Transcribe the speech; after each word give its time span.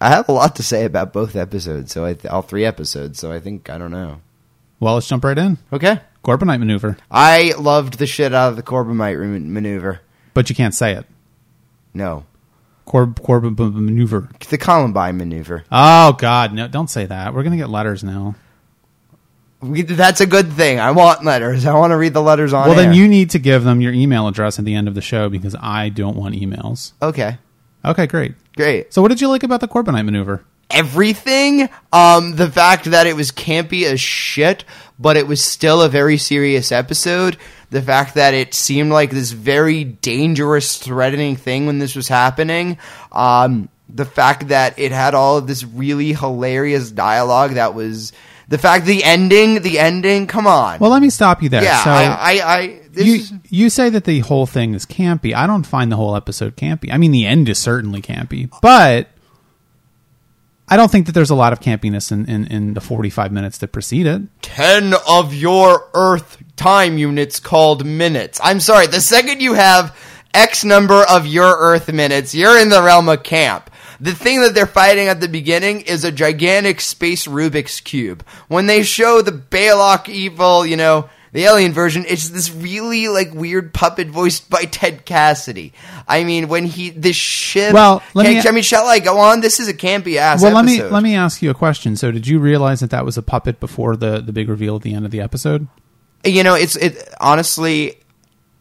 I 0.00 0.08
have 0.08 0.28
a 0.28 0.32
lot 0.32 0.56
to 0.56 0.62
say 0.62 0.84
about 0.84 1.12
both 1.12 1.36
episodes, 1.36 1.92
so 1.92 2.04
I 2.04 2.14
th- 2.14 2.26
all 2.26 2.42
three 2.42 2.64
episodes. 2.64 3.18
So 3.18 3.32
I 3.32 3.38
think 3.40 3.68
I 3.68 3.76
don't 3.78 3.90
know. 3.90 4.20
Well, 4.78 4.94
let's 4.94 5.06
jump 5.08 5.24
right 5.24 5.36
in. 5.36 5.58
Okay, 5.72 6.00
Corbinite 6.24 6.58
maneuver, 6.58 6.96
I 7.10 7.52
loved 7.58 7.98
the 7.98 8.06
shit 8.06 8.32
out 8.32 8.48
of 8.50 8.56
the 8.56 8.62
Corbomite 8.62 9.18
re- 9.20 9.38
maneuver. 9.38 10.00
but 10.32 10.48
you 10.48 10.56
can't 10.56 10.74
say 10.74 10.92
it. 10.94 11.04
No, 11.92 12.24
Corb 12.86 13.20
Corbin 13.20 13.54
maneuver. 13.58 14.30
the 14.48 14.56
Columbine 14.58 15.18
maneuver. 15.18 15.64
Oh 15.70 16.12
God, 16.14 16.54
no! 16.54 16.66
Don't 16.66 16.88
say 16.88 17.04
that. 17.06 17.34
We're 17.34 17.42
gonna 17.42 17.56
get 17.58 17.68
letters 17.68 18.02
now. 18.02 18.36
We, 19.60 19.82
that's 19.82 20.22
a 20.22 20.26
good 20.26 20.50
thing. 20.54 20.80
I 20.80 20.92
want 20.92 21.22
letters. 21.22 21.66
I 21.66 21.74
want 21.74 21.90
to 21.90 21.96
read 21.98 22.14
the 22.14 22.22
letters 22.22 22.54
on. 22.54 22.66
well, 22.68 22.76
then 22.76 22.94
you 22.94 23.06
need 23.06 23.30
to 23.30 23.38
give 23.38 23.62
them 23.62 23.82
your 23.82 23.92
email 23.92 24.26
address 24.26 24.58
at 24.58 24.64
the 24.64 24.74
end 24.74 24.88
of 24.88 24.94
the 24.94 25.02
show 25.02 25.28
because 25.28 25.54
I 25.60 25.90
don't 25.90 26.16
want 26.16 26.34
emails. 26.34 26.92
Okay, 27.02 27.36
Okay, 27.84 28.06
great. 28.06 28.34
great. 28.56 28.92
So, 28.92 29.02
what 29.02 29.08
did 29.08 29.20
you 29.20 29.28
like 29.28 29.42
about 29.42 29.60
the 29.60 29.68
Corbinite 29.68 30.04
maneuver? 30.04 30.44
everything. 30.70 31.68
Um, 31.92 32.36
the 32.36 32.50
fact 32.50 32.86
that 32.86 33.06
it 33.06 33.16
was 33.16 33.30
campy 33.30 33.84
as 33.84 34.00
shit, 34.00 34.64
but 34.98 35.16
it 35.16 35.26
was 35.26 35.42
still 35.42 35.82
a 35.82 35.88
very 35.88 36.16
serious 36.16 36.72
episode. 36.72 37.36
The 37.70 37.82
fact 37.82 38.14
that 38.14 38.34
it 38.34 38.54
seemed 38.54 38.90
like 38.90 39.10
this 39.10 39.32
very 39.32 39.84
dangerous, 39.84 40.78
threatening 40.78 41.36
thing 41.36 41.66
when 41.66 41.78
this 41.78 41.94
was 41.94 42.08
happening. 42.08 42.78
Um, 43.12 43.68
the 43.88 44.04
fact 44.04 44.48
that 44.48 44.78
it 44.78 44.92
had 44.92 45.14
all 45.14 45.36
of 45.36 45.46
this 45.46 45.64
really 45.64 46.12
hilarious 46.12 46.90
dialogue 46.90 47.52
that 47.52 47.74
was. 47.74 48.12
The 48.48 48.58
fact 48.58 48.84
the 48.84 49.04
ending, 49.04 49.62
the 49.62 49.78
ending, 49.78 50.26
come 50.26 50.48
on. 50.48 50.80
Well, 50.80 50.90
let 50.90 51.00
me 51.00 51.08
stop 51.08 51.40
you 51.40 51.48
there. 51.48 51.62
yeah, 51.62 51.84
so, 51.84 51.90
I, 51.90 52.04
I, 52.04 52.58
I 52.58 52.79
you 52.94 53.14
is- 53.14 53.32
you 53.48 53.70
say 53.70 53.88
that 53.90 54.04
the 54.04 54.20
whole 54.20 54.46
thing 54.46 54.74
is 54.74 54.86
campy. 54.86 55.34
I 55.34 55.46
don't 55.46 55.64
find 55.66 55.90
the 55.90 55.96
whole 55.96 56.16
episode 56.16 56.56
campy. 56.56 56.92
I 56.92 56.98
mean, 56.98 57.12
the 57.12 57.26
end 57.26 57.48
is 57.48 57.58
certainly 57.58 58.00
campy, 58.02 58.50
but 58.62 59.08
I 60.68 60.76
don't 60.76 60.90
think 60.90 61.06
that 61.06 61.12
there's 61.12 61.30
a 61.30 61.34
lot 61.34 61.52
of 61.52 61.60
campiness 61.60 62.12
in, 62.12 62.28
in, 62.28 62.46
in 62.46 62.74
the 62.74 62.80
45 62.80 63.32
minutes 63.32 63.58
that 63.58 63.72
precede 63.72 64.06
it. 64.06 64.22
10 64.42 64.94
of 65.08 65.34
your 65.34 65.88
Earth 65.94 66.38
time 66.56 66.96
units 66.96 67.40
called 67.40 67.84
minutes. 67.84 68.40
I'm 68.42 68.60
sorry, 68.60 68.86
the 68.86 69.00
second 69.00 69.40
you 69.40 69.54
have 69.54 69.96
X 70.32 70.64
number 70.64 71.02
of 71.10 71.26
your 71.26 71.56
Earth 71.58 71.92
minutes, 71.92 72.34
you're 72.36 72.56
in 72.60 72.68
the 72.68 72.82
realm 72.82 73.08
of 73.08 73.24
camp. 73.24 73.68
The 74.00 74.14
thing 74.14 74.40
that 74.42 74.54
they're 74.54 74.64
fighting 74.66 75.08
at 75.08 75.20
the 75.20 75.28
beginning 75.28 75.82
is 75.82 76.04
a 76.04 76.12
gigantic 76.12 76.80
space 76.80 77.26
Rubik's 77.26 77.80
Cube. 77.80 78.24
When 78.48 78.66
they 78.66 78.82
show 78.82 79.20
the 79.20 79.32
Balok 79.32 80.08
evil, 80.08 80.64
you 80.64 80.76
know, 80.76 81.10
the 81.32 81.44
alien 81.44 81.72
version, 81.72 82.04
it's 82.08 82.28
this 82.28 82.52
really 82.52 83.08
like 83.08 83.32
weird 83.34 83.72
puppet 83.72 84.08
voiced 84.08 84.50
by 84.50 84.64
Ted 84.64 85.04
Cassidy. 85.04 85.72
I 86.08 86.24
mean, 86.24 86.48
when 86.48 86.66
he 86.66 86.90
this 86.90 87.16
ship. 87.16 87.72
Well, 87.72 88.02
let 88.14 88.26
me- 88.26 88.40
I 88.40 88.52
mean, 88.52 88.62
shall 88.62 88.86
I 88.86 88.98
go 88.98 89.18
on? 89.18 89.40
This 89.40 89.60
is 89.60 89.68
a 89.68 89.74
campy 89.74 90.16
ass. 90.16 90.42
Well, 90.42 90.52
let 90.52 90.64
me 90.64 90.82
let 90.82 91.02
me 91.02 91.14
ask 91.14 91.42
you 91.42 91.50
a 91.50 91.54
question. 91.54 91.96
So, 91.96 92.10
did 92.10 92.26
you 92.26 92.38
realize 92.38 92.80
that 92.80 92.90
that 92.90 93.04
was 93.04 93.16
a 93.16 93.22
puppet 93.22 93.60
before 93.60 93.96
the 93.96 94.20
the 94.20 94.32
big 94.32 94.48
reveal 94.48 94.76
at 94.76 94.82
the 94.82 94.94
end 94.94 95.04
of 95.04 95.10
the 95.10 95.20
episode? 95.20 95.66
you 96.22 96.42
know 96.42 96.54
it's 96.54 96.76
it 96.76 97.08
honestly 97.18 97.94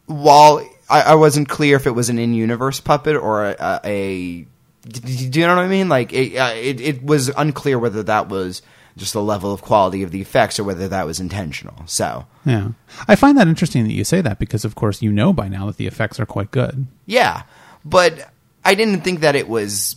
while 0.06 0.66
I, 0.90 1.02
I 1.02 1.16
wasn't 1.16 1.50
clear 1.50 1.76
if 1.76 1.86
it 1.88 1.92
was 1.92 2.10
an 2.10 2.18
in-universe 2.18 2.80
puppet 2.80 3.16
or 3.16 3.46
a, 3.50 3.56
a, 3.60 3.80
a 3.84 4.48
do 4.88 5.40
you 5.40 5.46
know 5.46 5.56
what 5.56 5.66
I 5.66 5.68
mean? 5.68 5.90
Like 5.90 6.14
it, 6.14 6.38
uh, 6.38 6.54
it, 6.56 6.80
it 6.82 7.04
was 7.04 7.30
unclear 7.30 7.78
whether 7.78 8.02
that 8.04 8.30
was 8.30 8.62
just 9.00 9.14
the 9.14 9.24
level 9.24 9.52
of 9.52 9.62
quality 9.64 10.04
of 10.04 10.12
the 10.12 10.22
effects 10.22 10.60
or 10.60 10.64
whether 10.64 10.88
that 10.88 11.06
was 11.08 11.20
intentional. 11.20 11.82
So 11.88 12.26
Yeah, 12.46 12.70
I 13.08 13.16
find 13.16 13.38
that 13.38 13.48
interesting 13.48 13.84
that 13.86 13.94
you 13.94 14.04
say 14.04 14.22
that 14.22 14.38
because, 14.38 14.64
of 14.66 14.76
course, 14.76 15.02
you 15.02 15.12
know 15.12 15.34
by 15.34 15.48
now 15.48 15.66
that 15.68 15.78
the 15.78 15.88
effects 15.88 16.20
are 16.20 16.26
quite 16.28 16.52
good. 16.52 16.86
yeah, 17.06 17.44
but 17.84 18.30
I 18.64 18.76
didn't 18.76 19.02
think 19.02 19.22
that 19.22 19.36
it 19.36 19.48
was 19.50 19.96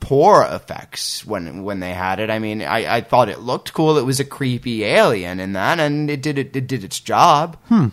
poor 0.00 0.46
effects 0.48 1.26
when 1.26 1.64
when 1.64 1.80
they 1.80 1.92
had 1.92 2.20
it. 2.20 2.30
I 2.30 2.38
mean, 2.38 2.62
I, 2.62 2.96
I 2.96 3.00
thought 3.02 3.28
it 3.28 3.40
looked 3.40 3.72
cool. 3.74 3.98
It 3.98 4.06
was 4.06 4.20
a 4.20 4.24
creepy 4.24 4.84
alien 4.84 5.40
in 5.40 5.52
that, 5.54 5.80
and 5.80 6.08
it 6.08 6.22
did 6.22 6.38
it, 6.38 6.54
it 6.56 6.66
did 6.68 6.84
its 6.84 7.00
job. 7.00 7.56
Hmm. 7.66 7.88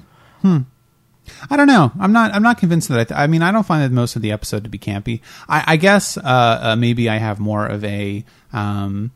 I 1.50 1.58
don't 1.58 1.66
know. 1.68 1.92
I'm 2.00 2.14
not. 2.14 2.36
I'm 2.36 2.44
not 2.44 2.60
convinced 2.60 2.88
that. 2.90 3.00
I, 3.00 3.04
th- 3.04 3.20
I 3.20 3.26
mean, 3.26 3.42
I 3.42 3.52
don't 3.52 3.66
find 3.66 3.84
that 3.84 3.92
most 3.92 4.16
of 4.16 4.22
the 4.22 4.32
episode 4.32 4.64
to 4.64 4.70
be 4.70 4.78
campy. 4.78 5.22
I, 5.50 5.64
I 5.74 5.76
guess 5.78 6.18
uh, 6.18 6.22
uh, 6.24 6.76
maybe 6.76 7.10
I 7.10 7.18
have 7.18 7.40
more 7.40 7.66
of 7.66 7.84
a, 7.84 8.24
um, 8.54 9.12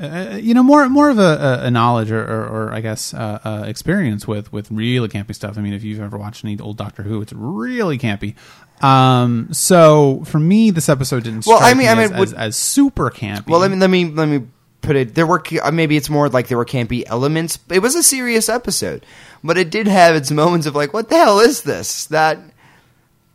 uh, 0.00 0.38
you 0.40 0.54
know, 0.54 0.62
more 0.62 0.88
more 0.88 1.10
of 1.10 1.18
a, 1.18 1.60
a, 1.64 1.70
knowledge 1.70 2.10
or, 2.10 2.22
or, 2.22 2.46
or 2.46 2.72
I 2.72 2.80
guess 2.80 3.12
uh, 3.12 3.40
uh, 3.44 3.64
experience 3.66 4.26
with 4.26 4.52
with 4.52 4.70
really 4.70 5.08
campy 5.08 5.34
stuff. 5.34 5.58
I 5.58 5.60
mean, 5.60 5.74
if 5.74 5.84
you've 5.84 6.00
ever 6.00 6.16
watched 6.16 6.44
any 6.44 6.58
old 6.58 6.78
Doctor 6.78 7.02
Who, 7.02 7.20
it's 7.20 7.32
really 7.32 7.98
campy. 7.98 8.34
Um, 8.82 9.48
so 9.52 10.22
for 10.24 10.40
me, 10.40 10.70
this 10.70 10.88
episode 10.88 11.24
didn't. 11.24 11.46
Well, 11.46 11.58
strike 11.58 11.74
I 11.74 11.78
mean- 11.78 11.86
me 11.86 11.88
I 11.88 11.94
mean, 11.94 12.04
as, 12.04 12.10
as, 12.12 12.18
would- 12.18 12.38
as 12.38 12.56
super 12.56 13.10
campy. 13.10 13.48
Well, 13.48 13.60
let 13.60 13.70
me 13.70 13.76
let 13.76 13.90
me 13.90 14.06
let 14.06 14.28
me 14.28 14.46
put 14.80 14.96
it. 14.96 15.14
There 15.14 15.26
were 15.26 15.42
uh, 15.62 15.70
maybe 15.70 15.96
it's 15.96 16.08
more 16.10 16.28
like 16.28 16.48
there 16.48 16.58
were 16.58 16.64
campy 16.64 17.04
elements. 17.06 17.58
It 17.70 17.80
was 17.80 17.94
a 17.94 18.02
serious 18.02 18.48
episode, 18.48 19.04
but 19.44 19.58
it 19.58 19.70
did 19.70 19.86
have 19.88 20.14
its 20.16 20.30
moments 20.30 20.66
of 20.66 20.74
like, 20.74 20.94
what 20.94 21.10
the 21.10 21.16
hell 21.16 21.38
is 21.40 21.62
this? 21.62 22.06
That 22.06 22.38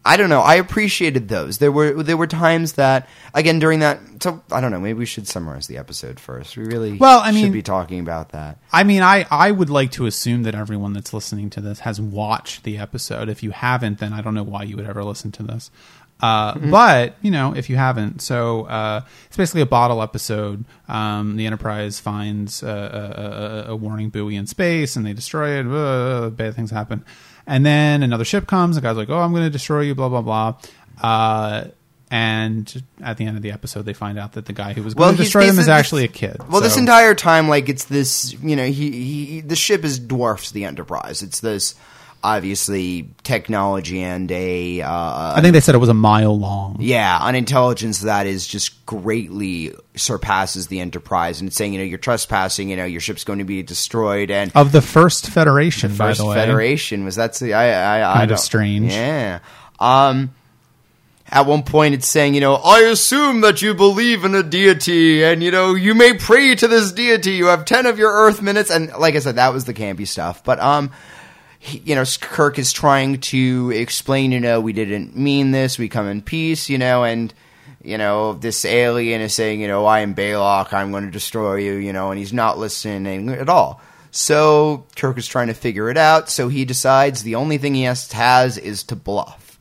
I 0.07 0.17
don't 0.17 0.29
know. 0.29 0.41
I 0.41 0.55
appreciated 0.55 1.27
those. 1.27 1.57
There 1.57 1.71
were 1.71 2.01
there 2.01 2.17
were 2.17 2.27
times 2.27 2.73
that 2.73 3.07
again 3.33 3.59
during 3.59 3.79
that. 3.79 3.99
So 4.21 4.41
I 4.51 4.61
don't 4.61 4.71
know. 4.71 4.79
Maybe 4.79 4.97
we 4.99 5.05
should 5.05 5.27
summarize 5.27 5.67
the 5.67 5.77
episode 5.77 6.19
first. 6.19 6.55
We 6.57 6.63
really 6.63 6.93
Well, 6.97 7.19
I 7.19 7.31
mean- 7.31 7.43
should 7.43 7.53
be 7.53 7.61
talking 7.61 7.99
about 7.99 8.29
that. 8.29 8.57
I 8.71 8.83
mean, 8.83 9.03
I, 9.03 9.25
I 9.29 9.51
would 9.51 9.69
like 9.69 9.91
to 9.91 10.05
assume 10.05 10.43
that 10.43 10.55
everyone 10.55 10.93
that's 10.93 11.13
listening 11.13 11.49
to 11.51 11.61
this 11.61 11.79
has 11.81 11.99
watched 11.99 12.63
the 12.63 12.77
episode. 12.77 13.29
If 13.29 13.43
you 13.43 13.51
haven't, 13.51 13.99
then 13.99 14.13
I 14.13 14.21
don't 14.21 14.33
know 14.33 14.43
why 14.43 14.63
you 14.63 14.75
would 14.77 14.87
ever 14.87 15.03
listen 15.03 15.31
to 15.33 15.43
this. 15.43 15.69
Uh, 16.19 16.57
But 16.57 17.15
you 17.21 17.29
know, 17.29 17.53
if 17.55 17.69
you 17.69 17.75
haven't, 17.75 18.21
so 18.23 18.63
uh, 18.65 19.01
it's 19.27 19.37
basically 19.37 19.61
a 19.61 19.67
bottle 19.67 20.01
episode. 20.01 20.65
Um, 20.87 21.35
the 21.37 21.45
Enterprise 21.45 21.99
finds 21.99 22.63
a, 22.63 23.65
a, 23.67 23.71
a 23.73 23.75
warning 23.75 24.09
buoy 24.09 24.35
in 24.35 24.47
space, 24.47 24.95
and 24.95 25.05
they 25.05 25.13
destroy 25.13 25.59
it. 25.59 25.67
Uh, 25.67 26.31
bad 26.31 26.55
things 26.55 26.71
happen, 26.71 27.05
and 27.47 27.65
then 27.65 28.03
another 28.03 28.25
ship 28.25 28.45
comes. 28.45 28.75
The 28.75 28.81
guy's 28.81 28.97
like, 28.97 29.09
"Oh, 29.09 29.17
I'm 29.19 29.31
going 29.31 29.43
to 29.43 29.49
destroy 29.49 29.81
you." 29.81 29.95
Blah 29.95 30.09
blah 30.09 30.21
blah. 30.21 30.55
Uh, 31.01 31.65
and 32.09 32.83
at 33.01 33.17
the 33.17 33.25
end 33.25 33.35
of 33.35 33.43
the 33.43 33.51
episode, 33.51 33.81
they 33.83 33.93
find 33.93 34.17
out 34.17 34.33
that 34.33 34.45
the 34.45 34.53
guy 34.53 34.73
who 34.73 34.81
was 34.81 34.93
going 34.93 35.07
Well, 35.07 35.17
to 35.17 35.23
destroy 35.23 35.41
them 35.41 35.55
is 35.55 35.65
is- 35.65 35.67
actually 35.69 36.05
a 36.05 36.07
kid. 36.07 36.37
Well, 36.49 36.61
this 36.61 36.77
entire 36.77 37.13
time, 37.15 37.49
like 37.49 37.67
it's 37.67 37.83
this, 37.85 38.33
you 38.41 38.55
know, 38.55 38.65
he, 38.65 38.91
he 38.91 39.41
the 39.41 39.55
ship 39.57 39.83
is 39.83 39.99
dwarfs 39.99 40.51
the 40.51 40.63
Enterprise. 40.63 41.21
It's 41.21 41.41
this 41.41 41.75
obviously 42.23 43.09
technology 43.23 44.01
and 44.01 44.31
a 44.31 44.81
uh, 44.81 45.33
I 45.35 45.39
think 45.41 45.53
they 45.53 45.59
said 45.59 45.75
it 45.75 45.79
was 45.79 45.89
a 45.89 45.93
mile 45.93 46.37
long. 46.37 46.77
Yeah, 46.79 47.17
an 47.27 47.35
intelligence 47.35 48.01
that 48.01 48.27
is 48.27 48.47
just 48.47 48.85
greatly 48.85 49.73
surpasses 49.95 50.67
the 50.67 50.79
Enterprise, 50.79 51.39
and 51.39 51.47
it's 51.47 51.57
saying, 51.57 51.73
you 51.73 51.79
know, 51.79 51.85
you're 51.85 51.97
trespassing, 51.97 52.69
you 52.69 52.75
know, 52.75 52.85
your 52.85 53.01
ship's 53.01 53.23
going 53.23 53.39
to 53.39 53.45
be 53.45 53.63
destroyed, 53.63 54.31
and 54.31 54.51
of 54.55 54.71
the 54.71 54.81
first 54.81 55.27
Federation, 55.27 55.95
by 55.95 56.09
First 56.09 56.19
the 56.19 56.25
way. 56.25 56.35
Federation 56.35 57.05
was 57.05 57.15
that's 57.15 57.39
the 57.39 57.53
I 57.53 57.69
I, 57.99 58.11
I 58.11 58.13
Kind 58.15 58.31
of 58.31 58.39
strange. 58.39 58.93
Yeah. 58.93 59.39
Um. 59.79 60.33
At 61.29 61.45
one 61.45 61.63
point, 61.63 61.93
it's 61.93 62.07
saying, 62.07 62.35
you 62.35 62.39
know, 62.39 62.55
I 62.55 62.83
assume 62.83 63.41
that 63.41 63.61
you 63.61 63.73
believe 63.73 64.23
in 64.23 64.33
a 64.33 64.43
deity, 64.43 65.25
and 65.25 65.43
you 65.43 65.51
know, 65.51 65.75
you 65.75 65.93
may 65.93 66.13
pray 66.13 66.55
to 66.55 66.69
this 66.69 66.93
deity. 66.93 67.33
You 67.33 67.47
have 67.47 67.65
ten 67.65 67.85
of 67.85 67.99
your 67.99 68.09
Earth 68.09 68.41
minutes, 68.41 68.71
and 68.71 68.93
like 68.93 69.15
I 69.15 69.19
said, 69.19 69.35
that 69.35 69.53
was 69.53 69.65
the 69.65 69.73
campy 69.73 70.07
stuff. 70.07 70.41
But 70.41 70.61
um, 70.61 70.89
he, 71.59 71.79
you 71.79 71.95
know, 71.95 72.03
Kirk 72.21 72.59
is 72.59 72.71
trying 72.71 73.19
to 73.21 73.71
explain, 73.73 74.31
you 74.31 74.39
know, 74.39 74.61
we 74.61 74.73
didn't 74.73 75.15
mean 75.15 75.51
this. 75.51 75.77
We 75.77 75.89
come 75.89 76.07
in 76.07 76.21
peace, 76.21 76.69
you 76.69 76.77
know, 76.77 77.03
and 77.03 77.33
you 77.83 77.97
know, 77.97 78.33
this 78.33 78.65
alien 78.65 79.21
is 79.21 79.33
saying, 79.33 79.61
you 79.61 79.67
know, 79.67 79.85
I 79.85 79.99
am 79.99 80.13
Balok. 80.13 80.73
I'm 80.73 80.91
going 80.91 81.05
to 81.05 81.11
destroy 81.11 81.55
you, 81.57 81.73
you 81.73 81.93
know, 81.93 82.11
and 82.11 82.19
he's 82.19 82.33
not 82.33 82.57
listening 82.57 83.29
at 83.29 83.47
all. 83.49 83.79
So 84.11 84.85
Kirk 84.95 85.17
is 85.17 85.27
trying 85.27 85.47
to 85.47 85.53
figure 85.53 85.89
it 85.89 85.97
out. 85.97 86.29
So 86.29 86.47
he 86.49 86.65
decides 86.65 87.23
the 87.23 87.35
only 87.35 87.57
thing 87.57 87.75
he 87.75 87.83
has 87.83 88.11
has 88.11 88.57
is 88.57 88.83
to 88.85 88.95
bluff. 88.95 89.59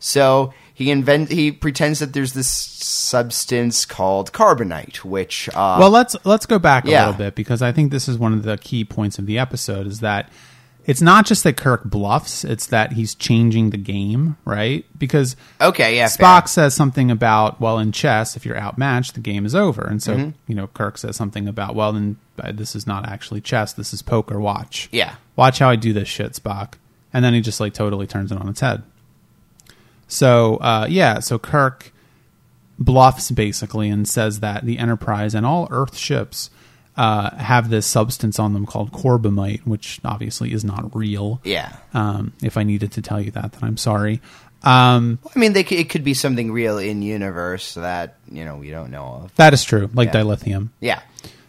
So 0.00 0.52
he 0.74 0.90
invent 0.90 1.30
he 1.30 1.52
pretends 1.52 1.98
that 1.98 2.12
there's 2.14 2.32
this 2.32 2.50
substance 2.50 3.84
called 3.84 4.32
carbonite, 4.32 4.98
which 5.04 5.48
uh, 5.54 5.76
Well, 5.78 5.90
let's 5.90 6.16
let's 6.24 6.46
go 6.46 6.58
back 6.58 6.84
a 6.84 6.90
Yeah. 6.90 7.06
little 7.06 7.18
bit 7.18 7.34
because 7.34 7.62
I 7.62 7.72
think 7.72 7.90
this 7.90 8.08
is 8.08 8.18
one 8.18 8.32
of 8.32 8.42
the 8.44 8.58
key 8.58 8.84
points 8.84 9.18
of 9.18 9.26
the 9.26 9.38
episode 9.38 9.86
is 9.86 10.00
that 10.00 10.30
it's 10.88 11.00
not 11.02 11.24
just 11.26 11.44
that 11.44 11.56
Kirk 11.56 11.84
bluffs; 11.84 12.42
it's 12.44 12.66
that 12.68 12.94
he's 12.94 13.14
changing 13.14 13.70
the 13.70 13.76
game, 13.76 14.36
right? 14.44 14.84
Because 14.98 15.36
okay, 15.60 15.94
yeah, 15.96 16.06
Spock 16.06 16.40
fair. 16.42 16.46
says 16.48 16.74
something 16.74 17.10
about, 17.10 17.60
well, 17.60 17.78
in 17.78 17.92
chess, 17.92 18.34
if 18.36 18.44
you're 18.44 18.58
outmatched, 18.58 19.14
the 19.14 19.20
game 19.20 19.46
is 19.46 19.54
over, 19.54 19.82
and 19.86 20.02
so 20.02 20.16
Mm-hmm. 20.16 20.30
you 20.48 20.54
know 20.56 20.66
Kirk 20.68 20.98
says 20.98 21.14
something 21.14 21.46
about, 21.46 21.74
well, 21.76 21.92
then 21.92 22.16
uh, 22.42 22.50
this 22.52 22.74
is 22.74 22.86
not 22.86 23.06
actually 23.06 23.40
chess; 23.40 23.72
this 23.72 23.92
is 23.92 24.02
poker. 24.02 24.40
Watch, 24.40 24.88
Yeah. 24.90 25.14
watch 25.36 25.60
how 25.60 25.68
I 25.70 25.76
do 25.76 25.92
this 25.92 26.08
shit, 26.08 26.32
Spock, 26.32 26.72
and 27.12 27.24
then 27.24 27.34
he 27.34 27.40
just 27.42 27.60
like 27.60 27.74
totally 27.74 28.06
turns 28.08 28.32
it 28.32 28.38
on 28.40 28.48
its 28.48 28.60
head. 28.60 28.82
So 30.06 30.56
uh, 30.56 30.86
yeah, 30.88 31.20
so 31.20 31.38
Kirk 31.38 31.92
bluffs 32.78 33.30
basically 33.30 33.88
and 33.88 34.08
says 34.08 34.40
that 34.40 34.64
the 34.64 34.78
Enterprise 34.78 35.34
and 35.34 35.44
all 35.44 35.68
Earth 35.70 35.96
ships 35.96 36.48
uh, 36.98 37.34
have 37.36 37.70
this 37.70 37.86
substance 37.86 38.38
on 38.38 38.52
them 38.52 38.66
called 38.66 38.92
corbomite, 38.92 39.60
which 39.64 40.00
obviously 40.04 40.52
is 40.52 40.64
not 40.64 40.94
real. 40.94 41.40
Yeah. 41.44 41.74
Um, 41.94 42.32
if 42.42 42.56
I 42.58 42.64
needed 42.64 42.92
to 42.92 43.02
tell 43.02 43.20
you 43.20 43.30
that, 43.30 43.52
then 43.52 43.60
I'm 43.62 43.76
sorry. 43.78 44.20
Um, 44.64 45.20
I 45.34 45.38
mean, 45.38 45.52
they 45.52 45.60
it 45.60 45.88
could 45.88 46.02
be 46.02 46.14
something 46.14 46.50
real 46.50 46.78
in 46.78 47.00
universe 47.00 47.74
that 47.74 48.16
you 48.30 48.44
know 48.44 48.56
we 48.56 48.70
don't 48.70 48.90
know 48.90 49.22
of. 49.24 49.34
that 49.36 49.54
is 49.54 49.62
true, 49.62 49.88
like 49.94 50.12
Yeah. 50.12 50.20
dilithium. 50.22 50.70
Yeah, 50.80 51.00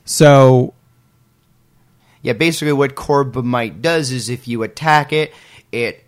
So 0.05 0.75
yeah. 2.21 2.33
Basically, 2.33 2.73
what 2.73 2.95
Corbomite 2.95 3.81
does 3.81 4.11
is 4.11 4.29
if 4.29 4.47
you 4.47 4.61
attack 4.63 5.11
it, 5.13 5.33
it 5.71 6.03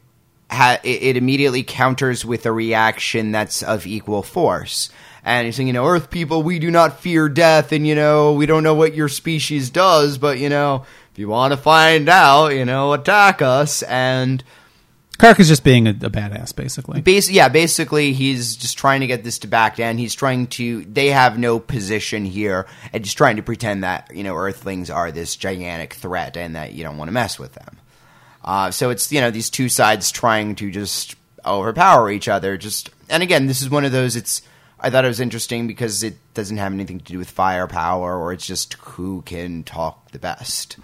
ha- 0.52 0.80
it, 0.84 1.02
it 1.04 1.18
immediately 1.18 1.64
counters 1.64 2.24
with 2.24 2.46
a 2.46 2.52
reaction 2.52 3.32
that's 3.32 3.64
of 3.64 3.88
equal 3.88 4.22
force. 4.22 4.90
And 5.24 5.46
he's 5.46 5.56
saying, 5.56 5.68
you 5.68 5.74
know, 5.74 5.86
Earth 5.86 6.10
people, 6.10 6.42
we 6.42 6.60
do 6.60 6.72
not 6.72 7.00
fear 7.00 7.30
death, 7.30 7.72
and 7.72 7.86
you 7.86 7.96
know, 7.96 8.34
we 8.34 8.46
don't 8.46 8.64
know 8.64 8.74
what 8.74 8.96
your 8.96 9.10
species 9.10 9.70
does, 9.70 10.18
but 10.18 10.40
you 10.40 10.50
know, 10.50 10.86
if 11.12 11.20
you 11.20 11.28
want 11.28 11.52
to 11.52 11.58
find 11.58 12.10
out, 12.10 12.50
you 12.50 12.66
know, 12.66 12.94
attack 12.94 13.42
us. 13.42 13.84
And 13.84 14.44
Kirk 15.22 15.40
is 15.40 15.48
just 15.48 15.64
being 15.64 15.88
a, 15.88 15.92
a 15.92 16.10
badass, 16.10 16.56
basically. 16.56 17.02
Bas- 17.02 17.30
yeah, 17.30 17.48
basically, 17.48 18.14
he's 18.14 18.56
just 18.56 18.78
trying 18.78 19.02
to 19.02 19.08
get 19.08 19.24
this 19.24 19.38
to 19.40 19.48
back 19.48 19.76
down. 19.76 20.00
He's 20.00 20.16
trying 20.16 20.48
to. 20.48 20.84
They 20.86 21.10
have 21.10 21.38
no 21.38 21.60
position 21.60 22.26
here, 22.26 22.66
and 22.92 23.04
just 23.04 23.18
trying 23.18 23.36
to 23.36 23.44
pretend 23.44 23.84
that 23.84 24.16
you 24.16 24.24
know 24.24 24.36
Earthlings 24.36 24.90
are 24.90 25.12
this 25.12 25.36
gigantic 25.36 25.94
threat, 25.94 26.38
and 26.38 26.56
that 26.56 26.74
you 26.74 26.84
don't 26.84 26.98
want 26.98 27.10
to 27.10 27.14
mess 27.14 27.38
with 27.38 27.54
them. 27.54 27.78
Uh, 28.44 28.72
so 28.72 28.90
it's 28.90 29.12
you 29.12 29.22
know 29.22 29.30
these 29.30 29.52
two 29.52 29.70
sides 29.70 30.12
trying 30.12 30.56
to 30.56 30.72
just 30.72 31.16
overpower 31.46 32.10
each 32.10 32.28
other. 32.28 32.58
Just 32.58 32.90
and 33.08 33.22
again, 33.22 33.46
this 33.46 33.62
is 33.62 33.70
one 33.70 33.86
of 33.86 33.92
those. 33.92 34.16
It's 34.16 34.42
I 34.82 34.90
thought 34.90 35.06
it 35.06 35.10
was 35.10 35.20
interesting 35.20 35.68
because 35.68 36.04
it 36.04 36.16
doesn't 36.34 36.58
have 36.58 36.74
anything 36.74 37.00
to 37.00 37.06
do 37.14 37.18
with 37.18 37.30
firepower, 37.30 38.18
or 38.18 38.34
it's 38.34 38.46
just 38.48 38.74
who 38.76 39.22
can 39.24 39.64
talk 39.64 40.12
the 40.12 40.20
best. 40.20 40.78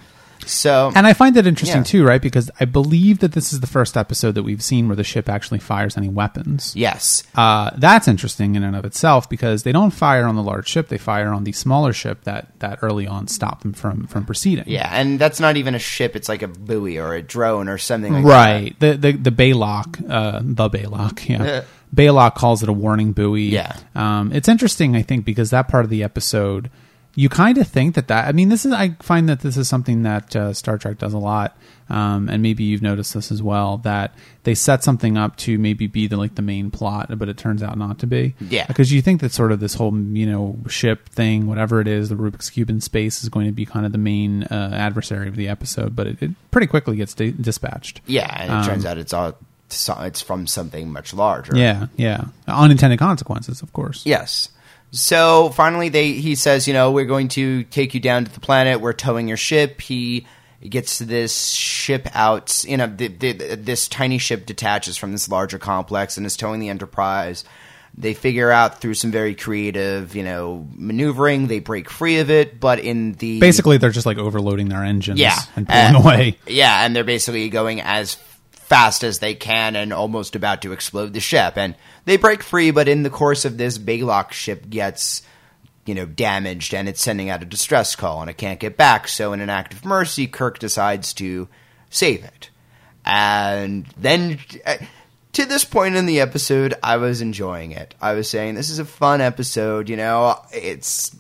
So 0.46 0.94
And 0.96 1.06
I 1.06 1.12
find 1.14 1.36
that 1.36 1.46
interesting 1.48 1.80
Yeah. 1.80 1.84
too, 1.84 2.06
right? 2.06 2.22
Because 2.22 2.50
I 2.60 2.64
believe 2.66 3.20
that 3.20 3.34
this 3.34 3.52
is 3.52 3.60
the 3.60 3.68
first 3.68 3.98
episode 3.98 4.34
that 4.36 4.44
we've 4.44 4.62
seen 4.64 4.88
where 4.88 4.96
the 4.96 5.04
ship 5.04 5.28
actually 5.28 5.60
fires 5.60 5.98
any 5.98 6.08
weapons. 6.08 6.72
yes, 6.76 7.24
Uh, 7.36 7.72
that's 7.76 8.08
interesting 8.08 8.56
in 8.56 8.64
and 8.64 8.74
of 8.76 8.86
itself 8.86 9.28
because 9.30 9.64
they 9.64 9.74
don't 9.74 9.92
fire 9.92 10.26
on 10.26 10.36
the 10.36 10.44
large 10.44 10.68
ship; 10.70 10.88
they 10.88 10.98
fire 10.98 11.34
on 11.34 11.44
the 11.44 11.52
smaller 11.52 11.92
ship 11.92 12.24
that 12.24 12.48
that 12.60 12.80
early 12.82 13.06
on 13.08 13.28
stopped 13.28 13.64
them 13.64 13.74
from 13.74 14.06
from 14.08 14.24
proceeding. 14.26 14.64
yeah, 14.68 14.88
and 14.94 15.20
that's 15.20 15.40
not 15.42 15.58
even 15.58 15.76
a 15.76 15.80
ship; 15.80 16.16
it's 16.16 16.30
like 16.30 16.44
a 16.44 16.48
buoy 16.48 16.98
or 16.98 17.14
a 17.14 17.22
drone 17.22 17.68
or 17.68 17.78
something 17.80 18.14
like 18.14 18.24
that. 18.24 18.30
right. 18.30 18.80
The 18.80 18.94
the 18.96 19.12
the 19.14 19.32
Balok, 19.32 20.10
uh, 20.10 20.40
the 20.44 20.70
Balok, 20.70 21.28
yeah. 21.28 21.62
Balok 21.96 22.36
calls 22.36 22.64
it 22.64 22.70
a 22.70 22.74
warning 22.74 23.14
buoy. 23.14 23.44
Yeah. 23.50 23.76
Um, 23.96 24.32
it's 24.34 24.48
interesting, 24.50 24.96
I 24.96 25.02
think, 25.02 25.26
because 25.26 25.50
that 25.52 25.68
part 25.68 25.84
of 25.86 25.90
the 25.90 26.04
episode, 26.04 26.70
you 27.16 27.30
kind 27.30 27.58
of 27.58 27.68
think 27.68 27.96
that 27.96 28.10
that. 28.10 28.28
I 28.28 28.32
mean, 28.32 28.50
this 28.50 28.64
is. 28.66 28.72
I 28.74 28.90
find 29.00 29.28
that 29.30 29.40
this 29.40 29.58
is 29.58 29.68
something 29.68 30.04
that 30.04 30.36
uh, 30.36 30.54
Star 30.54 30.78
Trek 30.78 31.00
does 31.00 31.14
a 31.14 31.18
lot, 31.18 31.58
um, 31.90 32.30
and 32.30 32.44
maybe 32.44 32.64
you've 32.64 32.84
noticed 32.84 33.16
this 33.16 33.32
as 33.32 33.42
well. 33.42 33.78
That 33.78 34.14
they 34.44 34.54
set 34.54 34.84
something 34.84 35.18
up 35.18 35.36
to 35.38 35.58
maybe 35.58 35.88
be 35.88 36.06
the 36.06 36.16
like 36.18 36.36
the 36.36 36.44
main 36.44 36.70
plot, 36.70 37.08
but 37.18 37.28
it 37.28 37.36
turns 37.36 37.64
out 37.64 37.76
not 37.76 37.98
to 38.00 38.06
be. 38.06 38.36
Yeah. 38.40 38.68
Because 38.68 38.94
you 38.94 39.02
think 39.02 39.22
that 39.22 39.32
sort 39.32 39.52
of 39.52 39.60
this 39.60 39.74
whole 39.74 39.98
you 39.98 40.28
know 40.28 40.60
ship 40.68 41.10
thing, 41.10 41.48
whatever 41.48 41.82
it 41.82 41.88
is, 41.88 42.10
the 42.10 42.16
Rubik's 42.16 42.52
cube 42.52 42.70
in 42.70 42.82
space 42.82 43.24
is 43.24 43.30
going 43.30 43.48
to 43.48 43.52
be 43.52 43.66
kind 43.66 43.88
of 43.88 43.94
the 43.94 43.98
main 43.98 44.44
uh, 44.44 44.70
adversary 44.76 45.28
of 45.28 45.36
the 45.38 45.48
episode, 45.48 45.96
but 45.96 46.06
it, 46.06 46.22
it 46.22 46.32
pretty 46.52 46.68
quickly 46.68 46.98
gets 46.98 47.16
di- 47.16 47.32
dispatched. 47.32 48.02
Yeah, 48.06 48.30
and 48.44 48.52
it 48.52 48.56
Um, 48.58 48.64
turns 48.66 48.86
out 48.86 49.00
it's 49.00 49.14
all 49.14 49.36
so- 49.70 50.00
it's 50.02 50.22
from 50.22 50.48
something 50.48 50.92
much 50.92 51.14
larger. 51.14 51.56
Yeah, 51.56 51.88
yeah. 51.96 52.26
Unintended 52.48 53.00
consequences, 53.00 53.62
of 53.62 53.74
course. 53.74 54.06
Yes. 54.06 54.50
So 54.92 55.50
finally, 55.50 55.90
they 55.90 56.14
he 56.14 56.36
says, 56.36 56.68
you 56.68 56.74
know, 56.74 56.92
we're 56.92 57.06
going 57.06 57.28
to 57.30 57.64
take 57.66 57.94
you 57.94 58.00
down 58.00 58.26
to 58.26 58.32
the 58.32 58.40
planet. 58.40 58.80
We're 58.80 58.94
towing 58.94 59.28
your 59.28 59.38
ship. 59.38 59.82
He 59.82 60.26
gets 60.68 61.00
this 61.00 61.38
ship 61.52 62.08
out. 62.14 62.64
You 62.66 62.78
know, 62.78 62.88
the, 62.88 63.10
the, 63.10 63.34
this 63.56 63.88
tiny 63.90 64.18
ship 64.18 64.46
detaches 64.46 64.96
from 64.98 65.12
this 65.12 65.28
larger 65.30 65.60
complex 65.60 66.18
and 66.18 66.26
is 66.26 66.38
towing 66.38 66.62
the 66.62 66.70
Enterprise. 66.70 67.44
They 68.00 68.14
figure 68.14 68.52
out 68.52 68.80
through 68.80 68.94
some 68.94 69.12
very 69.12 69.34
creative, 69.34 70.16
you 70.16 70.24
know, 70.24 70.68
maneuvering, 70.76 71.48
they 71.48 71.60
break 71.60 71.90
free 71.90 72.20
of 72.20 72.30
it. 72.30 72.60
But 72.60 72.80
in 72.80 73.14
the 73.14 73.40
Basically, 73.40 73.78
they're 73.78 73.90
just 73.90 74.06
like 74.06 74.20
overloading 74.20 74.70
their 74.70 74.84
engines 74.84 75.20
yeah, 75.20 75.36
and 75.56 75.68
pulling 75.68 75.82
and- 75.82 75.98
away. 75.98 76.38
Yeah, 76.46 76.86
and 76.86 76.96
they're 76.96 77.04
basically 77.04 77.50
going 77.50 77.82
as 77.82 78.16
fast 78.68 79.04
as 79.04 79.20
they 79.20 79.34
can 79.34 79.76
and 79.76 79.92
almost 79.94 80.36
about 80.36 80.62
to 80.62 80.72
explode 80.72 81.14
the 81.14 81.20
ship. 81.20 81.58
And 81.58 81.76
they 82.06 82.18
break 82.18 82.44
free, 82.44 82.72
but 82.72 82.88
in 82.88 83.04
the 83.04 83.10
course 83.10 83.46
of 83.46 83.58
this, 83.58 83.78
Balok 83.78 84.32
ship 84.32 84.70
gets, 84.70 85.22
you 85.86 85.96
know, 85.96 86.06
damaged 86.06 86.74
and 86.74 86.88
it's 86.90 87.02
sending 87.02 87.30
out 87.30 87.42
a 87.42 87.46
distress 87.46 87.96
call 87.96 88.22
and 88.22 88.30
it 88.30 88.38
can't 88.38 88.60
get 88.60 88.78
back. 88.78 89.08
So, 89.08 89.34
in 89.34 89.42
an 89.42 89.50
act 89.50 89.74
of 89.74 89.86
mercy, 89.86 90.28
Kirk 90.28 90.60
decides 90.60 91.14
to 91.14 91.48
save 91.90 92.24
it. 92.24 92.50
And 93.06 93.86
then. 93.98 94.40
uh, 94.66 94.78
To 95.34 95.46
this 95.46 95.64
point 95.66 95.96
in 95.96 96.08
the 96.08 96.20
episode, 96.20 96.74
I 96.82 96.98
was 96.98 97.22
enjoying 97.22 97.72
it. 97.72 97.94
I 98.02 98.14
was 98.14 98.28
saying, 98.28 98.56
this 98.56 98.72
is 98.72 98.80
a 98.80 98.86
fun 98.86 99.22
episode, 99.22 99.88
you 99.88 99.96
know, 99.96 100.42
it's 100.52 101.16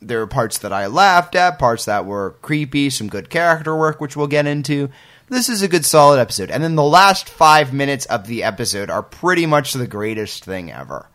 there 0.00 0.20
were 0.20 0.26
parts 0.26 0.58
that 0.58 0.72
I 0.72 0.86
laughed 0.86 1.34
at, 1.34 1.58
parts 1.58 1.84
that 1.84 2.06
were 2.06 2.36
creepy, 2.40 2.88
some 2.88 3.08
good 3.08 3.28
character 3.28 3.76
work, 3.76 4.00
which 4.00 4.16
we'll 4.16 4.28
get 4.28 4.46
into. 4.46 4.88
This 5.30 5.48
is 5.48 5.62
a 5.62 5.68
good, 5.68 5.86
solid 5.86 6.18
episode. 6.18 6.50
And 6.50 6.60
then 6.60 6.74
the 6.74 6.82
last 6.82 7.30
five 7.30 7.72
minutes 7.72 8.04
of 8.06 8.26
the 8.26 8.42
episode 8.42 8.90
are 8.90 9.00
pretty 9.02 9.46
much 9.46 9.72
the 9.72 9.86
greatest 9.86 10.44
thing 10.44 10.72
ever. 10.72 11.08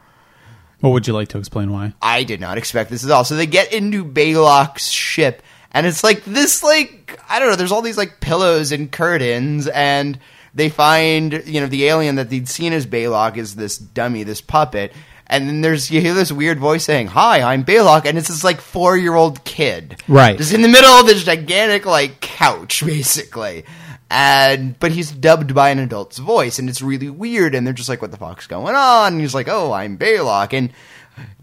What 0.80 0.92
would 0.92 1.06
you 1.06 1.14
like 1.14 1.28
to 1.30 1.38
explain 1.38 1.70
why? 1.70 1.94
I 2.02 2.24
did 2.24 2.40
not 2.40 2.58
expect 2.58 2.90
this 2.90 3.04
at 3.04 3.12
all. 3.12 3.26
So 3.26 3.36
they 3.36 3.46
get 3.46 3.74
into 3.74 4.06
Balok's 4.06 4.90
ship, 4.90 5.44
and 5.72 5.86
it's 5.86 6.02
like 6.02 6.24
this, 6.24 6.64
like, 6.64 7.20
I 7.28 7.40
don't 7.40 7.50
know, 7.50 7.58
there's 7.58 7.74
all 7.74 7.82
these, 7.82 7.98
like, 7.98 8.22
pillows 8.22 8.72
and 8.72 8.90
curtains, 8.90 9.68
and 9.68 10.18
they 10.54 10.70
find, 10.70 11.44
you 11.46 11.60
know, 11.60 11.68
the 11.68 11.86
alien 11.88 12.16
that 12.16 12.30
they'd 12.30 12.48
seen 12.48 12.72
as 12.72 12.86
Balok 12.86 13.36
is 13.36 13.56
this 13.56 13.78
dummy, 13.78 14.24
this 14.24 14.40
puppet. 14.40 14.94
And 15.28 15.46
then 15.50 15.60
there's, 15.60 15.92
you 15.92 16.00
hear 16.00 16.14
this 16.14 16.32
weird 16.32 16.60
voice 16.60 16.86
saying, 16.86 17.08
Hi, 17.08 17.42
I'm 17.42 17.66
Balok, 17.66 18.06
and 18.06 18.18
it's 18.18 18.30
this, 18.30 18.46
like, 18.46 18.62
four 18.62 18.96
year 18.96 19.16
old 19.16 19.44
kid. 19.44 20.02
Right. 20.08 20.38
Just 20.38 20.54
in 20.54 20.62
the 20.62 20.70
middle 20.70 20.92
of 20.92 21.06
this 21.06 21.26
gigantic, 21.26 21.86
like, 21.86 22.22
couch, 22.22 22.82
basically. 22.86 23.66
And, 24.10 24.80
but 24.80 24.92
he's 24.92 25.12
dubbed 25.12 25.56
by 25.56 25.70
an 25.70 25.80
adult's 25.80 26.20
voice, 26.20 26.60
and 26.60 26.70
it's 26.70 26.82
really 26.82 27.10
weird, 27.10 27.56
and 27.56 27.66
they're 27.66 27.74
just 27.74 27.90
like, 27.90 28.02
What 28.02 28.12
the 28.12 28.18
fuck's 28.18 28.48
going 28.48 28.76
on? 28.76 29.14
And 29.14 29.22
he's 29.22 29.36
like, 29.36 29.48
Oh, 29.48 29.72
I'm 29.72 29.98
Balok. 29.98 30.54
And, 30.54 30.72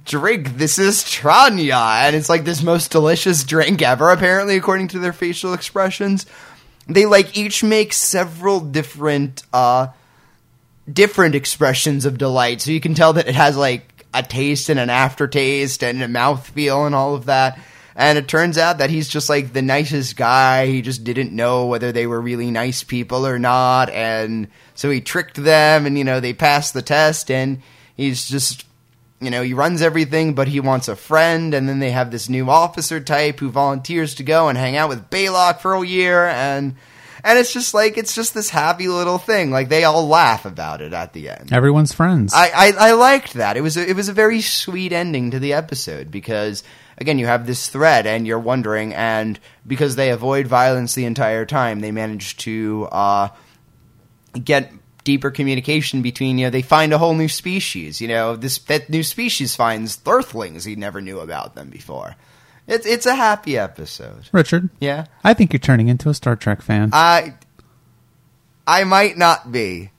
drink. 0.05 0.57
This 0.57 0.79
is 0.79 1.03
Tranya, 1.03 2.03
and 2.03 2.17
it's 2.17 2.29
like 2.29 2.45
this 2.45 2.63
most 2.63 2.91
delicious 2.91 3.45
drink 3.45 3.83
ever. 3.83 4.11
Apparently, 4.11 4.57
according 4.57 4.89
to 4.89 4.99
their 4.99 5.13
facial 5.13 5.55
expressions, 5.55 6.27
they 6.87 7.07
like 7.07 7.37
each 7.37 7.63
make 7.63 7.93
several 7.93 8.61
different, 8.61 9.43
uh, 9.53 9.89
different 10.91 11.35
expressions 11.35 12.05
of 12.05 12.19
delight. 12.19 12.61
So 12.61 12.71
you 12.71 12.81
can 12.81 12.95
tell 12.95 13.13
that 13.15 13.29
it 13.29 13.35
has 13.35 13.57
like 13.57 14.07
a 14.13 14.23
taste 14.23 14.69
and 14.69 14.81
an 14.81 14.91
aftertaste 14.91 15.83
and 15.83 16.03
a 16.03 16.09
mouthfeel 16.09 16.87
and 16.87 16.95
all 16.95 17.15
of 17.15 17.27
that. 17.27 17.59
And 17.95 18.17
it 18.17 18.29
turns 18.29 18.57
out 18.57 18.79
that 18.79 18.91
he's 18.91 19.09
just 19.09 19.29
like 19.29 19.53
the 19.53 19.63
nicest 19.63 20.17
guy. 20.17 20.67
He 20.67 20.83
just 20.83 21.05
didn't 21.05 21.33
know 21.33 21.67
whether 21.67 21.93
they 21.93 22.07
were 22.07 22.21
really 22.21 22.51
nice 22.51 22.83
people 22.83 23.27
or 23.27 23.39
not. 23.39 23.91
And 23.91 24.49
so 24.75 24.91
he 24.91 25.01
tricked 25.01 25.37
them 25.37 25.87
and, 25.87 25.99
you 25.99 26.05
know, 26.05 26.21
they 26.21 26.33
passed 26.33 26.75
the 26.75 26.83
test 26.83 27.31
and 27.31 27.61
he's 27.95 28.29
just, 28.29 28.65
you 29.21 29.31
know, 29.31 29.43
he 29.43 29.55
runs 29.55 29.83
everything, 29.83 30.35
but 30.35 30.49
he 30.49 30.59
wants 30.59 30.89
a 30.89 30.97
friend. 30.97 31.53
And 31.53 31.69
then 31.69 31.81
they 31.81 31.91
have 31.91 32.11
this 32.11 32.29
new 32.29 32.49
officer 32.49 32.99
type 32.99 33.41
who 33.41 33.51
volunteers 33.51 34.15
to 34.17 34.23
go 34.23 34.49
and 34.49 34.57
hang 34.57 34.77
out 34.77 34.89
with 34.89 35.11
Balok 35.11 35.61
for 35.61 35.75
a 35.75 35.87
year. 35.87 36.25
And, 36.27 36.77
and 37.23 37.39
it's 37.39 37.53
just 37.53 37.75
like, 37.75 37.99
it's 37.99 38.15
just 38.15 38.33
this 38.33 38.49
happy 38.49 38.89
little 38.89 39.19
thing. 39.19 39.51
Like 39.51 39.69
they 39.69 39.85
all 39.85 40.09
laugh 40.09 40.47
about 40.47 40.81
it 40.81 40.95
at 40.95 41.13
the 41.13 41.29
end. 41.29 41.53
Everyone's 41.53 41.93
friends. 41.93 42.33
I, 42.35 42.49
I, 42.49 42.73
I 42.79 42.93
liked 42.93 43.35
that. 43.35 43.59
It 43.59 43.61
was 43.61 43.77
a, 43.77 43.87
it 43.87 43.95
was 43.95 44.09
a 44.09 44.15
very 44.15 44.41
sweet 44.41 44.93
ending 44.93 45.33
to 45.33 45.39
the 45.39 45.53
episode 45.53 46.11
because 46.11 46.65
again 46.99 47.19
you 47.19 47.27
have 47.27 47.47
this 47.47 47.69
thread 47.69 48.07
and 48.07 48.27
you're 48.27 48.39
wondering 48.39 48.95
and 48.95 49.39
because 49.67 49.97
they 49.97 50.11
avoid 50.11 50.47
violence 50.47 50.95
the 50.95 51.05
entire 51.05 51.45
time 51.45 51.81
they 51.81 51.91
manage 51.91 52.37
to 52.37 52.89
uh, 52.93 53.29
get 54.43 54.73
deeper 55.05 55.31
communication 55.31 56.03
between 56.03 56.39
you 56.39 56.47
know 56.47 56.51
they 56.51 56.63
find 56.63 56.93
a 56.93 56.99
whole 56.99 57.15
new 57.15 57.29
species 57.29 58.01
you 58.01 58.09
know 58.09 58.37
this 58.37 58.59
that 58.59 58.89
new 58.89 59.03
species 59.03 59.57
finds 59.57 60.01
earthlings 60.07 60.65
he 60.65 60.77
never 60.77 61.01
knew 61.01 61.19
about 61.19 61.55
them 61.55 61.69
before 61.71 62.15
it's 62.69 62.87
it's 62.87 63.07
a 63.07 63.15
happy 63.15 63.59
episode 63.59 64.29
Richard, 64.31 64.71
yeah 64.81 65.07
I 65.25 65.35
think 65.35 65.53
you're 65.53 65.61
turning 65.61 65.89
into 65.89 66.09
a 66.09 66.15
Star 66.15 66.37
Trek 66.37 66.63
fan. 66.63 66.91
I 66.93 67.35
I 68.65 68.85
might 68.85 69.19
not 69.19 69.51
be 69.51 69.91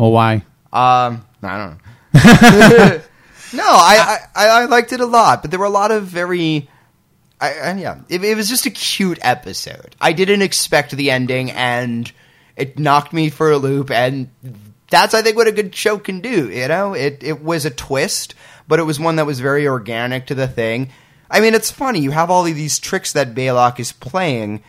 well, 0.00 0.12
why? 0.12 0.36
Um, 0.72 1.26
I 1.42 1.58
don't 1.58 1.78
know. 2.14 3.02
no, 3.52 3.64
I, 3.64 4.18
I 4.34 4.48
I 4.48 4.64
liked 4.66 4.92
it 4.92 5.00
a 5.00 5.06
lot, 5.06 5.42
but 5.42 5.50
there 5.50 5.60
were 5.60 5.66
a 5.66 5.70
lot 5.70 5.90
of 5.90 6.04
very. 6.04 6.68
I, 7.40 7.54
I 7.54 7.74
yeah, 7.76 8.00
it, 8.08 8.22
it 8.22 8.36
was 8.36 8.48
just 8.48 8.66
a 8.66 8.70
cute 8.70 9.18
episode. 9.22 9.96
I 10.00 10.12
didn't 10.12 10.42
expect 10.42 10.92
the 10.92 11.10
ending, 11.10 11.50
and 11.50 12.10
it 12.56 12.78
knocked 12.78 13.12
me 13.12 13.30
for 13.30 13.50
a 13.50 13.58
loop. 13.58 13.90
And 13.90 14.30
that's, 14.90 15.14
I 15.14 15.22
think, 15.22 15.36
what 15.36 15.46
a 15.46 15.52
good 15.52 15.74
show 15.74 15.98
can 15.98 16.20
do. 16.20 16.50
You 16.50 16.68
know, 16.68 16.94
it 16.94 17.22
it 17.22 17.42
was 17.42 17.64
a 17.64 17.70
twist, 17.70 18.34
but 18.68 18.78
it 18.78 18.84
was 18.84 19.00
one 19.00 19.16
that 19.16 19.26
was 19.26 19.40
very 19.40 19.66
organic 19.66 20.26
to 20.26 20.34
the 20.34 20.48
thing. 20.48 20.90
I 21.30 21.40
mean, 21.40 21.54
it's 21.54 21.70
funny. 21.70 22.00
You 22.00 22.10
have 22.10 22.30
all 22.30 22.46
of 22.46 22.54
these 22.54 22.78
tricks 22.78 23.12
that 23.12 23.34
Balok 23.34 23.78
is 23.78 23.92
playing. 23.92 24.62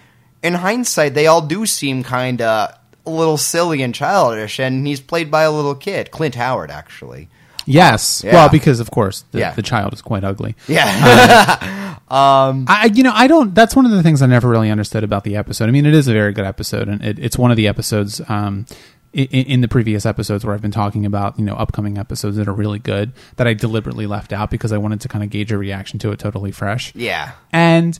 In 0.44 0.54
hindsight, 0.54 1.14
they 1.14 1.28
all 1.28 1.42
do 1.42 1.66
seem 1.66 2.04
kind 2.04 2.42
of 2.42 2.76
a 3.06 3.10
little 3.10 3.38
silly 3.38 3.82
and 3.82 3.94
childish, 3.94 4.60
and 4.60 4.86
he's 4.86 5.02
played 5.02 5.32
by 5.32 5.44
a 5.44 5.52
little 5.52 5.76
kid, 5.76 6.12
Clint 6.12 6.36
Howard, 6.36 6.72
actually. 6.72 7.30
Yes. 7.66 8.24
Yeah. 8.24 8.34
Well, 8.34 8.50
because 8.50 8.80
of 8.80 8.92
course 8.92 9.24
the, 9.32 9.40
Yeah. 9.40 9.52
the 9.54 9.62
child 9.62 9.94
is 9.94 10.02
quite 10.02 10.24
ugly. 10.24 10.56
Yeah, 10.68 11.98
um, 12.10 12.66
I, 12.70 12.92
you 12.94 13.04
know, 13.04 13.12
I 13.14 13.28
don't. 13.28 13.54
That's 13.56 13.76
one 13.76 13.86
of 13.86 13.92
the 13.92 14.04
things 14.04 14.22
I 14.22 14.26
never 14.28 14.50
really 14.50 14.70
understood 14.70 15.04
about 15.04 15.24
the 15.24 15.36
episode. 15.36 15.68
I 15.68 15.72
mean, 15.72 15.86
it 15.86 15.94
is 15.94 16.08
a 16.08 16.14
very 16.14 16.34
good 16.34 16.46
episode, 16.46 16.88
and 16.88 17.04
it, 17.04 17.20
it's 17.20 17.38
one 17.38 17.52
of 17.52 17.58
the 17.58 17.68
episodes 17.68 18.22
um, 18.30 18.66
in, 19.14 19.26
in 19.28 19.62
the 19.62 19.68
previous 19.68 20.06
episodes 20.06 20.46
where 20.46 20.54
I've 20.54 20.62
been 20.62 20.72
talking 20.72 21.06
about 21.06 21.38
you 21.40 21.46
know 21.46 21.56
upcoming 21.56 21.98
episodes 21.98 22.38
that 22.38 22.48
are 22.48 22.54
really 22.54 22.80
good 22.80 23.12
that 23.38 23.48
I 23.48 23.54
deliberately 23.54 24.08
left 24.08 24.34
out 24.34 24.50
because 24.52 24.72
I 24.72 24.78
wanted 24.78 25.02
to 25.02 25.08
kind 25.08 25.24
of 25.24 25.30
gauge 25.30 25.52
a 25.52 25.58
reaction 25.58 26.00
to 26.00 26.12
it 26.12 26.20
totally 26.20 26.52
fresh. 26.52 26.94
yeah. 26.96 27.32
And 27.52 27.98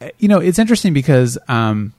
uh, 0.00 0.08
you 0.18 0.28
know, 0.28 0.38
it's 0.40 0.58
interesting 0.58 0.92
because 0.94 1.38
um, 1.48 1.92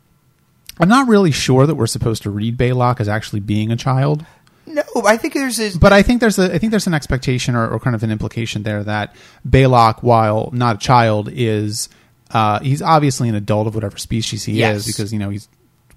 I'm 0.80 0.90
not 0.90 1.08
really 1.08 1.32
sure 1.32 1.66
that 1.68 1.76
we're 1.76 1.88
supposed 1.88 2.24
to 2.24 2.30
read 2.30 2.58
Balok 2.58 3.00
as 3.00 3.08
actually 3.08 3.40
being 3.42 3.72
a 3.72 3.76
child. 3.76 4.26
No, 4.66 4.82
I 5.06 5.18
think 5.18 5.34
there's 5.34 5.60
a, 5.60 5.78
But 5.78 5.92
I 5.94 6.02
think 6.04 6.22
there's 6.22 6.40
a 6.40 6.54
I 6.54 6.58
think 6.58 6.72
there's 6.72 6.88
an 6.88 6.94
expectation 6.94 7.56
or, 7.56 7.68
or 7.68 7.80
kind 7.80 7.96
of 7.96 8.04
an 8.04 8.12
implication 8.12 8.64
there 8.64 8.84
that 8.84 9.16
Balok, 9.48 10.02
while 10.04 10.50
not 10.54 10.76
a 10.78 10.80
child, 10.80 11.30
is 11.32 11.90
uh, 12.32 12.60
he's 12.60 12.82
obviously 12.82 13.30
an 13.30 13.36
adult 13.36 13.68
of 13.68 13.76
whatever 13.76 13.98
species 13.98 14.44
he 14.46 14.54
Yes. 14.54 14.78
is 14.78 14.86
because 14.88 15.12
you 15.12 15.20
know 15.20 15.30
he's 15.30 15.48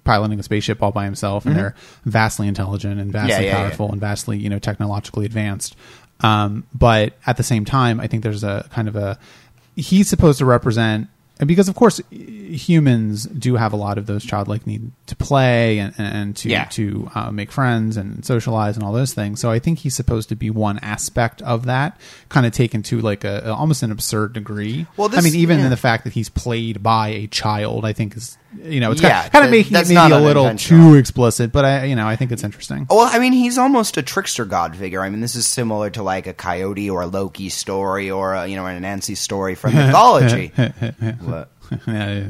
piloting 0.03 0.39
a 0.39 0.43
spaceship 0.43 0.81
all 0.83 0.91
by 0.91 1.03
himself 1.05 1.45
and 1.45 1.55
they're 1.55 1.75
vastly 2.05 2.47
intelligent 2.47 2.99
and 2.99 3.11
vastly 3.11 3.33
Mm-hmm. 3.33 3.43
Yeah, 3.43 3.49
yeah, 3.49 3.57
yeah. 3.57 3.63
powerful 3.69 3.91
and 3.91 3.99
vastly 3.99 4.37
you 4.37 4.49
know 4.49 4.59
technologically 4.59 5.25
advanced. 5.25 5.75
Um, 6.21 6.65
but 6.73 7.13
at 7.25 7.37
the 7.37 7.43
same 7.43 7.63
time, 7.65 7.99
I 7.99 8.07
think 8.07 8.23
there's 8.23 8.43
a 8.43 8.67
kind 8.71 8.87
of 8.87 8.95
a 8.95 9.17
he's 9.75 10.07
supposed 10.09 10.39
to 10.39 10.45
represent 10.45 11.07
and 11.39 11.47
because 11.47 11.69
of 11.69 11.75
course 11.75 12.01
humans 12.11 13.25
do 13.25 13.55
have 13.55 13.73
a 13.73 13.75
lot 13.75 13.97
of 13.97 14.05
those 14.05 14.23
childlike 14.23 14.65
need 14.65 14.91
to 15.07 15.15
play 15.15 15.79
and, 15.79 15.93
and 15.97 16.35
to 16.37 16.49
Yeah. 16.49 16.65
to 16.65 17.09
uh, 17.13 17.31
make 17.31 17.51
friends 17.51 17.97
and 17.97 18.23
socialize 18.25 18.75
and 18.77 18.83
all 18.85 18.93
those 18.93 19.13
things. 19.13 19.39
So 19.39 19.51
I 19.51 19.59
think 19.59 19.79
he's 19.79 19.95
supposed 19.95 20.29
to 20.29 20.35
be 20.35 20.49
one 20.49 20.79
aspect 20.79 21.41
of 21.41 21.65
that, 21.65 21.99
kind 22.29 22.45
of 22.45 22.53
taken 22.53 22.83
to 22.83 22.99
like 23.01 23.23
a, 23.23 23.53
almost 23.53 23.83
an 23.83 23.91
absurd 23.91 24.33
degree. 24.33 24.85
Well, 24.95 25.09
I 25.13 25.21
mean, 25.21 25.35
even 25.35 25.59
yeah. 25.59 25.65
in 25.65 25.69
the 25.69 25.77
fact 25.77 26.03
that 26.05 26.13
he's 26.13 26.29
played 26.29 26.81
by 26.81 27.09
a 27.09 27.27
child, 27.27 27.85
I 27.85 27.93
think 27.93 28.15
is 28.17 28.37
you 28.63 28.79
know 28.79 28.91
it's 28.91 29.01
Yeah, 29.01 29.21
kind, 29.23 29.31
kind 29.33 29.45
of 29.45 29.51
making 29.51 29.75
it 29.75 29.81
maybe 29.83 29.93
not 29.93 30.11
a 30.13 30.19
little 30.19 30.55
too 30.55 30.95
explicit. 30.95 31.51
But 31.51 31.65
I 31.65 31.83
you 31.85 31.95
know 31.95 32.07
I 32.07 32.15
think 32.15 32.31
it's 32.31 32.43
interesting. 32.43 32.87
Well, 32.89 33.09
I 33.11 33.19
mean, 33.19 33.33
he's 33.33 33.57
almost 33.57 33.97
a 33.97 34.01
trickster 34.01 34.45
god 34.45 34.75
figure. 34.75 35.01
I 35.01 35.09
mean, 35.09 35.19
this 35.19 35.35
is 35.35 35.45
similar 35.45 35.89
to 35.91 36.01
like 36.03 36.27
a 36.27 36.33
Coyote 36.33 36.89
or 36.89 37.01
a 37.01 37.07
Loki 37.07 37.49
story 37.49 38.09
or 38.09 38.33
a, 38.33 38.47
you 38.47 38.55
know 38.55 38.65
an 38.65 38.81
Anansi 38.81 39.17
story 39.17 39.55
from 39.55 39.73
mythology. 39.75 40.51
what? 41.27 41.51
Yeah, 41.87 42.13
yeah. 42.13 42.29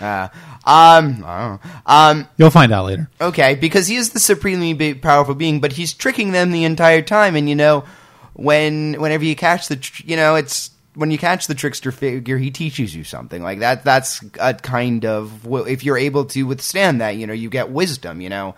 Uh, 0.00 0.28
um, 0.66 1.22
I 1.24 1.40
don't 1.40 1.64
know. 1.64 1.70
Um, 1.86 2.28
You'll 2.36 2.50
find 2.50 2.72
out 2.72 2.86
later. 2.86 3.08
okay, 3.20 3.54
because 3.54 3.86
he 3.86 3.96
is 3.96 4.10
the 4.10 4.18
supremely 4.20 4.94
powerful 4.94 5.34
being, 5.34 5.60
but 5.60 5.72
he's 5.72 5.92
tricking 5.92 6.32
them 6.32 6.50
the 6.50 6.64
entire 6.64 7.02
time. 7.02 7.36
And 7.36 7.48
you 7.48 7.54
know, 7.54 7.84
when 8.32 8.94
whenever 9.00 9.24
you 9.24 9.36
catch 9.36 9.68
the, 9.68 9.76
tr- 9.76 10.02
you 10.04 10.16
know, 10.16 10.34
it's 10.34 10.70
when 10.94 11.10
you 11.10 11.18
catch 11.18 11.46
the 11.46 11.54
trickster 11.54 11.92
figure, 11.92 12.38
he 12.38 12.50
teaches 12.50 12.94
you 12.94 13.04
something 13.04 13.42
like 13.42 13.60
that. 13.60 13.84
That's 13.84 14.22
a 14.40 14.54
kind 14.54 15.04
of 15.04 15.46
if 15.68 15.84
you're 15.84 15.98
able 15.98 16.24
to 16.26 16.42
withstand 16.44 17.00
that, 17.00 17.16
you 17.16 17.26
know, 17.26 17.32
you 17.32 17.48
get 17.50 17.70
wisdom. 17.70 18.20
You 18.20 18.30
know. 18.30 18.54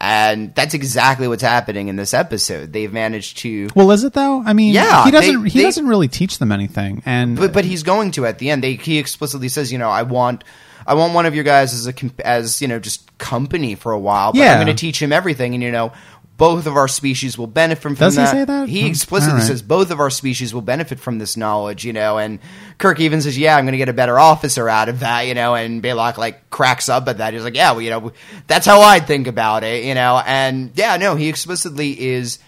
And 0.00 0.54
that's 0.54 0.74
exactly 0.74 1.26
what's 1.26 1.42
happening 1.42 1.88
in 1.88 1.96
this 1.96 2.14
episode. 2.14 2.72
They've 2.72 2.92
managed 2.92 3.38
to 3.38 3.68
Well, 3.74 3.90
is 3.90 4.04
it 4.04 4.12
though? 4.12 4.42
I 4.46 4.52
mean, 4.52 4.72
Yeah, 4.72 5.04
he 5.04 5.10
doesn't. 5.10 5.42
they- 5.42 5.50
he 5.50 5.58
they- 5.58 5.64
doesn't 5.64 5.86
really 5.88 6.06
teach 6.08 6.38
them 6.38 6.52
anything, 6.52 7.02
and 7.04 7.36
but 7.36 7.52
but 7.52 7.64
he's 7.64 7.82
going 7.82 8.12
to 8.12 8.24
at 8.26 8.38
the 8.38 8.50
end. 8.50 8.62
They 8.62 8.74
he 8.74 8.98
explicitly 8.98 9.48
says, 9.48 9.72
you 9.72 9.78
know, 9.78 9.90
I 9.90 10.02
want 10.02 10.44
I 10.86 10.94
want 10.94 11.14
one 11.14 11.26
of 11.26 11.34
your 11.34 11.42
guys 11.44 11.74
as 11.74 11.88
a 11.88 11.94
as 12.24 12.62
you 12.62 12.68
know 12.68 12.78
just 12.78 13.18
company 13.18 13.74
for 13.74 13.90
a 13.92 13.98
while. 13.98 14.32
But 14.32 14.38
Yeah. 14.38 14.52
I'm 14.52 14.64
going 14.64 14.74
to 14.74 14.80
teach 14.80 15.02
him 15.02 15.12
everything, 15.12 15.54
and 15.54 15.62
you 15.62 15.72
know. 15.72 15.92
Both 16.38 16.66
of 16.66 16.76
our 16.76 16.88
species 16.88 17.36
will 17.36 17.46
benefit 17.46 17.82
from 17.82 17.94
Does 17.94 18.16
he 18.16 18.24
say 18.24 18.44
that? 18.44 18.68
He 18.68 18.86
explicitly 18.86 19.40
right. 19.40 19.46
says 19.46 19.60
both 19.60 19.90
of 19.90 20.00
our 20.00 20.08
species 20.08 20.54
will 20.54 20.62
benefit 20.62 20.98
from 20.98 21.18
this 21.18 21.36
knowledge, 21.36 21.84
you 21.84 21.92
know. 21.92 22.16
And 22.16 22.38
Kirk 22.78 23.00
even 23.00 23.20
says, 23.20 23.36
"Yeah, 23.36 23.56
I'm 23.56 23.64
going 23.64 23.72
to 23.72 23.78
get 23.78 23.90
a 23.90 23.92
better 23.92 24.18
officer 24.18 24.68
out 24.68 24.88
of 24.88 25.00
that," 25.00 25.26
you 25.26 25.34
know. 25.34 25.54
And 25.54 25.82
Balok 25.82 26.16
like 26.16 26.48
cracks 26.48 26.88
up 26.88 27.08
at 27.08 27.18
that. 27.18 27.34
He's 27.34 27.44
like, 27.44 27.56
"Yeah, 27.56 27.72
well, 27.72 27.82
you 27.82 27.90
know, 27.90 28.12
that's 28.46 28.64
how 28.64 28.80
I 28.80 29.00
think 29.00 29.26
about 29.26 29.64
it," 29.64 29.84
you 29.84 29.94
know. 29.94 30.22
And 30.24 30.70
yeah, 30.74 30.96
no, 30.96 31.16
he 31.16 31.28
explicitly 31.28 32.00
is 32.00 32.38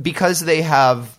because 0.00 0.40
they 0.40 0.62
have 0.62 1.16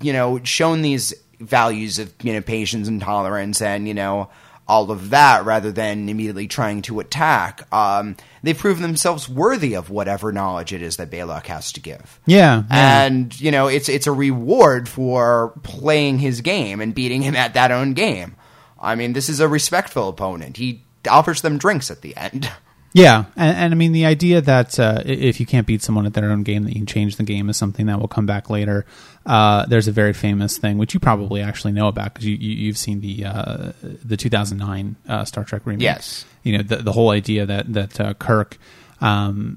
you 0.00 0.12
know, 0.12 0.40
shown 0.44 0.82
these 0.82 1.14
values 1.40 1.98
of 1.98 2.12
you 2.22 2.32
know 2.32 2.40
patience 2.40 2.86
and 2.86 3.00
tolerance 3.00 3.60
and 3.60 3.88
you 3.88 3.94
know 3.94 4.30
all 4.72 4.90
of 4.90 5.10
that 5.10 5.44
rather 5.44 5.70
than 5.70 6.08
immediately 6.08 6.48
trying 6.48 6.80
to 6.80 6.98
attack. 6.98 7.70
Um, 7.74 8.16
they've 8.42 8.56
proven 8.56 8.80
themselves 8.80 9.28
worthy 9.28 9.74
of 9.74 9.90
whatever 9.90 10.32
knowledge 10.32 10.72
it 10.72 10.80
is 10.80 10.96
that 10.96 11.10
Balok 11.10 11.44
has 11.48 11.72
to 11.72 11.80
give. 11.80 12.18
yeah, 12.24 12.62
yeah. 12.70 13.04
And 13.04 13.38
you 13.38 13.50
know, 13.50 13.66
it's 13.66 13.90
it's 13.90 14.06
a 14.06 14.12
reward 14.12 14.88
for 14.88 15.52
playing 15.62 16.20
his 16.20 16.40
game 16.40 16.80
and 16.80 16.94
beating 16.94 17.20
him 17.20 17.36
at 17.36 17.52
that 17.52 17.70
own 17.70 17.92
game. 17.92 18.34
I 18.80 18.94
mean, 18.94 19.12
this 19.12 19.28
is 19.28 19.40
a 19.40 19.46
respectful 19.46 20.08
opponent. 20.08 20.56
He 20.56 20.84
offers 21.06 21.42
them 21.42 21.58
drinks 21.58 21.90
at 21.90 22.00
the 22.00 22.16
end. 22.16 22.50
Yeah, 22.94 23.24
and, 23.36 23.56
and 23.56 23.74
I 23.74 23.76
mean 23.76 23.92
the 23.92 24.04
idea 24.04 24.40
that 24.42 24.78
uh, 24.78 25.02
if 25.04 25.40
you 25.40 25.46
can't 25.46 25.66
beat 25.66 25.82
someone 25.82 26.04
at 26.04 26.14
their 26.14 26.30
own 26.30 26.42
game, 26.42 26.64
that 26.64 26.70
you 26.70 26.80
can 26.80 26.86
change 26.86 27.16
the 27.16 27.22
game 27.22 27.48
is 27.48 27.56
something 27.56 27.86
that 27.86 27.98
will 27.98 28.08
come 28.08 28.26
back 28.26 28.50
later. 28.50 28.84
Uh, 29.24 29.64
there's 29.66 29.88
a 29.88 29.92
very 29.92 30.12
famous 30.12 30.58
thing 30.58 30.78
which 30.78 30.92
you 30.94 31.00
probably 31.00 31.40
actually 31.40 31.72
know 31.72 31.88
about 31.88 32.12
because 32.12 32.26
you, 32.26 32.34
you 32.36 32.50
you've 32.66 32.78
seen 32.78 33.00
the 33.00 33.24
uh, 33.24 33.72
the 33.82 34.16
2009 34.16 34.96
uh, 35.08 35.24
Star 35.24 35.44
Trek 35.44 35.62
remake. 35.64 35.82
Yes. 35.82 36.24
you 36.42 36.56
know 36.56 36.62
the 36.62 36.76
the 36.76 36.92
whole 36.92 37.10
idea 37.10 37.46
that 37.46 37.72
that 37.72 38.00
uh, 38.00 38.14
Kirk 38.14 38.58
um, 39.00 39.56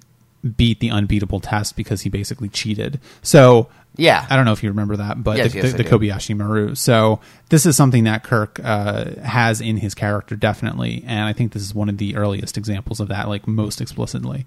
beat 0.56 0.80
the 0.80 0.92
unbeatable 0.92 1.40
test 1.40 1.76
because 1.76 2.02
he 2.02 2.10
basically 2.10 2.50
cheated. 2.50 3.00
So 3.22 3.68
Yeah. 3.98 4.26
I 4.30 4.36
don't 4.36 4.46
know 4.46 4.52
if 4.52 4.64
you 4.64 4.70
remember 4.70 4.98
that, 4.98 5.24
but 5.24 5.38
Yes, 5.38 5.54
the, 5.54 5.60
yes, 5.60 5.72
the, 5.72 5.84
the. 5.84 5.90
Kobayashi 5.90 6.36
Maru. 6.36 6.76
So 6.76 7.20
this 7.50 7.66
is 7.66 7.76
something 7.76 8.06
that 8.06 8.24
Kirk 8.24 8.60
uh, 8.64 9.16
has 9.22 9.62
in 9.62 9.78
his 9.78 9.94
character 9.94 10.36
definitely, 10.36 11.04
and 11.08 11.26
I 11.26 11.34
think 11.34 11.54
this 11.54 11.62
is 11.62 11.74
one 11.74 11.90
of 11.90 11.98
the 11.98 12.16
earliest 12.16 12.58
examples 12.58 13.00
of 13.00 13.08
that, 13.10 13.30
like 13.30 13.48
most 13.48 13.82
explicitly. 13.82 14.46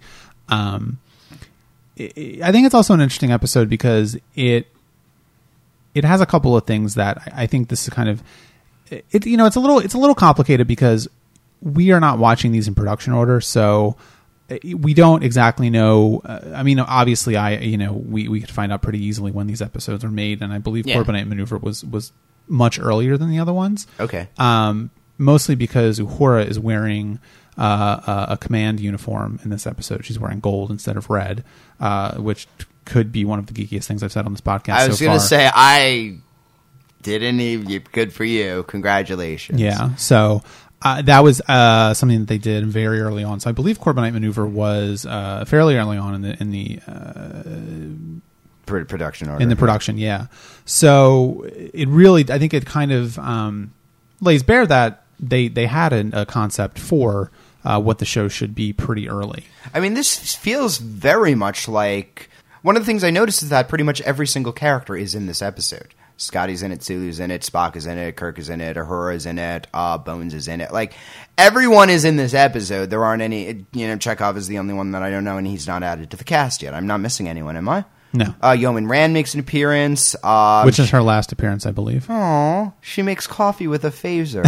Um, 0.48 0.98
I 1.98 2.38
I 2.42 2.52
think 2.52 2.66
it's 2.66 2.74
also 2.74 2.94
an 2.94 3.00
interesting 3.00 3.32
episode 3.32 3.68
because 3.68 4.16
it 4.34 4.66
it 5.94 6.04
has 6.04 6.20
a 6.20 6.26
couple 6.26 6.56
of 6.56 6.66
things 6.66 6.94
that 6.94 7.18
I 7.18 7.42
I 7.42 7.46
think 7.46 7.68
this 7.68 7.82
is 7.84 7.94
kind 7.94 8.08
of 8.08 8.22
it. 8.90 9.26
You 9.26 9.36
know, 9.36 9.46
it's 9.46 9.56
a 9.56 9.60
little 9.60 9.78
it's 9.78 9.94
a 9.94 9.98
little 9.98 10.14
complicated 10.14 10.66
because 10.66 11.08
we 11.60 11.90
are 11.90 12.00
not 12.00 12.18
watching 12.18 12.52
these 12.52 12.68
in 12.68 12.74
production 12.74 13.12
order, 13.12 13.40
so 13.40 13.96
we 14.64 14.94
don't 14.94 15.22
exactly 15.22 15.70
know. 15.70 16.22
Uh, 16.24 16.52
I 16.54 16.62
mean, 16.62 16.78
obviously, 16.80 17.36
I 17.36 17.58
you 17.58 17.76
know 17.76 17.92
we 17.92 18.28
we 18.28 18.40
could 18.40 18.50
find 18.50 18.72
out 18.72 18.82
pretty 18.82 19.04
easily 19.04 19.30
when 19.30 19.46
these 19.46 19.60
episodes 19.62 20.04
are 20.04 20.10
made, 20.10 20.42
and 20.42 20.52
I 20.52 20.58
believe 20.58 20.86
Yeah. 20.86 20.96
Corbinite 20.96 21.26
Maneuver 21.26 21.58
was 21.58 21.84
was 21.84 22.12
much 22.46 22.78
earlier 22.78 23.16
than 23.16 23.30
the 23.30 23.38
other 23.38 23.52
ones. 23.52 23.86
Okay. 24.00 24.28
Um, 24.38 24.90
mostly 25.18 25.54
because 25.54 25.98
Uhura 26.00 26.46
is 26.46 26.58
wearing 26.58 27.18
uh, 27.58 28.24
a, 28.28 28.32
a 28.32 28.36
command 28.38 28.80
uniform 28.80 29.38
in 29.44 29.50
this 29.50 29.66
episode. 29.66 30.04
She's 30.06 30.18
wearing 30.18 30.40
gold 30.40 30.70
instead 30.70 30.96
of 30.96 31.10
red, 31.10 31.44
uh, 31.78 32.14
which 32.16 32.46
t- 32.58 32.64
could 32.86 33.12
be 33.12 33.24
one 33.26 33.38
of 33.38 33.46
the 33.46 33.52
geekiest 33.52 33.84
things 33.84 34.02
I've 34.02 34.12
said 34.12 34.24
on 34.24 34.32
this 34.32 34.40
podcast. 34.40 34.74
I 34.74 34.88
was 34.88 34.98
so 34.98 35.04
going 35.04 35.18
to 35.18 35.24
say 35.24 35.50
I 35.52 36.18
didn't 37.02 37.40
even. 37.40 37.82
Good 37.92 38.12
for 38.14 38.24
you. 38.24 38.62
Congratulations. 38.62 39.60
Yeah. 39.60 39.94
So 39.96 40.42
uh, 40.82 41.02
that 41.02 41.24
was 41.24 41.40
uh, 41.48 41.92
something 41.94 42.20
that 42.20 42.28
they 42.28 42.38
did 42.38 42.64
very 42.66 43.00
early 43.00 43.24
on. 43.24 43.40
So 43.40 43.50
I 43.50 43.52
believe 43.52 43.80
Corbinite 43.80 44.12
Maneuver 44.12 44.46
was 44.46 45.04
uh, 45.06 45.44
fairly 45.46 45.76
early 45.76 45.96
on 45.96 46.14
in 46.14 46.22
the 46.22 46.40
in 46.40 46.50
the 46.50 46.80
uh, 46.86 47.42
Pr- 48.66 48.84
production 48.84 49.28
order. 49.28 49.42
in 49.42 49.48
the 49.48 49.56
production. 49.56 49.98
Yeah. 49.98 50.26
So 50.64 51.46
it 51.48 51.88
really, 51.88 52.24
I 52.30 52.38
think 52.38 52.54
it 52.54 52.66
kind 52.66 52.92
of 52.92 53.18
um, 53.18 53.72
lays 54.20 54.42
bare 54.42 54.66
that 54.66 55.04
they 55.18 55.48
they 55.48 55.66
had 55.66 55.92
a, 55.92 56.22
a 56.22 56.26
concept 56.26 56.78
for 56.78 57.30
uh, 57.64 57.80
what 57.80 57.98
the 57.98 58.04
show 58.04 58.28
should 58.28 58.54
be 58.54 58.72
pretty 58.72 59.08
early. 59.08 59.44
I 59.74 59.80
mean, 59.80 59.94
this 59.94 60.36
feels 60.36 60.78
very 60.78 61.34
much 61.34 61.66
like 61.66 62.30
one 62.62 62.76
of 62.76 62.82
the 62.82 62.86
things 62.86 63.02
I 63.02 63.10
noticed 63.10 63.42
is 63.42 63.48
that 63.48 63.68
pretty 63.68 63.84
much 63.84 64.00
every 64.02 64.26
single 64.26 64.52
character 64.52 64.94
is 64.96 65.14
in 65.14 65.26
this 65.26 65.42
episode. 65.42 65.94
Scotty's 66.18 66.62
in 66.62 66.72
it, 66.72 66.82
Sulu's 66.82 67.20
in 67.20 67.30
it, 67.30 67.42
Spock 67.42 67.76
is 67.76 67.86
in 67.86 67.96
it, 67.96 68.16
Kirk 68.16 68.38
is 68.38 68.48
in 68.50 68.60
it, 68.60 68.76
Uhura 68.76 69.14
is 69.14 69.24
in 69.24 69.38
it, 69.38 69.66
uh, 69.72 69.96
Bones 69.98 70.34
is 70.34 70.48
in 70.48 70.60
it. 70.60 70.72
Like 70.72 70.92
everyone 71.38 71.90
is 71.90 72.04
in 72.04 72.16
this 72.16 72.34
episode. 72.34 72.90
There 72.90 73.04
aren't 73.04 73.22
any. 73.22 73.64
You 73.72 73.86
know, 73.88 73.96
Chekhov 73.96 74.36
is 74.36 74.48
the 74.48 74.58
only 74.58 74.74
one 74.74 74.90
that 74.90 75.02
I 75.02 75.10
don't 75.10 75.24
know, 75.24 75.38
and 75.38 75.46
he's 75.46 75.66
not 75.66 75.82
added 75.82 76.10
to 76.10 76.16
the 76.16 76.24
cast 76.24 76.62
yet. 76.62 76.74
I'm 76.74 76.86
not 76.86 76.98
missing 76.98 77.28
anyone, 77.28 77.56
am 77.56 77.68
I? 77.68 77.84
No. 78.12 78.34
Uh, 78.42 78.52
Yeoman 78.52 78.88
Rand 78.88 79.12
makes 79.12 79.34
an 79.34 79.40
appearance. 79.40 80.16
Uh, 80.22 80.62
Which 80.62 80.78
is 80.78 80.90
her 80.90 81.02
last 81.02 81.30
appearance, 81.30 81.66
I 81.66 81.72
believe. 81.72 82.08
Aw, 82.10 82.72
she 82.80 83.02
makes 83.02 83.26
coffee 83.26 83.66
with 83.66 83.84
a 83.84 83.90
phaser. 83.90 84.44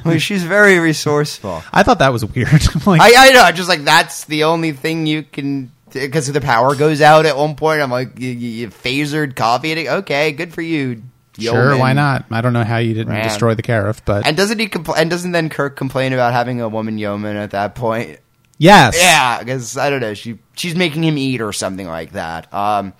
Well, 0.04 0.18
she's 0.18 0.42
very 0.42 0.78
resourceful. 0.78 1.62
I 1.72 1.82
thought 1.82 2.00
that 2.00 2.12
was 2.12 2.24
weird. 2.24 2.48
Like, 2.86 3.00
I, 3.00 3.28
I 3.28 3.32
know, 3.32 3.50
just 3.52 3.68
like 3.68 3.84
that's 3.84 4.24
the 4.24 4.44
only 4.44 4.72
thing 4.72 5.06
you 5.06 5.22
can 5.22 5.70
because 5.92 6.32
the 6.32 6.40
power 6.40 6.74
goes 6.74 7.00
out 7.00 7.26
at 7.26 7.36
one 7.36 7.54
point. 7.56 7.80
I'm 7.80 7.90
like, 7.90 8.18
you, 8.18 8.30
you, 8.30 8.48
you 8.48 8.68
phasered 8.68 9.36
coffee. 9.36 9.72
And, 9.72 9.88
okay, 10.00 10.32
good 10.32 10.52
for 10.52 10.62
you. 10.62 11.02
sure, 11.38 11.76
why 11.76 11.92
not? 11.92 12.26
I 12.30 12.40
don't 12.40 12.52
know 12.52 12.64
how 12.64 12.78
you 12.78 12.94
didn't 12.94 13.12
Ran. 13.12 13.24
destroy 13.24 13.54
the 13.54 13.62
Cariff, 13.62 14.04
but 14.04 14.26
And 14.26 14.36
doesn't 14.36 14.58
he? 14.58 14.68
Compl- 14.68 14.96
and 14.96 15.10
doesn't 15.10 15.32
then 15.32 15.48
Kirk 15.48 15.76
complain 15.76 16.12
about 16.12 16.32
having 16.32 16.60
a 16.60 16.68
woman 16.68 16.98
yeoman 16.98 17.36
at 17.36 17.52
that 17.52 17.74
point? 17.74 18.18
Yes. 18.58 18.96
Yeah, 18.98 19.38
because 19.38 19.78
I 19.78 19.88
don't 19.88 20.00
know, 20.00 20.12
she 20.14 20.38
she's 20.54 20.74
making 20.76 21.02
him 21.02 21.16
eat 21.16 21.40
or 21.40 21.52
something 21.52 21.86
like 21.86 22.12
that. 22.12 22.52
Um, 22.52 22.92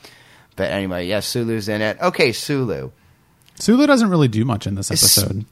but 0.57 0.71
anyway, 0.71 1.07
yes, 1.07 1.27
Sulu's 1.27 1.69
in 1.69 1.83
it. 1.83 1.99
Okay, 2.01 2.33
Sulu. 2.33 2.91
Sulu 3.57 3.87
doesn't 3.87 4.09
really 4.09 4.29
do 4.29 4.47
much 4.47 4.67
in 4.67 4.75
this 4.75 4.91
episode. 4.91 5.45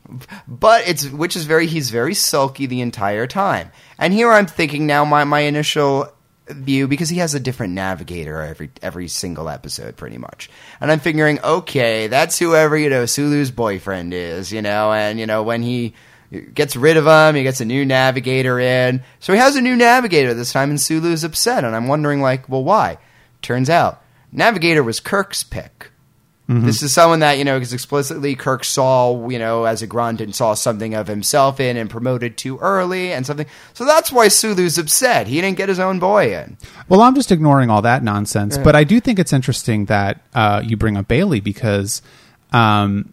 but 0.49 0.89
it's 0.89 1.07
which 1.11 1.37
is 1.37 1.45
very 1.45 1.67
he's 1.67 1.91
very 1.91 2.15
sulky 2.15 2.65
the 2.65 2.81
entire 2.81 3.27
time. 3.27 3.71
And 3.99 4.15
here 4.15 4.33
I'm 4.33 4.47
thinking 4.47 4.87
now 4.87 5.05
my 5.05 5.25
my 5.25 5.41
initial 5.41 6.11
view 6.51 6.89
because 6.89 7.09
he 7.09 7.19
has 7.19 7.35
a 7.35 7.41
different 7.41 7.75
navigator 7.75 8.41
every 8.43 8.71
every 8.83 9.09
single 9.09 9.49
episode 9.49 9.97
pretty 9.97 10.19
much. 10.19 10.51
And 10.81 10.91
I'm 10.91 11.01
figuring 11.01 11.41
okay, 11.41 12.07
that's 12.07 12.39
whoever, 12.39 12.77
you 12.77 12.91
know, 12.91 13.07
Sulu's 13.07 13.51
boyfriend 13.51 14.15
is, 14.15 14.53
you 14.53 14.63
know, 14.63 14.93
and 14.93 15.19
you 15.19 15.27
know 15.27 15.43
when 15.43 15.63
he 15.63 15.95
gets 16.55 16.77
rid 16.77 16.97
of 16.97 17.07
him, 17.07 17.35
he 17.35 17.43
gets 17.43 17.61
a 17.61 17.65
new 17.65 17.85
navigator 17.85 18.59
in. 18.59 19.03
So 19.21 19.33
he 19.33 19.39
has 19.39 19.57
a 19.57 19.63
new 19.63 19.77
navigator 19.77 20.35
this 20.35 20.53
time 20.53 20.71
and 20.71 20.81
Sulu's 20.81 21.25
upset 21.25 21.65
and 21.65 21.75
I'm 21.75 21.89
wondering 21.89 22.21
like, 22.21 22.49
well 22.49 22.65
why? 22.65 22.99
Turns 23.43 23.71
out 23.71 24.03
navigator 24.33 24.83
was 24.83 25.01
Kirk's 25.01 25.43
pick. 25.43 25.91
Mm-hmm. 26.49 26.65
This 26.65 26.83
is 26.83 26.95
someone 26.95 27.21
that, 27.21 27.37
you 27.37 27.45
know, 27.45 27.57
because 27.59 27.75
explicitly 27.75 28.35
Kirk 28.35 28.65
saw, 28.65 29.29
you 29.29 29.39
know, 29.39 29.65
as 29.65 29.83
a 29.83 29.87
grunt 29.87 30.23
and 30.23 30.35
saw 30.35 30.55
something 30.55 30.95
of 30.95 31.07
himself 31.07 31.61
in 31.61 31.77
and 31.77 31.91
promoted 31.91 32.39
too 32.39 32.57
early 32.61 33.13
and 33.13 33.27
something. 33.27 33.47
So 33.75 33.85
that's 33.85 34.11
why 34.11 34.29
Sulu's 34.29 34.79
upset. 34.79 35.27
He 35.27 35.43
didn't 35.43 35.59
get 35.59 35.69
his 35.69 35.79
own 35.79 35.99
boy 35.99 36.35
in. 36.35 36.57
Well, 36.89 37.03
I'm 37.03 37.15
just 37.15 37.31
ignoring 37.31 37.69
all 37.69 37.83
that 37.83 38.03
nonsense, 38.03 38.57
but 38.57 38.75
I 38.75 38.85
do 38.85 38.99
think 38.99 39.19
it's 39.19 39.35
interesting 39.35 39.85
that 39.87 40.23
uh, 40.35 40.63
you 40.65 40.79
bring 40.79 40.97
up 40.97 41.07
Bailey 41.07 41.41
because 41.41 42.01
um, 42.53 43.13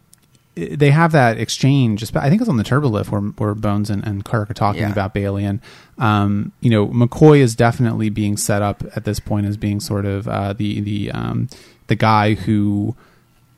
they 0.54 0.90
have 0.90 1.12
that 1.12 1.38
exchange. 1.38 2.02
I 2.16 2.30
think 2.30 2.40
it's 2.40 2.48
on 2.48 2.56
the 2.56 2.64
Turbo 2.64 2.88
Lift 2.88 3.12
where, 3.12 3.20
where 3.20 3.54
Bones 3.54 3.90
and, 3.90 4.02
and 4.06 4.24
Kirk 4.24 4.50
are 4.50 4.54
talking 4.54 4.80
Yeah. 4.80 4.92
about 4.92 5.12
Bailey, 5.12 5.44
and 5.44 5.60
um, 5.98 6.52
you 6.60 6.70
know 6.70 6.86
McCoy 6.88 7.40
is 7.40 7.54
definitely 7.54 8.08
being 8.08 8.38
set 8.38 8.62
up 8.62 8.82
at 8.96 9.04
this 9.04 9.20
point 9.20 9.44
as 9.46 9.58
being 9.58 9.78
sort 9.80 10.06
of 10.06 10.26
uh, 10.26 10.54
the 10.54 10.80
the 10.80 11.10
um, 11.12 11.48
the 11.88 11.94
guy 11.96 12.32
who 12.32 12.96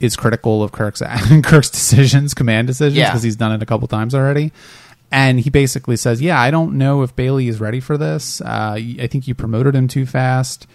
is 0.00 0.16
critical 0.16 0.62
of 0.62 0.72
Kirk's 0.72 1.02
Kirk's 1.42 1.70
decisions, 1.70 2.34
command 2.34 2.66
decisions, 2.68 2.96
Yeah. 2.96 3.08
because 3.10 3.22
he's 3.22 3.36
done 3.36 3.52
it 3.52 3.62
a 3.62 3.66
couple 3.66 3.88
times 3.88 4.14
already. 4.14 4.52
And 5.10 5.40
he 5.40 5.48
basically 5.50 5.96
says, 5.96 6.20
"Yeah, 6.20 6.38
I 6.38 6.50
don't 6.50 6.74
know 6.74 7.02
if 7.02 7.16
Bailey 7.16 7.48
is 7.48 7.60
ready 7.60 7.80
for 7.80 7.96
this. 7.96 8.40
Uh, 8.42 8.74
I 9.00 9.06
think 9.10 9.26
you 9.26 9.34
promoted 9.34 9.74
him 9.74 9.88
too 9.88 10.04
fast. 10.06 10.66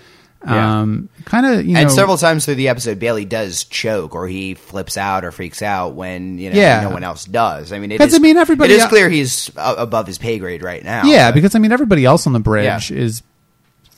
Yeah. 0.45 0.81
Um, 0.81 1.07
kind 1.23 1.45
of, 1.45 1.65
you 1.65 1.73
know, 1.75 1.79
And 1.79 1.91
several 1.91 2.17
times 2.17 2.43
through 2.43 2.55
the 2.55 2.67
episode, 2.67 2.99
Bailey 2.99 3.23
does 3.23 3.63
choke 3.63 4.13
or 4.13 4.27
he 4.27 4.55
flips 4.55 4.97
out 4.97 5.23
or 5.23 5.31
freaks 5.31 5.61
out 5.61 5.93
when, 5.93 6.37
you 6.37 6.49
know, 6.49 6.59
Yeah. 6.59 6.81
no 6.81 6.89
one 6.89 7.03
else 7.05 7.23
does. 7.23 7.71
I 7.71 7.79
mean, 7.79 7.93
it 7.93 8.01
is, 8.01 8.13
I 8.13 8.17
mean, 8.17 8.35
everybody 8.35 8.73
it 8.73 8.77
is 8.81 8.85
clear 8.87 9.07
he's 9.09 9.49
above 9.55 10.05
his 10.05 10.17
pay 10.17 10.39
grade 10.39 10.61
right 10.61 10.83
now. 10.83 11.03
yeah, 11.05 11.29
but- 11.29 11.35
because 11.35 11.55
I 11.55 11.59
mean, 11.59 11.71
everybody 11.71 12.03
else 12.03 12.27
on 12.27 12.33
the 12.33 12.41
bridge 12.41 12.91
Yeah. 12.91 12.97
is 12.97 13.23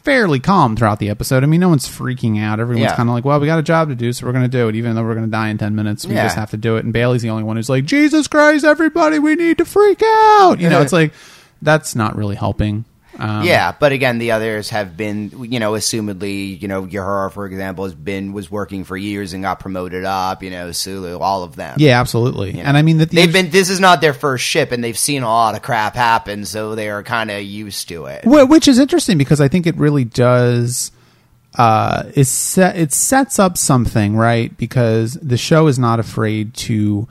fairly 0.06 0.40
calm 0.40 0.76
throughout 0.78 1.00
the 1.00 1.10
episode. 1.10 1.44
I 1.44 1.48
mean, 1.48 1.60
no 1.60 1.68
one's 1.70 1.88
freaking 1.90 2.42
out. 2.42 2.60
Everyone's 2.60 2.84
Yeah. 2.84 2.96
kind 2.96 3.10
of 3.10 3.16
like, 3.16 3.26
well, 3.26 3.40
we 3.40 3.48
got 3.48 3.60
a 3.60 3.64
job 3.64 3.90
to 3.90 3.96
do, 3.96 4.14
so 4.14 4.26
we're 4.26 4.32
going 4.32 4.46
to 4.46 4.58
do 4.58 4.70
it, 4.70 4.76
even 4.76 4.96
though 4.96 5.04
we're 5.04 5.16
going 5.16 5.26
to 5.26 5.32
die 5.32 5.50
in 5.50 5.58
ten 5.58 5.76
minutes. 5.76 6.06
We 6.06 6.14
Yeah. 6.16 6.24
just 6.26 6.36
have 6.38 6.52
to 6.52 6.58
do 6.58 6.78
it. 6.78 6.86
And 6.86 6.94
Bailey's 6.94 7.24
the 7.24 7.32
only 7.32 7.44
one 7.44 7.58
who's 7.58 7.70
like, 7.70 7.84
Jesus 7.86 8.28
Christ, 8.28 8.64
everybody, 8.64 9.20
we 9.20 9.36
need 9.36 9.58
to 9.58 9.66
freak 9.66 10.02
out. 10.04 10.58
You 10.60 10.70
know, 10.70 10.82
it's 10.84 10.94
like 10.94 11.12
that's 11.62 11.96
not 11.96 12.16
really 12.16 12.36
helping. 12.36 12.86
Um, 13.18 13.44
yeah, 13.44 13.72
but 13.80 13.92
again, 13.92 14.18
the 14.18 14.32
others 14.32 14.70
have 14.70 14.98
been, 14.98 15.32
you 15.52 15.60
know, 15.60 15.74
assumedly, 15.74 16.62
you 16.62 16.68
know, 16.68 16.86
Uhura, 16.86 17.32
for 17.32 17.46
example, 17.46 17.86
has 17.86 17.96
been 17.96 18.34
was 18.34 18.52
working 18.52 18.84
for 18.84 18.98
years 18.98 19.34
and 19.34 19.44
got 19.44 19.60
promoted 19.60 20.04
up. 20.06 20.44
You 20.44 20.50
know, 20.50 20.72
Sulu, 20.72 21.18
all 21.20 21.44
of 21.44 21.56
them. 21.56 21.76
yeah, 21.80 22.00
absolutely. 22.00 22.52
You 22.52 22.58
know. 22.58 22.64
And 22.64 22.78
I 22.78 22.82
mean 22.82 22.98
that 22.98 23.10
the 23.10 23.16
they've 23.16 23.32
been. 23.34 23.50
This 23.50 23.70
is 23.70 23.80
not 23.80 24.02
their 24.02 24.14
first 24.14 24.44
ship, 24.46 24.72
and 24.72 24.84
they've 24.84 24.98
seen 24.98 25.24
a 25.24 25.28
lot 25.28 25.56
of 25.56 25.62
crap 25.62 25.96
happen, 25.96 26.46
so 26.46 26.76
they 26.76 26.90
are 26.90 27.04
kind 27.04 27.32
of 27.32 27.42
used 27.42 27.88
to 27.90 28.06
it. 28.06 28.26
Wh- 28.26 28.50
which 28.50 28.68
is 28.68 28.80
interesting 28.80 29.18
because 29.18 29.40
I 29.42 29.48
think 29.48 29.68
it 29.68 29.78
really 29.78 30.04
does. 30.06 30.92
Uh, 31.58 32.12
it 32.16 32.26
set 32.26 32.76
it 32.78 32.92
sets 32.92 33.40
up 33.40 33.58
something 33.58 34.18
right 34.18 34.56
because 34.58 35.14
the 35.14 35.38
show 35.38 35.68
is 35.68 35.80
not 35.80 36.02
afraid 36.02 36.54
to 36.54 37.08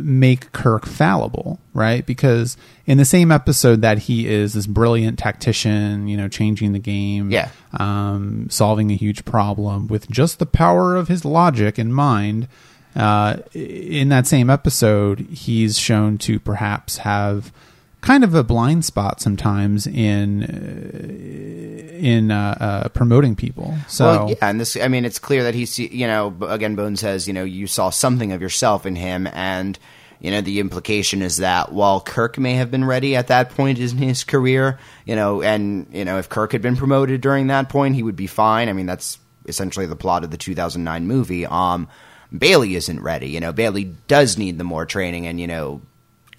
make 0.00 0.52
Kirk 0.52 0.86
fallible, 0.86 1.58
right? 1.74 2.04
Because 2.04 2.56
in 2.86 2.98
the 2.98 3.04
same 3.04 3.30
episode 3.30 3.82
that 3.82 3.98
he 3.98 4.26
is 4.28 4.54
this 4.54 4.66
brilliant 4.66 5.18
tactician, 5.18 6.08
you 6.08 6.16
know, 6.16 6.28
changing 6.28 6.72
the 6.72 6.78
game, 6.78 7.30
Yeah. 7.30 7.48
um, 7.78 8.48
solving 8.50 8.90
a 8.90 8.94
huge 8.96 9.24
problem 9.24 9.86
with 9.86 10.10
just 10.10 10.38
the 10.38 10.46
power 10.46 10.96
of 10.96 11.08
his 11.08 11.24
logic 11.24 11.78
and 11.78 11.94
mind. 11.94 12.48
Uh, 12.96 13.36
in 13.54 14.08
that 14.08 14.26
same 14.26 14.50
episode, 14.50 15.20
he's 15.30 15.78
shown 15.78 16.18
to 16.18 16.40
perhaps 16.40 16.98
have 16.98 17.52
kind 18.00 18.24
of 18.24 18.34
a 18.34 18.42
blind 18.42 18.84
spot 18.84 19.20
sometimes 19.20 19.86
in 19.86 20.44
uh, 20.44 21.90
in 22.00 22.30
uh, 22.30 22.56
uh, 22.58 22.88
promoting 22.88 23.36
people. 23.36 23.76
So 23.86 24.04
Well, 24.04 24.30
yeah, 24.30 24.36
and 24.40 24.60
this, 24.60 24.76
I 24.76 24.88
mean, 24.88 25.04
it's 25.04 25.18
clear 25.18 25.44
that 25.44 25.54
he's, 25.54 25.78
you 25.78 26.06
know, 26.06 26.34
again, 26.48 26.74
Bone 26.74 26.96
says, 26.96 27.28
you 27.28 27.34
know, 27.34 27.44
you 27.44 27.66
saw 27.66 27.90
something 27.90 28.32
of 28.32 28.40
yourself 28.40 28.86
in 28.86 28.96
him, 28.96 29.26
and, 29.26 29.78
you 30.18 30.30
know, 30.30 30.40
the 30.40 30.60
implication 30.60 31.20
is 31.20 31.38
that 31.38 31.72
while 31.72 32.00
Kirk 32.00 32.38
may 32.38 32.54
have 32.54 32.70
been 32.70 32.86
ready 32.86 33.16
at 33.16 33.26
that 33.28 33.50
point 33.50 33.78
in 33.78 33.98
his 33.98 34.24
career, 34.24 34.78
you 35.04 35.14
know, 35.14 35.42
and, 35.42 35.86
you 35.92 36.04
know, 36.06 36.18
if 36.18 36.28
Kirk 36.28 36.52
had 36.52 36.62
been 36.62 36.76
promoted 36.76 37.20
during 37.20 37.48
that 37.48 37.68
point, 37.68 37.94
he 37.94 38.02
would 38.02 38.16
be 38.16 38.26
fine. 38.26 38.68
I 38.68 38.72
mean, 38.72 38.86
that's 38.86 39.18
essentially 39.46 39.86
the 39.86 39.96
plot 39.96 40.24
of 40.24 40.30
the 40.30 40.38
2009 40.38 41.06
movie. 41.06 41.44
Um, 41.44 41.88
Bailey 42.36 42.76
isn't 42.76 43.00
ready. 43.00 43.28
You 43.28 43.40
know, 43.40 43.52
Bailey 43.52 43.84
does 44.08 44.38
need 44.38 44.56
the 44.56 44.64
more 44.64 44.86
training, 44.86 45.26
and, 45.26 45.38
you 45.38 45.46
know, 45.46 45.82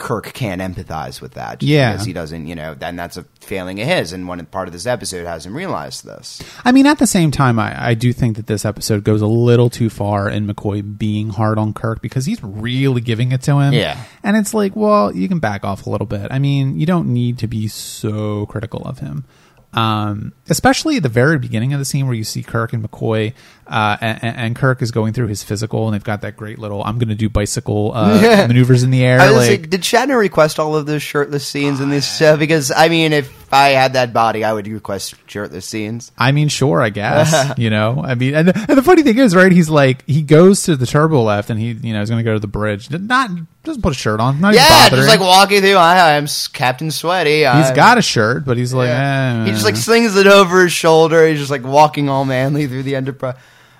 Kirk 0.02 0.34
can't 0.34 0.62
empathize 0.62 1.22
with 1.22 1.36
that. 1.36 1.62
Yeah. 1.62 1.92
Because 1.92 2.08
he 2.08 2.12
doesn't, 2.12 2.48
you 2.48 2.56
know, 2.56 2.74
then 2.74 2.96
that's 2.96 3.18
a 3.18 3.26
failing 3.40 3.80
of 3.80 3.88
his, 3.88 4.14
and 4.14 4.28
one 4.28 4.44
part 4.48 4.68
of 4.68 4.74
this 4.74 4.88
episode 4.88 5.28
hasn't 5.28 5.54
realized 5.54 6.06
this. 6.06 6.42
I 6.66 6.72
mean, 6.72 6.88
at 6.88 6.98
the 6.98 7.06
same 7.06 7.30
time, 7.30 7.60
I, 7.60 7.90
I 7.90 7.94
do 7.94 8.12
think 8.12 8.36
that 8.38 8.48
this 8.48 8.66
episode 8.66 9.04
goes 9.04 9.22
a 9.22 9.28
little 9.28 9.70
too 9.70 9.92
far 9.92 10.28
in 10.28 10.48
McCoy 10.48 10.98
being 10.98 11.30
hard 11.30 11.60
on 11.60 11.72
Kirk 11.74 12.02
because 12.02 12.26
he's 12.26 12.44
really 12.44 13.00
giving 13.00 13.32
it 13.32 13.44
to 13.44 13.60
him. 13.60 13.74
Yeah. 13.74 14.04
And 14.24 14.36
it's 14.36 14.56
like, 14.56 14.76
well, 14.76 15.16
you 15.16 15.28
can 15.28 15.38
back 15.38 15.64
off 15.64 15.86
a 15.86 15.90
little 15.92 16.08
bit. 16.08 16.32
I 16.32 16.40
mean, 16.40 16.80
you 16.80 16.88
don't 16.88 17.14
need 17.14 17.38
to 17.38 17.48
be 17.48 17.68
so 17.68 18.48
critical 18.48 18.82
of 18.82 19.00
him. 19.00 19.26
Um, 19.74 20.34
especially 20.50 20.98
at 20.98 21.04
the 21.04 21.08
very 21.10 21.40
beginning 21.40 21.72
of 21.72 21.80
the 21.80 21.86
scene 21.86 22.06
where 22.06 22.14
you 22.16 22.26
see 22.26 22.44
Kirk 22.44 22.74
and 22.74 22.84
McCoy, 22.84 23.34
uh, 23.68 23.96
and, 24.02 24.20
and 24.38 24.56
Kirk 24.56 24.82
is 24.82 24.92
going 24.92 25.14
through 25.14 25.28
his 25.28 25.44
physical, 25.44 25.88
and 25.88 25.94
they've 25.94 26.04
got 26.04 26.22
that 26.22 26.36
great 26.36 26.60
little 26.60 26.84
"I'm 26.84 26.98
going 26.98 27.08
to 27.08 27.16
do 27.16 27.30
bicycle 27.30 27.94
uh, 27.96 28.20
Yeah. 28.22 28.48
maneuvers 28.48 28.84
in 28.84 28.92
the 28.92 29.02
air." 29.06 29.22
I 29.22 29.30
like, 29.30 29.50
like, 29.50 29.70
did 29.70 29.82
Shatner 29.82 30.20
request 30.20 30.60
all 30.60 30.76
of 30.76 30.86
those 30.88 31.02
shirtless 31.02 31.48
scenes 31.48 31.80
in 31.80 31.90
this 31.90 32.18
show? 32.18 32.36
Because 32.36 32.70
I 32.70 32.90
mean, 32.90 33.14
if 33.14 33.54
I 33.54 33.70
had 33.70 33.94
that 33.94 34.12
body, 34.12 34.44
I 34.44 34.52
would 34.52 34.68
request 34.68 35.16
shirtless 35.28 35.66
scenes. 35.66 36.12
I 36.18 36.34
mean, 36.34 36.50
sure, 36.50 36.82
I 36.82 36.90
guess. 36.90 37.54
you 37.58 37.70
know, 37.70 38.04
I 38.04 38.16
mean, 38.16 38.36
and 38.36 38.50
the, 38.50 38.66
and 38.68 38.78
the 38.78 38.84
funny 38.84 39.04
thing 39.04 39.18
is, 39.20 39.34
right? 39.34 39.54
He's 39.54 39.70
like, 39.70 40.06
he 40.06 40.22
goes 40.22 40.64
to 40.64 40.76
the 40.76 40.86
turbo 40.86 41.24
lift, 41.24 41.50
and 41.50 41.58
he, 41.58 41.72
you 41.72 41.94
know, 41.94 42.02
is 42.02 42.10
going 42.10 42.20
to 42.20 42.30
go 42.30 42.34
to 42.34 42.40
the 42.42 42.48
bridge. 42.48 42.92
Not 42.92 43.30
doesn't 43.64 43.82
put 43.82 43.92
a 43.92 43.96
shirt 43.96 44.20
on. 44.20 44.42
Not 44.42 44.54
even 44.54 44.64
Yeah, 44.64 44.84
bothering. 44.90 45.04
just 45.04 45.10
like 45.10 45.20
walking 45.20 45.62
through. 45.62 45.76
Hi, 45.76 46.18
I'm 46.18 46.28
Captain 46.54 46.90
Sweaty. 46.92 47.40
He's 47.40 47.46
I'm- 47.48 47.76
got 47.76 47.98
a 47.98 48.02
shirt, 48.02 48.44
but 48.46 48.58
he's 48.58 48.74
like, 48.74 48.88
Yeah. 48.90 49.42
eh. 49.44 49.46
He 49.46 49.52
just 49.52 49.66
like 49.66 49.76
slings 49.76 50.16
it 50.16 50.28
over 50.28 50.64
his 50.64 50.72
shoulder. 50.74 51.28
He's 51.28 51.40
just 51.40 51.52
like 51.52 51.64
walking 51.64 52.10
all 52.10 52.26
manly 52.26 52.66
through 52.68 52.84
the 52.84 52.96
Enterprise. 52.96 53.36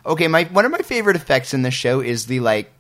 Okay, 0.06 0.28
my 0.28 0.44
one 0.46 0.66
of 0.66 0.72
my 0.72 0.80
favorite 0.80 1.16
effects 1.16 1.54
in 1.54 1.62
the 1.64 1.72
show 1.72 2.00
is 2.00 2.26
the 2.28 2.40
like 2.40 2.72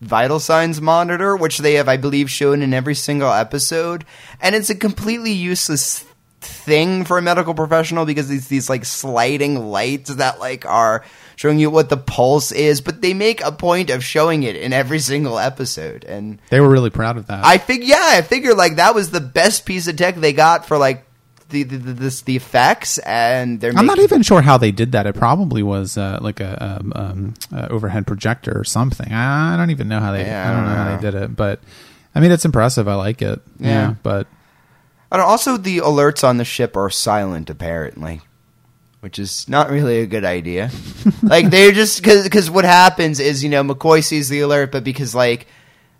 vital 0.00 0.40
signs 0.40 0.80
monitor, 0.80 1.36
which 1.36 1.58
they 1.58 1.74
have, 1.74 1.88
I 1.88 1.96
believe, 1.96 2.30
shown 2.30 2.60
in 2.62 2.74
every 2.74 2.94
single 2.94 3.30
episode, 3.32 4.04
and 4.40 4.54
it's 4.54 4.68
a 4.70 4.74
completely 4.74 5.32
useless 5.32 6.04
thing 6.42 7.04
for 7.04 7.18
a 7.18 7.22
medical 7.22 7.54
professional 7.54 8.04
because 8.04 8.30
it's 8.30 8.48
these 8.48 8.68
like 8.68 8.84
sliding 8.84 9.70
lights 9.70 10.14
that 10.14 10.40
like 10.40 10.66
are 10.66 11.04
showing 11.36 11.58
you 11.58 11.70
what 11.70 11.88
the 11.88 11.96
pulse 11.96 12.52
is, 12.52 12.80
but 12.80 13.00
they 13.00 13.14
make 13.14 13.42
a 13.42 13.52
point 13.52 13.90
of 13.90 14.04
showing 14.04 14.42
it 14.42 14.56
in 14.56 14.72
every 14.72 14.98
single 14.98 15.38
episode, 15.38 16.04
and 16.04 16.40
they 16.50 16.60
were 16.60 16.68
really 16.68 16.90
proud 16.90 17.16
of 17.16 17.26
that. 17.28 17.44
I 17.44 17.58
think, 17.58 17.84
yeah, 17.84 18.00
I 18.02 18.22
figure 18.22 18.54
like 18.54 18.76
that 18.76 18.94
was 18.94 19.10
the 19.10 19.20
best 19.20 19.64
piece 19.64 19.86
of 19.88 19.96
tech 19.96 20.16
they 20.16 20.32
got 20.32 20.66
for 20.66 20.78
like 20.78 21.04
the 21.48 21.62
the 21.64 21.76
the, 21.76 21.92
this, 21.92 22.22
the 22.22 22.36
effects, 22.36 22.98
and 22.98 23.60
they're. 23.60 23.72
I'm 23.76 23.86
not 23.86 23.98
even 23.98 24.22
sure 24.22 24.42
how 24.42 24.58
they 24.58 24.72
did 24.72 24.92
that. 24.92 25.06
It 25.06 25.14
probably 25.14 25.62
was 25.62 25.96
uh, 25.98 26.18
like 26.20 26.40
a 26.40 26.78
um, 26.80 26.92
um, 26.96 27.34
uh, 27.54 27.68
overhead 27.70 28.06
projector 28.06 28.58
or 28.58 28.64
something. 28.64 29.12
I, 29.12 29.54
I 29.54 29.56
don't 29.56 29.70
even 29.70 29.88
know 29.88 30.00
how 30.00 30.12
they. 30.12 30.24
Yeah, 30.24 30.50
I 30.50 30.52
don't 30.54 30.64
know 30.66 30.74
how 30.74 30.96
they 30.96 31.02
did 31.02 31.14
it, 31.14 31.36
but 31.36 31.60
I 32.14 32.20
mean, 32.20 32.30
it's 32.30 32.44
impressive. 32.44 32.88
I 32.88 32.94
like 32.94 33.22
it. 33.22 33.40
Yeah, 33.58 33.68
Yeah. 33.68 33.94
but 34.02 34.26
And 35.12 35.20
also, 35.20 35.58
the 35.58 35.78
alerts 35.78 36.26
on 36.26 36.38
the 36.38 36.44
ship 36.44 36.76
are 36.76 36.88
silent, 36.88 37.50
apparently, 37.50 38.22
which 39.00 39.18
is 39.18 39.46
not 39.46 39.70
really 39.70 40.00
a 40.00 40.06
good 40.06 40.24
idea. 40.24 40.70
like 41.22 41.50
they're 41.50 41.72
just 41.72 42.02
because 42.02 42.50
what 42.50 42.64
happens 42.64 43.20
is 43.20 43.44
you 43.44 43.50
know 43.50 43.62
McCoy 43.62 44.02
sees 44.02 44.28
the 44.28 44.40
alert, 44.40 44.72
but 44.72 44.84
because 44.84 45.14
like. 45.14 45.46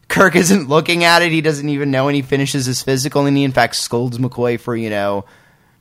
Kirk 0.09 0.37
isn't 0.45 0.69
looking 0.69 1.05
at 1.05 1.23
it. 1.23 1.33
He 1.33 1.41
doesn't 1.41 1.71
even 1.71 1.91
know, 1.91 2.07
and 2.09 2.15
he 2.15 2.21
finishes 2.21 2.67
his 2.67 2.83
physical, 2.83 3.25
and 3.25 3.35
he 3.35 3.45
in 3.45 3.53
fact 3.53 3.77
scolds 3.77 4.19
McCoy 4.19 4.61
for 4.61 4.77
you 4.77 4.91
know 4.91 5.25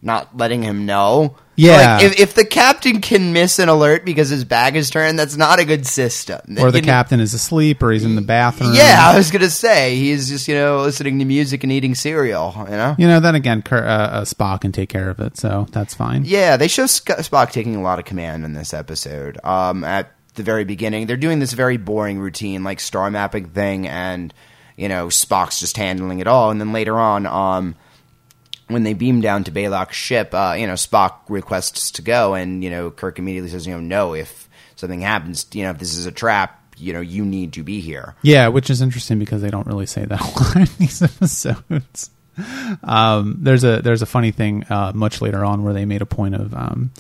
not 0.02 0.38
letting 0.38 0.64
him 0.64 0.86
know. 0.86 1.36
Yeah. 1.62 1.98
Like 1.98 2.04
if, 2.06 2.20
if 2.20 2.34
the 2.34 2.46
captain 2.46 3.02
can 3.02 3.34
miss 3.34 3.60
an 3.60 3.70
alert 3.70 4.04
because 4.06 4.30
his 4.30 4.44
bag 4.44 4.76
is 4.76 4.90
turned, 4.90 5.20
that's 5.20 5.38
not 5.38 5.60
a 5.60 5.66
good 5.66 5.86
system. 5.86 6.40
or 6.60 6.72
the 6.72 6.78
You 6.80 6.82
know- 6.82 6.86
captain 6.92 7.20
is 7.20 7.34
asleep, 7.34 7.82
or 7.84 7.92
he's 7.92 8.04
in 8.04 8.16
the 8.16 8.22
bathroom. 8.22 8.74
Yeah, 8.74 8.98
I 9.00 9.16
was 9.18 9.32
gonna 9.32 9.50
say 9.50 9.96
he's 9.96 10.30
just 10.30 10.48
you 10.48 10.56
know 10.56 10.82
listening 10.82 11.20
to 11.20 11.26
music 11.26 11.64
and 11.64 11.72
eating 11.72 11.96
cereal. 11.96 12.54
You 12.70 12.76
know. 12.78 12.96
You 12.98 13.08
know, 13.08 13.20
then 13.20 13.36
again, 13.36 13.62
Kirk, 13.62 13.84
uh, 13.86 13.88
uh, 13.88 14.22
Spock 14.26 14.62
can 14.62 14.72
take 14.72 14.90
care 14.90 15.10
of 15.10 15.20
it, 15.20 15.38
so 15.38 15.68
that's 15.72 15.94
fine. 15.94 16.24
Yeah, 16.26 16.58
they 16.58 16.68
show 16.68 16.86
Sc- 16.86 17.08
Spock 17.20 17.52
taking 17.52 17.76
a 17.76 17.82
lot 17.82 18.00
of 18.00 18.06
command 18.06 18.44
in 18.46 18.54
this 18.54 18.74
episode. 18.74 19.38
Um, 19.44 19.84
at 19.84 20.12
the 20.36 20.44
very 20.44 20.64
beginning, 20.64 21.08
they're 21.08 21.18
doing 21.18 21.40
this 21.40 21.54
very 21.54 21.78
boring 21.78 22.20
routine, 22.20 22.64
like 22.64 22.80
star 22.80 23.12
mapping 23.12 23.50
thing, 23.50 23.88
and 23.88 24.34
you 24.78 24.88
know 24.90 25.08
Spock's 25.08 25.60
just 25.60 25.78
handling 25.78 26.20
it 26.20 26.28
all. 26.28 26.50
And 26.52 26.60
then 26.60 26.72
later 26.74 26.98
on, 27.00 27.26
um, 27.26 27.76
when 28.74 28.84
they 28.84 28.94
beam 28.94 29.22
down 29.22 29.44
to 29.46 29.52
Balok's 29.52 29.96
ship, 29.96 30.34
uh, 30.34 30.56
you 30.58 30.68
know 30.68 30.74
Spock 30.74 31.14
requests 31.30 31.92
to 31.92 32.02
go, 32.02 32.34
and 32.34 32.64
you 32.64 32.70
know 32.70 32.92
Kirk 32.92 33.20
immediately 33.20 33.50
says, 33.50 33.66
you 33.68 33.74
know, 33.74 33.80
no, 33.80 34.14
if 34.14 34.50
something 34.76 35.02
happens, 35.02 35.46
you 35.54 35.64
know, 35.64 35.72
if 35.72 35.80
this 35.80 35.96
is 35.96 36.06
a 36.06 36.12
trap, 36.12 36.76
you 36.78 36.94
know, 36.94 37.02
you 37.02 37.24
need 37.24 37.54
to 37.54 37.64
be 37.64 37.80
here. 37.80 38.16
Yeah, 38.22 38.48
which 38.50 38.70
is 38.70 38.82
interesting 38.82 39.20
because 39.20 39.42
they 39.42 39.50
don't 39.50 39.68
really 39.68 39.86
say 39.86 40.06
that 40.06 40.56
in 40.56 40.68
these 40.80 41.02
episodes. 41.02 42.10
Um, 42.84 43.38
there's 43.42 43.64
a 43.64 43.82
there's 43.82 44.02
a 44.02 44.06
funny 44.06 44.32
thing 44.32 44.64
uh, 44.70 44.92
much 44.96 45.22
later 45.22 45.44
on 45.46 45.64
where 45.64 45.74
they 45.74 45.86
made 45.86 46.02
a 46.02 46.06
point 46.06 46.36
of 46.36 46.54
um, 46.54 46.92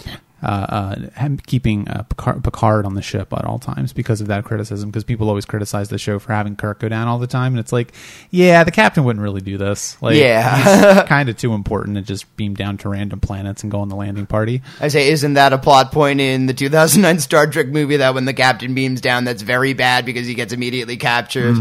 uh, 0.43 0.95
uh, 1.19 1.29
keeping 1.45 1.87
uh, 1.87 2.03
Picard, 2.03 2.43
Picard 2.43 2.85
on 2.85 2.95
the 2.95 3.01
ship 3.01 3.31
at 3.33 3.45
all 3.45 3.59
times 3.59 3.93
because 3.93 4.21
of 4.21 4.27
that 4.27 4.43
criticism. 4.43 4.89
Because 4.89 5.03
people 5.03 5.29
always 5.29 5.45
criticize 5.45 5.89
the 5.89 5.97
show 5.97 6.19
for 6.19 6.33
having 6.33 6.55
Kirk 6.55 6.79
go 6.79 6.89
down 6.89 7.07
all 7.07 7.19
the 7.19 7.27
time, 7.27 7.53
and 7.53 7.59
it's 7.59 7.71
like, 7.71 7.93
yeah, 8.29 8.63
the 8.63 8.71
captain 8.71 9.03
wouldn't 9.03 9.23
really 9.23 9.41
do 9.41 9.57
this. 9.57 10.01
Like, 10.01 10.15
Yeah. 10.15 11.05
kind 11.07 11.29
of 11.29 11.37
too 11.37 11.53
important 11.53 11.97
to 11.97 12.01
just 12.01 12.35
beam 12.37 12.53
down 12.55 12.77
to 12.79 12.89
random 12.89 13.19
planets 13.19 13.63
and 13.63 13.71
go 13.71 13.79
on 13.81 13.89
the 13.89 13.95
landing 13.95 14.25
party. 14.25 14.61
I 14.79 14.87
say, 14.87 15.09
isn't 15.11 15.33
that 15.33 15.53
a 15.53 15.57
plot 15.57 15.91
point 15.91 16.21
in 16.21 16.45
the 16.47 16.53
2009 16.53 17.19
Star 17.19 17.47
Trek 17.47 17.67
movie 17.67 17.97
that 17.97 18.13
when 18.13 18.25
the 18.25 18.33
captain 18.33 18.73
beams 18.73 19.01
down, 19.01 19.25
that's 19.25 19.41
very 19.41 19.73
bad 19.73 20.05
because 20.05 20.27
he 20.27 20.33
gets 20.33 20.53
immediately 20.53 20.97
captured? 20.97 21.55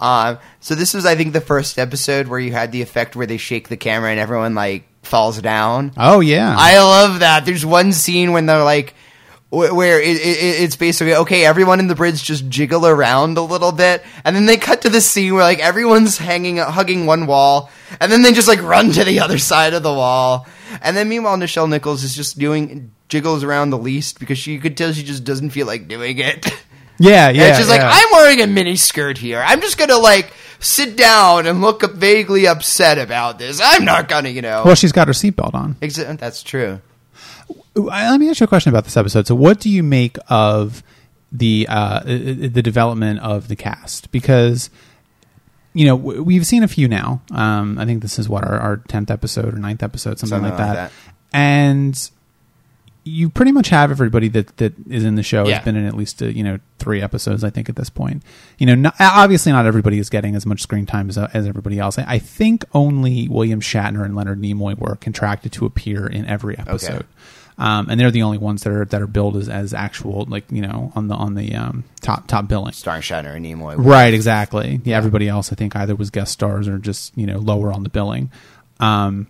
Uh, 0.00 0.36
so 0.60 0.74
this 0.74 0.94
was, 0.94 1.06
I 1.06 1.14
think, 1.16 1.32
the 1.32 1.40
first 1.40 1.78
episode 1.78 2.28
where 2.28 2.38
you 2.40 2.52
had 2.52 2.72
the 2.72 2.82
effect 2.82 3.16
where 3.16 3.26
they 3.26 3.36
shake 3.36 3.68
the 3.68 3.76
camera 3.76 4.10
and 4.10 4.20
everyone 4.20 4.54
like 4.54 4.84
falls 5.08 5.40
down. 5.40 5.92
Oh 5.96 6.20
yeah, 6.20 6.54
I 6.56 6.78
love 6.78 7.20
that. 7.20 7.44
There's 7.44 7.66
one 7.66 7.92
scene 7.92 8.32
when 8.32 8.46
they're 8.46 8.62
like, 8.62 8.94
where 9.50 10.00
it, 10.00 10.16
it, 10.16 10.62
it's 10.62 10.76
basically 10.76 11.14
okay. 11.14 11.44
Everyone 11.44 11.80
in 11.80 11.88
the 11.88 11.94
bridge 11.94 12.22
just 12.22 12.48
jiggle 12.48 12.86
around 12.86 13.38
a 13.38 13.42
little 13.42 13.72
bit, 13.72 14.04
and 14.24 14.36
then 14.36 14.46
they 14.46 14.56
cut 14.56 14.82
to 14.82 14.90
the 14.90 15.00
scene 15.00 15.34
where 15.34 15.42
like 15.42 15.58
everyone's 15.58 16.18
hanging, 16.18 16.58
hugging 16.58 17.06
one 17.06 17.26
wall, 17.26 17.70
and 18.00 18.12
then 18.12 18.22
they 18.22 18.32
just 18.32 18.48
like 18.48 18.62
run 18.62 18.92
to 18.92 19.04
the 19.04 19.20
other 19.24 19.38
side 19.38 19.74
of 19.74 19.82
the 19.82 19.92
wall, 19.92 20.46
and 20.82 20.96
then 20.96 21.08
meanwhile 21.08 21.36
Nichelle 21.36 21.68
Nichols 21.68 22.04
is 22.04 22.14
just 22.14 22.38
doing 22.38 22.92
jiggles 23.08 23.42
around 23.42 23.70
the 23.70 23.78
least 23.78 24.20
because 24.20 24.38
she 24.38 24.52
you 24.52 24.60
could 24.60 24.76
tell 24.76 24.92
she 24.92 25.02
just 25.02 25.24
doesn't 25.24 25.50
feel 25.50 25.66
like 25.66 25.88
doing 25.88 26.18
it. 26.18 26.46
yeah, 26.98 27.28
And 27.28 27.36
yeah. 27.36 27.56
she's 27.56 27.68
like. 27.68 27.80
I'm 27.82 28.08
wearing 28.12 28.40
a 28.42 28.46
mini 28.46 28.76
skirt 28.76 29.16
here. 29.16 29.42
I'm 29.44 29.60
just 29.62 29.78
gonna 29.78 29.96
like 29.96 30.32
sit 30.60 30.96
down 30.96 31.46
and 31.46 31.60
look 31.60 31.82
vaguely 31.94 32.46
upset 32.46 32.98
about 32.98 33.38
this. 33.38 33.60
I'm 33.62 33.84
not 33.84 34.08
gonna, 34.08 34.28
you 34.30 34.42
know. 34.42 34.62
well, 34.64 34.74
she's 34.74 34.92
got 34.92 35.06
her 35.08 35.12
seatbelt 35.14 35.54
on. 35.54 35.74
Exa- 35.76 36.18
that's 36.18 36.42
true. 36.42 36.80
Let 37.74 38.18
me 38.18 38.28
ask 38.28 38.40
you 38.40 38.44
a 38.44 38.48
question 38.48 38.70
about 38.70 38.84
this 38.84 38.96
episode. 38.96 39.26
So, 39.26 39.34
what 39.34 39.60
do 39.60 39.70
you 39.70 39.82
make 39.82 40.16
of 40.28 40.82
the 41.30 41.66
uh, 41.68 42.00
the 42.04 42.62
development 42.62 43.20
of 43.20 43.48
the 43.48 43.56
cast? 43.56 44.10
Because 44.10 44.68
you 45.74 45.86
know 45.86 45.94
we've 45.94 46.46
seen 46.46 46.62
a 46.64 46.68
few 46.68 46.88
now. 46.88 47.22
Um, 47.30 47.78
I 47.78 47.84
think 47.86 48.02
this 48.02 48.18
is 48.18 48.28
what 48.28 48.44
our, 48.44 48.58
our 48.58 48.76
tenth 48.78 49.10
episode 49.10 49.54
or 49.54 49.58
ninth 49.58 49.82
episode, 49.82 50.18
something, 50.18 50.38
Something 50.40 50.50
like, 50.50 50.58
like 50.58 50.74
that. 50.74 50.90
that. 50.90 50.92
And 51.32 52.10
you 53.08 53.30
pretty 53.30 53.52
much 53.52 53.68
have 53.68 53.90
everybody 53.90 54.28
that 54.28 54.56
that 54.58 54.74
is 54.88 55.04
in 55.04 55.14
the 55.14 55.22
show 55.22 55.46
Yeah. 55.46 55.56
has 55.56 55.64
been 55.64 55.76
in 55.76 55.86
at 55.86 55.94
least 55.94 56.22
uh, 56.22 56.26
you 56.26 56.42
know 56.44 56.58
three 56.78 57.00
episodes. 57.02 57.42
I 57.44 57.50
think 57.50 57.68
at 57.68 57.76
this 57.76 57.90
point, 57.90 58.22
you 58.58 58.66
know, 58.66 58.74
not, 58.74 58.94
obviously 59.00 59.52
not 59.52 59.66
everybody 59.66 59.98
is 59.98 60.08
getting 60.10 60.36
as 60.36 60.46
much 60.46 60.62
screen 60.62 60.86
time 60.86 61.08
as 61.08 61.18
as 61.18 61.46
everybody 61.46 61.78
else. 61.78 61.98
I, 61.98 62.04
I 62.06 62.18
think 62.18 62.64
only 62.74 63.28
William 63.28 63.60
Shatner 63.60 64.04
and 64.04 64.14
Leonard 64.14 64.40
Nimoy 64.40 64.78
were 64.78 64.96
contracted 64.96 65.52
to 65.52 65.66
appear 65.66 66.06
in 66.06 66.26
every 66.26 66.58
episode. 66.58 67.06
Um, 67.60 67.88
and 67.90 67.98
they're 67.98 68.12
the 68.12 68.22
only 68.22 68.38
ones 68.38 68.62
that 68.62 68.72
are 68.72 68.84
that 68.84 69.02
are 69.02 69.08
billed 69.08 69.36
as, 69.36 69.48
as 69.48 69.74
actual 69.74 70.26
like 70.28 70.44
you 70.52 70.62
know 70.62 70.92
on 70.94 71.08
the 71.08 71.14
on 71.16 71.34
the 71.34 71.56
um, 71.56 71.82
top 72.00 72.28
top 72.28 72.46
billing. 72.46 72.72
Starring 72.72 73.02
Shatner 73.02 73.34
and 73.34 73.44
Nimoy. 73.44 73.74
Right, 73.76 74.14
exactly. 74.14 74.80
Yeah, 74.84 74.96
everybody 74.96 75.28
else 75.28 75.52
I 75.52 75.56
think 75.56 75.74
either 75.74 75.96
was 75.96 76.10
guest 76.10 76.32
stars 76.32 76.68
or 76.68 76.78
just 76.78 77.16
you 77.18 77.26
know 77.26 77.38
lower 77.38 77.72
on 77.72 77.82
the 77.82 77.88
billing. 77.88 78.30
Um, 78.78 79.26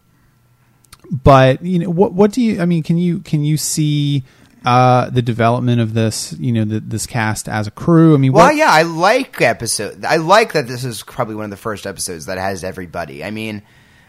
but 1.11 1.65
you 1.65 1.79
know 1.79 1.91
what 1.91 2.13
what 2.13 2.33
do 2.33 2.43
you 2.43 2.61
I 2.61 2.67
mean 2.67 2.83
can 2.83 2.99
you 2.99 3.21
can 3.21 3.45
you 3.45 3.57
see 3.57 4.25
uh, 4.65 5.09
the 5.11 5.23
development 5.23 5.81
of 5.81 5.95
this 5.95 6.35
you 6.39 6.53
know 6.53 6.65
the, 6.65 6.81
this 6.81 7.07
cast 7.07 7.49
as 7.49 7.67
a 7.67 7.71
crew? 7.71 8.15
I 8.15 8.19
mean, 8.19 8.33
Well, 8.33 8.47
what, 8.47 8.57
yeah, 8.57 8.71
I 8.71 8.83
like 8.83 9.41
episode. 9.41 10.05
I 10.05 10.17
like 10.17 10.53
that 10.53 10.67
this 10.67 10.85
is 10.85 11.03
probably 11.03 11.37
one 11.37 11.45
of 11.45 11.51
the 11.51 11.57
first 11.57 11.87
episodes 11.87 12.27
that 12.27 12.39
has 12.39 12.65
everybody. 12.65 13.25
I 13.25 13.31
mean, 13.31 13.63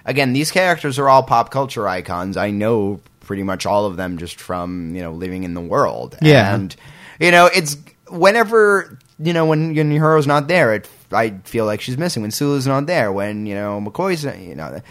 again, 0.06 0.34
these 0.34 0.52
characters 0.52 0.98
are 1.00 1.08
all 1.08 1.24
pop 1.24 1.52
culture 1.52 1.88
icons. 1.88 2.36
I 2.36 2.52
know 2.52 3.00
pretty 3.22 3.44
much 3.44 3.66
all 3.66 3.86
of 3.86 3.96
them 3.96 4.18
just 4.18 4.40
from 4.40 4.96
you 4.96 5.02
know 5.02 5.12
living 5.12 5.44
in 5.44 5.54
the 5.54 5.62
world. 5.62 6.18
Yeah. 6.22 6.56
and 6.56 6.76
you 7.20 7.32
know 7.32 7.46
it's 7.46 7.78
whenever 8.10 8.98
you 9.20 9.34
know 9.34 9.46
when 9.46 9.76
when 9.76 9.92
Uhura's 9.92 10.28
not 10.28 10.48
there, 10.48 10.74
it 10.74 10.90
I 11.12 11.32
feel 11.46 11.66
like 11.66 11.82
she's 11.82 11.98
missing. 11.98 12.24
When 12.24 12.32
Sulu's 12.32 12.68
not 12.68 12.88
there, 12.88 13.12
when 13.12 13.46
you 13.46 13.56
know 13.56 13.80
McCoy's 13.80 14.24
you 14.24 14.56
know. 14.56 14.82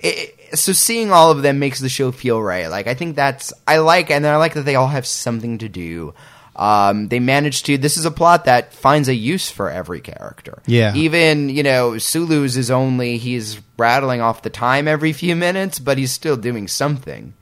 It, 0.00 0.34
so 0.58 0.72
seeing 0.72 1.10
all 1.10 1.30
of 1.30 1.42
them 1.42 1.58
makes 1.58 1.80
the 1.80 1.88
show 1.88 2.12
feel 2.12 2.42
right. 2.42 2.68
Like 2.68 2.86
I 2.86 2.94
think 2.94 3.16
that's 3.16 3.52
I 3.66 3.78
like, 3.78 4.10
and 4.10 4.26
I 4.26 4.36
like 4.36 4.54
that 4.54 4.62
they 4.64 4.74
all 4.76 4.88
have 4.88 5.06
something 5.06 5.58
to 5.58 5.68
do. 5.68 6.14
Um, 6.54 7.08
they 7.08 7.18
managed 7.20 7.66
to. 7.66 7.76
This 7.76 7.96
is 7.98 8.06
a 8.06 8.10
plot 8.10 8.46
that 8.46 8.72
finds 8.72 9.08
a 9.08 9.14
use 9.14 9.50
for 9.50 9.70
every 9.70 10.00
character. 10.00 10.62
Yeah. 10.66 10.94
Even 10.94 11.48
you 11.50 11.62
know 11.62 11.98
Sulu's 11.98 12.56
is 12.56 12.70
only 12.70 13.18
he's 13.18 13.60
rattling 13.78 14.20
off 14.22 14.42
the 14.42 14.50
time 14.50 14.88
every 14.88 15.12
few 15.12 15.36
minutes, 15.36 15.78
but 15.78 15.98
he's 15.98 16.12
still 16.12 16.36
doing 16.36 16.66
something. 16.68 17.34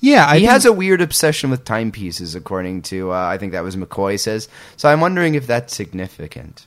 yeah, 0.00 0.26
I 0.26 0.34
he 0.34 0.40
think- 0.40 0.50
has 0.52 0.64
a 0.64 0.72
weird 0.72 1.02
obsession 1.02 1.50
with 1.50 1.64
timepieces, 1.64 2.34
according 2.34 2.82
to 2.82 3.12
uh, 3.12 3.16
I 3.26 3.36
think 3.36 3.52
that 3.52 3.64
was 3.64 3.76
McCoy 3.76 4.18
says. 4.18 4.48
So 4.76 4.88
I'm 4.88 5.00
wondering 5.00 5.34
if 5.34 5.46
that's 5.46 5.74
significant. 5.76 6.66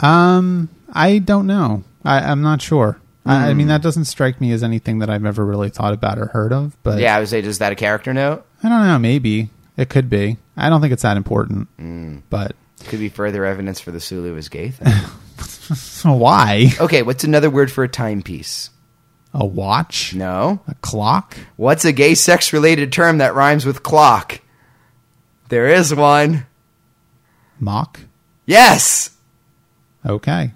Um, 0.00 0.68
I 0.92 1.18
don't 1.18 1.46
know. 1.46 1.84
I, 2.04 2.18
I'm 2.18 2.42
not 2.42 2.62
sure. 2.62 3.00
I, 3.26 3.48
I 3.48 3.50
Hmm. 3.52 3.56
mean, 3.58 3.66
that 3.68 3.82
doesn't 3.82 4.04
strike 4.06 4.40
me 4.40 4.52
as 4.52 4.62
anything 4.62 5.00
that 5.00 5.10
I've 5.10 5.24
ever 5.24 5.44
really 5.44 5.68
thought 5.70 5.92
about 5.92 6.18
or 6.18 6.26
heard 6.26 6.52
of. 6.52 6.76
But 6.82 7.00
yeah, 7.00 7.16
I 7.16 7.18
would 7.18 7.28
say, 7.28 7.40
is 7.40 7.58
that 7.58 7.72
a 7.72 7.76
character 7.76 8.14
note? 8.14 8.44
I 8.62 8.68
don't 8.68 8.86
know. 8.86 8.98
Maybe 8.98 9.50
it 9.76 9.88
could 9.88 10.08
be. 10.08 10.38
I 10.56 10.68
don't 10.70 10.80
think 10.80 10.92
it's 10.92 11.02
that 11.02 11.16
important. 11.16 11.68
Hmm. 11.78 12.18
But 12.30 12.54
Could 12.86 13.00
be 13.00 13.08
further 13.08 13.44
evidence 13.44 13.80
for 13.80 13.90
the 13.90 14.00
Sulu 14.00 14.36
is 14.36 14.48
gay 14.48 14.70
thing. 14.70 14.92
why 16.18 16.68
okay, 16.80 17.02
what's 17.02 17.24
another 17.24 17.50
word 17.50 17.70
for 17.70 17.84
a 17.84 17.88
timepiece? 17.88 18.70
a 19.34 19.44
watch, 19.44 20.14
No. 20.14 20.60
a 20.66 20.74
clock? 20.76 21.36
What's 21.56 21.84
a 21.84 21.92
gay 21.92 22.14
sex 22.14 22.52
related 22.54 22.90
term 22.92 23.18
that 23.18 23.34
rhymes 23.34 23.66
with 23.66 23.82
clock? 23.82 24.40
There 25.50 25.68
is 25.68 25.94
one. 25.94 26.46
Mock. 27.60 28.00
Yes. 28.46 29.10
Okay. 30.06 30.52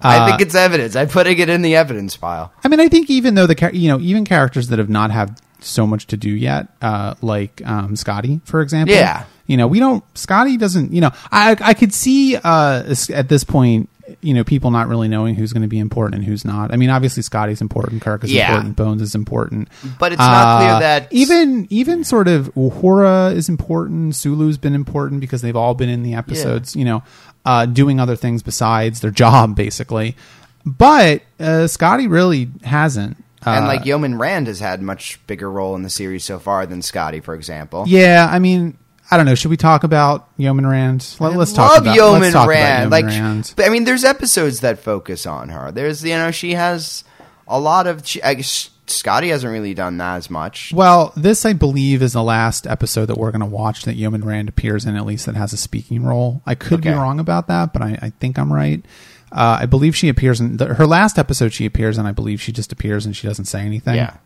I 0.00 0.18
Uh, 0.18 0.26
think 0.26 0.40
it's 0.42 0.54
evidence. 0.54 0.94
I'm 0.96 1.08
putting 1.08 1.38
it 1.38 1.48
in 1.48 1.62
the 1.62 1.76
evidence 1.76 2.14
file. 2.14 2.52
I 2.62 2.68
mean, 2.68 2.80
I 2.80 2.88
think 2.88 3.08
even 3.10 3.34
though 3.34 3.46
the 3.46 3.70
you 3.72 3.88
know 3.88 3.98
even 4.00 4.24
characters 4.24 4.68
that 4.68 4.78
have 4.78 4.90
not 4.90 5.10
had 5.10 5.40
so 5.60 5.86
much 5.86 6.06
to 6.08 6.16
do 6.16 6.30
yet, 6.30 6.68
uh, 6.82 7.14
like 7.22 7.62
um, 7.64 7.96
Scotty, 7.96 8.40
for 8.44 8.60
example. 8.60 8.94
Yeah. 8.94 9.24
You 9.46 9.56
know, 9.56 9.66
we 9.68 9.78
don't. 9.78 10.02
Scotty 10.14 10.56
doesn't. 10.56 10.92
You 10.92 11.00
know, 11.02 11.12
I 11.30 11.56
I 11.60 11.74
could 11.74 11.94
see 11.94 12.36
uh, 12.36 12.94
at 13.14 13.28
this 13.28 13.44
point. 13.44 13.88
You 14.20 14.34
know, 14.34 14.44
people 14.44 14.70
not 14.70 14.86
really 14.88 15.08
knowing 15.08 15.34
who's 15.34 15.52
going 15.52 15.62
to 15.62 15.68
be 15.68 15.78
important 15.78 16.16
and 16.16 16.24
who's 16.24 16.44
not. 16.44 16.72
I 16.72 16.76
mean, 16.76 16.90
obviously 16.90 17.22
Scotty's 17.22 17.60
important, 17.60 18.02
Kirk 18.02 18.22
is 18.24 18.32
Yeah. 18.32 18.48
important, 18.50 18.76
Bones 18.76 19.02
is 19.02 19.14
important, 19.14 19.68
But 19.98 20.12
it's 20.12 20.20
not 20.20 20.58
clear 20.60 20.70
Uh, 20.74 20.78
that- 20.80 21.08
even 21.12 21.66
even 21.70 22.04
sort 22.04 22.28
of 22.28 22.52
Uhura 22.54 23.34
is 23.34 23.48
important. 23.48 24.14
Sulu's 24.14 24.58
been 24.58 24.74
important 24.74 25.20
because 25.20 25.42
they've 25.42 25.56
all 25.56 25.74
been 25.74 25.88
in 25.88 26.02
the 26.02 26.14
episodes. 26.14 26.76
You 26.76 26.84
know, 26.84 27.02
uh, 27.44 27.66
doing 27.66 27.98
other 28.00 28.16
things 28.16 28.42
besides 28.42 29.00
their 29.00 29.10
job, 29.10 29.56
basically. 29.56 30.16
But 30.64 31.22
uh, 31.38 31.66
Scotty 31.66 32.06
really 32.08 32.48
hasn't. 32.64 33.16
Uh, 33.46 33.50
and 33.50 33.66
like 33.66 33.84
Yeoman 33.86 34.18
Rand 34.18 34.48
has 34.48 34.58
had 34.58 34.82
much 34.82 35.20
bigger 35.28 35.48
role 35.50 35.76
in 35.76 35.82
the 35.82 35.90
series 35.90 36.24
so 36.24 36.38
far 36.40 36.66
than 36.66 36.82
Scotty, 36.82 37.20
for 37.20 37.34
example. 37.34 37.84
yeah, 37.86 38.28
I 38.30 38.40
mean, 38.40 38.76
I 39.10 39.16
don't 39.16 39.26
know. 39.26 39.34
Should 39.34 39.50
we 39.50 39.56
talk 39.56 39.84
about 39.84 40.28
Yeoman 40.36 40.66
Rand? 40.66 41.16
Let, 41.20 41.36
us 41.36 41.52
talk 41.52 41.78
about 41.78 41.94
Yeoman 41.94 42.22
let's 42.22 42.32
talk 42.32 42.48
Rand. 42.48 42.86
About 42.86 42.96
Yeoman 42.96 43.12
like, 43.12 43.54
Rand. 43.54 43.54
I 43.58 43.68
mean, 43.68 43.84
there's 43.84 44.04
episodes 44.04 44.60
that 44.60 44.80
focus 44.80 45.26
on 45.26 45.50
her. 45.50 45.70
There's, 45.70 46.02
you 46.02 46.14
know, 46.14 46.32
she 46.32 46.54
has 46.54 47.04
a 47.46 47.60
lot 47.60 47.86
of. 47.86 48.06
She, 48.06 48.20
I 48.22 48.34
guess 48.34 48.70
Scotty 48.86 49.28
hasn't 49.28 49.52
really 49.52 49.74
done 49.74 49.98
that 49.98 50.16
as 50.16 50.28
much. 50.28 50.72
Well, 50.72 51.12
this 51.16 51.44
I 51.44 51.52
believe 51.52 52.02
is 52.02 52.14
the 52.14 52.22
last 52.22 52.66
episode 52.66 53.06
that 53.06 53.16
we're 53.16 53.30
going 53.30 53.40
to 53.40 53.46
watch 53.46 53.84
that 53.84 53.94
Yeoman 53.94 54.24
Rand 54.24 54.48
appears 54.48 54.84
in, 54.84 54.96
at 54.96 55.06
least 55.06 55.26
that 55.26 55.36
has 55.36 55.52
a 55.52 55.56
speaking 55.56 56.04
role. 56.04 56.42
I 56.44 56.56
could 56.56 56.82
be 56.82 56.90
wrong 56.90 57.20
about 57.20 57.46
that, 57.48 57.72
but 57.72 57.82
I, 57.82 57.98
I 58.02 58.10
think 58.10 58.38
I'm 58.38 58.52
right. 58.52 58.84
Uh, 59.32 59.58
I 59.60 59.66
believe 59.66 59.96
she 59.96 60.08
appears 60.08 60.40
in 60.40 60.56
the, 60.56 60.74
her 60.74 60.86
last 60.86 61.18
episode. 61.18 61.52
She 61.52 61.66
appears, 61.66 61.98
and 61.98 62.08
I 62.08 62.12
believe 62.12 62.40
she 62.40 62.52
just 62.52 62.72
appears 62.72 63.06
and 63.06 63.16
she 63.16 63.26
doesn't 63.26 63.46
say 63.46 63.60
anything. 63.60 63.96
Yeah. 63.96 64.16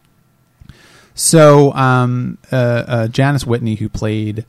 So, 1.14 1.72
um, 1.74 2.38
uh, 2.52 2.56
uh, 2.56 3.08
Janice 3.08 3.44
Whitney, 3.44 3.74
who 3.74 3.88
played 3.88 4.46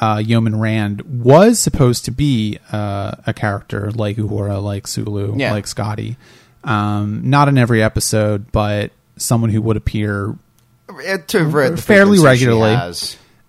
uh, 0.00 0.22
Yeoman 0.24 0.58
Rand, 0.58 1.02
was 1.22 1.58
supposed 1.58 2.04
to 2.06 2.10
be 2.10 2.58
uh, 2.72 3.12
a 3.26 3.32
character 3.34 3.90
like 3.92 4.16
Uhura, 4.16 4.62
like 4.62 4.86
Sulu, 4.86 5.36
Yeah. 5.36 5.52
like 5.52 5.66
Scotty. 5.66 6.16
Um, 6.64 7.28
not 7.28 7.48
in 7.48 7.58
every 7.58 7.82
episode, 7.82 8.50
but 8.52 8.92
someone 9.16 9.50
who 9.50 9.60
would 9.62 9.76
appear 9.76 10.36
Uh, 10.88 11.18
to 11.28 11.76
Fairly 11.76 12.18
regularly. 12.20 12.74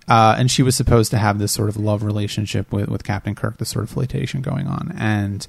uh, 0.08 0.36
and 0.38 0.50
she 0.52 0.64
was 0.64 0.76
supposed 0.76 1.12
to 1.12 1.18
have 1.18 1.40
this 1.40 1.52
sort 1.52 1.70
of 1.70 1.78
love 1.78 2.04
relationship 2.04 2.72
with, 2.74 2.90
with 2.90 3.04
Captain 3.04 3.36
Kirk, 3.36 3.58
this 3.58 3.70
sort 3.70 3.84
of 3.84 3.90
flirtation 3.92 4.42
going 4.42 4.68
on, 4.68 4.94
and 4.98 5.46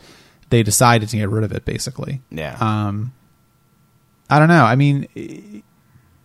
they 0.51 0.63
decided 0.63 1.09
to 1.09 1.17
get 1.17 1.29
rid 1.31 1.43
of 1.43 1.53
it. 1.53 1.65
Basically, 1.65 2.21
Yeah. 2.31 2.57
um, 2.61 3.13
I 4.31 4.39
don't 4.39 4.49
know. 4.49 4.65
I 4.65 4.77
mean, 4.77 5.63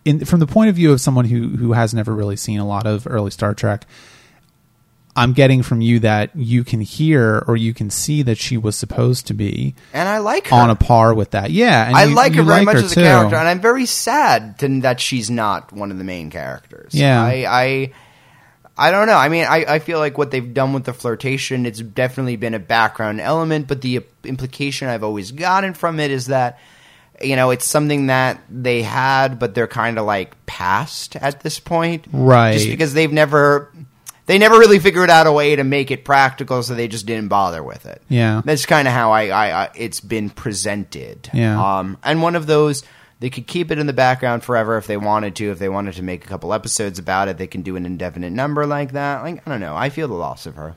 in 0.04 0.24
from 0.24 0.40
the 0.40 0.46
point 0.46 0.70
of 0.70 0.76
view 0.76 0.92
of 0.92 1.00
someone 1.00 1.24
who 1.26 1.48
who 1.56 1.72
has 1.72 1.92
never 1.94 2.14
really 2.14 2.36
seen 2.36 2.60
a 2.60 2.66
lot 2.66 2.86
of 2.86 3.06
early 3.08 3.30
Star 3.30 3.54
Trek, 3.54 3.86
I'm 5.20 5.32
getting 5.32 5.62
from 5.62 5.80
you 5.80 6.00
that 6.00 6.34
you 6.34 6.64
can 6.64 6.80
hear 6.80 7.44
or 7.46 7.56
you 7.56 7.72
can 7.74 7.90
see 7.90 8.22
that 8.22 8.38
she 8.38 8.56
was 8.56 8.76
supposed 8.76 9.26
to 9.28 9.34
be 9.34 9.74
and 9.92 10.08
I 10.08 10.18
like 10.18 10.48
her. 10.48 10.56
on 10.56 10.70
a 10.70 10.76
par 10.76 11.14
with 11.14 11.30
that. 11.32 11.50
Yeah, 11.50 11.86
and 11.86 11.96
I 11.96 12.04
you- 12.04 12.14
like 12.14 12.34
her 12.34 12.42
very 12.42 12.64
much 12.64 12.74
her 12.78 12.84
as 12.84 12.92
a 12.92 12.94
too. 12.94 13.02
character, 13.02 13.36
and 13.36 13.46
I'm 13.48 13.60
very 13.60 13.86
sad 13.86 14.58
to, 14.60 14.80
that 14.80 15.00
she's 15.00 15.30
not 15.30 15.72
one 15.72 15.90
of 15.90 15.98
the 15.98 16.04
main 16.04 16.30
characters. 16.30 16.94
Yeah. 16.94 17.22
I, 17.22 17.44
I, 17.48 17.92
I 18.76 18.90
don't 18.90 19.06
know. 19.06 19.14
I 19.16 19.28
mean, 19.28 19.44
I, 19.48 19.64
I 19.68 19.78
feel 19.78 19.98
like 19.98 20.16
what 20.16 20.30
they've 20.30 20.54
done 20.54 20.72
with 20.72 20.84
the 20.84 20.94
flirtation, 20.94 21.66
it's 21.66 21.80
definitely 21.80 22.36
been 22.36 22.54
a 22.54 22.58
background 22.58 23.20
element, 23.20 23.68
but 23.68 23.82
the 23.82 24.00
implication 24.24 24.88
I've 24.88 25.04
always 25.04 25.32
gotten 25.32 25.74
from 25.74 26.00
it 26.00 26.10
is 26.10 26.26
that, 26.28 26.58
you 27.20 27.36
know, 27.36 27.50
it's 27.50 27.66
something 27.66 28.06
that 28.06 28.40
they 28.48 28.80
had, 28.80 29.38
but 29.38 29.54
they're 29.54 29.66
kind 29.66 29.98
of 29.98 30.06
like 30.06 30.34
past 30.46 31.16
at 31.16 31.40
this 31.42 31.60
point, 31.60 32.06
Right. 32.10 32.54
Just 32.54 32.68
because 32.68 32.94
they've 32.94 33.12
never. 33.12 33.70
They 34.30 34.38
never 34.38 34.60
really 34.60 34.78
figured 34.78 35.10
out 35.10 35.26
a 35.26 35.32
way 35.32 35.56
to 35.56 35.64
make 35.64 35.90
it 35.90 36.04
practical, 36.04 36.62
so 36.62 36.76
they 36.76 36.86
just 36.86 37.04
didn't 37.04 37.26
bother 37.26 37.64
with 37.64 37.84
it. 37.84 38.00
Yeah. 38.08 38.42
That's 38.44 38.64
kind 38.64 38.86
of 38.86 38.94
how 38.94 39.10
I, 39.10 39.26
I, 39.26 39.64
I 39.64 39.70
it's 39.74 39.98
been 39.98 40.30
presented. 40.30 41.28
Yeah. 41.34 41.78
Um, 41.78 41.98
and 42.04 42.22
one 42.22 42.36
of 42.36 42.46
those 42.46 42.84
they 43.18 43.28
could 43.28 43.48
keep 43.48 43.72
it 43.72 43.80
in 43.80 43.88
the 43.88 43.92
background 43.92 44.44
forever 44.44 44.76
if 44.76 44.86
they 44.86 44.96
wanted 44.96 45.34
to. 45.34 45.50
If 45.50 45.58
they 45.58 45.68
wanted 45.68 45.94
to 45.94 46.04
make 46.04 46.24
a 46.24 46.28
couple 46.28 46.54
episodes 46.54 47.00
about 47.00 47.26
it, 47.26 47.38
they 47.38 47.48
can 47.48 47.62
do 47.62 47.74
an 47.74 47.84
indefinite 47.84 48.30
number 48.30 48.66
like 48.66 48.92
that. 48.92 49.24
Like 49.24 49.44
I 49.44 49.50
don't 49.50 49.58
know. 49.58 49.74
I 49.74 49.90
feel 49.90 50.06
the 50.06 50.14
loss 50.14 50.46
of 50.46 50.54
her. 50.54 50.76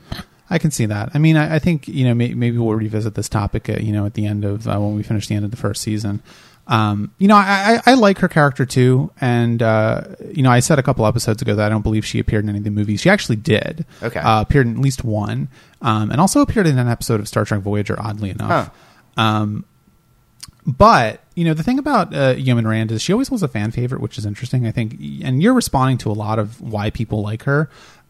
I 0.49 0.57
can 0.57 0.71
see 0.71 0.87
that. 0.87 1.11
I 1.13 1.19
mean, 1.19 1.37
I, 1.37 1.57
I 1.57 1.59
think 1.59 1.87
you 1.87 2.05
know 2.05 2.15
may, 2.15 2.33
maybe 2.33 2.57
we'll 2.57 2.73
revisit 2.73 3.13
this 3.13 3.29
topic. 3.29 3.69
At, 3.69 3.83
you 3.83 3.93
know, 3.93 4.07
at 4.07 4.15
the 4.15 4.25
end 4.25 4.45
of 4.45 4.67
uh, 4.67 4.79
when 4.79 4.95
we 4.95 5.03
finish 5.03 5.27
the 5.27 5.35
end 5.35 5.45
of 5.45 5.51
the 5.51 5.57
first 5.57 5.83
season. 5.83 6.23
Um, 6.65 7.11
you 7.17 7.27
know, 7.27 7.35
I, 7.35 7.79
I, 7.85 7.91
I 7.91 7.93
like 7.95 8.19
her 8.19 8.29
character 8.29 8.65
too, 8.65 9.11
and 9.19 9.61
uh, 9.61 10.03
you 10.31 10.43
know, 10.43 10.49
I 10.49 10.59
said 10.61 10.79
a 10.79 10.83
couple 10.83 11.05
episodes 11.05 11.41
ago 11.41 11.55
that 11.55 11.65
I 11.65 11.69
don't 11.69 11.81
believe 11.81 12.05
she 12.05 12.19
appeared 12.19 12.45
in 12.45 12.49
any 12.49 12.59
of 12.59 12.63
the 12.63 12.69
movies. 12.71 13.01
She 13.01 13.09
actually 13.09 13.35
did. 13.35 13.85
Okay. 14.01 14.19
uh, 14.19 14.41
appeared 14.41 14.67
in 14.67 14.75
at 14.77 14.79
least 14.81 15.03
one, 15.03 15.49
um, 15.81 16.09
and 16.09 16.21
also 16.21 16.39
appeared 16.41 16.65
in 16.67 16.79
an 16.79 16.87
episode 16.87 17.19
of 17.19 17.27
Star 17.27 17.43
Trek 17.43 17.59
Voyager. 17.61 17.99
Oddly 17.99 18.29
enough, 18.29 18.69
um, 19.17 19.65
but 20.65 21.21
you 21.35 21.43
know, 21.43 21.53
the 21.53 21.63
thing 21.63 21.79
about 21.79 22.15
uh, 22.15 22.35
Yeoman 22.37 22.65
Rand 22.67 22.91
is 22.91 23.01
she 23.01 23.11
always 23.11 23.29
was 23.29 23.43
a 23.43 23.47
fan 23.49 23.71
favorite, 23.71 23.99
which 24.01 24.17
is 24.17 24.25
interesting. 24.25 24.65
I 24.65 24.71
think, 24.71 24.93
and 25.23 25.43
you're 25.43 25.53
responding 25.53 25.97
to 25.99 26.11
a 26.11 26.13
lot 26.13 26.39
of 26.39 26.61
why 26.61 26.89
people 26.91 27.21
like 27.21 27.43
her 27.43 27.69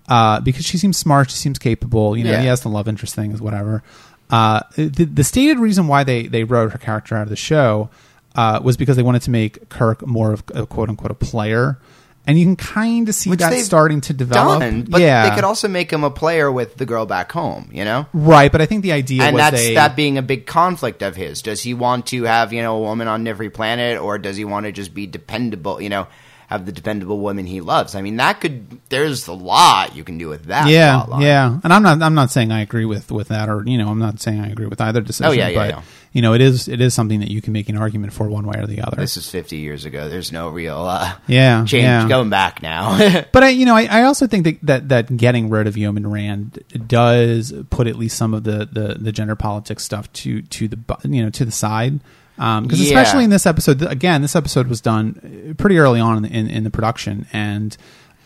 uh, 0.09 0.39
because 0.41 0.65
she 0.65 0.77
seems 0.77 0.97
smart, 0.97 1.31
she 1.31 1.37
seems 1.37 1.57
capable. 1.57 2.15
You 2.15 2.25
know, 2.25 2.31
Yeah. 2.31 2.43
yes, 2.43 2.61
the 2.61 2.69
love 2.69 2.87
interest 2.87 3.15
thing 3.15 3.31
is 3.31 3.41
whatever. 3.41 3.81
Uh, 4.29 4.61
the, 4.75 5.05
the 5.05 5.23
stated 5.23 5.57
reason 5.59 5.87
why 5.87 6.03
they 6.03 6.27
they 6.27 6.43
wrote 6.43 6.71
her 6.71 6.77
character 6.77 7.15
out 7.15 7.23
of 7.23 7.29
the 7.29 7.35
show 7.35 7.89
uh, 8.35 8.59
was 8.63 8.77
because 8.77 8.95
they 8.95 9.03
wanted 9.03 9.21
to 9.23 9.31
make 9.31 9.69
Kirk 9.69 10.05
more 10.05 10.33
of 10.33 10.43
a 10.53 10.65
quote 10.65 10.89
unquote 10.89 11.11
a 11.11 11.15
player, 11.15 11.79
and 12.25 12.39
you 12.39 12.45
can 12.45 12.55
kind 12.55 13.09
of 13.09 13.15
see 13.15 13.29
Which 13.29 13.39
that 13.39 13.53
starting 13.59 14.01
to 14.01 14.13
develop. 14.13 14.61
Done, 14.61 14.83
but 14.83 15.01
yeah, 15.01 15.29
they 15.29 15.35
could 15.35 15.43
also 15.43 15.67
make 15.67 15.91
him 15.91 16.03
a 16.03 16.11
player 16.11 16.51
with 16.51 16.77
the 16.77 16.85
girl 16.85 17.05
back 17.05 17.31
home. 17.31 17.69
You 17.71 17.85
know. 17.85 18.07
right. 18.13 18.51
But 18.51 18.61
I 18.61 18.65
think 18.65 18.83
the 18.83 18.93
idea 18.93 19.23
and 19.23 19.33
was 19.33 19.41
that's 19.41 19.57
they, 19.57 19.75
that 19.75 19.95
being 19.95 20.17
a 20.17 20.21
big 20.21 20.45
conflict 20.45 21.01
of 21.01 21.15
his. 21.15 21.41
Does 21.41 21.61
he 21.61 21.73
want 21.73 22.07
to 22.07 22.23
have 22.23 22.53
you 22.53 22.61
know 22.61 22.77
a 22.77 22.79
woman 22.79 23.07
on 23.07 23.27
every 23.27 23.49
planet, 23.49 23.99
or 23.99 24.17
does 24.17 24.37
he 24.37 24.45
want 24.45 24.65
to 24.65 24.71
just 24.71 24.93
be 24.93 25.05
dependable? 25.05 25.81
You 25.81 25.89
know, 25.89 26.07
have 26.47 26.65
the 26.65 26.71
dependable 26.71 27.19
woman 27.19 27.45
he 27.45 27.61
loves. 27.61 27.95
I 27.95 28.01
mean, 28.01 28.17
that 28.17 28.39
could. 28.39 28.79
There's 28.89 29.27
a 29.27 29.33
lot 29.33 29.95
you 29.95 30.03
can 30.03 30.17
do 30.17 30.29
with 30.29 30.45
that. 30.45 30.69
yeah, 30.69 31.05
yeah. 31.19 31.59
And 31.63 31.73
I'm 31.73 31.83
not 31.83 32.01
I'm 32.01 32.13
not 32.13 32.31
saying 32.31 32.51
I 32.51 32.61
agree 32.61 32.85
with 32.85 33.11
with 33.11 33.29
that, 33.29 33.49
or 33.49 33.63
you 33.65 33.77
know, 33.77 33.89
I'm 33.89 33.99
not 33.99 34.21
saying 34.21 34.39
I 34.39 34.47
agree 34.47 34.67
with 34.67 34.79
either 34.79 35.01
decision. 35.01 35.31
Oh, 35.31 35.33
yeah, 35.33 35.49
yeah, 35.49 35.57
but 35.57 35.69
yeah. 35.69 35.81
You 36.13 36.21
know, 36.21 36.33
it 36.33 36.41
is 36.41 36.67
it 36.67 36.79
is 36.79 36.93
something 36.93 37.19
that 37.21 37.31
you 37.31 37.41
can 37.41 37.51
make 37.53 37.69
an 37.69 37.77
argument 37.77 38.13
for 38.13 38.29
one 38.29 38.45
way 38.45 38.57
or 38.59 38.67
the 38.67 38.81
other. 38.81 38.97
This 38.97 39.17
is 39.17 39.29
50 39.29 39.57
years 39.57 39.83
ago. 39.83 40.09
There's 40.09 40.31
no 40.31 40.49
real 40.49 40.77
uh, 40.77 41.15
yeah, 41.27 41.65
change 41.65 41.83
yeah. 41.83 42.07
going 42.07 42.29
back 42.29 42.61
now. 42.61 43.23
But 43.31 43.43
I, 43.43 43.49
you 43.49 43.65
know, 43.65 43.75
I, 43.75 43.85
I 43.85 44.03
also 44.03 44.27
think 44.27 44.45
that, 44.45 44.59
that 44.61 44.89
that 44.89 45.17
getting 45.17 45.49
rid 45.49 45.65
of 45.65 45.75
Yeoman 45.75 46.09
Rand 46.09 46.63
does 46.87 47.51
put 47.71 47.87
at 47.87 47.95
least 47.95 48.15
some 48.15 48.33
of 48.35 48.43
the, 48.43 48.69
the, 48.71 48.95
the 48.99 49.11
gender 49.11 49.35
politics 49.35 49.83
stuff 49.83 50.11
to 50.13 50.41
to 50.43 50.67
the 50.67 50.77
you 51.03 51.23
know 51.23 51.29
to 51.31 51.43
the 51.45 51.51
side. 51.51 51.99
Because 52.35 52.79
Yeah. 52.79 52.87
especially 52.99 53.23
in 53.23 53.29
this 53.29 53.45
episode, 53.45 53.81
again, 53.83 54.21
this 54.21 54.35
episode 54.35 54.67
was 54.67 54.81
done 54.81 55.55
pretty 55.57 55.77
early 55.77 55.99
on 55.99 56.17
in 56.17 56.23
the, 56.23 56.29
in, 56.29 56.47
in 56.47 56.63
the 56.63 56.71
production, 56.71 57.27
and 57.33 57.75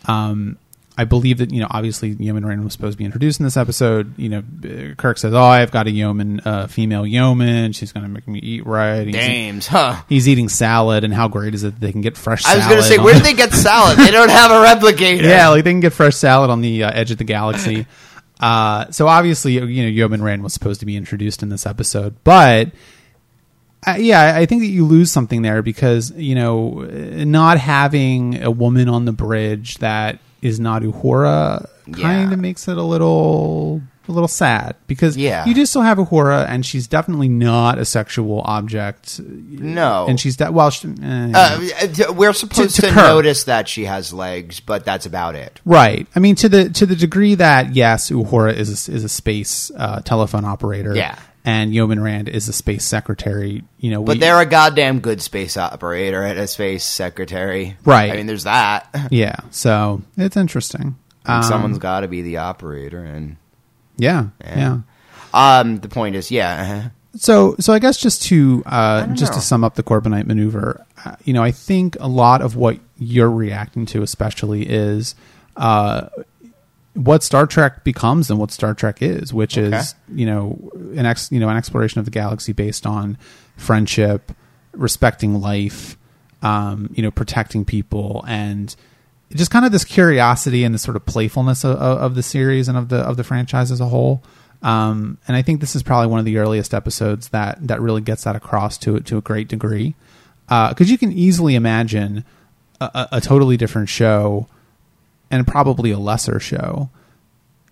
um, 0.06 0.56
I 0.98 1.04
believe 1.04 1.38
that 1.38 1.52
you 1.52 1.60
know 1.60 1.68
obviously 1.70 2.08
Yeoman 2.08 2.44
Rand 2.44 2.64
was 2.64 2.72
supposed 2.72 2.94
to 2.94 2.98
be 2.98 3.04
introduced 3.04 3.38
in 3.38 3.44
this 3.44 3.56
episode. 3.56 4.18
You 4.18 4.28
know, 4.28 4.94
Kirk 4.96 5.16
says, 5.16 5.32
"Oh, 5.32 5.40
I've 5.40 5.70
got 5.70 5.86
a 5.86 5.92
yeoman, 5.92 6.40
uh, 6.40 6.66
female 6.66 7.06
yeoman. 7.06 7.72
She's 7.72 7.92
going 7.92 8.02
to 8.02 8.10
make 8.10 8.26
me 8.26 8.40
eat 8.40 8.66
right." 8.66 9.06
He's, 9.06 9.14
Dames, 9.14 9.68
huh? 9.68 10.02
he's 10.08 10.28
eating 10.28 10.48
salad, 10.48 11.04
and 11.04 11.14
how 11.14 11.28
great 11.28 11.54
is 11.54 11.62
it 11.62 11.74
that 11.74 11.80
they 11.80 11.92
can 11.92 12.00
get 12.00 12.16
fresh? 12.16 12.44
I 12.44 12.56
was 12.56 12.64
going 12.64 12.78
to 12.78 12.82
say, 12.82 12.98
where 12.98 13.14
did 13.14 13.22
they 13.22 13.34
get 13.34 13.52
salad? 13.52 13.96
They 13.96 14.10
don't 14.10 14.28
have 14.28 14.50
a 14.50 14.54
replicator. 14.90 15.22
yeah, 15.22 15.48
like 15.50 15.62
they 15.62 15.70
can 15.70 15.78
get 15.78 15.92
fresh 15.92 16.16
salad 16.16 16.50
on 16.50 16.62
the 16.62 16.82
uh, 16.82 16.90
edge 16.90 17.12
of 17.12 17.18
the 17.18 17.24
galaxy. 17.24 17.86
uh, 18.40 18.90
so 18.90 19.06
obviously, 19.06 19.52
you 19.52 19.82
know, 19.84 19.88
Yeoman 19.88 20.20
Rand 20.20 20.42
was 20.42 20.52
supposed 20.52 20.80
to 20.80 20.86
be 20.86 20.96
introduced 20.96 21.44
in 21.44 21.48
this 21.48 21.64
episode, 21.64 22.16
but 22.24 22.72
uh, 23.86 23.94
yeah, 24.00 24.34
I 24.34 24.46
think 24.46 24.62
that 24.62 24.68
you 24.68 24.84
lose 24.84 25.12
something 25.12 25.42
there 25.42 25.62
because 25.62 26.10
you 26.10 26.34
know, 26.34 26.80
not 26.80 27.58
having 27.58 28.42
a 28.42 28.50
woman 28.50 28.88
on 28.88 29.04
the 29.04 29.12
bridge 29.12 29.76
that 29.76 30.18
is 30.42 30.58
not 30.60 30.82
Uhura 30.82 31.66
kind 31.92 31.98
Yeah. 31.98 32.32
of 32.32 32.38
makes 32.38 32.68
it 32.68 32.76
a 32.78 32.82
little. 32.82 33.82
A 34.06 34.12
little 34.12 34.26
sad 34.26 34.74
because 34.86 35.18
Yeah. 35.18 35.44
you 35.44 35.52
do 35.52 35.66
still 35.66 35.82
have 35.82 35.98
Uhura, 35.98 36.48
and 36.48 36.64
she's 36.64 36.86
definitely 36.86 37.28
not 37.28 37.76
a 37.76 37.84
sexual 37.84 38.40
object. 38.46 39.20
No. 39.22 40.06
and 40.08 40.18
she's 40.18 40.38
that 40.38 40.54
well. 40.54 40.70
She, 40.70 40.88
eh, 41.02 41.30
Uh, 41.34 42.12
we're 42.14 42.32
supposed 42.32 42.76
To- 42.76 42.80
to, 42.80 42.88
to 42.88 42.94
notice 42.94 43.44
that 43.44 43.68
she 43.68 43.84
has 43.84 44.14
legs, 44.14 44.60
but 44.60 44.86
that's 44.86 45.04
about 45.04 45.34
it. 45.34 45.60
Right. 45.66 46.06
I 46.16 46.20
mean, 46.20 46.36
to 46.36 46.48
the 46.48 46.70
to 46.70 46.86
the 46.86 46.96
degree 46.96 47.34
that 47.34 47.76
yes, 47.76 48.08
Uhura 48.10 48.54
is 48.56 48.88
a, 48.88 48.92
is 48.94 49.04
a 49.04 49.10
space 49.10 49.70
uh, 49.76 50.00
telephone 50.00 50.46
operator. 50.46 50.94
Yeah. 50.96 51.16
And 51.44 51.72
Yeoman 51.72 52.00
Rand 52.00 52.28
is 52.28 52.48
a 52.48 52.52
space 52.52 52.84
secretary. 52.84 53.64
You 53.78 53.90
know, 53.92 54.02
But 54.02 54.20
they're 54.20 54.40
a 54.40 54.46
goddamn 54.46 55.00
good 55.00 55.22
space 55.22 55.56
operator 55.56 56.22
and 56.22 56.38
a 56.38 56.46
space 56.46 56.84
secretary. 56.84 57.76
Right. 57.84 58.12
I 58.12 58.16
mean, 58.16 58.26
there's 58.26 58.44
that. 58.44 58.88
yeah. 59.10 59.36
So 59.50 60.02
it's 60.16 60.36
interesting. 60.36 60.96
Um, 61.26 61.42
someone's 61.42 61.78
got 61.78 62.00
to 62.00 62.08
be 62.08 62.22
the 62.22 62.38
operator, 62.38 63.02
and 63.04 63.36
yeah, 63.96 64.28
Yeah. 64.40 64.80
yeah. 65.34 65.58
um, 65.60 65.78
the 65.80 65.88
point 65.88 66.16
is, 66.16 66.30
yeah, 66.30 66.88
So, 67.16 67.54
so 67.60 67.72
I 67.74 67.78
guess 67.78 67.98
just 67.98 68.22
to 68.24 68.62
uh, 68.64 69.06
just 69.08 69.34
to 69.34 69.40
sum 69.40 69.62
up 69.64 69.74
the 69.74 69.82
Corbinite 69.82 70.26
maneuver, 70.26 70.84
uh, 71.04 71.16
you 71.24 71.34
know, 71.34 71.42
I 71.42 71.50
think 71.50 71.96
a 72.00 72.08
lot 72.08 72.40
of 72.40 72.56
what 72.56 72.78
you're 72.98 73.30
reacting 73.30 73.84
to, 73.86 74.02
especially, 74.02 74.62
is 74.68 75.14
uh, 75.56 76.08
what 76.98 77.22
Star 77.22 77.46
Trek 77.46 77.84
becomes 77.84 78.28
and 78.28 78.38
what 78.40 78.50
Star 78.50 78.74
Trek 78.74 79.00
is, 79.02 79.32
which 79.32 79.56
Okay. 79.56 79.76
is 79.76 79.94
you 80.12 80.26
know 80.26 80.70
an 80.96 81.06
ex 81.06 81.30
you 81.30 81.38
know 81.38 81.48
an 81.48 81.56
exploration 81.56 81.98
of 82.00 82.04
the 82.04 82.10
galaxy 82.10 82.52
based 82.52 82.86
on 82.86 83.16
friendship, 83.56 84.32
respecting 84.72 85.40
life, 85.40 85.96
um, 86.42 86.90
you 86.94 87.02
know, 87.02 87.10
protecting 87.10 87.64
people, 87.64 88.24
and 88.26 88.74
just 89.34 89.50
kind 89.50 89.64
of 89.64 89.72
this 89.72 89.84
curiosity 89.84 90.64
and 90.64 90.74
this 90.74 90.82
sort 90.82 90.96
of 90.96 91.04
playfulness 91.04 91.62
of, 91.64 91.76
of, 91.76 91.98
of 91.98 92.14
the 92.14 92.22
series 92.22 92.68
and 92.68 92.76
of 92.78 92.88
the 92.88 92.96
of 92.98 93.16
the 93.16 93.24
franchise 93.24 93.70
as 93.70 93.80
a 93.80 93.86
whole. 93.86 94.22
Um, 94.62 95.18
and 95.28 95.36
I 95.36 95.42
think 95.42 95.60
this 95.60 95.76
is 95.76 95.84
probably 95.84 96.08
one 96.08 96.18
of 96.18 96.24
the 96.24 96.38
earliest 96.38 96.74
episodes 96.74 97.28
that 97.28 97.58
that 97.68 97.80
really 97.80 98.00
gets 98.00 98.24
that 98.24 98.34
across 98.34 98.76
to 98.78 98.98
to 99.00 99.16
a 99.16 99.20
great 99.20 99.46
degree, 99.48 99.94
because 100.48 100.90
you 100.90 100.98
can 100.98 101.12
easily 101.12 101.54
imagine 101.54 102.24
a, 102.80 103.08
a 103.12 103.20
totally 103.20 103.56
different 103.56 103.88
show 103.88 104.48
and 105.30 105.46
probably 105.46 105.90
a 105.90 105.98
lesser 105.98 106.38
show 106.40 106.90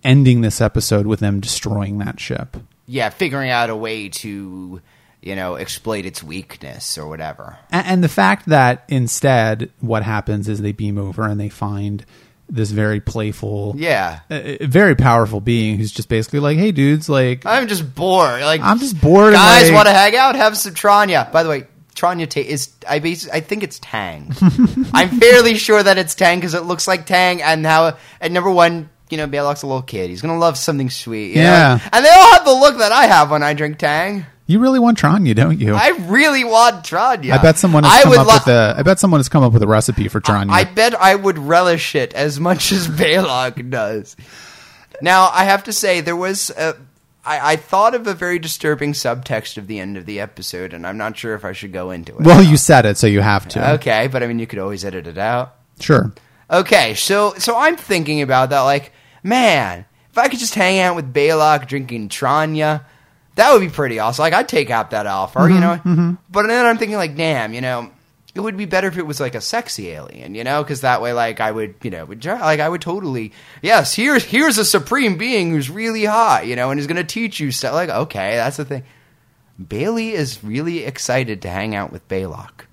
ending 0.04 0.40
this 0.40 0.60
episode 0.60 1.06
with 1.06 1.20
them 1.20 1.40
destroying 1.40 1.98
that 1.98 2.20
ship. 2.20 2.56
yeah, 2.86 3.08
figuring 3.08 3.50
out 3.50 3.68
a 3.70 3.74
way 3.76 4.08
to, 4.08 4.80
you 5.20 5.34
know, 5.34 5.56
exploit 5.56 6.04
its 6.06 6.22
weakness 6.22 6.96
or 6.96 7.08
whatever. 7.08 7.58
A- 7.72 7.76
And 7.76 8.04
the 8.04 8.08
fact 8.08 8.46
that 8.48 8.84
instead 8.88 9.70
what 9.80 10.04
happens 10.04 10.48
is 10.48 10.60
they 10.60 10.70
beam 10.72 10.96
over 10.98 11.24
and 11.26 11.40
they 11.40 11.48
find 11.48 12.04
this 12.48 12.70
very 12.70 13.00
playful, 13.00 13.74
Yeah, 13.76 14.20
uh, 14.30 14.40
very 14.60 14.94
powerful 14.94 15.40
being 15.40 15.78
who's 15.78 15.90
just 15.90 16.08
basically 16.08 16.38
like, 16.38 16.56
"Hey, 16.58 16.70
dudes, 16.70 17.08
like, 17.08 17.44
I'm 17.44 17.66
just 17.66 17.92
bored. 17.92 18.40
Like, 18.42 18.60
I'm 18.60 18.78
just 18.78 19.00
bored 19.00 19.28
and, 19.28 19.34
Guys 19.34 19.64
like- 19.64 19.74
want 19.74 19.88
to 19.88 19.92
hang 19.94 20.14
out? 20.14 20.36
Have 20.36 20.56
some 20.56 20.72
Tranya. 20.74 21.32
By 21.32 21.42
the 21.42 21.48
way, 21.48 21.64
Tranya 21.96 22.28
ta- 22.28 22.40
is 22.40 22.70
I 22.88 22.98
bas- 23.00 23.28
I 23.32 23.40
think 23.40 23.62
it's 23.62 23.78
Tang. 23.80 24.32
I'm 24.94 25.18
fairly 25.18 25.56
sure 25.56 25.82
that 25.82 25.98
it's 25.98 26.14
Tang 26.14 26.38
because 26.38 26.54
it 26.54 26.64
looks 26.64 26.86
like 26.86 27.06
Tang, 27.06 27.42
and 27.42 27.64
how 27.66 27.96
and 28.20 28.32
number 28.34 28.50
one, 28.50 28.90
you 29.10 29.16
know, 29.16 29.26
Balok's 29.26 29.62
a 29.62 29.66
little 29.66 29.82
kid. 29.82 30.10
He's 30.10 30.20
gonna 30.22 30.38
love 30.38 30.56
something 30.58 30.90
sweet. 30.90 31.30
you 31.30 31.36
know? 31.36 31.42
Yeah. 31.42 31.88
and 31.92 32.04
they 32.04 32.10
all 32.10 32.32
have 32.32 32.44
the 32.44 32.52
look 32.54 32.78
that 32.78 32.92
I 32.92 33.06
have 33.06 33.30
when 33.30 33.42
I 33.42 33.54
drink 33.54 33.78
Tang. 33.78 34.26
You 34.48 34.60
really 34.60 34.78
want 34.78 34.96
Tranya, 34.96 35.34
don't 35.34 35.58
you? 35.58 35.74
I 35.74 35.88
really 36.06 36.44
want 36.44 36.84
Tranya. 36.84 37.32
I 37.32 37.42
bet 37.42 37.56
someone 37.58 37.82
has 37.82 37.92
I 37.92 38.02
come 38.02 38.10
would 38.10 38.18
up 38.20 38.26
lo- 38.28 38.34
with 38.34 38.46
a. 38.46 38.74
I 38.78 38.82
bet 38.82 39.00
someone 39.00 39.18
has 39.18 39.28
come 39.28 39.42
up 39.42 39.52
with 39.52 39.62
a 39.62 39.66
recipe 39.66 40.06
for 40.06 40.20
Tranya. 40.20 40.50
I 40.50 40.62
bet 40.62 40.94
I 40.94 41.14
would 41.16 41.36
relish 41.38 41.94
it 41.96 42.12
as 42.14 42.38
much 42.38 42.70
as 42.70 42.86
Balok 43.00 43.70
does. 43.70 44.14
Now, 45.02 45.28
I 45.32 45.44
have 45.44 45.64
to 45.64 45.72
say, 45.72 46.00
there 46.00 46.14
was. 46.14 46.50
A, 46.50 46.76
I, 47.26 47.52
I 47.52 47.56
thought 47.56 47.94
of 47.94 48.06
a 48.06 48.14
very 48.14 48.38
disturbing 48.38 48.92
subtext 48.92 49.56
of 49.56 49.66
the 49.66 49.80
end 49.80 49.96
of 49.96 50.06
the 50.06 50.20
episode, 50.20 50.72
and 50.72 50.86
I'm 50.86 50.96
not 50.96 51.16
sure 51.16 51.34
if 51.34 51.44
I 51.44 51.52
should 51.52 51.72
go 51.72 51.90
into 51.90 52.16
it. 52.16 52.22
well, 52.22 52.42
you 52.42 52.56
said 52.56 52.86
it, 52.86 52.96
so 52.96 53.06
you 53.06 53.20
have 53.20 53.48
to. 53.48 53.72
okay, 53.74 54.06
but 54.06 54.22
I 54.22 54.26
mean, 54.26 54.38
you 54.38 54.46
could 54.46 54.60
always 54.60 54.84
edit 54.84 55.06
it 55.06 55.18
out. 55.18 55.56
Sure. 55.80 56.12
Okay, 56.50 56.94
so 56.94 57.34
so 57.38 57.56
I'm 57.56 57.76
thinking 57.76 58.22
about 58.22 58.50
that. 58.50 58.60
Like, 58.60 58.92
man, 59.22 59.84
if 60.10 60.18
I 60.18 60.28
could 60.28 60.38
just 60.38 60.54
hang 60.54 60.78
out 60.78 60.94
with 60.94 61.12
Balok 61.12 61.66
drinking 61.66 62.08
Tranya, 62.08 62.84
that 63.34 63.52
would 63.52 63.60
be 63.60 63.68
pretty 63.68 63.98
awesome. 63.98 64.22
Like, 64.22 64.32
I'd 64.32 64.48
take 64.48 64.70
out 64.70 64.90
that 64.92 65.06
offer, 65.06 65.40
you 65.40 65.56
mm-hmm, 65.56 65.60
know. 65.60 65.74
Mm-hmm. 65.74 66.14
But 66.30 66.46
then 66.46 66.64
I'm 66.64 66.78
thinking, 66.78 66.96
like, 66.96 67.16
damn, 67.16 67.52
you 67.52 67.60
know, 67.60 67.90
it 68.36 68.40
would 68.40 68.56
be 68.56 68.66
better 68.66 68.88
if 68.88 68.98
it 68.98 69.06
was 69.06 69.18
like 69.18 69.34
a 69.34 69.40
sexy 69.40 69.88
alien, 69.88 70.34
you 70.34 70.44
know, 70.44 70.62
because 70.62 70.82
that 70.82 71.00
way, 71.00 71.12
like, 71.12 71.40
I 71.40 71.50
would, 71.50 71.74
you 71.82 71.90
know, 71.90 72.04
would 72.04 72.22
try- 72.22 72.40
like 72.40 72.60
I 72.60 72.68
would 72.68 72.80
totally, 72.80 73.32
yes, 73.62 73.94
here's 73.94 74.24
here's 74.24 74.58
a 74.58 74.64
supreme 74.64 75.16
being 75.16 75.50
who's 75.50 75.70
really 75.70 76.04
hot, 76.04 76.46
you 76.46 76.54
know, 76.54 76.70
and 76.70 76.78
is 76.78 76.86
going 76.86 76.96
to 76.96 77.04
teach 77.04 77.40
you 77.40 77.50
stuff. 77.50 77.74
Like, 77.74 77.88
okay, 77.88 78.36
that's 78.36 78.58
the 78.58 78.64
thing. 78.64 78.84
Bailey 79.68 80.12
is 80.12 80.44
really 80.44 80.84
excited 80.84 81.42
to 81.42 81.48
hang 81.48 81.74
out 81.74 81.90
with 81.90 82.06
Balok, 82.08 82.66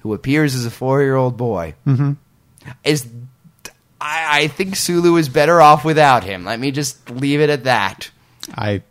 who 0.00 0.14
appears 0.14 0.54
as 0.54 0.64
a 0.64 0.70
four 0.70 1.02
year 1.02 1.14
old 1.14 1.36
boy. 1.36 1.74
Mm-hmm. 1.86 2.12
Is 2.84 3.06
I, 4.00 4.42
I 4.42 4.48
think 4.48 4.76
Sulu 4.76 5.16
is 5.16 5.28
better 5.28 5.60
off 5.60 5.84
without 5.84 6.24
him. 6.24 6.44
Let 6.44 6.58
me 6.58 6.70
just 6.70 7.10
leave 7.10 7.40
it 7.40 7.50
at 7.50 7.64
that. 7.64 8.10
I. 8.54 8.82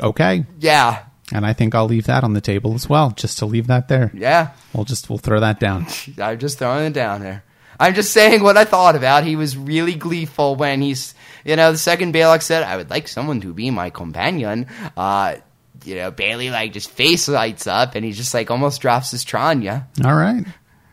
Okay. 0.00 0.44
Yeah, 0.60 1.04
And 1.32 1.44
I 1.44 1.52
think 1.52 1.74
I'll 1.74 1.86
leave 1.86 2.06
that 2.06 2.24
on 2.24 2.32
the 2.32 2.40
table 2.40 2.74
as 2.74 2.88
well, 2.88 3.10
just 3.10 3.38
to 3.38 3.46
leave 3.46 3.66
that 3.66 3.88
there. 3.88 4.10
yeah. 4.14 4.52
We'll 4.72 4.84
just 4.84 5.10
we'll 5.10 5.18
throw 5.18 5.40
that 5.40 5.60
down. 5.60 5.86
I'm 6.18 6.38
just 6.38 6.58
throwing 6.58 6.86
it 6.86 6.92
down 6.94 7.20
there. 7.20 7.44
I'm 7.80 7.94
just 7.94 8.12
saying 8.12 8.42
what 8.42 8.56
I 8.56 8.64
thought 8.64 8.96
about. 8.96 9.24
He 9.24 9.36
was 9.36 9.56
really 9.56 9.94
gleeful 9.94 10.56
when 10.56 10.80
he's, 10.82 11.14
you 11.44 11.54
know, 11.54 11.70
the 11.70 11.78
second 11.78 12.12
Balok 12.14 12.42
said, 12.42 12.62
"I 12.64 12.76
would 12.76 12.90
like 12.90 13.06
someone 13.08 13.40
to 13.42 13.52
be 13.54 13.70
my 13.70 13.90
companion." 13.90 14.66
Uh, 14.96 15.36
you 15.84 15.94
know, 15.94 16.10
Bailey 16.10 16.50
like 16.50 16.72
just 16.72 16.90
face 16.90 17.28
lights 17.28 17.66
up, 17.66 17.94
and 17.94 18.04
he 18.04 18.12
just 18.12 18.34
like 18.34 18.50
almost 18.50 18.80
drops 18.80 19.12
his 19.12 19.24
Tranya. 19.24 19.84
All 20.04 20.14
right. 20.16 20.44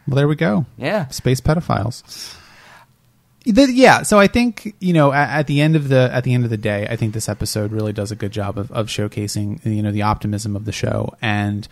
Well, 0.07 0.15
there 0.15 0.27
we 0.27 0.35
go. 0.35 0.65
Yeah, 0.77 1.07
Space 1.07 1.41
pedophiles. 1.41 2.03
The- 3.45 3.71
yeah, 3.71 4.01
so 4.01 4.19
I 4.19 4.27
think 4.27 4.75
you 4.79 4.93
know 4.93 5.13
at, 5.13 5.29
at 5.39 5.47
the 5.47 5.61
end 5.61 5.75
of 5.75 5.87
the 5.89 6.09
at 6.11 6.23
the 6.23 6.33
end 6.33 6.43
of 6.43 6.49
the 6.49 6.57
day, 6.57 6.87
I 6.89 6.95
think 6.95 7.13
this 7.13 7.29
episode 7.29 7.71
really 7.71 7.93
does 7.93 8.11
a 8.11 8.15
good 8.15 8.31
job 8.31 8.57
of, 8.57 8.71
of 8.71 8.87
showcasing 8.87 9.63
you 9.65 9.83
know 9.83 9.91
the 9.91 10.01
optimism 10.01 10.55
of 10.55 10.65
the 10.65 10.71
show, 10.71 11.13
and 11.21 11.67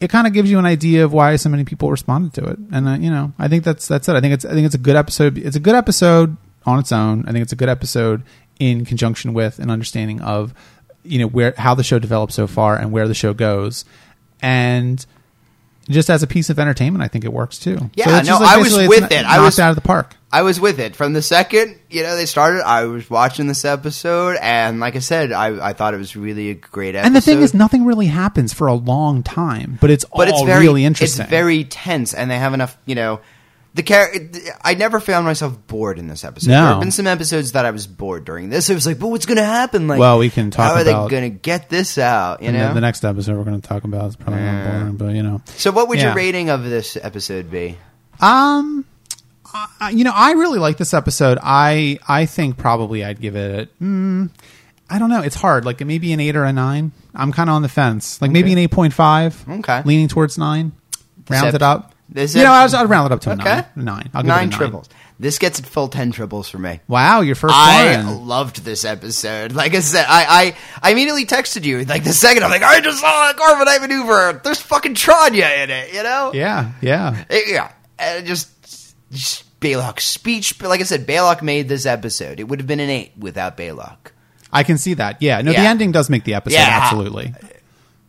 it 0.00 0.10
kind 0.10 0.26
of 0.26 0.32
gives 0.32 0.50
you 0.50 0.58
an 0.58 0.66
idea 0.66 1.04
of 1.04 1.12
why 1.12 1.34
so 1.36 1.48
many 1.48 1.64
people 1.64 1.90
responded 1.90 2.32
to 2.34 2.44
it. 2.50 2.58
And 2.72 2.88
uh, 2.88 2.92
you 2.94 3.10
know, 3.10 3.32
I 3.38 3.48
think 3.48 3.64
that's 3.64 3.86
that's 3.86 4.08
it. 4.08 4.14
I 4.14 4.20
think 4.20 4.34
it's 4.34 4.44
I 4.44 4.50
think 4.50 4.66
it's 4.66 4.74
a 4.74 4.78
good 4.78 4.96
episode. 4.96 5.38
It's 5.38 5.56
a 5.56 5.60
good 5.60 5.74
episode 5.74 6.36
on 6.66 6.78
its 6.78 6.92
own. 6.92 7.24
I 7.28 7.32
think 7.32 7.42
it's 7.42 7.52
a 7.52 7.56
good 7.56 7.68
episode 7.68 8.22
in 8.58 8.84
conjunction 8.84 9.34
with 9.34 9.58
an 9.60 9.70
understanding 9.70 10.20
of 10.20 10.52
you 11.04 11.20
know 11.20 11.28
where 11.28 11.54
how 11.56 11.74
the 11.74 11.84
show 11.84 11.98
developed 11.98 12.32
so 12.32 12.46
far 12.46 12.76
and 12.76 12.92
where 12.92 13.08
the 13.08 13.14
show 13.14 13.34
goes, 13.34 13.84
and 14.42 15.04
just 15.88 16.10
as 16.10 16.22
a 16.22 16.26
piece 16.26 16.50
of 16.50 16.58
entertainment, 16.58 17.02
I 17.02 17.08
think 17.08 17.24
it 17.24 17.32
works 17.32 17.58
too. 17.58 17.90
Yeah, 17.94 18.18
it's 18.18 18.28
no, 18.28 18.38
like 18.38 18.56
I 18.56 18.58
was 18.58 18.76
with 18.76 19.10
it. 19.12 19.24
I 19.24 19.40
was- 19.40 19.58
out 19.58 19.70
of 19.70 19.76
the 19.76 19.82
park. 19.82 20.14
I 20.30 20.42
was 20.42 20.60
with 20.60 20.78
it 20.78 20.94
from 20.94 21.14
the 21.14 21.22
second 21.22 21.78
you 21.88 22.02
know 22.02 22.14
they 22.14 22.26
started. 22.26 22.62
I 22.62 22.84
was 22.84 23.08
watching 23.08 23.46
this 23.46 23.64
episode, 23.64 24.36
and 24.42 24.78
like 24.78 24.94
I 24.94 24.98
said, 24.98 25.32
I 25.32 25.68
I 25.68 25.72
thought 25.72 25.94
it 25.94 25.96
was 25.96 26.16
really 26.16 26.50
a 26.50 26.54
great 26.54 26.94
episode. 26.94 27.06
And 27.06 27.16
the 27.16 27.22
thing 27.22 27.40
is, 27.40 27.54
nothing 27.54 27.86
really 27.86 28.06
happens 28.06 28.52
for 28.52 28.66
a 28.66 28.74
long 28.74 29.22
time, 29.22 29.78
but 29.80 29.90
it's 29.90 30.04
but 30.04 30.28
all 30.28 30.40
it's 30.40 30.42
very 30.42 30.66
really 30.66 30.84
interesting. 30.84 31.22
It's 31.22 31.30
very 31.30 31.64
tense, 31.64 32.12
and 32.12 32.30
they 32.30 32.38
have 32.38 32.52
enough. 32.52 32.76
You 32.84 32.94
know, 32.94 33.20
the 33.74 33.82
char- 33.82 34.10
I 34.62 34.74
never 34.74 34.98
found 35.00 35.24
myself 35.26 35.56
bored 35.66 35.98
in 35.98 36.08
this 36.08 36.24
episode. 36.24 36.50
No. 36.50 36.60
There 36.62 36.72
have 36.74 36.80
been 36.80 36.90
some 36.90 37.06
episodes 37.06 37.52
that 37.52 37.64
I 37.64 37.70
was 37.70 37.86
bored 37.86 38.24
during 38.24 38.48
this. 38.50 38.68
It 38.70 38.74
was 38.74 38.86
like, 38.86 38.98
but 38.98 39.08
what's 39.08 39.26
going 39.26 39.36
to 39.36 39.44
happen? 39.44 39.86
Like, 39.88 40.00
Well, 40.00 40.18
we 40.18 40.30
can 40.30 40.50
talk 40.50 40.64
How 40.66 40.74
are 40.76 40.80
about- 40.82 41.08
they 41.08 41.16
going 41.16 41.30
to 41.32 41.38
get 41.38 41.68
this 41.68 41.98
out? 41.98 42.42
You 42.42 42.50
know. 42.52 42.68
the, 42.68 42.74
the 42.74 42.80
next 42.80 43.04
episode 43.04 43.36
we're 43.36 43.44
going 43.44 43.60
to 43.60 43.66
talk 43.68 43.84
about 43.84 44.06
is 44.08 44.16
probably 44.16 44.40
not 44.42 44.64
boring, 44.64 44.96
but 44.96 45.14
you 45.14 45.22
know, 45.22 45.42
so, 45.56 45.70
what 45.70 45.88
would 45.88 45.98
Yeah. 45.98 46.06
your 46.06 46.14
rating 46.14 46.50
of 46.50 46.64
this 46.64 46.96
episode 47.00 47.50
be? 47.50 47.76
um, 48.20 48.84
uh, 49.80 49.88
you 49.92 50.04
know, 50.04 50.12
I 50.14 50.32
really 50.32 50.58
like 50.58 50.76
this 50.76 50.92
episode. 50.92 51.38
I 51.42 51.98
I 52.06 52.26
think 52.26 52.58
probably 52.58 53.02
I'd 53.04 53.20
give 53.20 53.34
it. 53.34 53.70
Mm, 53.80 54.30
I 54.90 54.98
don't 54.98 55.08
know. 55.08 55.22
It's 55.22 55.36
hard. 55.36 55.64
Like 55.64 55.80
maybe 55.84 56.12
an 56.12 56.20
eight 56.20 56.36
or 56.36 56.44
a 56.44 56.52
nine. 56.52 56.92
I'm 57.14 57.32
kind 57.32 57.48
of 57.48 57.56
on 57.56 57.62
the 57.62 57.68
fence. 57.68 58.20
Like 58.20 58.30
maybe 58.30 58.52
an 58.52 58.58
eight 58.58 58.70
point 58.70 58.92
five. 58.92 59.42
Okay. 59.48 59.82
leaning 59.84 60.08
towards 60.08 60.36
nine. 60.36 60.72
Round 61.30 61.54
it 61.54 61.62
up. 61.62 61.94
This 62.10 62.34
you 62.34 62.42
know, 62.42 62.52
I 62.52 62.62
was, 62.62 62.72
I'd 62.74 62.88
round 62.88 63.06
it 63.06 63.14
up 63.14 63.20
to 63.22 63.30
a 63.30 63.34
Okay. 63.34 63.44
nine. 63.44 63.64
A 63.76 63.82
nine. 63.82 64.10
I'll 64.14 64.22
give 64.22 64.28
Nine 64.28 64.38
it 64.38 64.46
a 64.46 64.50
nine. 64.50 64.58
triples. 64.58 64.88
This 65.20 65.38
gets 65.38 65.58
it 65.58 65.66
full 65.66 65.88
ten 65.88 66.10
triples 66.12 66.48
for 66.48 66.58
me. 66.58 66.80
Wow, 66.88 67.20
your 67.22 67.34
first 67.34 67.52
I 67.54 68.02
one. 68.04 68.26
loved 68.28 68.64
this 68.64 68.84
episode. 68.84 69.52
Like 69.52 69.74
I 69.74 69.80
said, 69.80 70.06
I, 70.08 70.54
I 70.82 70.88
I 70.88 70.92
immediately 70.92 71.26
texted 71.26 71.64
you 71.64 71.84
like 71.84 72.04
the 72.04 72.12
second 72.12 72.44
I'm 72.44 72.50
like, 72.50 72.62
I 72.62 72.80
just 72.80 73.00
saw 73.00 73.30
a 73.30 73.34
Corbomite 73.34 73.80
maneuver. 73.80 74.40
There's 74.44 74.60
fucking 74.60 74.94
Tranya 74.94 75.64
in 75.64 75.70
it, 75.70 75.92
you 75.92 76.02
know? 76.02 76.30
Yeah, 76.32 76.70
yeah. 76.80 77.24
It- 77.28 77.48
yeah, 77.52 77.72
and 77.98 78.26
just, 78.26 78.94
just 79.10 79.60
Balok's 79.60 80.04
speech. 80.04 80.58
But 80.58 80.68
like 80.68 80.80
I 80.80 80.84
said, 80.84 81.04
Balok 81.06 81.42
made 81.42 81.68
this 81.68 81.84
episode. 81.84 82.38
It 82.40 82.44
would 82.44 82.60
have 82.60 82.68
been 82.68 82.80
an 82.80 82.88
eight 82.90 83.12
without 83.18 83.56
Balok. 83.56 84.12
I 84.52 84.62
can 84.62 84.78
see 84.78 84.94
that. 84.94 85.20
Yeah. 85.20 85.42
No, 85.42 85.52
the 85.52 85.58
Yeah. 85.58 85.68
ending 85.70 85.90
does 85.92 86.08
make 86.08 86.22
the 86.24 86.34
episode 86.34 86.56
Yeah. 86.58 86.80
absolutely. 86.84 87.34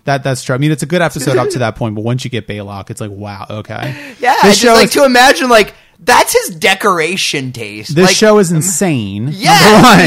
That 0.06 0.24
that's 0.24 0.44
true. 0.44 0.56
I 0.56 0.58
mean, 0.58 0.72
it's 0.72 0.84
a 0.84 0.88
good 0.88 1.02
episode 1.02 1.38
up 1.38 1.50
to 1.50 1.60
that 1.60 1.76
point, 1.76 1.96
but 1.96 2.04
once 2.04 2.24
you 2.24 2.30
get 2.30 2.48
Balok, 2.48 2.90
it's 2.90 3.02
like, 3.02 3.12
wow, 3.12 3.46
okay. 3.50 4.16
Yeah, 4.20 4.36
this 4.42 4.54
it's 4.54 4.58
show 4.58 4.68
just 4.70 4.82
like 4.82 4.88
is, 4.88 4.94
to 4.94 5.06
imagine 5.06 5.50
like 5.50 5.74
that's 6.00 6.34
his 6.34 6.56
decoration 6.56 7.52
taste. 7.52 7.96
this 7.96 8.08
like, 8.08 8.16
show 8.16 8.40
is 8.40 8.52
insane. 8.52 9.26
One, 9.26 9.34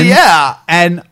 yeah. 0.06 0.56
and 0.68 1.02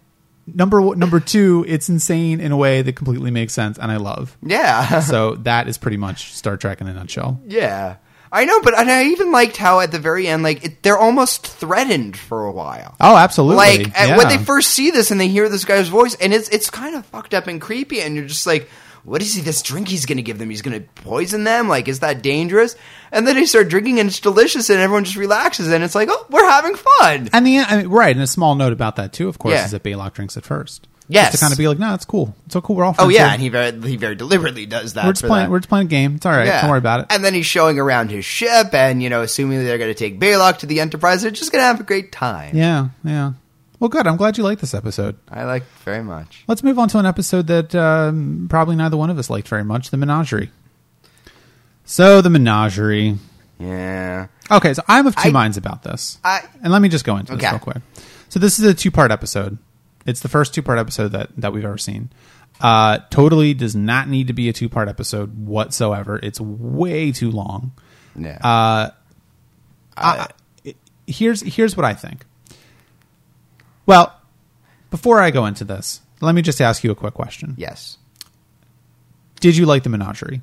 number 0.47 0.95
number 0.97 1.21
two, 1.21 1.65
it's 1.69 1.89
insane 1.89 2.41
in 2.41 2.53
a 2.53 2.57
way 2.57 2.83
that 2.83 2.97
completely 2.97 3.31
makes 3.31 3.53
sense, 3.53 3.79
and 3.79 3.91
I 3.93 3.97
love. 3.97 4.37
Yeah, 4.43 5.01
So 5.01 5.37
that 5.37 5.69
is 5.69 5.79
pretty 5.79 5.97
much 5.97 6.33
Star 6.35 6.57
Trek 6.57 6.81
in 6.81 6.89
a 6.89 6.95
nutshell. 6.95 7.41
yeah. 7.47 7.97
I 8.33 8.45
know, 8.45 8.61
but 8.63 8.79
and 8.79 8.91
I 8.91 9.07
even 9.07 9.33
liked 9.33 9.57
how 9.57 9.81
at 9.81 9.91
the 9.91 9.99
very 9.99 10.29
end, 10.29 10.43
like 10.45 10.65
it, 10.65 10.83
they're 10.83 10.99
almost 10.99 11.47
threatened 11.47 12.17
for 12.17 12.47
a 12.47 12.53
while. 12.53 12.95
Oh, 13.01 13.17
absolutely. 13.17 13.57
Like 13.57 13.99
at- 14.01 14.17
when 14.17 14.29
they 14.29 14.39
first 14.39 14.71
see 14.71 14.91
this 14.93 15.11
and 15.11 15.21
they 15.21 15.29
hear 15.29 15.49
this 15.49 15.65
guy's 15.65 15.89
voice, 15.89 16.15
and 16.15 16.33
it's 16.33 16.49
it's 16.51 16.71
kind 16.71 16.95
of 16.95 17.05
fucked 17.07 17.35
up 17.35 17.47
and 17.49 17.61
creepy, 17.61 18.01
and 18.01 18.15
you're 18.15 18.27
just 18.27 18.47
like, 18.47 18.69
what 19.03 19.21
is 19.21 19.35
he? 19.35 19.41
This 19.41 19.63
drink 19.63 19.89
he's 19.89 20.07
going 20.07 20.19
to 20.19 20.23
give 20.23 20.39
them? 20.39 20.49
He's 20.51 20.63
going 20.63 20.81
to 20.81 20.87
poison 21.03 21.43
them? 21.45 21.67
Like, 21.69 21.89
is 21.89 22.01
that 22.01 22.23
dangerous? 22.23 22.77
And 23.11 23.27
then 23.27 23.35
they 23.35 23.47
start 23.47 23.69
drinking, 23.69 23.99
and 23.99 24.09
it's 24.09 24.21
delicious, 24.21 24.71
and 24.71 24.79
everyone 24.79 25.05
just 25.05 25.17
relaxes, 25.17 25.73
and 25.73 25.83
it's 25.83 25.95
like, 25.97 26.09
oh, 26.11 26.27
we're 26.31 26.49
having 26.49 26.77
fun. 26.77 27.29
And 27.33 27.45
the 27.47 27.59
I 27.59 27.79
mean, 27.79 27.89
right, 27.89 28.15
and 28.15 28.23
a 28.23 28.27
small 28.29 28.55
note 28.55 28.73
about 28.73 28.95
that 28.97 29.13
too, 29.13 29.29
of 29.29 29.39
course, 29.39 29.55
Yeah. 29.55 29.65
is 29.65 29.71
that 29.73 29.83
Balok 29.83 30.13
drinks 30.13 30.37
it 30.37 30.45
first. 30.45 30.87
Yes. 31.13 31.33
Just 31.33 31.39
to 31.41 31.45
kind 31.45 31.53
of 31.53 31.59
be 31.59 31.67
like, 31.69 31.79
no, 31.79 31.93
it's 31.95 32.05
cool. 32.05 32.35
It's 32.47 32.53
so 32.55 32.61
cool. 32.61 32.77
We're 32.77 32.85
all 32.85 32.95
Oh 32.99 33.09
yeah, 33.09 33.19
here. 33.25 33.27
and 33.33 33.43
he 33.43 33.49
very 33.49 33.73
he 33.91 33.97
very 33.97 34.15
deliberately 34.15 34.65
does 34.67 34.95
that. 34.95 35.05
we're 35.07 35.13
just 35.13 35.25
playing. 35.25 35.47
that. 35.47 35.51
We're 35.51 35.59
just 35.59 35.69
playing 35.69 35.87
a 35.87 35.91
game. 35.91 36.15
It's 36.15 36.25
all 36.25 36.33
right. 36.33 36.47
Yeah. 36.47 36.61
Don't 36.63 36.71
worry 36.71 36.79
about 36.79 37.01
it. 37.01 37.07
And 37.11 37.25
then 37.25 37.35
he's 37.35 37.47
showing 37.47 37.79
around 37.79 38.11
his 38.11 38.25
ship, 38.25 38.73
and 38.75 39.03
you 39.03 39.11
know, 39.11 39.23
assuming 39.23 39.59
they're 39.65 39.79
going 39.79 39.91
to 39.93 39.99
take 39.99 40.21
Balok 40.21 40.59
to 40.59 40.67
the 40.67 40.79
Enterprise, 40.81 41.23
they're 41.23 41.31
just 41.33 41.51
going 41.53 41.61
to 41.63 41.67
have 41.67 41.81
a 41.81 41.85
great 41.85 42.13
time. 42.13 42.57
Yeah, 42.57 42.89
yeah. 43.05 43.33
Well, 43.81 43.89
good. 43.89 44.07
I'm 44.07 44.17
glad 44.19 44.37
you 44.39 44.45
liked 44.45 44.61
this 44.61 44.75
episode. 44.75 45.17
I 45.29 45.45
like 45.45 45.65
very 45.85 46.03
much. 46.05 46.45
Let's 46.47 46.63
move 46.63 46.79
on 46.79 46.89
to 46.91 46.99
an 46.99 47.07
episode 47.07 47.47
that 47.49 47.75
um, 47.75 48.47
probably 48.51 48.77
neither 48.77 48.97
one 48.97 49.11
of 49.11 49.19
us 49.19 49.29
liked 49.31 49.49
very 49.49 49.65
much: 49.65 49.91
the 49.91 49.97
Menagerie. 49.97 50.51
So 51.85 52.21
the 52.21 52.31
Menagerie. 52.31 53.19
Yeah, 53.59 54.29
Okay, 54.51 54.73
so 54.73 54.83
I'm 54.89 55.07
of 55.07 55.15
two 55.17 55.29
I- 55.29 55.33
minds 55.33 55.57
about 55.59 55.83
this, 55.83 56.19
I 56.25 56.43
and 56.63 56.73
let 56.73 56.81
me 56.81 56.89
just 56.89 57.05
go 57.05 57.17
into 57.17 57.37
this 57.37 57.51
real 57.51 57.59
quick. 57.59 57.77
So 58.31 58.39
this 58.39 58.59
is 58.59 58.65
a 58.65 58.73
two-part 58.73 59.11
episode. 59.11 59.59
It's 60.07 60.21
the 60.21 60.29
first 60.29 60.55
two-part 60.55 60.79
episode 60.79 61.09
that 61.13 61.31
that 61.37 61.53
we've 61.53 61.65
ever 61.65 61.79
seen. 61.79 62.11
Uh, 62.61 62.99
totally 63.11 63.55
does 63.55 63.75
not 63.75 64.09
need 64.09 64.27
to 64.27 64.33
be 64.33 64.49
a 64.49 64.53
two-part 64.53 64.89
episode 64.89 65.47
whatsoever. 65.47 66.19
It's 66.23 66.41
way 66.41 67.11
too 67.13 67.31
long. 67.31 67.73
yeah. 68.17 68.39
Uh, 68.43 68.91
I- 69.97 70.29
here's 71.07 71.41
here's 71.43 71.77
what 71.77 71.85
I 71.87 71.95
think. 71.95 72.25
Well, 73.87 74.15
before 74.91 75.21
I 75.21 75.31
go 75.31 75.47
into 75.47 75.65
this, 75.65 76.01
let 76.21 76.35
me 76.35 76.43
just 76.43 76.61
ask 76.61 76.85
you 76.85 76.91
a 76.91 76.95
quick 76.95 77.15
question. 77.15 77.55
yes. 77.57 77.97
Did 79.41 79.57
you 79.57 79.65
like 79.65 79.85
the 79.85 79.89
Menagerie? 79.89 80.43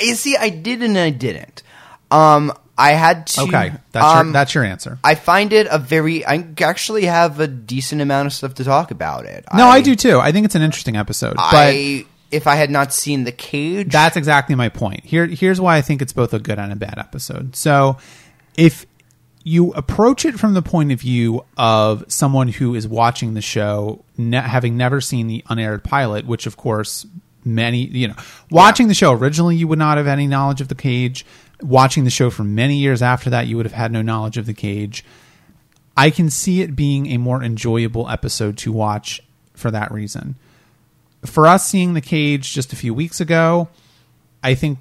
You 0.00 0.14
see, 0.14 0.34
I 0.36 0.48
did 0.48 0.82
and 0.82 0.96
I 0.96 1.10
didn't. 1.10 1.62
Um, 2.10 2.52
I 2.78 2.92
had 2.92 3.26
to. 3.28 3.42
Okay, 3.42 3.72
that's 3.92 4.04
um, 4.04 4.26
your 4.26 4.32
that's 4.32 4.54
your 4.54 4.64
answer. 4.64 4.98
I 5.02 5.14
find 5.14 5.52
it 5.52 5.66
a 5.70 5.78
very. 5.78 6.24
I 6.26 6.46
actually 6.60 7.06
have 7.06 7.40
a 7.40 7.46
decent 7.46 8.00
amount 8.00 8.26
of 8.26 8.32
stuff 8.32 8.54
to 8.54 8.64
talk 8.64 8.90
about 8.90 9.24
it. 9.24 9.44
No, 9.54 9.66
I, 9.66 9.80
do 9.80 9.94
too. 9.94 10.18
I 10.18 10.32
think 10.32 10.44
it's 10.44 10.54
an 10.54 10.62
interesting 10.62 10.96
episode, 10.96 11.36
but 11.36 11.74
if 12.30 12.46
I 12.46 12.56
had 12.56 12.70
not 12.70 12.92
seen 12.92 13.24
the 13.24 13.32
cage. 13.32 13.90
That's 13.90 14.16
exactly 14.16 14.54
my 14.54 14.68
point. 14.68 15.04
Here, 15.04 15.26
here's 15.26 15.60
why 15.60 15.76
I 15.76 15.82
think 15.82 16.02
it's 16.02 16.12
both 16.12 16.34
a 16.34 16.38
good 16.38 16.58
and 16.58 16.72
a 16.72 16.76
bad 16.76 16.98
episode. 16.98 17.56
So, 17.56 17.98
if 18.56 18.86
you 19.42 19.72
approach 19.72 20.24
it 20.24 20.38
from 20.38 20.54
the 20.54 20.62
point 20.62 20.90
of 20.90 21.00
view 21.00 21.44
of 21.56 22.04
someone 22.08 22.48
who 22.48 22.74
is 22.74 22.88
watching 22.88 23.34
the 23.34 23.40
show, 23.40 24.04
ne- 24.18 24.40
having 24.40 24.76
never 24.76 25.00
seen 25.00 25.28
the 25.28 25.44
unaired 25.48 25.84
pilot, 25.84 26.26
which 26.26 26.46
of 26.46 26.56
course 26.56 27.06
many, 27.44 27.84
you 27.86 28.08
know, 28.08 28.16
watching 28.50 28.88
the 28.88 28.94
show 28.94 29.12
originally, 29.12 29.54
you 29.54 29.68
would 29.68 29.78
not 29.78 29.98
have 29.98 30.08
any 30.08 30.26
knowledge 30.26 30.60
of 30.60 30.66
the 30.66 30.74
cage. 30.74 31.24
Watching 31.62 32.04
the 32.04 32.10
show 32.10 32.30
for 32.30 32.44
many 32.44 32.76
years 32.76 33.02
after 33.02 33.30
that, 33.30 33.46
you 33.46 33.56
would 33.56 33.66
have 33.66 33.72
had 33.72 33.90
no 33.92 34.02
knowledge 34.02 34.36
of 34.36 34.46
the 34.46 34.54
cage. 34.54 35.04
I 35.96 36.10
can 36.10 36.28
see 36.28 36.60
it 36.60 36.76
being 36.76 37.06
a 37.06 37.16
more 37.16 37.42
enjoyable 37.42 38.08
episode 38.08 38.58
to 38.58 38.72
watch 38.72 39.22
for 39.54 39.70
that 39.70 39.90
reason. 39.90 40.36
For 41.24 41.46
us 41.46 41.66
seeing 41.66 41.94
the 41.94 42.02
cage 42.02 42.52
just 42.52 42.72
a 42.72 42.76
few 42.76 42.92
weeks 42.92 43.20
ago, 43.20 43.68
I 44.42 44.54
think 44.54 44.78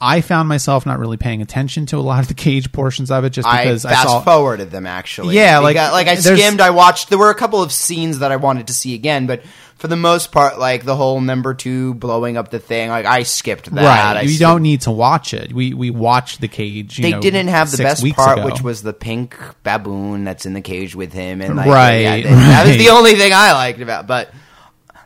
I 0.00 0.20
found 0.20 0.48
myself 0.48 0.84
not 0.84 0.98
really 0.98 1.16
paying 1.16 1.40
attention 1.40 1.86
to 1.86 1.96
a 1.96 2.00
lot 2.00 2.20
of 2.20 2.28
the 2.28 2.34
cage 2.34 2.70
portions 2.70 3.10
of 3.10 3.24
it 3.24 3.30
just 3.30 3.48
because 3.48 3.84
I, 3.84 3.90
fast 3.90 4.08
saw 4.08 4.20
forwarded 4.20 4.70
them 4.70 4.86
actually. 4.86 5.34
Yeah, 5.34 5.58
like, 5.58 5.76
like 5.76 6.06
I 6.06 6.16
skimmed. 6.16 6.60
I 6.60 6.70
watched. 6.70 7.08
There 7.08 7.18
were 7.18 7.30
a 7.30 7.34
couple 7.34 7.62
of 7.62 7.72
scenes 7.72 8.18
that 8.20 8.30
I 8.30 8.36
wanted 8.36 8.66
to 8.68 8.74
see 8.74 8.94
again, 8.94 9.26
but 9.26 9.42
for 9.76 9.88
the 9.88 9.96
most 9.96 10.32
part, 10.32 10.58
like 10.58 10.84
the 10.84 10.96
whole 10.96 11.20
number 11.20 11.52
two 11.54 11.94
blowing 11.94 12.36
up 12.36 12.50
the 12.50 12.58
thing, 12.58 12.88
like 12.88 13.04
I 13.06 13.22
skipped 13.24 13.66
that. 13.74 13.84
right. 13.84 14.16
I 14.16 14.20
you 14.22 14.28
skipped- 14.30 14.40
don't 14.40 14.62
need 14.62 14.80
to 14.82 14.90
watch 14.90 15.34
it. 15.34 15.52
We 15.52 15.74
we 15.74 15.90
watched 15.90 16.40
the 16.40 16.48
cage. 16.48 16.98
You 16.98 17.02
They 17.02 17.10
know, 17.12 17.20
didn't 17.20 17.48
have 17.48 17.70
the 17.70 17.82
best 17.82 18.04
part, 18.14 18.38
ago. 18.38 18.46
which 18.46 18.62
was 18.62 18.82
the 18.82 18.92
pink 18.94 19.36
baboon 19.62 20.24
that's 20.24 20.46
in 20.46 20.54
the 20.54 20.62
cage 20.62 20.94
with 20.94 21.12
him, 21.12 21.40
and 21.42 21.56
like, 21.56 21.66
Right, 21.66 21.98
yeah, 22.00 22.16
that, 22.22 22.30
that 22.30 22.66
was 22.66 22.76
the 22.78 22.88
only 22.90 23.14
thing 23.16 23.32
I 23.34 23.52
liked 23.52 23.80
about. 23.80 24.06
But 24.06 24.32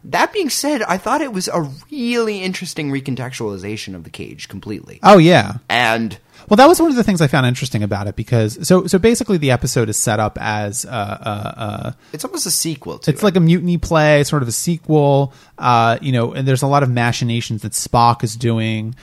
that 0.04 0.32
being 0.32 0.48
said, 0.50 0.82
I 0.82 0.96
thought 0.98 1.20
it 1.20 1.32
was 1.32 1.48
a 1.48 1.68
really 1.90 2.40
interesting 2.42 2.90
recontextualization 2.90 3.94
of 3.94 4.04
the 4.04 4.10
cage 4.10 4.48
completely, 4.48 5.00
oh 5.02 5.18
yeah. 5.18 5.54
and 5.68 6.16
Well, 6.50 6.56
that 6.56 6.66
was 6.66 6.80
one 6.80 6.90
of 6.90 6.96
the 6.96 7.04
things 7.04 7.20
I 7.20 7.28
found 7.28 7.46
interesting 7.46 7.84
about 7.84 8.08
it 8.08 8.16
because 8.16 8.66
so 8.66 8.88
so 8.88 8.98
basically 8.98 9.38
the 9.38 9.52
episode 9.52 9.88
is 9.88 9.96
set 9.96 10.18
up 10.18 10.36
as 10.40 10.84
uh, 10.84 10.88
uh, 10.88 11.54
uh, 11.56 11.92
it's 12.12 12.24
almost 12.24 12.44
a 12.44 12.50
sequel 12.50 12.98
to 12.98 13.10
it's 13.12 13.22
it. 13.22 13.24
like 13.24 13.36
a 13.36 13.40
mutiny 13.40 13.78
play, 13.78 14.24
sort 14.24 14.42
of 14.42 14.48
a 14.48 14.52
sequel. 14.52 15.32
Uh, 15.56 15.96
you 16.02 16.10
know, 16.10 16.32
and 16.32 16.48
there's 16.48 16.62
a 16.62 16.66
lot 16.66 16.82
of 16.82 16.90
machinations 16.90 17.62
that 17.62 17.70
Spock 17.70 18.24
is 18.24 18.34
doing. 18.34 18.96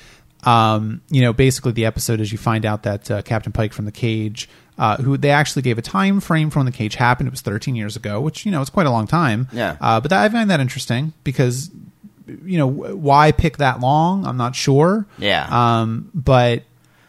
Um, 0.43 1.02
you 1.10 1.22
know, 1.22 1.32
basically 1.32 1.72
the 1.72 1.86
episode 1.86 2.20
is 2.20 2.34
you 2.34 2.38
find 2.38 2.66
out 2.66 2.84
that 2.84 3.10
uh, 3.10 3.22
Captain 3.22 3.54
Pike 3.54 3.72
from 3.72 3.86
the 3.86 3.93
cage, 3.93 4.50
uh, 4.78 4.98
who 4.98 5.18
they 5.18 5.30
actually 5.30 5.62
gave 5.62 5.78
a 5.78 5.82
time 5.82 6.20
frame 6.20 6.50
for 6.50 6.60
when 6.60 6.66
the 6.66 6.72
cage 6.74 6.95
happened. 6.95 7.28
It 7.28 7.32
was 7.32 7.41
13 7.41 7.76
years 7.76 7.95
ago, 7.95 8.20
which 8.20 8.45
you 8.45 8.52
know 8.52 8.62
is 8.62 8.70
quite 8.70 8.88
a 8.88 8.91
long 8.91 9.08
time. 9.08 9.48
Yeah. 9.54 9.78
Uh, 9.80 10.02
but 10.02 10.10
that, 10.10 10.22
I 10.22 10.28
find 10.28 10.50
that 10.50 10.60
interesting 10.60 11.14
because 11.24 11.72
you 12.28 12.58
know 12.58 12.68
why 12.68 13.32
pick 13.32 13.58
that 13.58 13.80
long? 13.80 14.26
I'm 14.26 14.36
not 14.36 14.54
sure. 14.54 15.08
Yeah. 15.18 15.48
Um, 15.50 16.12
but 16.14 16.64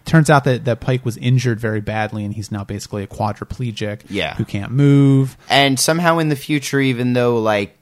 turns 0.09 0.29
out 0.31 0.45
that 0.45 0.65
that 0.65 0.81
Pike 0.81 1.05
was 1.05 1.17
injured 1.19 1.61
very 1.61 1.81
badly, 1.81 2.25
and 2.25 2.35
he's 2.35 2.51
now 2.51 2.65
basically 2.65 3.03
a 3.05 3.07
quadriplegic. 3.07 4.01
Yeah. 4.09 4.35
Who 4.35 4.45
can't 4.45 4.73
move. 4.73 5.37
And 5.49 5.79
somehow 5.79 6.19
in 6.19 6.29
the 6.29 6.37
future, 6.37 6.81
even 6.81 7.13
though 7.13 7.39
like 7.41 7.75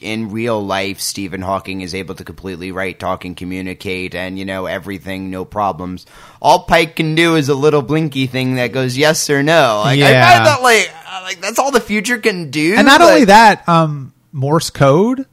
in 0.00 0.30
real 0.30 0.64
life, 0.64 1.00
Stephen 1.00 1.42
Hawking 1.42 1.80
is 1.80 1.92
able 1.92 2.14
to 2.14 2.24
completely 2.24 2.70
write, 2.70 3.00
talk, 3.00 3.24
and 3.24 3.36
communicate, 3.36 4.14
and 4.14 4.38
you 4.38 4.44
know 4.44 4.66
everything, 4.66 5.28
no 5.28 5.44
problems. 5.44 6.06
All 6.40 6.60
Pike 6.64 6.94
can 6.96 7.16
do 7.16 7.34
is 7.34 7.48
a 7.48 7.54
little 7.54 7.82
blinky 7.82 8.26
thing 8.28 8.54
that 8.54 8.68
goes 8.72 8.96
yes 8.96 9.28
or 9.28 9.42
no. 9.42 9.80
Like 9.84 9.98
I 9.98 10.10
Yeah. 10.10 10.32
find 10.36 10.46
that 10.46 10.62
like 10.62 10.92
uh, 11.10 11.20
like 11.24 11.40
that's 11.40 11.58
all 11.58 11.72
the 11.72 11.80
future 11.80 12.18
can 12.18 12.50
do. 12.50 12.74
and 12.76 12.86
not 12.86 13.00
Like, 13.00 13.10
only 13.10 13.24
that, 13.24 13.68
um, 13.68 14.14
Morse 14.32 14.70
code. 14.70 15.26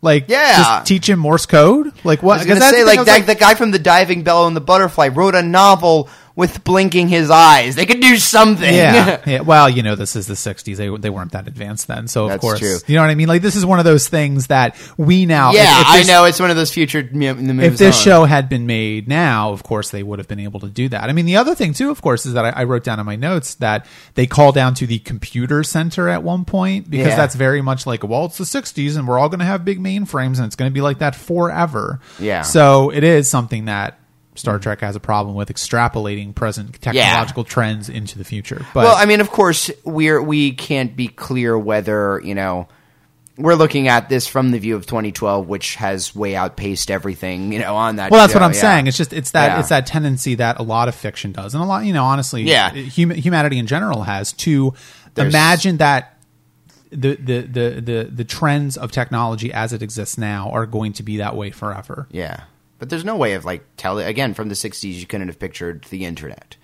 Like, 0.00 0.26
Yeah. 0.28 0.56
just 0.58 0.86
teach 0.86 1.08
him 1.08 1.18
Morse 1.18 1.46
code. 1.46 1.92
Like, 2.04 2.22
what? 2.22 2.34
I 2.34 2.36
was 2.38 2.46
gonna 2.46 2.60
'cause 2.60 2.70
that's 2.70 2.76
say 2.76 2.84
like 2.84 3.04
that, 3.06 3.26
the 3.26 3.34
guy 3.34 3.54
from 3.54 3.72
the 3.72 3.78
Diving 3.80 4.22
Bell 4.22 4.46
and 4.46 4.54
the 4.54 4.60
Butterfly 4.60 5.08
wrote 5.08 5.34
a 5.34 5.42
novel 5.42 6.08
with 6.38 6.62
blinking 6.62 7.08
his 7.08 7.30
eyes. 7.30 7.74
They 7.74 7.84
could 7.84 8.00
do 8.00 8.16
something. 8.16 8.72
yeah, 8.72 9.20
yeah. 9.26 9.40
Well, 9.40 9.68
you 9.68 9.82
know, 9.82 9.96
this 9.96 10.14
is 10.14 10.28
the 10.28 10.34
'60s. 10.34 10.76
They 10.76 10.88
they 10.88 11.10
weren't 11.10 11.32
that 11.32 11.48
advanced 11.48 11.88
then, 11.88 12.06
so 12.06 12.24
of 12.26 12.30
That's 12.30 12.40
course, 12.40 12.60
true. 12.60 12.76
you 12.86 12.94
know 12.94 13.02
what 13.02 13.10
I 13.10 13.16
mean. 13.16 13.26
Like, 13.26 13.42
this 13.42 13.56
is 13.56 13.66
one 13.66 13.80
of 13.80 13.84
those 13.84 14.06
things 14.06 14.46
that 14.46 14.76
we 14.96 15.26
now. 15.26 15.50
Yeah, 15.52 15.80
if- 15.80 15.80
if 15.80 15.86
I 15.88 16.02
know 16.12 16.24
it's 16.26 16.38
one 16.38 16.50
of 16.50 16.56
those 16.56 16.72
future 16.72 17.00
m- 17.00 17.58
If 17.60 17.76
this 17.76 18.00
show 18.00 18.24
had 18.24 18.48
been 18.48 18.66
made 18.66 19.08
now, 19.08 19.50
of 19.50 19.64
course, 19.64 19.90
they 19.90 20.04
would 20.04 20.20
have 20.20 20.28
been 20.28 20.38
able 20.38 20.60
to 20.60 20.68
do 20.68 20.88
that. 20.90 21.10
I 21.10 21.12
mean, 21.12 21.26
the 21.26 21.36
other 21.38 21.56
thing 21.56 21.72
too, 21.74 21.90
of 21.90 22.00
course, 22.00 22.24
is 22.24 22.34
that 22.34 22.44
I, 22.44 22.50
I 22.50 22.64
wrote 22.64 22.84
down 22.84 23.00
in 23.00 23.06
my 23.06 23.16
notes 23.16 23.56
that 23.56 23.84
they 24.14 24.28
call 24.28 24.52
down 24.52 24.74
to 24.74 24.86
the 24.86 25.00
computer 25.00 25.64
center 25.64 26.08
at 26.08 26.22
one 26.22 26.44
point 26.44 26.88
because 26.88 27.08
Yeah. 27.08 27.16
that's 27.16 27.34
very 27.34 27.62
much 27.62 27.84
like, 27.84 28.04
well, 28.04 28.26
it's 28.26 28.38
the 28.38 28.44
'60s, 28.44 28.96
and 28.96 29.08
we're 29.08 29.18
all 29.18 29.28
going 29.28 29.40
to 29.40 29.44
have 29.44 29.64
big 29.64 29.80
mainframes, 29.80 30.36
and 30.36 30.46
it's 30.46 30.54
going 30.56 30.70
to 30.70 30.74
be 30.74 30.80
like 30.82 31.00
that 31.00 31.16
forever. 31.16 31.98
Yeah. 32.20 32.42
So 32.42 32.90
it 32.90 33.02
is 33.02 33.28
something 33.28 33.64
that. 33.64 33.98
Star 34.38 34.54
mm-hmm. 34.54 34.62
Trek 34.62 34.80
has 34.80 34.96
a 34.96 35.00
problem 35.00 35.34
with 35.34 35.48
extrapolating 35.48 36.34
present 36.34 36.80
technological 36.80 37.44
trends 37.44 37.88
into 37.88 38.18
the 38.18 38.24
future. 38.24 38.64
But 38.74 38.84
well, 38.84 38.96
I 38.96 39.04
mean, 39.06 39.20
of 39.20 39.30
course, 39.30 39.70
we're 39.84 40.22
we 40.22 40.52
can't 40.52 40.96
be 40.96 41.08
clear 41.08 41.58
whether 41.58 42.20
you 42.24 42.34
know 42.34 42.68
we're 43.36 43.54
looking 43.54 43.86
at 43.86 44.08
this 44.08 44.26
from 44.26 44.50
the 44.50 44.58
view 44.58 44.74
of 44.74 44.84
2012, 44.86 45.46
which 45.46 45.76
has 45.76 46.12
way 46.14 46.34
outpaced 46.34 46.90
everything 46.90 47.52
you 47.52 47.58
know 47.60 47.76
on 47.76 47.96
that. 47.96 48.10
Well, 48.10 48.20
that's 48.20 48.32
show, 48.32 48.40
what 48.40 48.44
I'm 48.44 48.52
yeah. 48.52 48.60
saying. 48.60 48.86
It's 48.88 48.96
just 48.96 49.12
it's 49.12 49.30
that 49.32 49.46
Yeah. 49.48 49.60
it's 49.60 49.68
that 49.68 49.86
tendency 49.86 50.34
that 50.36 50.58
a 50.58 50.62
lot 50.62 50.88
of 50.88 50.94
fiction 50.94 51.32
does, 51.32 51.54
and 51.54 51.62
a 51.62 51.66
lot, 51.66 51.84
you 51.84 51.92
know, 51.92 52.04
honestly, 52.04 52.42
Yeah. 52.42 52.70
hum- 52.70 53.10
humanity 53.10 53.58
in 53.58 53.66
general 53.66 54.02
has 54.02 54.32
to 54.32 54.74
There's- 55.14 55.32
imagine 55.32 55.76
that 55.76 56.14
the, 56.90 57.16
the 57.16 57.40
the 57.42 57.80
the 57.82 58.08
the 58.10 58.24
trends 58.24 58.76
of 58.78 58.90
technology 58.90 59.52
as 59.52 59.72
it 59.74 59.82
exists 59.82 60.16
now 60.16 60.50
are 60.50 60.64
going 60.64 60.94
to 60.94 61.02
be 61.02 61.18
that 61.18 61.36
way 61.36 61.50
forever. 61.50 62.08
yeah, 62.10 62.44
but 62.78 62.88
there's 62.90 63.04
no 63.04 63.16
way 63.16 63.34
of 63.34 63.44
like 63.44 63.64
telling 63.76 64.06
again 64.06 64.34
from 64.34 64.48
the 64.48 64.54
60s. 64.54 64.82
You 64.94 65.06
couldn't 65.06 65.28
have 65.28 65.38
pictured 65.38 65.84
the 65.90 66.04
internet. 66.04 66.56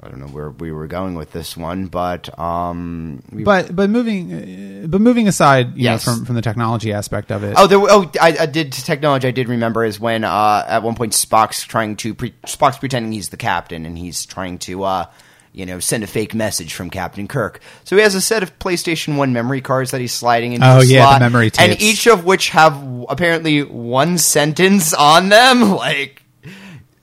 I 0.00 0.08
don't 0.08 0.20
know 0.20 0.26
where 0.28 0.50
we 0.50 0.70
were 0.70 0.86
going 0.86 1.14
with 1.14 1.32
this 1.32 1.56
one, 1.56 1.86
but 1.86 2.38
um, 2.38 3.22
we- 3.32 3.42
But 3.42 3.74
but 3.74 3.88
moving 3.88 4.84
uh, 4.84 4.86
but 4.86 5.00
moving 5.00 5.26
aside, 5.28 5.76
you 5.76 5.84
Yes. 5.84 6.06
know, 6.06 6.12
from 6.14 6.24
from 6.26 6.34
the 6.34 6.42
technology 6.42 6.92
aspect 6.92 7.32
of 7.32 7.42
it. 7.42 7.54
Oh, 7.56 7.66
there, 7.66 7.78
oh, 7.80 8.10
I, 8.20 8.36
I 8.40 8.46
did 8.46 8.72
technology. 8.72 9.26
I 9.26 9.30
did 9.30 9.48
remember 9.48 9.82
is 9.84 9.98
when 9.98 10.22
uh, 10.24 10.64
at 10.68 10.82
one 10.82 10.94
point 10.94 11.12
Spock's 11.14 11.62
trying 11.64 11.96
to 11.96 12.14
pre- 12.14 12.34
Spock's 12.46 12.76
pretending 12.78 13.12
he's 13.12 13.30
the 13.30 13.38
captain 13.38 13.86
and 13.86 13.96
he's 13.96 14.26
trying 14.26 14.58
to 14.58 14.82
uh, 14.84 15.06
you 15.54 15.64
know 15.64 15.78
send 15.78 16.04
a 16.04 16.06
fake 16.06 16.34
message 16.34 16.74
from 16.74 16.90
Captain 16.90 17.26
Kirk. 17.26 17.60
So 17.84 17.96
he 17.96 18.02
has 18.02 18.14
a 18.14 18.20
set 18.20 18.42
of 18.42 18.58
PlayStation 18.58 19.16
One 19.16 19.32
memory 19.32 19.60
cards 19.60 19.92
that 19.92 20.00
he's 20.00 20.12
sliding 20.12 20.52
into. 20.52 20.68
Oh, 20.68 20.80
the 20.80 20.86
yeah, 20.86 21.06
slot, 21.06 21.20
memory 21.20 21.50
and 21.58 21.80
each 21.80 22.06
of 22.06 22.24
which 22.24 22.50
have 22.50 22.76
apparently 23.08 23.62
one 23.62 24.18
sentence 24.18 24.92
on 24.92 25.30
them, 25.30 25.70
like. 25.76 26.20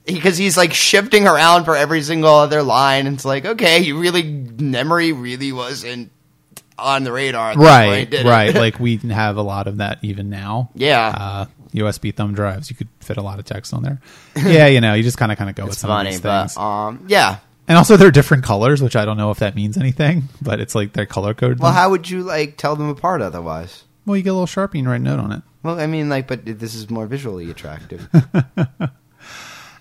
Because 0.03 0.35
he's 0.35 0.57
like 0.57 0.73
shifting 0.73 1.27
around 1.27 1.63
for 1.63 1.75
every 1.75 2.01
single 2.01 2.33
other 2.33 2.63
line, 2.63 3.05
and 3.05 3.15
it's 3.15 3.23
like, 3.23 3.45
okay, 3.45 3.79
you 3.79 3.99
really 3.99 4.23
memory 4.23 5.11
really 5.11 5.51
wasn't 5.51 6.11
on 6.77 7.03
the 7.03 7.11
radar, 7.11 7.51
at 7.51 7.57
right, 7.57 7.85
point, 7.85 8.09
did 8.09 8.25
it? 8.25 8.29
right. 8.29 8.53
like 8.55 8.79
we 8.79 8.97
have 8.97 9.37
a 9.37 9.43
lot 9.43 9.67
of 9.67 9.77
that 9.77 9.99
even 10.01 10.29
now. 10.29 10.71
Yeah. 10.73 11.07
Uh, 11.07 11.45
USB 11.73 12.13
thumb 12.13 12.33
drives, 12.33 12.69
you 12.69 12.75
could 12.75 12.89
fit 12.99 13.17
a 13.17 13.21
lot 13.21 13.39
of 13.39 13.45
text 13.45 13.73
on 13.73 13.83
there. 13.83 14.01
yeah, 14.35 14.65
you 14.65 14.81
know, 14.81 14.95
you 14.95 15.03
just 15.03 15.17
kind 15.17 15.31
of 15.31 15.37
kind 15.37 15.49
of 15.49 15.55
go 15.55 15.63
with 15.63 15.73
it's 15.73 15.81
some 15.81 15.91
of 15.91 15.97
funny, 15.97 16.09
these 16.09 16.21
but 16.21 16.57
um, 16.57 17.05
yeah, 17.07 17.37
And 17.71 17.77
also, 17.77 17.95
they're 17.95 18.11
different 18.11 18.43
colors, 18.43 18.81
which 18.81 18.97
I 18.97 19.05
don't 19.05 19.15
know 19.15 19.31
if 19.31 19.39
that 19.39 19.55
means 19.55 19.77
anything, 19.77 20.23
but 20.41 20.59
it's 20.59 20.75
like 20.75 20.91
they're 20.91 21.05
color 21.05 21.33
coded. 21.33 21.61
Well, 21.61 21.71
how 21.71 21.89
would 21.89 22.09
you 22.09 22.21
like 22.21 22.57
tell 22.57 22.75
them 22.75 22.89
apart 22.89 23.21
otherwise? 23.21 23.85
well, 24.05 24.17
you 24.17 24.23
get 24.23 24.31
a 24.31 24.33
little 24.33 24.45
sharpie 24.45 24.79
and 24.79 24.89
write 24.89 24.99
a 24.99 25.03
note 25.05 25.21
on 25.21 25.31
it. 25.31 25.41
Well, 25.63 25.79
I 25.79 25.87
mean, 25.87 26.09
like, 26.09 26.27
but 26.27 26.43
this 26.43 26.75
is 26.75 26.89
more 26.89 27.07
visually 27.07 27.49
attractive. 27.49 28.09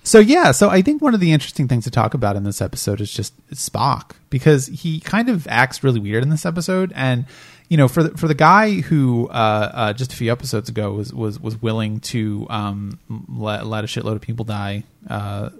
So 0.02 0.18
yeah, 0.18 0.52
so 0.52 0.70
I 0.70 0.80
think 0.80 1.02
one 1.02 1.12
of 1.12 1.20
the 1.20 1.30
interesting 1.30 1.68
things 1.68 1.84
to 1.84 1.90
talk 1.90 2.14
about 2.14 2.34
in 2.34 2.42
this 2.42 2.62
episode 2.62 3.00
is 3.02 3.12
just 3.12 3.34
Spock 3.50 4.12
because 4.30 4.66
he 4.66 4.98
kind 4.98 5.28
of 5.28 5.46
acts 5.46 5.84
really 5.84 6.00
weird 6.00 6.22
in 6.22 6.30
this 6.30 6.46
episode, 6.46 6.90
and 6.96 7.26
you 7.68 7.76
know, 7.76 7.86
for 7.86 8.04
the, 8.04 8.16
for 8.16 8.26
the 8.26 8.34
guy 8.34 8.80
who 8.80 9.28
uh, 9.28 9.70
uh, 9.74 9.92
just 9.92 10.12
a 10.12 10.16
few 10.16 10.32
episodes 10.32 10.70
ago 10.70 10.92
was 10.92 11.12
was 11.12 11.38
was 11.38 11.60
willing 11.60 12.00
to 12.00 12.46
um, 12.48 12.98
let 13.28 13.66
let 13.66 13.84
a 13.84 13.86
shitload 13.86 14.14
of 14.14 14.22
people 14.22 14.44
die. 14.44 14.84
Uh, 15.06 15.50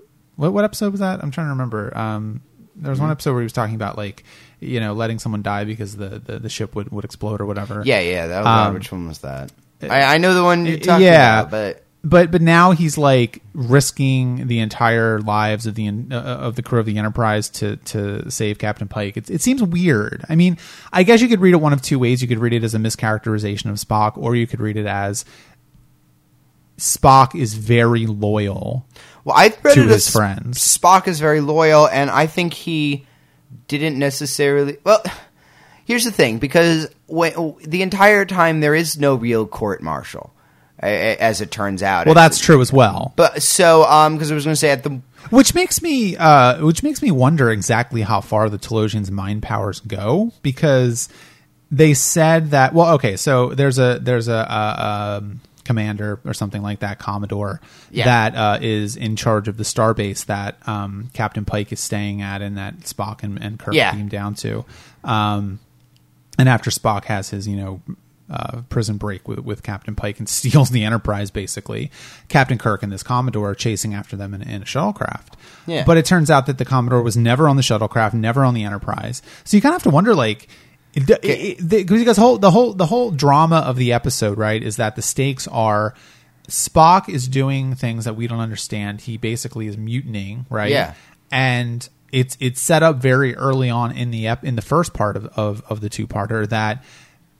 what 0.41 0.55
what 0.55 0.64
episode 0.64 0.91
was 0.91 1.01
that? 1.01 1.22
I'm 1.22 1.30
trying 1.30 1.49
to 1.49 1.51
remember. 1.51 1.97
Um, 1.97 2.41
there 2.74 2.91
was 2.91 2.99
one 2.99 3.11
episode 3.11 3.32
where 3.32 3.43
he 3.43 3.45
was 3.45 3.53
talking 3.53 3.74
about 3.74 3.99
like 3.99 4.24
you 4.59 4.80
know 4.80 4.95
letting 4.95 5.18
someone 5.18 5.43
die 5.43 5.64
because 5.64 5.97
the, 5.97 6.18
the, 6.18 6.38
the 6.38 6.49
ship 6.49 6.74
would, 6.74 6.91
would 6.91 7.05
explode 7.05 7.43
or 7.43 7.47
whatever. 7.47 7.82
yeah, 7.84 8.01
yeah. 8.01 8.26
That 8.26 8.47
Um, 8.47 8.74
which 8.74 8.91
one 8.91 9.07
was 9.07 9.18
that? 9.18 9.53
I, 9.82 10.14
I 10.14 10.18
know 10.18 10.34
the 10.34 10.43
one 10.43 10.64
you're 10.64 10.78
talking 10.78 11.05
yeah, 11.05 11.41
about, 11.41 11.51
but 11.51 11.84
but 12.03 12.30
but 12.30 12.41
now 12.41 12.70
he's 12.72 12.97
like 12.97 13.43
risking 13.53 14.47
the 14.47 14.61
entire 14.61 15.20
lives 15.20 15.66
of 15.66 15.74
the 15.74 15.88
uh, 16.11 16.14
of 16.14 16.57
the 16.57 16.62
crew 16.62 16.80
of 16.80 16.86
the 16.86 16.97
Enterprise 16.97 17.51
to 17.51 17.76
to 17.76 18.30
save 18.30 18.59
Captain 18.59 18.88
Pike. 18.88 19.18
It, 19.18 19.28
it 19.28 19.43
seems 19.43 19.62
weird. 19.62 20.24
I 20.28 20.36
mean, 20.36 20.57
I 20.91 21.03
guess 21.03 21.20
you 21.20 21.28
could 21.28 21.41
read 21.41 21.53
it 21.53 21.59
one 21.61 21.74
of 21.74 21.82
two 21.82 21.99
ways. 21.99 22.22
You 22.22 22.28
could 22.28 22.38
read 22.38 22.55
it 22.55 22.64
as 22.64 22.74
a 22.74 22.78
mischaracterization 22.78 23.70
of 23.70 23.76
Spock, 23.76 24.16
or 24.16 24.34
you 24.34 24.47
could 24.47 24.61
read 24.61 24.78
it 24.78 24.86
as 24.86 25.26
Spock 26.78 27.38
is 27.38 27.53
very 27.55 28.07
loyal. 28.07 28.86
Well, 29.30 29.38
I 29.38 29.54
read 29.62 29.74
To 29.74 29.82
it 29.82 29.88
his 29.88 30.08
as 30.08 30.12
friends. 30.12 30.58
Spock 30.58 31.08
is 31.08 31.20
very 31.20 31.40
loyal, 31.40 31.88
and 31.88 32.10
I 32.10 32.26
think 32.26 32.52
he 32.52 33.06
didn't 33.68 33.98
necessarily. 33.98 34.78
Well, 34.84 35.02
here's 35.84 36.04
the 36.04 36.12
thing: 36.12 36.38
because 36.38 36.88
when, 37.06 37.54
the 37.62 37.82
entire 37.82 38.24
time 38.24 38.60
there 38.60 38.74
is 38.74 38.98
no 38.98 39.14
real 39.14 39.46
court 39.46 39.82
martial. 39.82 40.32
as 40.78 41.40
it 41.40 41.50
turns 41.50 41.82
out. 41.82 42.06
Well, 42.06 42.14
that's 42.14 42.38
true 42.38 42.60
as 42.60 42.72
well. 42.72 43.12
but 43.16 43.42
so 43.42 43.84
um 43.84 44.14
because 44.14 44.32
I 44.32 44.34
was 44.34 44.44
going 44.44 44.54
to 44.54 44.60
say 44.60 44.70
at 44.70 44.82
the 44.82 45.00
Which 45.28 45.54
makes 45.54 45.82
me, 45.82 46.16
uh, 46.16 46.64
which 46.64 46.82
makes 46.82 47.02
me 47.02 47.10
wonder 47.10 47.50
exactly 47.50 48.00
how 48.00 48.22
far 48.22 48.48
the 48.48 48.58
Talosians' 48.58 49.10
mind 49.10 49.42
powers 49.42 49.80
go 49.80 50.32
because 50.40 51.10
they 51.70 51.92
said 51.92 52.52
that. 52.52 52.72
Well, 52.72 52.94
okay, 52.94 53.16
so 53.16 53.50
there's 53.54 53.78
a 53.78 53.98
there's 54.00 54.28
a, 54.28 54.32
a, 54.32 55.18
um 55.18 55.40
commander 55.70 56.18
or 56.24 56.34
something 56.34 56.62
like 56.62 56.80
that, 56.80 56.98
Commodore, 56.98 57.60
Yeah. 57.92 58.04
that 58.06 58.34
uh, 58.34 58.58
is 58.60 58.96
in 58.96 59.14
charge 59.14 59.46
of 59.46 59.56
the 59.56 59.62
starbase 59.64 60.26
that 60.26 60.56
um, 60.68 61.10
Captain 61.12 61.44
Pike 61.44 61.70
is 61.72 61.78
staying 61.78 62.22
at, 62.22 62.42
and 62.42 62.58
that 62.58 62.80
Spock 62.80 63.22
and, 63.22 63.40
and 63.40 63.58
Kirk 63.58 63.74
Yeah. 63.74 63.94
beam 63.94 64.08
down 64.08 64.34
to. 64.36 64.64
Um, 65.04 65.60
and 66.38 66.48
after 66.48 66.70
Spock 66.70 67.04
has 67.04 67.30
his, 67.30 67.46
you 67.46 67.56
know, 67.56 67.80
uh, 68.28 68.62
prison 68.68 68.96
break 68.96 69.26
with, 69.28 69.40
with 69.40 69.62
Captain 69.62 69.94
Pike 69.94 70.18
and 70.18 70.28
steals 70.38 70.70
the 70.70 70.84
Enterprise, 70.84 71.30
basically, 71.30 71.90
Captain 72.28 72.58
Kirk 72.58 72.82
and 72.82 72.92
this 72.92 73.02
Commodore 73.02 73.50
are 73.50 73.54
chasing 73.54 73.94
after 73.94 74.16
them 74.16 74.34
in, 74.34 74.42
in 74.42 74.62
a 74.62 74.64
shuttlecraft. 74.64 75.34
Yeah. 75.66 75.84
But 75.84 75.96
it 75.98 76.04
turns 76.04 76.30
out 76.30 76.46
that 76.46 76.58
the 76.58 76.64
Commodore 76.64 77.02
was 77.02 77.16
never 77.16 77.48
on 77.48 77.56
the 77.56 77.62
shuttlecraft, 77.62 78.14
never 78.14 78.44
on 78.44 78.54
the 78.54 78.64
Enterprise. 78.64 79.22
So 79.44 79.56
you 79.56 79.60
kind 79.60 79.74
of 79.74 79.82
have 79.82 79.90
to 79.90 79.94
wonder, 79.94 80.14
like, 80.14 80.48
the- 80.95 81.59
because 81.88 82.16
whole 82.16 82.38
the 82.38 82.51
whole 82.51 82.72
the 82.74 82.86
whole 82.86 83.11
drama 83.11 83.57
of 83.59 83.76
the 83.76 83.93
episode, 83.93 84.38
right, 84.38 84.62
is 84.62 84.76
that 84.76 84.97
the 84.97 85.03
stakes 85.03 85.47
are 85.49 85.95
Spock 86.49 87.09
is 87.09 87.28
doing 87.28 87.74
things 87.76 88.05
that 88.07 88.16
we 88.16 88.26
don't 88.26 88.41
understand. 88.41 89.03
He 89.03 89.16
basically 89.16 89.66
is 89.68 89.76
mutinying, 89.76 90.47
right? 90.51 90.70
Yeah. 90.70 90.95
and 91.30 91.88
it's 92.11 92.36
it's 92.41 92.61
set 92.61 92.82
up 92.82 92.97
very 92.97 93.36
early 93.36 93.70
on 93.70 93.93
in 93.93 94.11
the 94.11 94.26
ep- 94.26 94.45
in 94.45 94.57
the 94.57 94.62
first 94.62 94.93
part 94.93 95.16
of 95.16 95.26
of, 95.36 95.62
of 95.68 95.80
the 95.80 95.88
two 95.88 96.09
parter 96.09 96.49
that 96.49 96.82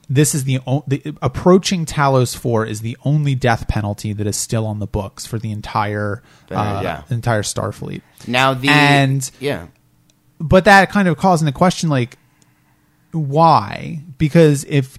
this 0.09 0.33
is 0.35 0.43
the, 0.45 0.59
o- 0.67 0.85
the 0.87 1.03
approaching 1.23 1.87
Talos 1.87 2.37
Four 2.37 2.67
is 2.67 2.81
the 2.81 2.97
only 3.05 3.35
death 3.35 3.67
penalty 3.69 4.13
that 4.13 4.27
is 4.29 4.37
still 4.37 4.67
on 4.67 4.79
the 4.79 4.87
books 4.87 5.27
for 5.27 5.39
the 5.41 5.51
entire 5.51 6.23
Uh, 6.51 6.55
uh, 6.55 6.81
yeah. 6.85 7.03
entire 7.11 7.43
Starfleet. 7.43 8.03
now 8.29 8.55
the 8.55 8.69
And- 8.69 9.29
yeah 9.41 9.67
But 10.39 10.67
that 10.67 10.91
kind 10.91 11.09
of 11.09 11.17
calls 11.17 11.43
into 11.43 11.53
question 11.53 11.89
like 11.91 12.17
why? 13.13 14.03
Because 14.19 14.65
if 14.65 14.99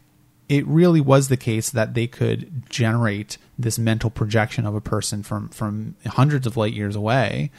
it 0.50 0.66
really 0.68 1.02
was 1.02 1.30
the 1.30 1.38
case 1.38 1.70
that 1.70 1.94
they 1.94 2.08
could 2.08 2.70
generate 2.70 3.38
this 3.58 3.80
mental 3.80 4.10
projection 4.10 4.66
of 4.66 4.76
a 4.76 4.82
person 4.82 5.24
from 5.24 5.50
from 5.50 5.96
hundreds 6.06 6.46
of 6.46 6.58
light 6.58 6.74
years 6.74 6.96
away, 6.96 7.52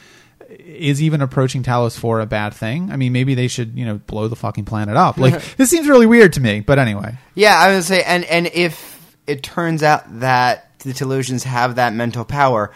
is 0.49 1.01
even 1.01 1.21
approaching 1.21 1.63
Talos 1.63 1.97
4 1.97 2.19
a 2.21 2.25
bad 2.25 2.53
thing? 2.53 2.91
I 2.91 2.95
mean, 2.95 3.11
maybe 3.13 3.35
they 3.35 3.47
should, 3.47 3.77
you 3.77 3.85
know, 3.85 3.95
blow 3.97 4.27
the 4.27 4.35
fucking 4.35 4.65
planet 4.65 4.95
up. 4.95 5.17
Like 5.17 5.41
this 5.57 5.69
seems 5.69 5.87
really 5.87 6.05
weird 6.05 6.33
to 6.33 6.41
me, 6.41 6.59
but 6.59 6.79
anyway. 6.79 7.17
Yeah, 7.35 7.55
I 7.57 7.73
would 7.73 7.83
say, 7.83 8.03
and 8.03 8.23
and 8.25 8.47
if 8.47 9.17
it 9.25 9.43
turns 9.43 9.83
out 9.83 10.19
that 10.19 10.79
the 10.79 10.91
Talosians 10.91 11.43
have 11.43 11.75
that 11.75 11.93
mental 11.93 12.25
power, 12.25 12.71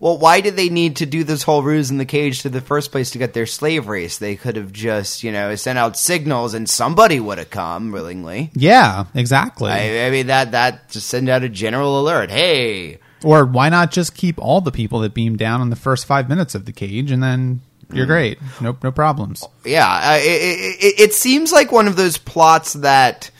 well, 0.00 0.16
why 0.16 0.40
did 0.40 0.56
they 0.56 0.68
need 0.68 0.96
to 0.96 1.06
do 1.06 1.24
this 1.24 1.42
whole 1.42 1.62
ruse 1.62 1.90
in 1.90 1.98
the 1.98 2.04
cage 2.04 2.42
to 2.42 2.48
the 2.48 2.60
first 2.60 2.92
place 2.92 3.10
to 3.10 3.18
get 3.18 3.32
their 3.32 3.46
slave 3.46 3.88
race? 3.88 4.18
They 4.18 4.36
could 4.36 4.54
have 4.54 4.72
just, 4.72 5.24
you 5.24 5.32
know, 5.32 5.54
sent 5.56 5.78
out 5.78 5.96
signals 5.96 6.54
and 6.54 6.68
somebody 6.68 7.18
would 7.18 7.38
have 7.38 7.50
come 7.50 7.90
willingly. 7.90 8.50
Yeah, 8.54 9.06
exactly. 9.14 9.72
I, 9.72 10.06
I 10.06 10.10
mean, 10.10 10.28
that 10.28 10.52
that 10.52 10.88
just 10.90 11.08
send 11.08 11.28
out 11.28 11.42
a 11.42 11.48
general 11.48 12.00
alert. 12.00 12.30
Hey, 12.30 12.98
or 13.24 13.44
why 13.44 13.68
not 13.68 13.90
just 13.90 14.14
keep 14.14 14.38
all 14.38 14.60
the 14.60 14.70
people 14.70 15.00
that 15.00 15.14
beam 15.14 15.36
down 15.36 15.60
in 15.60 15.70
the 15.70 15.76
first 15.76 16.06
5 16.06 16.28
minutes 16.28 16.54
of 16.54 16.64
the 16.64 16.72
cage 16.72 17.10
and 17.10 17.20
then 17.20 17.60
you're 17.92 18.04
mm. 18.04 18.08
great. 18.08 18.38
Nope, 18.60 18.84
no 18.84 18.92
problems. 18.92 19.44
yeah, 19.64 20.16
it, 20.18 20.20
it, 20.20 21.00
it 21.00 21.14
seems 21.14 21.52
like 21.52 21.72
one 21.72 21.88
of 21.88 21.96
those 21.96 22.18
plots 22.18 22.74
that 22.74 23.30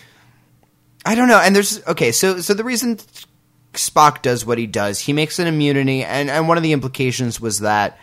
I 1.04 1.14
don't 1.14 1.28
know. 1.28 1.38
And 1.38 1.54
there's 1.54 1.86
okay, 1.86 2.12
so 2.12 2.40
so 2.40 2.54
the 2.54 2.64
reason 2.64 2.98
Spock 3.78 4.22
does 4.22 4.44
what 4.44 4.58
he 4.58 4.66
does, 4.66 5.00
he 5.00 5.12
makes 5.12 5.38
an 5.38 5.46
immunity, 5.46 6.04
and 6.04 6.30
and 6.30 6.46
one 6.48 6.56
of 6.56 6.62
the 6.62 6.72
implications 6.72 7.40
was 7.40 7.60
that 7.60 7.98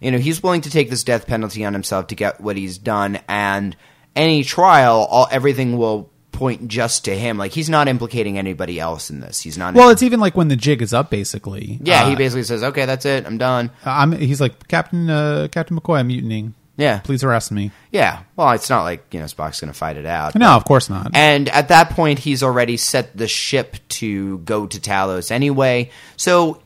you 0.00 0.10
know 0.10 0.18
he's 0.18 0.42
willing 0.42 0.60
to 0.62 0.70
take 0.70 0.90
this 0.90 1.04
death 1.04 1.26
penalty 1.26 1.64
on 1.64 1.72
himself 1.72 2.06
to 2.08 2.14
get 2.14 2.40
what 2.40 2.56
he's 2.56 2.78
done, 2.78 3.18
and 3.28 3.76
any 4.16 4.42
trial, 4.44 5.06
all 5.10 5.28
everything 5.30 5.76
will 5.78 6.10
point 6.32 6.68
just 6.68 7.04
to 7.04 7.16
him. 7.16 7.36
Like 7.38 7.52
he's 7.52 7.68
not 7.68 7.86
implicating 7.88 8.38
anybody 8.38 8.80
else 8.80 9.10
in 9.10 9.20
this. 9.20 9.40
He's 9.40 9.58
not. 9.58 9.74
Well, 9.74 9.90
it's 9.90 10.02
even 10.02 10.20
like 10.20 10.36
when 10.36 10.48
the 10.48 10.56
jig 10.56 10.80
is 10.82 10.92
up 10.94 11.10
basically. 11.10 11.78
yeah, 11.82 12.06
he 12.06 12.14
Uh, 12.14 12.16
basically 12.16 12.44
says, 12.44 12.62
"Okay, 12.62 12.86
that's 12.86 13.04
it. 13.04 13.26
I'm 13.26 13.38
done." 13.38 13.70
I'm 13.84 14.12
he's 14.12 14.40
like 14.40 14.66
Captain 14.68 15.10
uh, 15.10 15.48
Captain 15.50 15.78
McCoy, 15.78 15.98
I'm 15.98 16.06
mutinying. 16.06 16.54
Yeah, 16.80 16.98
Please 17.00 17.22
arrest 17.22 17.52
me. 17.52 17.70
yeah. 17.90 18.22
Well, 18.36 18.50
it's 18.52 18.70
not 18.70 18.82
like 18.84 19.04
you 19.12 19.20
know 19.20 19.26
Spock's 19.26 19.60
going 19.60 19.72
to 19.72 19.78
fight 19.78 19.96
it 19.96 20.06
out. 20.06 20.34
No, 20.34 20.50
of 20.50 20.64
course 20.64 20.88
not. 20.90 21.10
And 21.14 21.48
at 21.48 21.68
that 21.68 21.90
point, 21.90 22.18
he's 22.18 22.42
already 22.42 22.76
set 22.76 23.16
the 23.16 23.28
ship 23.28 23.76
to 24.00 24.38
go 24.38 24.66
to 24.66 24.80
Talos 24.80 25.30
anyway. 25.30 25.90
So 26.16 26.62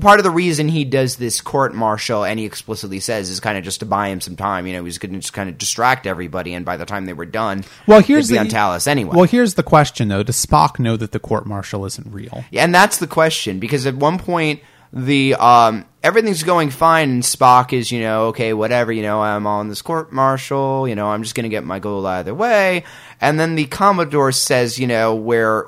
part 0.00 0.20
of 0.20 0.24
the 0.24 0.30
reason 0.30 0.68
he 0.68 0.84
does 0.84 1.16
this 1.16 1.40
court 1.40 1.74
martial, 1.74 2.24
and 2.24 2.38
he 2.38 2.44
explicitly 2.46 3.00
says, 3.00 3.30
is 3.30 3.40
kind 3.40 3.58
of 3.58 3.64
just 3.64 3.80
to 3.80 3.86
buy 3.86 4.08
him 4.08 4.20
some 4.20 4.36
time. 4.36 4.66
You 4.68 4.74
know, 4.74 4.84
he's 4.84 4.98
going 4.98 5.12
to 5.12 5.18
just 5.18 5.32
kind 5.32 5.48
of 5.50 5.58
distract 5.58 6.06
everybody, 6.06 6.54
and 6.54 6.64
by 6.64 6.76
the 6.76 6.86
time 6.86 7.06
they 7.06 7.12
were 7.12 7.26
done, 7.26 7.64
well, 7.86 8.00
here's 8.00 8.28
the 8.28 8.38
on 8.38 8.46
Talos 8.46 8.86
anyway. 8.86 9.16
Well, 9.16 9.24
here's 9.26 9.54
the 9.54 9.64
question 9.64 10.08
though: 10.08 10.22
Does 10.22 10.44
Spock 10.44 10.78
know 10.78 10.96
that 10.96 11.12
the 11.12 11.18
court 11.18 11.46
martial 11.46 11.84
isn't 11.84 12.12
real? 12.12 12.44
Yeah, 12.50 12.62
and 12.64 12.74
that's 12.74 12.98
the 12.98 13.08
question 13.08 13.58
because 13.58 13.86
at 13.86 13.96
one 13.96 14.18
point 14.18 14.60
the 14.92 15.34
um 15.34 15.84
everything's 16.08 16.42
going 16.42 16.70
fine 16.70 17.10
and 17.10 17.22
Spock 17.22 17.74
is, 17.74 17.92
you 17.92 18.00
know, 18.00 18.28
okay, 18.28 18.54
whatever, 18.54 18.90
you 18.90 19.02
know, 19.02 19.20
I'm 19.20 19.46
on 19.46 19.68
this 19.68 19.82
court 19.82 20.10
martial, 20.10 20.88
you 20.88 20.94
know, 20.94 21.06
I'm 21.08 21.22
just 21.22 21.34
going 21.34 21.44
to 21.44 21.50
get 21.50 21.64
my 21.64 21.80
goal 21.80 22.06
either 22.06 22.34
way. 22.34 22.84
And 23.20 23.38
then 23.38 23.56
the 23.56 23.66
Commodore 23.66 24.32
says, 24.32 24.78
you 24.78 24.86
know, 24.86 25.14
where 25.14 25.66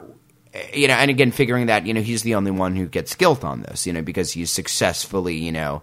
you 0.72 0.88
know, 0.88 0.94
and 0.94 1.10
again 1.10 1.30
figuring 1.30 1.66
that, 1.66 1.86
you 1.86 1.92
know, 1.92 2.00
he's 2.00 2.22
the 2.22 2.34
only 2.34 2.50
one 2.50 2.74
who 2.74 2.86
gets 2.86 3.14
guilt 3.14 3.44
on 3.44 3.60
this, 3.60 3.86
you 3.86 3.92
know, 3.92 4.02
because 4.02 4.32
he's 4.32 4.50
successfully, 4.50 5.36
you 5.36 5.52
know, 5.52 5.82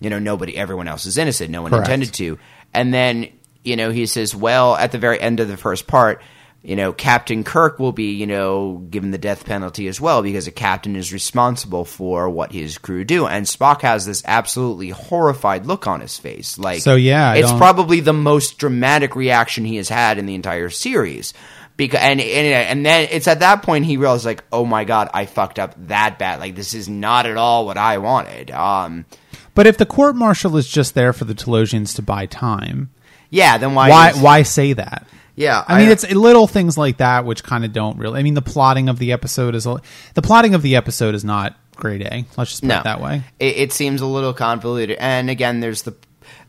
you 0.00 0.08
know, 0.08 0.18
nobody 0.18 0.56
everyone 0.56 0.88
else 0.88 1.04
is 1.04 1.18
innocent, 1.18 1.50
no 1.50 1.60
one 1.62 1.70
Correct. 1.70 1.86
intended 1.86 2.14
to. 2.14 2.38
And 2.72 2.92
then, 2.92 3.28
you 3.62 3.76
know, 3.76 3.90
he 3.90 4.06
says, 4.06 4.34
well, 4.34 4.76
at 4.76 4.92
the 4.92 4.98
very 4.98 5.20
end 5.20 5.40
of 5.40 5.48
the 5.48 5.58
first 5.58 5.86
part, 5.86 6.22
you 6.62 6.76
know, 6.76 6.92
Captain 6.92 7.42
Kirk 7.42 7.78
will 7.78 7.92
be, 7.92 8.12
you 8.12 8.26
know, 8.26 8.84
given 8.90 9.10
the 9.12 9.18
death 9.18 9.46
penalty 9.46 9.88
as 9.88 10.00
well 10.00 10.22
because 10.22 10.46
a 10.46 10.50
captain 10.50 10.94
is 10.94 11.12
responsible 11.12 11.84
for 11.86 12.28
what 12.28 12.52
his 12.52 12.76
crew 12.76 13.02
do. 13.04 13.26
And 13.26 13.46
Spock 13.46 13.80
has 13.80 14.04
this 14.04 14.22
absolutely 14.26 14.90
horrified 14.90 15.64
look 15.64 15.86
on 15.86 16.00
his 16.02 16.18
face. 16.18 16.58
Like, 16.58 16.82
So, 16.82 16.96
yeah, 16.96 17.30
I 17.30 17.36
it's 17.38 17.48
don't- 17.48 17.58
probably 17.58 18.00
the 18.00 18.12
most 18.12 18.58
dramatic 18.58 19.16
reaction 19.16 19.64
he 19.64 19.76
has 19.76 19.88
had 19.88 20.18
in 20.18 20.26
the 20.26 20.34
entire 20.34 20.68
series. 20.68 21.32
Because 21.78 22.00
and, 22.02 22.20
and 22.20 22.46
and 22.68 22.84
then 22.84 23.08
it's 23.10 23.26
at 23.26 23.40
that 23.40 23.62
point 23.62 23.86
he 23.86 23.96
realizes 23.96 24.26
like, 24.26 24.44
oh 24.52 24.66
my 24.66 24.84
god, 24.84 25.08
I 25.14 25.24
fucked 25.24 25.58
up 25.58 25.74
that 25.88 26.18
bad. 26.18 26.38
Like 26.38 26.54
this 26.54 26.74
is 26.74 26.90
not 26.90 27.24
at 27.24 27.38
all 27.38 27.64
what 27.64 27.78
I 27.78 27.96
wanted. 27.96 28.50
Um, 28.50 29.06
But 29.54 29.66
if 29.66 29.78
the 29.78 29.86
court 29.86 30.14
martial 30.14 30.58
is 30.58 30.68
just 30.68 30.94
there 30.94 31.14
for 31.14 31.24
the 31.24 31.34
Talosians 31.34 31.96
to 31.96 32.02
buy 32.02 32.26
time, 32.26 32.90
yeah. 33.30 33.56
Then 33.56 33.74
why? 33.74 33.88
why 33.88 34.10
is- 34.10 34.18
why 34.18 34.42
say 34.42 34.74
that? 34.74 35.06
Yeah, 35.36 35.64
I 35.66 35.78
mean, 35.78 35.88
it's 35.88 36.10
little 36.10 36.46
things 36.46 36.76
like 36.76 36.98
that 36.98 37.24
which 37.24 37.42
kind 37.42 37.64
of 37.64 37.72
don't 37.72 37.96
really. 37.98 38.20
I 38.20 38.22
mean, 38.22 38.34
the 38.34 38.42
plotting 38.42 38.88
of 38.88 38.98
the 38.98 39.12
episode 39.12 39.54
is 39.54 39.64
the 39.64 40.22
plotting 40.22 40.54
of 40.54 40.62
the 40.62 40.76
episode 40.76 41.14
is 41.14 41.24
not 41.24 41.56
grade 41.76 42.02
A. 42.02 42.24
Let's 42.36 42.50
just 42.50 42.62
put 42.62 42.68
no 42.68 42.78
it 42.80 42.84
that 42.84 43.00
way. 43.00 43.22
It, 43.38 43.56
it 43.56 43.72
seems 43.72 44.00
a 44.00 44.06
little 44.06 44.34
convoluted. 44.34 44.96
And 45.00 45.30
again, 45.30 45.60
there's 45.60 45.82
the 45.82 45.94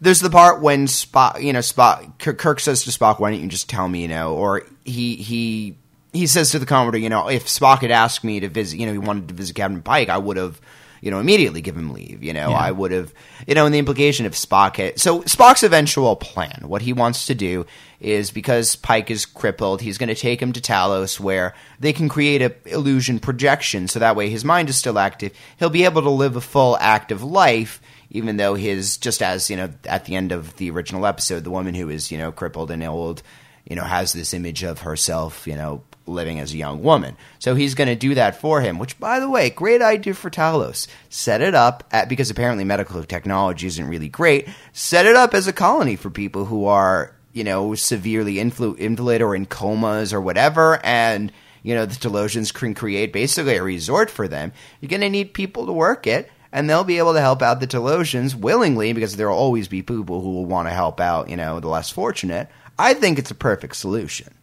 there's 0.02 0.20
the 0.20 0.30
part 0.30 0.62
when 0.62 0.88
Spock, 0.88 1.42
you 1.42 1.54
know, 1.54 1.60
Spock 1.60 2.18
Kirk, 2.20 2.60
says 2.60 2.84
to 2.84 2.92
Spock, 2.92 3.20
"Why 3.20 3.32
don't 3.32 3.42
you 3.42 3.48
just 3.48 3.70
tell 3.70 3.88
me?" 3.88 4.02
You 4.02 4.08
know, 4.10 4.36
or 4.36 4.64
he 4.84 5.16
he 5.16 5.78
he 6.12 6.28
says 6.28 6.52
to 6.52 6.60
the 6.60 6.66
Commodore, 6.66 7.00
you 7.00 7.10
know, 7.10 7.30
if 7.30 7.46
Spock 7.46 7.80
had 7.82 7.92
asked 7.92 8.24
me 8.24 8.42
to 8.42 8.50
visit, 8.50 8.80
you 8.80 8.86
know, 8.86 8.92
he 8.92 8.98
wanted 8.98 9.30
to 9.30 9.34
visit 9.34 9.56
Captain 9.56 9.82
Pike, 9.82 10.10
I 10.10 10.18
would 10.18 10.38
have. 10.38 10.60
You 11.04 11.10
know, 11.10 11.20
immediately 11.20 11.62
give 11.62 11.76
him 11.76 11.94
leave. 11.94 12.24
You 12.24 12.32
know, 12.34 12.52
Yeah. 12.52 12.58
I 12.58 12.70
would 12.70 12.92
have. 12.92 13.12
You 13.48 13.56
know, 13.56 13.66
and 13.66 13.74
the 13.74 13.80
implication 13.80 14.28
of 14.28 14.34
Spock 14.34 14.76
had. 14.76 15.00
So 15.00 15.22
Spock's 15.24 15.64
eventual 15.64 16.16
plan, 16.16 16.66
what 16.68 16.84
he 16.84 16.94
wants 16.94 17.26
to 17.26 17.34
do 17.34 17.66
is 18.02 18.32
because 18.32 18.76
Pike 18.76 19.10
is 19.10 19.26
crippled, 19.26 19.80
he's 19.80 19.98
going 19.98 20.10
to 20.10 20.16
take 20.16 20.42
him 20.42 20.52
to 20.54 20.60
Talos, 20.60 21.20
where 21.20 21.54
they 21.80 21.94
can 21.94 22.10
create 22.10 22.42
a 22.42 22.54
illusion 22.66 23.20
projection, 23.20 23.88
so 23.88 24.00
that 24.00 24.16
way 24.16 24.30
his 24.30 24.44
mind 24.44 24.70
is 24.70 24.76
still 24.76 25.00
active. 25.00 25.32
He'll 25.58 25.70
be 25.70 25.86
able 25.86 26.02
to 26.02 26.10
live 26.10 26.36
a 26.36 26.42
full 26.42 26.78
active 26.80 27.24
life, 27.24 27.82
even 28.10 28.38
though 28.38 28.56
his 28.56 28.98
just 28.98 29.22
as 29.22 29.50
you 29.50 29.56
know 29.56 29.70
at 29.86 30.06
the 30.06 30.16
end 30.16 30.32
of 30.32 30.58
the 30.58 30.72
original 30.72 31.06
episode, 31.06 31.44
the 31.44 31.52
woman 31.52 31.76
who 31.76 31.90
is 31.90 32.12
you 32.12 32.18
know 32.18 32.32
crippled 32.32 32.72
and 32.72 32.84
old, 32.84 33.22
you 33.70 33.76
know, 33.76 33.84
has 33.84 34.14
this 34.14 34.34
image 34.34 34.64
of 34.64 34.80
herself, 34.80 35.46
you 35.48 35.56
know, 35.56 35.84
living 36.06 36.40
as 36.40 36.54
a 36.54 36.58
young 36.58 36.82
woman. 36.84 37.16
So 37.40 37.56
he's 37.56 37.76
going 37.76 37.88
to 37.88 37.96
do 37.96 38.16
that 38.16 38.36
for 38.36 38.62
him, 38.62 38.80
which, 38.80 39.00
by 39.00 39.20
the 39.20 39.30
way, 39.30 39.50
great 39.50 39.82
idea 39.82 40.14
for 40.14 40.30
Talos. 40.30 40.88
Set 41.10 41.42
it 41.42 41.56
up 41.56 41.84
at, 41.92 42.10
because 42.10 42.30
apparently 42.30 42.64
medical 42.64 43.04
technology 43.04 43.68
isn't 43.68 43.88
really 43.88 44.10
great. 44.10 44.50
Set 44.74 45.06
it 45.06 45.16
up 45.16 45.34
as 45.34 45.48
a 45.48 45.54
colony 45.54 45.96
for 45.96 46.10
people 46.10 46.46
who 46.46 46.66
are, 46.66 47.16
you 47.34 47.44
know, 47.44 47.76
severely 47.76 48.36
influ- 48.36 48.78
invalid 48.78 49.22
or 49.22 49.36
in 49.36 49.46
comas 49.46 50.14
or 50.14 50.22
whatever, 50.22 50.80
and 50.84 51.32
you 51.64 51.76
know 51.76 51.86
the 51.86 51.96
Talosians 51.96 52.54
can 52.54 52.74
create 52.74 53.14
basically 53.14 53.56
a 53.56 53.64
resort 53.64 54.10
for 54.10 54.28
them. 54.28 54.52
You're 54.80 54.90
going 54.90 55.02
to 55.02 55.10
need 55.10 55.34
people 55.34 55.66
to 55.66 55.74
work 55.74 56.08
it. 56.08 56.32
And 56.54 56.70
they'll 56.70 56.84
be 56.84 56.98
able 56.98 57.14
to 57.14 57.22
help 57.22 57.42
out 57.42 57.62
the 57.62 57.66
Talosians 57.66 58.36
willingly 58.36 58.92
because 58.92 59.16
there 59.16 59.30
will 59.30 59.38
always 59.38 59.70
be 59.70 59.82
people 59.82 60.20
who 60.22 60.34
will 60.34 60.46
want 60.46 60.68
to 60.68 60.74
help 60.74 61.00
out, 61.00 61.30
you 61.30 61.38
know, 61.38 61.62
the 61.62 61.70
less 61.70 61.90
fortunate. 61.90 62.50
I 62.78 62.94
think 62.94 63.18
it's 63.18 63.32
a 63.32 63.36
perfect 63.36 63.78
solution. 63.78 64.34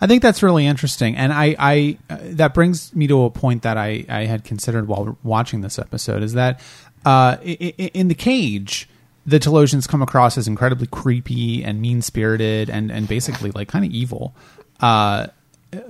I 0.00 0.08
think 0.08 0.22
that's 0.22 0.42
really 0.42 0.66
interesting, 0.66 1.16
and 1.16 1.32
I, 1.32 1.54
I 1.56 1.98
uh, 2.10 2.18
that 2.22 2.54
brings 2.54 2.92
me 2.96 3.06
to 3.06 3.22
a 3.22 3.30
point 3.30 3.62
that 3.62 3.76
I, 3.76 4.04
I 4.08 4.24
had 4.24 4.42
considered 4.42 4.88
while 4.88 5.16
watching 5.22 5.60
this 5.60 5.78
episode 5.78 6.24
is 6.24 6.32
that 6.32 6.60
uh, 7.04 7.36
in 7.36 8.08
the 8.08 8.16
cage, 8.16 8.88
the 9.26 9.38
Talosians 9.38 9.88
come 9.88 10.02
across 10.02 10.36
as 10.36 10.48
incredibly 10.48 10.86
creepy 10.86 11.62
and 11.62 11.80
mean 11.80 12.02
spirited 12.02 12.68
and 12.68 12.90
and 12.90 13.06
basically 13.08 13.50
like 13.52 13.68
kind 13.68 13.84
of 13.84 13.90
evil. 13.92 14.34
Uh, 14.80 15.28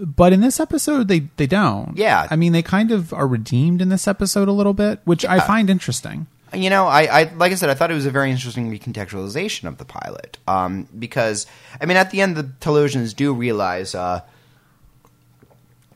but 0.00 0.32
in 0.32 0.40
this 0.40 0.60
episode, 0.60 1.08
they 1.08 1.20
they 1.36 1.46
don't. 1.46 1.96
Yeah. 1.96 2.28
I 2.30 2.36
mean, 2.36 2.52
they 2.52 2.62
kind 2.62 2.90
of 2.92 3.12
are 3.12 3.26
redeemed 3.26 3.80
in 3.82 3.88
this 3.88 4.06
episode 4.06 4.48
a 4.48 4.52
little 4.52 4.74
bit, 4.74 5.00
which 5.04 5.24
I 5.24 5.40
find 5.40 5.68
interesting. 5.70 6.26
you 6.54 6.70
know, 6.70 6.86
I, 6.86 7.22
I 7.22 7.22
like 7.34 7.52
I 7.52 7.54
said, 7.56 7.70
I 7.70 7.74
thought 7.74 7.90
it 7.90 7.94
was 7.94 8.06
a 8.06 8.10
very 8.10 8.30
interesting 8.30 8.70
recontextualization 8.70 9.66
of 9.66 9.78
the 9.78 9.84
pilot. 9.84 10.38
Um, 10.46 10.86
because 10.98 11.46
I 11.80 11.86
mean, 11.86 11.96
at 11.96 12.10
the 12.10 12.20
end, 12.20 12.36
the 12.36 12.44
Talosians 12.44 13.16
do 13.16 13.32
realize, 13.32 13.94
uh, 13.94 14.20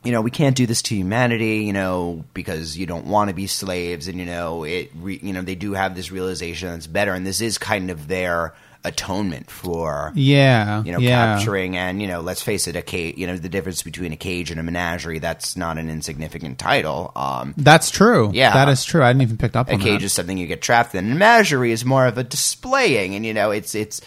you 0.07 0.13
know, 0.13 0.21
we 0.21 0.31
can't 0.31 0.55
do 0.55 0.65
this 0.65 0.81
to 0.83 0.95
humanity, 0.95 1.65
you 1.65 1.73
know, 1.73 2.23
because 2.33 2.77
you 2.77 2.85
don't 2.85 3.07
want 3.07 3.29
to 3.29 3.35
be 3.35 3.45
slaves, 3.45 4.07
and 4.07 4.17
you 4.17 4.25
know, 4.25 4.63
it, 4.63 4.89
re, 4.95 5.19
you 5.21 5.33
know, 5.33 5.41
they 5.41 5.55
do 5.55 5.73
have 5.73 5.95
this 5.95 6.13
realization 6.13 6.69
that's 6.69 6.87
better, 6.87 7.13
and 7.13 7.27
this 7.27 7.41
is 7.41 7.57
kind 7.57 7.91
of 7.91 8.07
their 8.07 8.53
atonement 8.85 9.51
for 9.51 10.13
Yeah, 10.15 10.81
you 10.83 10.93
know, 10.93 10.99
yeah. 10.99 11.35
capturing 11.35 11.75
and 11.75 12.01
you 12.01 12.07
know, 12.07 12.21
let's 12.21 12.41
face 12.41 12.69
it, 12.69 12.77
a 12.77 12.81
cage. 12.81 13.17
You 13.17 13.27
know, 13.27 13.35
the 13.35 13.49
difference 13.49 13.83
between 13.83 14.13
a 14.13 14.15
cage 14.15 14.49
and 14.49 14.61
a 14.61 14.63
menagerie. 14.63 15.19
That's 15.19 15.57
not 15.57 15.77
an 15.77 15.89
insignificant 15.89 16.57
title. 16.57 17.11
Um, 17.13 17.53
That's 17.57 17.91
true. 17.91 18.31
Yeah. 18.33 18.53
that 18.53 18.69
is 18.69 18.85
true. 18.85 19.03
I 19.03 19.09
didn't 19.11 19.23
even 19.23 19.37
pick 19.37 19.57
up 19.57 19.67
a 19.67 19.77
cage 19.77 19.99
that. 19.99 20.03
is 20.03 20.13
something 20.13 20.37
you 20.37 20.47
get 20.47 20.61
trapped 20.61 20.95
in. 20.95 21.03
A 21.03 21.09
menagerie 21.09 21.73
is 21.73 21.83
more 21.83 22.05
of 22.05 22.17
a 22.17 22.23
displaying, 22.23 23.13
and 23.13 23.25
you 23.25 23.33
know, 23.33 23.51
it's 23.51 23.75
it's 23.75 23.99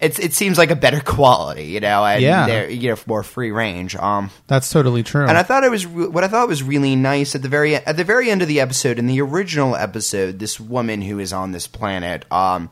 it's 0.00 0.18
it 0.18 0.32
seems 0.32 0.58
like 0.58 0.70
a 0.70 0.76
better 0.76 1.00
quality, 1.00 1.64
you 1.64 1.80
know, 1.80 2.04
and 2.04 2.22
Yeah. 2.22 2.46
they're 2.46 2.70
you 2.70 2.90
know 2.90 2.96
more 3.06 3.22
free 3.22 3.50
range. 3.50 3.96
Um, 3.96 4.30
That's 4.46 4.70
totally 4.70 5.02
true. 5.02 5.26
and 5.26 5.36
I 5.36 5.42
thought 5.42 5.64
it 5.64 5.70
was 5.70 5.86
re- 5.86 6.06
what 6.06 6.22
I 6.24 6.28
thought 6.28 6.46
was 6.48 6.62
really 6.62 6.94
nice 6.96 7.34
at 7.34 7.42
the 7.42 7.48
very 7.48 7.74
at 7.74 7.96
the 7.96 8.04
very 8.04 8.30
end 8.30 8.42
of 8.42 8.48
the 8.48 8.60
episode. 8.60 8.98
In 8.98 9.06
the 9.06 9.20
original 9.20 9.74
episode, 9.74 10.38
this 10.38 10.60
woman 10.60 11.02
who 11.02 11.18
is 11.18 11.32
on 11.32 11.52
this 11.52 11.66
planet, 11.66 12.24
um, 12.32 12.70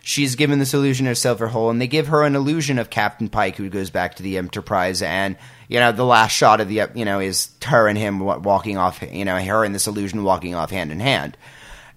she's 0.00 0.36
given 0.36 0.58
this 0.58 0.72
illusion 0.72 1.06
of 1.06 1.18
Silver 1.18 1.48
Hole, 1.48 1.68
and 1.70 1.80
they 1.82 1.86
give 1.86 2.08
her 2.08 2.22
an 2.24 2.34
illusion 2.34 2.78
of 2.78 2.88
Captain 2.88 3.28
Pike, 3.28 3.56
who 3.56 3.68
goes 3.68 3.90
back 3.90 4.14
to 4.14 4.22
the 4.22 4.38
Enterprise, 4.38 5.02
and 5.02 5.36
you 5.68 5.78
know 5.80 5.92
the 5.92 6.04
last 6.04 6.32
shot 6.32 6.62
of 6.62 6.68
the 6.68 6.82
you 6.94 7.04
know 7.04 7.20
is 7.20 7.50
her 7.66 7.88
and 7.88 7.98
him 7.98 8.20
walking 8.20 8.78
off, 8.78 9.02
you 9.12 9.26
know 9.26 9.38
her 9.38 9.64
and 9.64 9.74
this 9.74 9.86
illusion 9.86 10.24
walking 10.24 10.54
off 10.54 10.70
hand 10.70 10.90
in 10.92 11.00
hand. 11.00 11.36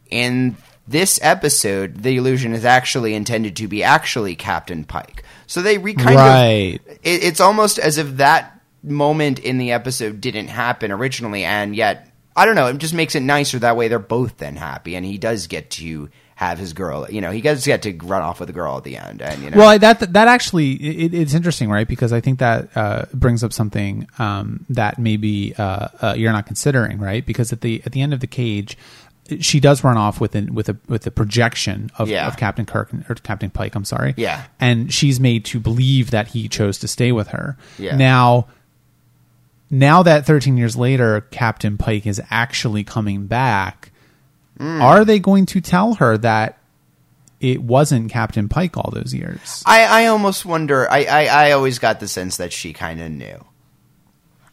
In 0.10 0.58
this 0.92 1.20
episode, 1.22 2.04
the 2.04 2.18
illusion 2.18 2.54
is 2.54 2.66
actually 2.66 3.14
intended 3.14 3.56
to 3.58 3.68
be 3.68 3.84
actually 3.84 4.36
Captain 4.36 4.84
Pike. 4.84 5.24
So 5.48 5.62
they 5.62 5.78
re- 5.78 5.94
kind 5.94 6.16
Right. 6.16 6.80
of 6.88 6.92
it, 7.04 7.24
it's 7.24 7.40
almost 7.42 7.80
as 7.80 7.98
if 7.98 8.18
that 8.18 8.60
moment 8.84 9.40
in 9.40 9.58
the 9.58 9.72
episode 9.72 10.22
didn't 10.22 10.48
happen 10.48 10.92
originally, 10.92 11.44
and 11.44 11.76
yet 11.76 12.08
I 12.36 12.46
don't 12.46 12.56
know. 12.56 12.68
It 12.68 12.78
just 12.78 12.94
makes 12.94 13.14
it 13.16 13.20
nicer 13.22 13.60
that 13.60 13.76
way. 13.76 13.90
They're 13.90 14.00
both 14.00 14.38
then 14.38 14.56
happy, 14.56 14.96
and 14.96 15.06
he 15.06 15.18
does 15.18 15.48
get 15.48 15.70
to 15.72 16.10
have 16.36 16.58
his 16.58 16.72
girl. 16.74 17.06
You 17.10 17.20
know, 17.20 17.30
he 17.30 17.42
does 17.42 17.66
get 17.66 17.82
to 17.84 17.92
run 17.98 18.22
off 18.22 18.40
with 18.40 18.50
a 18.50 18.54
girl 18.54 18.78
at 18.78 18.84
the 18.86 18.96
end, 18.98 19.22
and 19.22 19.44
you 19.44 19.50
know, 19.52 19.58
Well, 19.58 19.68
I- 19.70 19.78
that 19.80 20.14
that 20.14 20.28
actually 20.30 20.72
it, 20.74 21.14
it's 21.14 21.34
interesting, 21.34 21.70
right? 21.70 21.88
Because 21.88 22.14
I 22.14 22.22
think 22.22 22.40
that 22.40 22.70
uh, 22.76 23.06
brings 23.14 23.44
up 23.44 23.52
something 23.52 24.08
um, 24.18 24.66
that 24.70 24.98
maybe 24.98 25.54
uh, 25.58 25.88
uh, 26.02 26.14
you're 26.18 26.32
not 26.32 26.46
considering, 26.48 27.00
right? 27.00 27.26
Because 27.26 27.52
at 27.52 27.60
the 27.62 27.82
at 27.86 27.92
the 27.92 28.02
end 28.02 28.14
of 28.14 28.22
the 28.22 28.28
cage, 28.28 28.78
she 29.40 29.60
does 29.60 29.84
run 29.84 29.98
off 29.98 30.20
with 30.20 30.36
an, 30.36 30.54
with 30.54 30.68
a 30.70 30.78
with 30.88 31.08
a 31.08 31.12
projection 31.12 31.90
of, 31.98 32.10
Yeah. 32.10 32.28
of 32.28 32.36
Captain 32.38 32.66
Kirk 32.66 32.92
or 33.10 33.16
Captain 33.16 33.50
Pike. 33.50 33.76
I'm 33.76 33.86
sorry. 33.86 34.14
Yeah. 34.18 34.44
and 34.60 34.92
she's 34.94 35.20
made 35.20 35.46
to 35.46 35.60
believe 35.60 36.12
that 36.12 36.30
he 36.30 36.48
chose 36.50 36.78
to 36.80 36.88
stay 36.88 37.12
with 37.12 37.30
her. 37.30 37.58
Yeah. 37.80 37.96
Now. 37.96 38.48
Now 39.74 40.04
that 40.04 40.26
13 40.26 40.58
years 40.58 40.76
later, 40.76 41.22
Captain 41.32 41.78
Pike 41.78 42.06
is 42.06 42.22
actually 42.30 42.84
coming 42.84 43.28
back, 43.28 43.92
Hmm. 44.58 44.82
are 44.82 45.06
they 45.06 45.18
going 45.18 45.46
to 45.48 45.62
tell 45.62 45.94
her 45.96 46.18
that 46.18 46.58
it 47.40 47.64
wasn't 47.64 48.12
Captain 48.12 48.50
Pike 48.50 48.76
all 48.76 48.92
those 48.94 49.14
years? 49.14 49.64
I, 49.66 50.04
I 50.04 50.06
almost 50.08 50.46
wonder. 50.46 50.92
I, 50.92 51.06
I, 51.06 51.26
I 51.26 51.52
always 51.54 51.80
got 51.80 52.02
the 52.02 52.08
sense 52.10 52.36
that 52.38 52.52
she 52.52 52.74
kind 52.74 53.02
of 53.02 53.12
knew. 53.12 53.46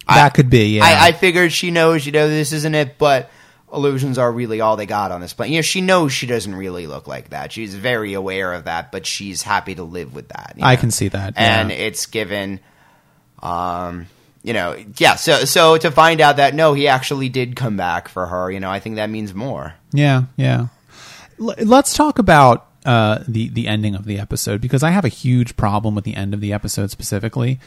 That 0.06 0.34
could 0.34 0.48
be, 0.50 0.76
yeah. 0.76 0.84
I, 0.84 1.08
I 1.08 1.12
figured 1.12 1.52
she 1.52 1.70
knows. 1.72 2.06
You 2.06 2.12
know, 2.12 2.28
this 2.28 2.52
isn't 2.52 2.74
it, 2.76 2.96
but. 2.96 3.28
Illusions 3.72 4.18
are 4.18 4.30
really 4.32 4.60
all 4.60 4.76
they 4.76 4.86
got 4.86 5.12
on 5.12 5.20
this 5.20 5.32
planet. 5.32 5.52
You 5.52 5.58
know, 5.58 5.62
she 5.62 5.80
knows 5.80 6.12
she 6.12 6.26
doesn't 6.26 6.54
really 6.54 6.86
look 6.86 7.06
like 7.06 7.30
that. 7.30 7.52
She's 7.52 7.74
very 7.74 8.14
aware 8.14 8.52
of 8.54 8.64
that, 8.64 8.90
but 8.92 9.06
she's 9.06 9.42
happy 9.42 9.74
to 9.74 9.82
live 9.82 10.14
with 10.14 10.28
that. 10.28 10.54
you 10.56 10.64
I 10.64 10.74
know? 10.74 10.80
can 10.80 10.90
see 10.90 11.08
that. 11.08 11.34
and 11.36 11.70
it's 11.70 12.06
given 12.06 12.60
um 13.42 14.06
you 14.42 14.52
know 14.52 14.76
yeah 14.96 15.14
so 15.14 15.44
so 15.44 15.76
to 15.76 15.90
find 15.90 16.20
out 16.20 16.36
that 16.38 16.54
no 16.54 16.72
he 16.72 16.88
actually 16.88 17.28
did 17.28 17.54
come 17.54 17.76
back 17.76 18.08
for 18.08 18.26
her 18.26 18.50
you 18.50 18.58
know 18.58 18.70
i 18.70 18.80
think 18.80 18.96
that 18.96 19.08
means 19.10 19.32
more 19.34 19.74
yeah, 19.92 20.22
yeah. 20.36 20.66
L- 21.40 21.54
let's 21.64 21.94
talk 21.94 22.18
about 22.18 22.66
uh, 22.84 23.22
the 23.26 23.48
the 23.48 23.66
ending 23.68 23.94
of 23.94 24.04
the 24.04 24.18
episode 24.18 24.60
because 24.60 24.82
I 24.82 24.90
have 24.90 25.04
a 25.04 25.08
huge 25.08 25.56
problem 25.56 25.94
with 25.94 26.04
the 26.04 26.14
end 26.14 26.34
of 26.34 26.40
the 26.40 26.52
episode 26.52 26.90
specifically. 26.90 27.58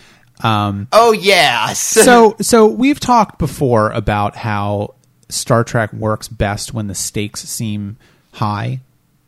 Um, 0.44 0.88
oh 0.92 1.12
yeah 1.14 1.74
so 1.74 2.36
so 2.42 2.66
we've 2.68 3.00
talked 3.00 3.40
before 3.40 3.92
about 3.92 4.36
how 4.36 4.96
Star 5.32 5.64
Trek 5.64 5.92
works 5.94 6.28
best 6.28 6.74
when 6.74 6.88
the 6.88 6.96
stakes 6.96 7.42
seem 7.42 7.98
high, 8.34 8.82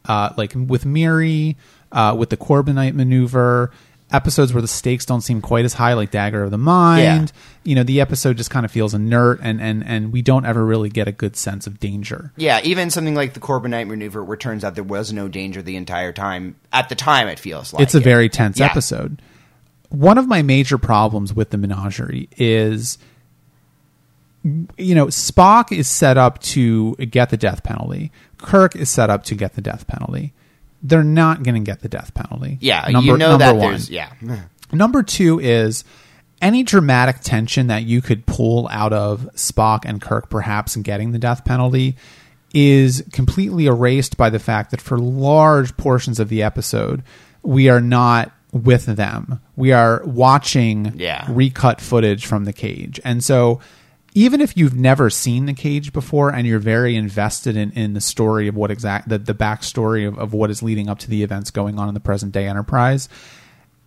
uh, 0.05 0.29
like 0.37 0.53
with 0.55 0.85
Miri, 0.85 1.57
uh, 1.91 2.15
with 2.17 2.29
the 2.29 2.37
Corbomite 2.37 2.93
maneuver. 2.93 3.71
Episodes 4.11 4.53
where 4.53 4.61
the 4.61 4.67
stakes 4.67 5.07
don't 5.07 5.21
seem 5.21 5.41
quite 5.41 5.65
as 5.65 5.73
high, 5.73 5.93
like 5.93 6.11
Dagger 6.11 6.43
of 6.43 6.51
the 6.51 6.57
Mind. 6.57 7.31
You 7.63 7.73
know, 7.73 7.81
the 7.81 7.99
episode 7.99 8.37
just 8.37 8.51
kind 8.51 8.63
of 8.63 8.71
feels 8.71 8.93
inert, 8.93 9.39
and 9.41 9.59
and 9.59 9.83
and 9.83 10.13
we 10.13 10.21
don't 10.21 10.45
ever 10.45 10.63
really 10.63 10.89
get 10.89 11.07
a 11.07 11.11
good 11.11 11.35
sense 11.35 11.65
of 11.65 11.79
danger. 11.79 12.31
yeah 12.37 12.59
even 12.63 12.91
something 12.91 13.15
like 13.15 13.33
the 13.33 13.39
corbomite 13.39 13.87
maneuver 13.87 14.23
where 14.23 14.35
it 14.35 14.39
turns 14.39 14.63
out 14.63 14.75
there 14.75 14.83
was 14.83 15.11
no 15.11 15.27
danger 15.27 15.63
the 15.63 15.75
entire 15.77 16.11
time 16.13 16.55
at 16.71 16.89
the 16.89 16.95
time 16.95 17.27
it 17.27 17.39
feels 17.39 17.73
like 17.73 17.81
it's 17.81 17.95
a 17.95 17.97
it. 17.97 18.03
very 18.03 18.29
tense 18.29 18.59
Yeah. 18.59 18.67
episode. 18.67 19.19
One 19.89 20.19
of 20.19 20.27
my 20.27 20.43
major 20.43 20.77
problems 20.77 21.33
with 21.33 21.49
the 21.49 21.57
menagerie 21.57 22.29
is 22.37 22.99
you 24.43 24.93
know, 24.95 25.07
Spock 25.07 25.71
is 25.75 25.87
set 25.87 26.17
up 26.17 26.39
to 26.39 26.95
get 26.95 27.29
the 27.29 27.37
death 27.37 27.63
penalty. 27.63 28.11
Kirk 28.37 28.75
is 28.75 28.89
set 28.89 29.09
up 29.09 29.23
to 29.25 29.35
get 29.35 29.53
the 29.53 29.61
death 29.61 29.87
penalty. 29.87 30.33
They're 30.81 31.03
not 31.03 31.43
going 31.43 31.55
to 31.55 31.61
get 31.61 31.79
the 31.81 31.87
death 31.89 32.13
penalty. 32.13 32.57
yeah 32.59 32.87
Number- 32.89 33.11
you 33.13 33.17
know 33.17 33.29
number 33.37 33.45
that 33.45 33.55
one. 33.55 33.69
there's 33.71 33.89
yeah 33.89 34.11
Number 34.71 35.01
two 35.03 35.39
is 35.39 35.83
any 36.41 36.63
dramatic 36.63 37.21
tension 37.21 37.67
that 37.67 37.83
you 37.83 38.01
could 38.01 38.25
pull 38.25 38.67
out 38.69 38.91
of 38.91 39.29
Spock 39.35 39.81
and 39.85 40.01
Kirk 40.01 40.29
perhaps 40.29 40.75
in 40.75 40.81
getting 40.81 41.11
the 41.13 41.19
death 41.19 41.45
penalty 41.45 41.95
is 42.53 43.03
completely 43.13 43.65
erased 43.67 44.17
by 44.17 44.29
the 44.29 44.39
fact 44.39 44.71
that 44.71 44.81
for 44.81 44.97
large 44.97 45.75
portions 45.77 46.19
of 46.19 46.27
the 46.29 46.43
episode, 46.43 47.01
we 47.43 47.69
are 47.69 47.81
not 47.81 48.31
with 48.51 48.85
them. 48.85 49.39
We 49.55 49.71
are 49.71 50.01
watching 50.05 50.93
Yeah. 50.97 51.25
recut 51.29 51.79
footage 51.81 52.25
from 52.25 52.43
the 52.45 52.53
cage. 52.53 52.99
And 53.05 53.23
so 53.23 53.59
even 54.15 54.41
if 54.41 54.55
you've 54.55 54.75
never 54.75 55.09
seen 55.09 55.45
the 55.45 55.53
cage 55.53 55.91
before 55.93 56.29
and 56.29 56.45
you're 56.47 56.59
very 56.59 56.95
invested 56.95 57.55
in, 57.57 57.71
in 57.71 57.93
the 57.93 58.01
story 58.01 58.47
of 58.47 58.55
what 58.55 58.71
exact 58.71 59.09
the, 59.09 59.17
the 59.17 59.33
backstory 59.33 60.07
of, 60.07 60.17
of 60.19 60.33
what 60.33 60.49
is 60.49 60.61
leading 60.63 60.89
up 60.89 60.99
to 60.99 61.09
the 61.09 61.23
events 61.23 61.51
going 61.51 61.79
on 61.79 61.87
in 61.87 61.93
the 61.93 61.99
present 61.99 62.31
day 62.31 62.47
enterprise, 62.47 63.09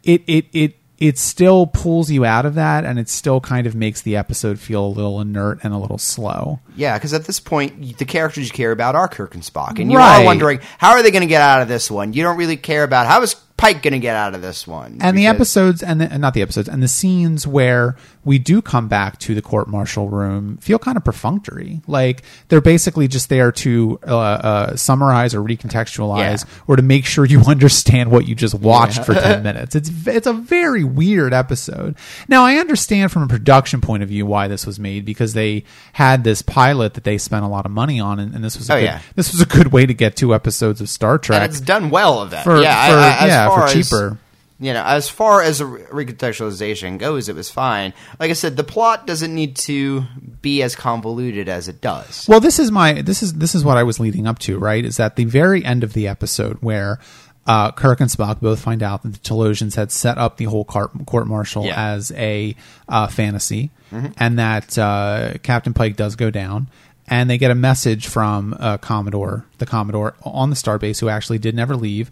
it 0.03 0.23
it 0.27 0.47
it 0.53 0.77
it 0.99 1.19
still 1.19 1.67
pulls 1.67 2.11
you 2.11 2.25
out 2.25 2.47
of 2.47 2.55
that 2.55 2.85
and 2.87 2.99
it 2.99 3.07
still 3.09 3.39
kind 3.39 3.67
of 3.67 3.75
makes 3.75 4.01
the 4.01 4.17
episode 4.17 4.59
feel 4.59 4.87
a 4.87 4.89
little 4.89 5.21
inert 5.21 5.59
and 5.63 5.75
a 5.75 5.77
little 5.77 5.99
slow. 5.99 6.59
Yeah, 6.75 6.97
because 6.97 7.13
at 7.13 7.27
this 7.27 7.39
point, 7.39 7.99
the 7.99 8.07
characters 8.07 8.47
you 8.47 8.53
care 8.53 8.73
about 8.73 8.95
are 8.95 9.07
Kirk 9.07 9.35
and 9.35 9.43
Spock, 9.43 9.79
and 9.79 9.93
you 9.93 9.99
Right. 9.99 10.23
are 10.23 10.25
wondering 10.25 10.61
how 10.79 10.93
are 10.93 11.03
they 11.03 11.11
going 11.11 11.21
to 11.21 11.27
get 11.29 11.43
out 11.43 11.61
of 11.61 11.69
this 11.69 11.91
one. 11.91 12.15
You 12.15 12.23
don't 12.23 12.39
really 12.39 12.57
care 12.57 12.83
about 12.83 13.07
how 13.07 13.21
is 13.21 13.35
Pike 13.59 13.83
going 13.83 13.93
to 13.93 13.99
get 13.99 14.17
out 14.17 14.35
of 14.35 14.41
this 14.43 14.67
one. 14.67 14.99
And 15.01 15.17
the 15.19 15.27
episodes 15.27 15.83
and 15.83 16.01
the, 16.01 16.19
not 16.19 16.33
the 16.35 16.43
episodes 16.43 16.69
and 16.69 16.83
the 16.83 16.89
scenes 16.89 17.47
where 17.47 17.97
we 18.27 18.39
do 18.39 18.61
come 18.61 18.89
back 18.89 19.19
to 19.21 19.35
the 19.35 19.41
court 19.41 19.69
martial 19.69 20.09
room 20.11 20.59
feel 20.59 20.79
kind 20.79 20.97
of 20.99 21.05
perfunctory. 21.05 21.81
Like 21.87 22.23
they're 22.49 22.61
basically 22.61 23.09
just 23.09 23.29
there 23.31 23.53
to 23.53 23.99
uh, 24.07 24.17
uh, 24.19 24.77
summarize 24.77 25.35
or 25.35 25.41
recontextualize 25.41 26.45
Yeah. 26.45 26.53
or 26.67 26.77
to 26.77 26.83
make 26.83 27.07
sure 27.07 27.25
you 27.25 27.41
understand 27.47 28.11
what 28.11 28.27
you 28.27 28.35
just 28.35 28.55
watched 28.55 29.05
for 29.05 29.15
10 29.15 29.43
minutes. 29.45 29.75
It's 29.75 29.91
it's 30.07 30.27
a 30.27 30.33
very 30.35 30.85
weird 30.85 31.33
episode. 31.33 31.97
Now 32.29 32.45
I 32.45 32.57
understand 32.57 33.13
from 33.13 33.23
a 33.23 33.29
production 33.29 33.81
point 33.81 34.03
of 34.03 34.09
view 34.09 34.27
why 34.27 34.49
this 34.49 34.67
was 34.67 34.79
made 34.79 35.05
because 35.05 35.33
they 35.33 35.65
had 35.93 36.25
this 36.25 36.43
pilot 36.43 36.95
that 36.95 37.05
they 37.05 37.19
spent 37.19 37.45
a 37.45 37.49
lot 37.49 37.65
of 37.65 37.71
money 37.73 38.01
on 38.01 38.19
and, 38.19 38.35
and 38.35 38.43
this 38.45 38.59
was 38.59 38.69
a 38.69 38.73
Oh, 38.75 38.77
good, 38.79 38.85
yeah. 38.85 39.01
this 39.15 39.31
was 39.33 39.41
a 39.41 39.47
good 39.47 39.69
way 39.73 39.87
to 39.87 39.95
get 39.95 40.17
two 40.17 40.35
episodes 40.35 40.81
of 40.81 40.89
Star 40.89 41.17
Trek. 41.17 41.43
and 41.43 41.51
it's 41.53 41.61
done 41.61 41.91
well 41.91 42.21
of 42.21 42.31
that. 42.31 42.43
For- 42.45 42.61
yeah, 42.61 42.89
for- 42.91 42.97
I- 42.97 43.25
I- 43.25 43.27
yeah, 43.29 43.49
for 43.49 43.55
far 43.55 43.65
as- 43.67 43.73
cheaper. 43.73 44.19
You 44.59 44.73
know, 44.73 44.83
as 44.85 45.09
far 45.09 45.43
as 45.43 45.61
a 45.61 45.65
recontextualization 45.65 46.99
goes, 46.99 47.29
it 47.29 47.37
was 47.37 47.51
fine. 47.51 47.93
Like 48.19 48.31
I 48.31 48.35
said, 48.35 48.57
the 48.57 48.65
plot 48.65 49.07
doesn't 49.07 49.35
need 49.35 49.57
to 49.57 50.05
be 50.41 50.63
as 50.63 50.75
convoluted 50.75 51.49
as 51.49 51.69
it 51.69 51.81
does. 51.81 52.27
Well, 52.29 52.41
this 52.41 52.59
is 52.59 52.71
my 52.71 53.03
this 53.03 53.23
is 53.23 53.35
this 53.35 53.55
is 53.55 53.65
what 53.65 53.77
I 53.77 53.83
was 53.83 54.01
leading 54.01 54.27
up 54.27 54.39
to, 54.41 54.59
right? 54.59 54.85
Is 54.85 54.97
that 54.97 55.17
the 55.17 55.25
very 55.25 55.65
end 55.65 55.85
of 55.85 55.93
the 55.93 56.09
episode 56.09 56.57
where 56.63 56.99
uh, 57.47 57.71
Kirk 57.73 58.01
and 58.01 58.11
Spock 58.11 58.41
both 58.41 58.61
find 58.61 58.83
out 58.83 59.03
that 59.03 59.13
the 59.13 59.19
Talosians 59.19 59.77
had 59.77 59.93
set 59.93 60.19
up 60.19 60.37
the 60.37 60.45
whole 60.47 60.65
court 60.65 61.27
martial 61.27 61.65
Yeah. 61.65 61.73
Mm-hmm. 61.73 61.81
as 61.97 62.13
a 62.13 62.57
uh, 62.89 63.07
fantasy, 63.09 63.71
and 63.93 64.39
that 64.39 64.77
uh, 64.79 65.35
Captain 65.43 65.75
Pike 65.75 65.97
does 65.97 66.17
go 66.17 66.31
down. 66.31 66.69
And 67.09 67.31
they 67.31 67.39
get 67.39 67.53
a 67.53 67.55
message 67.55 68.09
from 68.09 68.57
uh, 68.59 68.79
Commodore, 68.79 69.45
the 69.59 69.67
Commodore 69.67 70.17
on 70.25 70.51
the 70.51 70.57
starbase, 70.57 70.99
who 70.99 71.09
actually 71.09 71.39
did 71.39 71.55
never 71.55 71.77
leave. 71.77 72.11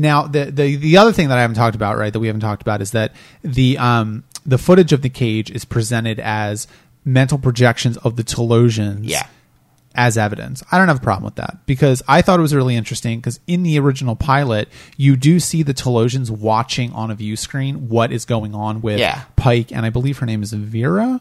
Now, 0.00 0.26
the, 0.26 0.46
the 0.46 0.76
the 0.76 0.96
other 0.96 1.12
thing 1.12 1.28
that 1.28 1.38
I 1.38 1.42
haven't 1.42 1.56
talked 1.56 1.76
about, 1.76 1.98
right, 1.98 2.12
that 2.12 2.20
we 2.20 2.26
haven't 2.26 2.40
talked 2.40 2.62
about, 2.62 2.80
is 2.80 2.92
that 2.92 3.12
the 3.42 3.76
um 3.78 4.24
the 4.46 4.58
footage 4.58 4.92
of 4.92 5.02
the 5.02 5.10
cage 5.10 5.50
is 5.50 5.64
presented 5.64 6.18
as 6.18 6.66
mental 7.04 7.38
projections 7.38 7.96
of 7.98 8.16
the 8.16 8.24
Talosians 8.24 9.00
Yeah. 9.02 9.26
as 9.94 10.16
evidence. 10.16 10.62
I 10.72 10.78
don't 10.78 10.88
have 10.88 10.96
a 10.98 11.02
problem 11.02 11.24
with 11.24 11.34
that 11.36 11.58
because 11.66 12.02
I 12.08 12.22
thought 12.22 12.38
it 12.38 12.42
was 12.42 12.54
really 12.54 12.76
interesting 12.76 13.18
because 13.20 13.40
in 13.46 13.62
the 13.62 13.78
original 13.78 14.16
pilot, 14.16 14.68
you 14.96 15.16
do 15.16 15.38
see 15.40 15.62
the 15.62 15.74
Talosians 15.74 16.30
watching 16.30 16.92
on 16.92 17.10
a 17.10 17.14
view 17.14 17.36
screen 17.36 17.88
what 17.88 18.10
is 18.12 18.24
going 18.24 18.54
on 18.54 18.80
with 18.80 18.98
Yeah. 18.98 19.22
Pike, 19.36 19.70
and 19.72 19.84
I 19.84 19.90
believe 19.90 20.18
her 20.18 20.26
name 20.26 20.42
is 20.42 20.52
Vera. 20.54 21.20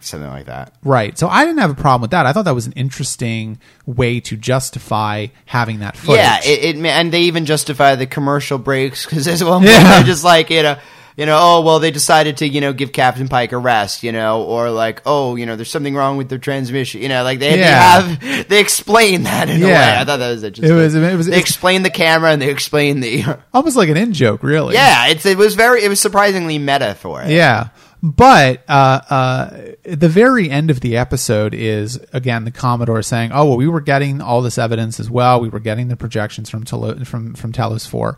Something 0.00 0.30
like 0.30 0.46
that. 0.46 0.72
Right. 0.84 1.18
So 1.18 1.28
I 1.28 1.44
didn't 1.44 1.58
have 1.60 1.70
a 1.70 1.74
problem 1.74 2.02
with 2.02 2.12
that. 2.12 2.24
I 2.26 2.32
thought 2.32 2.44
that 2.46 2.54
was 2.54 2.66
an 2.66 2.72
interesting 2.72 3.58
way 3.86 4.20
to 4.20 4.36
justify 4.36 5.26
having 5.46 5.80
that 5.80 5.96
footage. 5.96 6.16
Yeah, 6.16 6.38
it, 6.44 6.76
it 6.76 6.86
and 6.86 7.12
they 7.12 7.22
even 7.22 7.44
justify 7.46 7.94
the 7.96 8.06
commercial 8.06 8.58
breaks 8.58 9.04
because 9.04 9.26
one 9.44 9.60
point 9.62 9.70
Yeah. 9.72 9.96
they're 9.96 10.04
just 10.04 10.24
like 10.24 10.50
you 10.50 10.62
know, 10.62 10.78
you 11.16 11.26
know, 11.26 11.36
oh 11.38 11.60
well, 11.62 11.80
they 11.80 11.90
decided 11.90 12.38
to 12.38 12.48
you 12.48 12.60
know 12.62 12.72
give 12.72 12.92
Captain 12.92 13.28
Pike 13.28 13.52
a 13.52 13.58
rest, 13.58 14.02
you 14.02 14.12
know, 14.12 14.42
or 14.44 14.70
like 14.70 15.02
oh 15.04 15.36
you 15.36 15.44
know, 15.44 15.56
there's 15.56 15.70
something 15.70 15.94
wrong 15.94 16.16
with 16.16 16.28
their 16.30 16.38
transmission, 16.38 17.02
you 17.02 17.08
know, 17.08 17.22
like 17.24 17.38
they, 17.40 17.58
Yeah. 17.58 18.00
they 18.00 18.26
have 18.36 18.48
they 18.48 18.60
explain 18.60 19.24
that 19.24 19.50
in 19.50 19.62
a 19.62 19.66
way. 19.66 19.74
I 19.74 20.04
thought 20.04 20.18
that 20.18 20.30
was 20.30 20.42
interesting. 20.44 20.74
It 20.76 20.80
was- 20.80 20.94
it 20.94 21.16
was- 21.16 21.26
they 21.26 21.38
explain 21.38 21.82
the 21.82 21.90
camera 21.90 22.30
and 22.30 22.40
they 22.40 22.48
explain 22.50 23.00
the 23.00 23.24
Almost 23.52 23.76
like 23.76 23.88
an 23.90 23.96
in 23.98 24.12
joke, 24.14 24.42
really. 24.42 24.74
yeah. 24.74 25.08
It's 25.08 25.26
it 25.26 25.36
was 25.36 25.54
very 25.56 25.84
it 25.84 25.88
was 25.88 26.00
surprisingly 26.00 26.58
meta 26.58 26.94
for 26.98 27.20
it. 27.22 27.30
Yeah. 27.30 27.68
But 28.02 28.62
uh, 28.68 29.00
uh, 29.10 29.60
the 29.84 30.08
very 30.08 30.48
end 30.48 30.70
of 30.70 30.80
the 30.80 30.96
episode 30.96 31.52
is 31.54 32.00
again 32.14 32.44
the 32.44 32.50
Commodore 32.50 33.02
saying, 33.02 33.30
"Oh 33.32 33.46
well, 33.48 33.56
we 33.58 33.68
were 33.68 33.82
getting 33.82 34.22
all 34.22 34.40
this 34.40 34.56
evidence 34.56 34.98
as 34.98 35.10
well. 35.10 35.40
We 35.40 35.50
were 35.50 35.60
getting 35.60 35.88
the 35.88 35.96
projections 35.96 36.48
from 36.48 36.64
from 36.64 37.34
from 37.34 37.52
Talos 37.52 37.86
Four, 37.86 38.16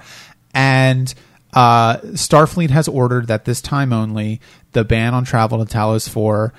and 0.55 1.13
uh, 1.53 1.97
Starfleet 1.99 2.71
has 2.71 2.87
ordered 2.87 3.27
that 3.27 3.45
this 3.45 3.61
time 3.61 3.93
only 3.93 4.41
the 4.71 4.85
ban 4.85 5.15
on 5.15 5.25
travel 5.25 5.65
to 5.65 5.71
Talos 5.73 6.09
Four 6.09 6.53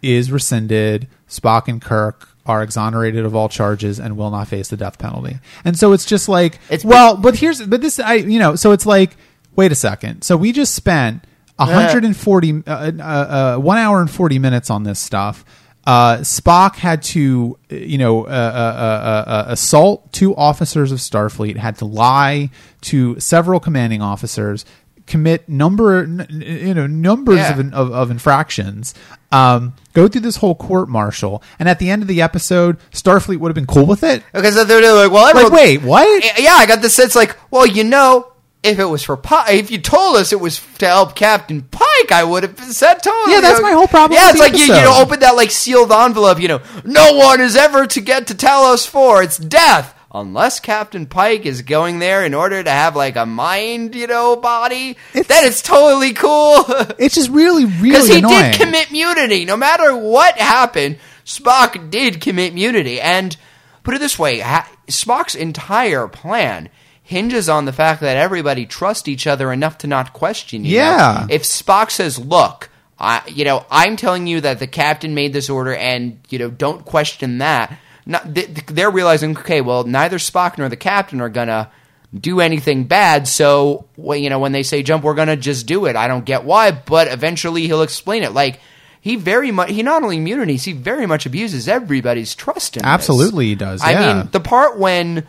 is 0.00 0.30
rescinded. 0.30 1.08
Spock 1.28 1.66
and 1.66 1.82
Kirk 1.82 2.28
are 2.46 2.62
exonerated 2.62 3.24
of 3.24 3.34
all 3.34 3.48
charges 3.48 3.98
and 3.98 4.16
will 4.16 4.30
not 4.30 4.46
face 4.46 4.68
the 4.68 4.76
death 4.76 4.98
penalty. 4.98 5.38
And 5.64 5.76
so 5.78 5.92
it's 5.92 6.04
just 6.04 6.28
like, 6.28 6.56
It's- 6.68 6.84
well, 6.84 7.16
but 7.16 7.34
here's, 7.36 7.60
but 7.66 7.80
this, 7.80 7.98
I, 7.98 8.14
you 8.14 8.38
know, 8.38 8.54
so 8.54 8.72
it's 8.72 8.84
like, 8.84 9.16
wait 9.56 9.72
a 9.72 9.74
second. 9.74 10.22
So 10.22 10.36
we 10.36 10.52
just 10.52 10.74
spent 10.74 11.24
140, 11.56 12.62
uh, 12.66 12.70
uh, 12.70 13.02
uh, 13.02 13.56
one 13.58 13.78
hour 13.78 14.00
and 14.00 14.10
40 14.10 14.38
minutes 14.38 14.70
on 14.70 14.82
this 14.84 14.98
stuff. 14.98 15.44
Uh, 15.86 16.16
Spock 16.18 16.76
had 16.76 17.02
to, 17.02 17.58
you 17.68 17.98
know, 17.98 18.24
uh, 18.24 18.28
uh, 18.28 18.30
uh, 18.30 19.30
uh, 19.30 19.44
assault 19.48 20.10
two 20.12 20.34
officers 20.34 20.90
of 20.92 20.98
Starfleet, 20.98 21.56
had 21.58 21.76
to 21.78 21.84
lie 21.84 22.50
to 22.82 23.20
several 23.20 23.60
commanding 23.60 24.00
officers, 24.00 24.64
commit 25.06 25.46
number, 25.46 26.06
you 26.30 26.72
know, 26.72 26.86
numbers 26.86 27.36
Yeah. 27.36 27.58
of, 27.60 27.74
of, 27.74 27.92
of 27.92 28.10
infractions, 28.10 28.94
um, 29.30 29.74
go 29.92 30.08
through 30.08 30.22
this 30.22 30.36
whole 30.36 30.54
court 30.54 30.88
martial, 30.88 31.42
and 31.58 31.68
at 31.68 31.78
the 31.78 31.90
end 31.90 32.00
of 32.00 32.08
the 32.08 32.22
episode, 32.22 32.78
Starfleet 32.90 33.36
would 33.38 33.50
have 33.50 33.54
been 33.54 33.66
cool 33.66 33.84
with 33.84 34.02
it. 34.02 34.22
Because 34.32 34.54
they're 34.54 34.64
they're 34.80 34.94
like, 34.94 35.10
well, 35.12 35.24
Like, 35.24 35.34
everyone, 35.34 35.52
wait, 35.52 35.82
what? 35.82 36.40
yeah, 36.40 36.54
I 36.54 36.64
got 36.64 36.80
the 36.80 36.88
sense 36.88 37.14
like, 37.14 37.36
well, 37.50 37.66
you 37.66 37.84
know, 37.84 38.32
if 38.64 38.78
it 38.78 38.84
was 38.84 39.02
for 39.02 39.16
Pike, 39.16 39.54
if 39.54 39.70
you 39.70 39.78
told 39.78 40.16
us 40.16 40.32
it 40.32 40.40
was 40.40 40.60
to 40.78 40.86
help 40.86 41.14
Captain 41.14 41.62
Pike, 41.62 42.10
I 42.12 42.24
would 42.24 42.42
have 42.44 42.58
said 42.58 42.94
totally. 43.02 43.34
Yeah, 43.34 43.40
that's 43.40 43.60
my 43.62 43.72
whole 43.72 43.86
problem 43.86 44.18
Yeah, 44.18 44.30
it's 44.30 44.38
like 44.40 44.54
you, 44.54 44.64
you 44.64 44.68
know, 44.72 45.00
open 45.00 45.20
that 45.20 45.36
like 45.36 45.50
sealed 45.50 45.92
envelope. 45.92 46.40
You 46.40 46.48
know, 46.48 46.62
no 46.84 47.14
one 47.14 47.40
is 47.40 47.56
ever 47.56 47.86
to 47.86 48.00
get 48.00 48.28
to 48.28 48.34
Talos 48.34 48.86
Four. 48.86 49.22
It's 49.22 49.38
death. 49.38 49.94
Unless 50.16 50.60
Captain 50.60 51.06
Pike 51.06 51.44
is 51.44 51.62
going 51.62 51.98
there 51.98 52.24
in 52.24 52.34
order 52.34 52.62
to 52.62 52.70
have 52.70 52.94
like 52.94 53.16
a 53.16 53.26
mind, 53.26 53.96
you 53.96 54.06
know, 54.06 54.36
body, 54.36 54.90
It's- 55.12 55.26
then 55.26 55.44
it's 55.44 55.60
totally 55.60 56.12
cool. 56.12 56.64
It's 57.00 57.16
just 57.16 57.30
really, 57.30 57.64
really 57.64 57.74
cool. 57.80 57.82
Because 57.90 58.08
he 58.08 58.18
annoying. 58.18 58.52
did 58.52 58.60
commit 58.60 58.92
mutiny. 58.92 59.44
No 59.44 59.56
matter 59.56 59.96
what 59.96 60.38
happened, 60.38 60.98
Spock 61.26 61.90
did 61.90 62.20
commit 62.20 62.54
mutiny. 62.54 63.00
And 63.00 63.36
put 63.82 63.94
it 63.94 63.98
this 63.98 64.16
way 64.16 64.38
ha- 64.38 64.70
Spock's 64.86 65.34
entire 65.34 66.06
plan 66.06 66.68
hinges 67.06 67.50
on 67.50 67.66
the 67.66 67.72
fact 67.72 68.00
that 68.00 68.16
everybody 68.16 68.64
trusts 68.64 69.06
each 69.08 69.26
other 69.26 69.52
enough 69.52 69.78
to 69.78 69.86
not 69.86 70.14
question 70.14 70.64
you. 70.64 70.74
Yeah. 70.74 71.26
If 71.28 71.42
Spock 71.42 71.90
says, 71.90 72.18
look, 72.18 72.70
I, 72.98 73.22
you 73.28 73.44
know, 73.44 73.66
I'm 73.70 73.96
telling 73.96 74.26
you 74.26 74.40
that 74.40 74.58
the 74.58 74.66
captain 74.66 75.14
made 75.14 75.34
this 75.34 75.50
order 75.50 75.74
and, 75.74 76.18
you 76.30 76.38
know, 76.38 76.50
don't 76.50 76.84
question 76.84 77.38
that. 77.38 77.78
Not, 78.06 78.34
th- 78.34 78.46
th- 78.46 78.66
they're 78.66 78.90
realizing, 78.90 79.36
okay, 79.36 79.60
well, 79.60 79.84
neither 79.84 80.16
Spock 80.16 80.56
nor 80.56 80.70
the 80.70 80.76
captain 80.76 81.20
are 81.20 81.28
going 81.28 81.48
to 81.48 81.70
do 82.18 82.40
anything 82.40 82.84
bad. 82.84 83.28
So, 83.28 83.86
well, 83.96 84.16
you 84.16 84.30
know, 84.30 84.38
when 84.38 84.52
they 84.52 84.62
say 84.62 84.82
jump, 84.82 85.04
we're 85.04 85.14
going 85.14 85.28
to 85.28 85.36
just 85.36 85.66
do 85.66 85.84
it. 85.84 85.96
I 85.96 86.08
don't 86.08 86.24
get 86.24 86.44
why, 86.44 86.70
but 86.70 87.08
eventually 87.08 87.66
he'll 87.66 87.82
explain 87.82 88.22
it. 88.22 88.32
Like, 88.32 88.60
he 89.00 89.16
very 89.16 89.50
much, 89.50 89.70
he 89.70 89.82
not 89.82 90.02
only 90.02 90.18
mutinies, 90.18 90.64
he 90.64 90.72
very 90.72 91.04
much 91.04 91.26
abuses 91.26 91.68
everybody's 91.68 92.34
trust 92.34 92.78
in 92.78 92.82
this. 92.82 92.88
Absolutely 92.88 93.48
he 93.48 93.54
does, 93.54 93.82
I 93.84 94.14
mean, 94.14 94.30
the 94.32 94.40
part 94.40 94.78
when 94.78 95.26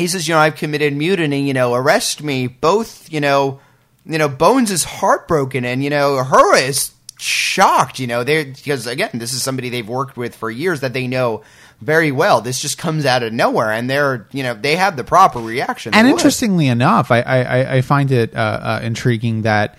he 0.00 0.06
says, 0.08 0.26
you 0.26 0.34
know, 0.34 0.40
I've 0.40 0.56
committed 0.56 0.94
mutiny, 0.94 1.42
you 1.46 1.54
know, 1.54 1.74
arrest 1.74 2.22
me, 2.22 2.46
both, 2.48 3.10
you 3.12 3.20
know, 3.20 3.60
you 4.04 4.18
know, 4.18 4.28
Bones 4.28 4.70
is 4.70 4.82
heartbroken 4.82 5.64
and, 5.64 5.84
you 5.84 5.90
know, 5.90 6.20
Uhura 6.22 6.68
is 6.68 6.90
shocked, 7.18 7.98
you 7.98 8.06
know, 8.06 8.24
they 8.24 8.44
because 8.44 8.86
again, 8.86 9.10
this 9.14 9.32
is 9.34 9.42
somebody 9.42 9.68
they've 9.68 9.86
worked 9.88 10.16
with 10.16 10.34
for 10.34 10.50
years 10.50 10.80
that 10.80 10.92
they 10.94 11.06
know 11.06 11.42
very 11.82 12.10
well. 12.12 12.40
This 12.40 12.60
just 12.60 12.78
comes 12.78 13.04
out 13.06 13.22
of 13.22 13.32
nowhere 13.32 13.70
and 13.72 13.88
they're, 13.88 14.26
you 14.32 14.42
know, 14.42 14.54
they 14.54 14.76
have 14.76 14.96
the 14.96 15.04
proper 15.04 15.38
reaction. 15.38 15.94
and 15.94 16.06
would. 16.06 16.12
interestingly 16.14 16.66
enough, 16.66 17.10
I, 17.10 17.20
I, 17.20 17.38
I- 17.42 17.74
I 17.76 17.80
find 17.82 18.10
it 18.10 18.34
uh, 18.34 18.38
uh, 18.38 18.80
intriguing 18.82 19.42
that 19.42 19.78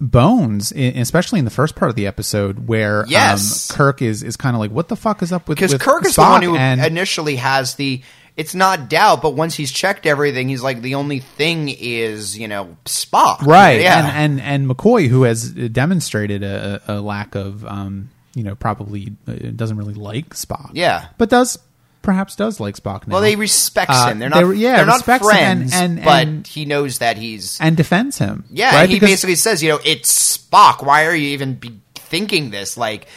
Bones, 0.00 0.72
especially 0.72 1.38
in 1.38 1.44
the 1.44 1.50
first 1.52 1.76
part 1.76 1.88
of 1.88 1.94
the 1.94 2.08
episode, 2.08 2.66
where 2.66 3.04
Yes. 3.06 3.70
um, 3.70 3.76
Kirk 3.76 4.02
is 4.02 4.24
is 4.24 4.36
kind 4.36 4.56
of 4.56 4.60
like, 4.60 4.72
"What 4.72 4.88
the 4.88 4.96
fuck 4.96 5.22
is 5.22 5.30
up 5.32 5.46
with?" 5.48 5.56
because 5.56 5.72
Kirk 5.80 6.04
is 6.04 6.14
Spock? 6.16 6.16
the 6.16 6.22
one 6.22 6.42
who 6.42 6.56
and 6.56 6.84
initially 6.84 7.36
has 7.36 7.76
the. 7.76 8.02
It's 8.36 8.54
not 8.54 8.88
doubt, 8.88 9.20
but 9.20 9.34
once 9.34 9.54
he's 9.54 9.70
checked 9.70 10.06
everything, 10.06 10.48
he's 10.48 10.62
like 10.62 10.80
the 10.80 10.94
only 10.94 11.18
thing 11.18 11.68
is 11.68 12.38
you 12.38 12.48
know 12.48 12.76
Spock, 12.86 13.42
right 13.42 13.80
Yeah, 13.80 13.98
and, 14.08 14.40
and 14.40 14.66
and 14.68 14.70
McCoy 14.70 15.08
who 15.08 15.24
has 15.24 15.50
demonstrated 15.50 16.42
a, 16.42 16.80
a 16.88 17.00
lack 17.00 17.34
of 17.34 17.64
um 17.66 18.08
you 18.34 18.42
know 18.42 18.54
probably 18.54 19.12
uh, 19.28 19.32
doesn't 19.54 19.76
really 19.76 19.92
like 19.94 20.30
Spock 20.30 20.70
Yeah. 20.72 21.08
but 21.18 21.28
does 21.28 21.58
perhaps 22.00 22.34
does 22.34 22.58
like 22.58 22.74
Spock 22.76 23.06
now 23.06 23.12
well, 23.12 23.22
they 23.22 23.36
respect 23.36 23.90
Uh, 23.92 24.08
him. 24.08 24.18
They're 24.18 24.30
not. 24.30 24.48
they- 24.48 24.56
yeah, 24.56 24.76
they're 24.78 24.86
not 24.86 25.04
him 25.06 25.12
and- 25.12 25.22
friends, 25.22 25.72
and- 25.74 26.02
but 26.02 26.26
and- 26.26 26.46
he 26.46 26.64
knows 26.64 26.98
that 26.98 27.16
he's. 27.18 27.58
and 27.60 27.76
defends 27.76 28.16
him 28.18 28.44
yeah, 28.50 28.74
right? 28.74 28.88
he 28.88 28.96
Because- 28.96 29.10
basically 29.10 29.34
says, 29.36 29.62
you 29.62 29.68
know, 29.68 29.78
it's 29.84 30.36
Spock. 30.38 30.82
Why 30.84 31.04
are 31.04 31.14
you 31.14 31.28
even 31.28 31.54
be 31.54 31.78
thinking 32.12 32.50
this? 32.50 32.76
Like, 32.76 33.08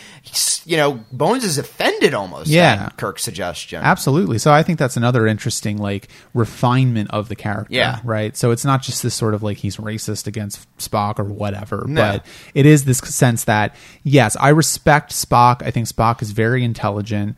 you 0.66 0.78
know, 0.78 1.04
Bones 1.12 1.44
is 1.44 1.58
offended 1.58 2.14
almost. 2.14 2.48
Yeah. 2.48 2.86
at 2.88 2.98
Kirk's 2.98 3.24
suggestion. 3.24 3.84
Absolutely. 3.84 4.38
So 4.38 4.54
I 4.54 4.64
think 4.64 4.80
that's 4.80 4.96
another 4.96 5.28
interesting 5.28 5.78
like 5.78 6.08
refinement 6.34 7.12
of 7.12 7.28
the 7.28 7.36
character. 7.36 7.74
Yeah. 7.76 8.00
Right. 8.06 8.36
So 8.38 8.52
it's 8.52 8.64
not 8.64 8.82
just 8.82 9.04
this 9.04 9.14
sort 9.14 9.34
of 9.34 9.44
like 9.44 9.58
he's 9.58 9.76
racist 9.76 10.28
against 10.28 10.66
Spock 10.78 11.20
or 11.20 11.26
whatever, 11.26 11.84
No. 11.88 12.02
but 12.02 12.26
it 12.56 12.66
is 12.66 12.86
this 12.86 13.00
sense 13.00 13.44
that 13.44 13.76
yes, 14.04 14.38
I 14.40 14.50
respect 14.50 15.12
Spock. 15.12 15.62
I 15.62 15.72
think 15.72 15.88
Spock 15.88 16.22
is 16.22 16.32
very 16.32 16.64
intelligent, 16.64 17.36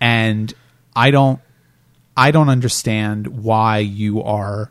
and 0.00 0.54
I 0.94 1.10
don't, 1.10 1.40
I 2.16 2.30
don't 2.30 2.48
understand 2.48 3.26
why 3.42 3.78
you 3.78 4.22
are 4.22 4.70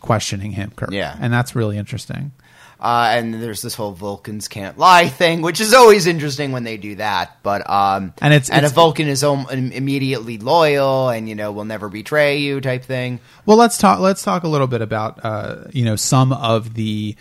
questioning 0.00 0.52
him, 0.52 0.72
Kirk. 0.76 0.90
Yeah. 0.92 1.16
and 1.18 1.32
that's 1.32 1.56
really 1.56 1.78
interesting. 1.78 2.32
Uh, 2.78 3.08
and 3.12 3.32
there's 3.34 3.62
this 3.62 3.74
whole 3.74 3.92
Vulcans 3.92 4.48
can't 4.48 4.76
lie 4.76 5.08
thing, 5.08 5.40
which 5.40 5.60
is 5.62 5.72
always 5.72 6.06
interesting 6.06 6.52
when 6.52 6.62
they 6.64 6.76
do 6.76 6.96
that. 6.96 7.38
But 7.42 7.68
um, 7.70 8.12
And 8.20 8.34
it's- 8.34 8.50
and 8.50 8.58
it's- 8.58 8.72
a 8.72 8.74
Vulcan 8.74 9.08
is 9.08 9.24
om- 9.24 9.48
immediately 9.48 10.36
loyal, 10.38 11.08
and 11.08 11.26
you 11.28 11.34
know 11.34 11.52
will 11.52 11.64
never 11.64 11.88
betray 11.88 12.38
you, 12.38 12.60
type 12.60 12.84
thing. 12.84 13.20
Well, 13.46 13.56
let's 13.56 13.78
talk. 13.78 14.00
Let's 14.00 14.22
talk 14.22 14.42
a 14.44 14.48
little 14.48 14.66
bit 14.66 14.82
about 14.82 15.24
uh, 15.24 15.64
you 15.72 15.84
know 15.86 15.96
some 15.96 16.32
of 16.34 16.74
the 16.74 17.16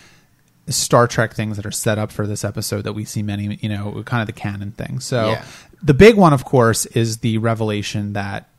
Star 0.68 1.08
Trek 1.08 1.34
things 1.34 1.58
that 1.58 1.66
are 1.66 1.72
set 1.72 1.98
up 2.00 2.12
for 2.12 2.26
this 2.28 2.44
episode 2.44 2.82
that 2.84 2.94
we 2.94 3.06
see 3.06 3.22
many 3.24 3.58
you 3.62 3.70
know 3.70 4.02
kind 4.06 4.22
of 4.22 4.28
the 4.28 4.34
canon 4.34 4.72
things. 4.72 5.06
So 5.06 5.30
Yeah. 5.32 5.46
the 5.82 5.94
big 5.94 6.16
one, 6.16 6.34
of 6.34 6.44
course, 6.44 6.86
is 6.88 7.18
the 7.18 7.38
revelation 7.38 8.14
that 8.14 8.50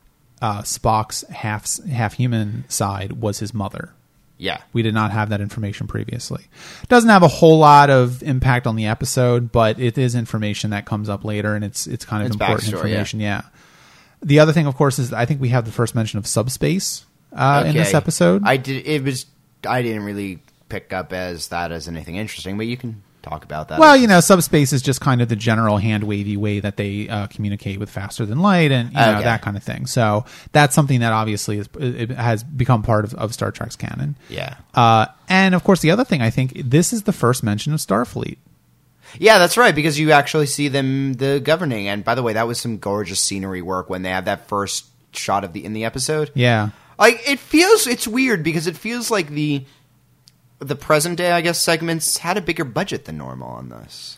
uh, 0.41 0.61
Spock's 0.61 1.23
half 1.29 1.67
half 1.85 2.13
human 2.13 2.63
side 2.69 3.13
was 3.21 3.39
his 3.39 3.53
mother. 3.53 3.91
Yeah, 4.37 4.61
We 4.71 4.83
did 4.83 4.93
not 4.93 5.11
have 5.11 5.29
that 5.29 5.41
information 5.41 5.87
previously. 5.87 6.45
Doesn't 6.89 7.09
have 7.09 7.23
a 7.23 7.27
whole 7.27 7.57
lot 7.57 7.89
of 7.89 8.21
impact 8.21 8.67
on 8.67 8.75
the 8.75 8.85
episode, 8.85 9.51
but 9.51 9.79
it 9.79 9.97
is 9.97 10.13
information 10.13 10.69
that 10.69 10.85
comes 10.85 11.09
up 11.09 11.23
later, 11.23 11.55
and 11.55 11.65
it's 11.65 11.87
it's 11.87 12.05
kind 12.05 12.21
of 12.21 12.27
It's 12.27 12.35
important 12.35 12.61
backstory, 12.61 12.71
yeah. 12.71 12.79
information. 12.79 13.19
Yeah. 13.19 13.41
The 14.21 14.39
other 14.39 14.53
thing, 14.53 14.67
of 14.67 14.75
course, 14.75 14.99
is 14.99 15.11
I 15.11 15.25
think 15.25 15.41
we 15.41 15.49
have 15.49 15.65
the 15.65 15.71
first 15.71 15.95
mention 15.95 16.19
of 16.19 16.27
subspace 16.27 17.05
uh, 17.33 17.63
in 17.65 17.75
this 17.75 17.93
episode. 17.93 18.43
I 18.45 18.57
did. 18.57 18.85
It 18.85 19.03
was. 19.03 19.25
I 19.67 19.81
didn't 19.81 20.03
really 20.03 20.39
pick 20.69 20.93
up 20.93 21.13
as 21.13 21.47
that 21.47 21.71
as 21.71 21.87
anything 21.87 22.15
interesting, 22.15 22.57
but 22.57 22.67
you 22.67 22.77
can 22.77 23.01
talk 23.27 23.43
about 23.43 23.67
that. 23.69 23.79
well, 23.79 23.95
you 23.97 24.07
know, 24.07 24.19
subspace 24.19 24.73
is 24.73 24.81
just 24.81 25.01
kind 25.01 25.21
of 25.21 25.29
the 25.29 25.35
general 25.35 25.77
hand 25.77 26.03
wavy 26.03 26.37
way 26.37 26.59
that 26.59 26.77
they 26.77 27.09
uh, 27.09 27.27
communicate 27.27 27.79
with 27.79 27.89
faster 27.89 28.25
than 28.25 28.39
light, 28.39 28.71
and 28.71 28.89
you 28.89 28.95
know 28.95 29.11
Okay. 29.15 29.23
that 29.23 29.41
kind 29.41 29.57
of 29.57 29.63
thing. 29.63 29.85
So 29.85 30.25
that's 30.51 30.73
something 30.75 30.99
that 31.01 31.13
obviously 31.13 31.57
is, 31.59 31.69
it 31.79 32.11
has 32.11 32.43
become 32.43 32.83
part 32.83 33.05
of, 33.05 33.13
of 33.15 33.33
Star 33.33 33.51
Trek's 33.51 33.75
canon. 33.75 34.15
Yeah. 34.29 34.55
Uh, 34.73 35.07
and 35.29 35.55
of 35.55 35.63
course, 35.63 35.81
the 35.81 35.91
other 35.91 36.03
thing 36.05 36.21
I 36.21 36.29
think 36.29 36.53
this 36.55 36.93
is 36.93 37.03
the 37.03 37.13
first 37.13 37.43
mention 37.43 37.73
of 37.73 37.79
Starfleet. 37.79 38.37
Yeah, 39.19 39.39
that's 39.39 39.57
right. 39.57 39.73
Because 39.73 39.97
you 39.97 40.11
actually 40.11 40.47
see 40.47 40.67
them 40.67 41.13
the 41.13 41.39
governing. 41.39 41.87
And 41.87 42.03
by 42.03 42.13
the 42.15 42.21
way, 42.23 42.33
that 42.33 42.45
was 42.47 42.59
some 42.59 42.77
gorgeous 42.77 43.19
scenery 43.19 43.61
work 43.61 43.89
when 43.89 44.01
they 44.01 44.09
had 44.09 44.25
that 44.25 44.47
first 44.47 44.85
shot 45.13 45.43
of 45.43 45.53
the 45.53 45.63
in 45.63 45.73
the 45.73 45.85
episode. 45.85 46.29
Yeah. 46.35 46.69
Like 46.99 47.21
it 47.29 47.39
feels 47.39 47.87
it's 47.87 48.07
weird 48.07 48.43
because 48.43 48.67
it 48.67 48.75
feels 48.75 49.09
like 49.09 49.29
the 49.29 49.65
the 50.59 50.75
present 50.75 51.17
day, 51.17 51.31
I 51.31 51.41
guess, 51.41 51.61
segments 51.61 52.17
had 52.17 52.37
a 52.37 52.41
bigger 52.41 52.63
budget 52.65 53.05
than 53.05 53.17
normal 53.17 53.49
on 53.49 53.69
this. 53.69 54.17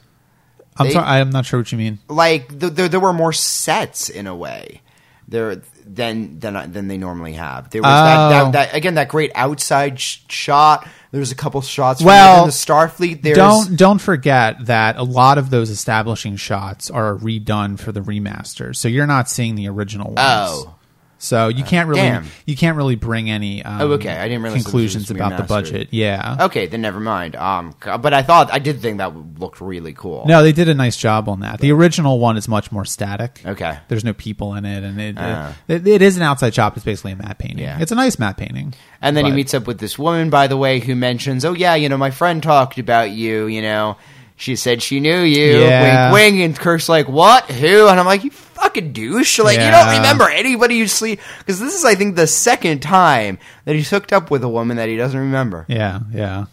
I'm 0.77 0.87
They- 0.87 0.93
sorry, 0.93 1.05
I'm 1.07 1.29
not 1.29 1.45
sure 1.45 1.59
what 1.59 1.71
you 1.71 1.77
mean. 1.77 1.99
Like 2.07 2.57
th- 2.59 2.73
there 2.73 2.87
there 2.87 2.99
were 2.99 3.13
more 3.13 3.33
sets 3.33 4.09
in 4.09 4.27
a 4.27 4.35
way. 4.35 4.81
There 5.27 5.61
than 5.85 6.39
than 6.39 6.55
uh, 6.55 6.65
than 6.67 6.87
they 6.87 6.97
normally 6.97 7.33
have. 7.33 7.69
There 7.69 7.81
was 7.81 7.89
that, 7.89 8.17
Oh. 8.17 8.29
that, 8.29 8.51
that 8.53 8.75
again 8.75 8.95
that 8.95 9.09
great 9.09 9.31
outside 9.35 9.99
sh- 9.99 10.19
shot. 10.29 10.87
There 11.11 11.19
was 11.19 11.31
a 11.31 11.35
couple 11.35 11.61
shots 11.61 12.01
Well, 12.03 12.45
the 12.45 12.51
Starfleet. 12.51 13.21
There's, 13.23 13.35
don't 13.37 13.75
don't 13.75 13.99
forget 13.99 14.65
that 14.67 14.95
a 14.97 15.03
lot 15.03 15.37
of 15.37 15.49
those 15.49 15.69
establishing 15.69 16.35
shots 16.35 16.89
are 16.89 17.15
redone 17.15 17.77
for 17.79 17.91
the 17.91 18.01
remasters, 18.01 18.77
so 18.77 18.87
you're 18.87 19.07
not 19.07 19.29
seeing 19.29 19.55
the 19.55 19.67
original 19.67 20.07
ones. 20.13 20.19
Oh. 20.19 20.75
So 21.21 21.49
you 21.49 21.63
can't 21.63 21.87
really 21.87 22.01
damn. 22.01 22.25
you 22.45 22.55
can't 22.55 22.75
really 22.77 22.95
bring 22.95 23.29
any 23.29 23.63
um, 23.63 23.81
Oh, 23.81 23.91
okay. 23.93 24.17
I 24.17 24.27
didn't 24.27 24.41
realize 24.41 24.63
conclusions 24.63 25.11
about 25.11 25.37
the 25.37 25.43
remastered. 25.43 25.47
budget. 25.47 25.87
Yeah, 25.91 26.37
Okay, 26.41 26.65
then 26.65 26.81
never 26.81 26.99
mind. 26.99 27.35
Um, 27.35 27.75
but 27.79 28.13
I 28.13 28.23
thought 28.23 28.51
I 28.51 28.59
did 28.59 28.81
think 28.81 28.97
that 28.97 29.15
looked 29.39 29.61
really 29.61 29.93
cool. 29.93 30.25
no, 30.25 30.41
they 30.41 30.51
did 30.53 30.67
a 30.69 30.73
nice 30.73 30.97
job 30.97 31.29
on 31.29 31.41
that. 31.41 31.59
The 31.59 31.71
original 31.71 32.17
one 32.19 32.37
is 32.37 32.47
much 32.47 32.71
more 32.71 32.85
static. 32.85 33.41
Okay. 33.45 33.77
there's 33.89 34.03
no 34.03 34.13
people 34.13 34.55
in 34.55 34.65
it, 34.65 34.83
and 34.83 34.99
it, 34.99 35.15
Ah. 35.19 35.55
it, 35.67 35.85
it 35.87 36.01
is 36.01 36.17
an 36.17 36.23
outside 36.23 36.53
shot. 36.55 36.75
It's 36.75 36.85
basically 36.85 37.11
a 37.11 37.15
matte 37.17 37.37
painting. 37.37 37.59
Yeah. 37.59 37.79
it's 37.79 37.91
a 37.91 37.95
nice 37.95 38.17
matte 38.17 38.37
painting. 38.37 38.73
And 39.01 39.15
then 39.15 39.25
he 39.25 39.31
meets 39.31 39.53
up 39.53 39.67
with 39.67 39.79
this 39.79 39.99
woman, 39.99 40.29
by 40.29 40.47
the 40.47 40.57
way, 40.57 40.79
who 40.79 40.95
mentions, 40.95 41.43
"Oh 41.45 41.53
yeah, 41.53 41.75
you 41.75 41.89
know, 41.89 41.97
my 41.97 42.11
friend 42.11 42.41
talked 42.41 42.77
about 42.79 43.11
you. 43.11 43.47
You 43.47 43.61
know, 43.61 43.97
she 44.35 44.55
said 44.55 44.81
she 44.81 44.99
knew 44.99 45.19
you. 45.21 45.59
Yeah. 45.59 46.11
Wink, 46.13 46.35
wink." 46.35 46.45
And 46.45 46.57
Kirk's 46.57 46.87
like, 46.89 47.07
"What? 47.09 47.45
Who?" 47.51 47.87
And 47.87 47.99
I'm 47.99 48.05
like, 48.05 48.23
"You 48.23 48.31
fucking 48.61 48.93
douche! 48.93 49.39
Like 49.39 49.59
you 49.59 49.69
don't 49.71 49.95
remember 49.97 50.29
anybody 50.29 50.75
you 50.75 50.87
sleep 50.87 51.19
because 51.39 51.59
this 51.59 51.73
is, 51.75 51.85
I 51.85 51.95
think, 51.95 52.15
the 52.15 52.27
second 52.27 52.81
time 52.81 53.39
that 53.65 53.75
he's 53.75 53.89
hooked 53.89 54.13
up 54.13 54.29
with 54.31 54.43
a 54.43 54.49
woman 54.49 54.77
that 54.77 54.89
he 54.89 54.97
doesn't 54.97 55.19
remember. 55.19 55.65
Yeah, 55.67 55.99
yeah. 56.11 56.45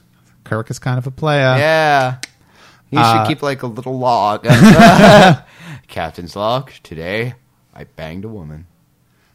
Kirk 0.45 0.71
is 0.71 0.79
kind 0.79 0.99
of 0.99 1.07
a 1.07 1.11
player. 1.11 1.57
Yeah, 1.59 2.19
he 2.91 2.97
Uh, 2.97 3.25
should 3.25 3.29
keep 3.29 3.43
like 3.43 3.63
a 3.63 3.67
little 3.67 3.99
log. 3.99 4.45
Captain's 5.89 6.37
log. 6.37 6.71
Today, 6.83 7.35
I 7.75 7.85
banged 7.85 8.25
a 8.25 8.29
woman. 8.29 8.67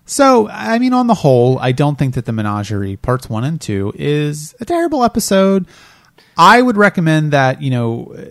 So, 0.05 0.49
I 0.49 0.79
mean, 0.79 0.93
on 0.93 1.07
the 1.07 1.13
whole, 1.13 1.57
I 1.59 1.71
don't 1.71 1.97
think 1.97 2.15
that 2.15 2.25
the 2.25 2.33
Menagerie 2.33 2.97
parts 2.97 3.29
one 3.29 3.43
and 3.45 3.61
two 3.61 3.93
is 3.95 4.53
a 4.59 4.65
terrible 4.65 5.03
episode. 5.03 5.67
I 6.37 6.61
would 6.61 6.75
recommend 6.75 7.31
that 7.33 7.61
you 7.61 7.69
know, 7.71 8.13
uh, 8.17 8.21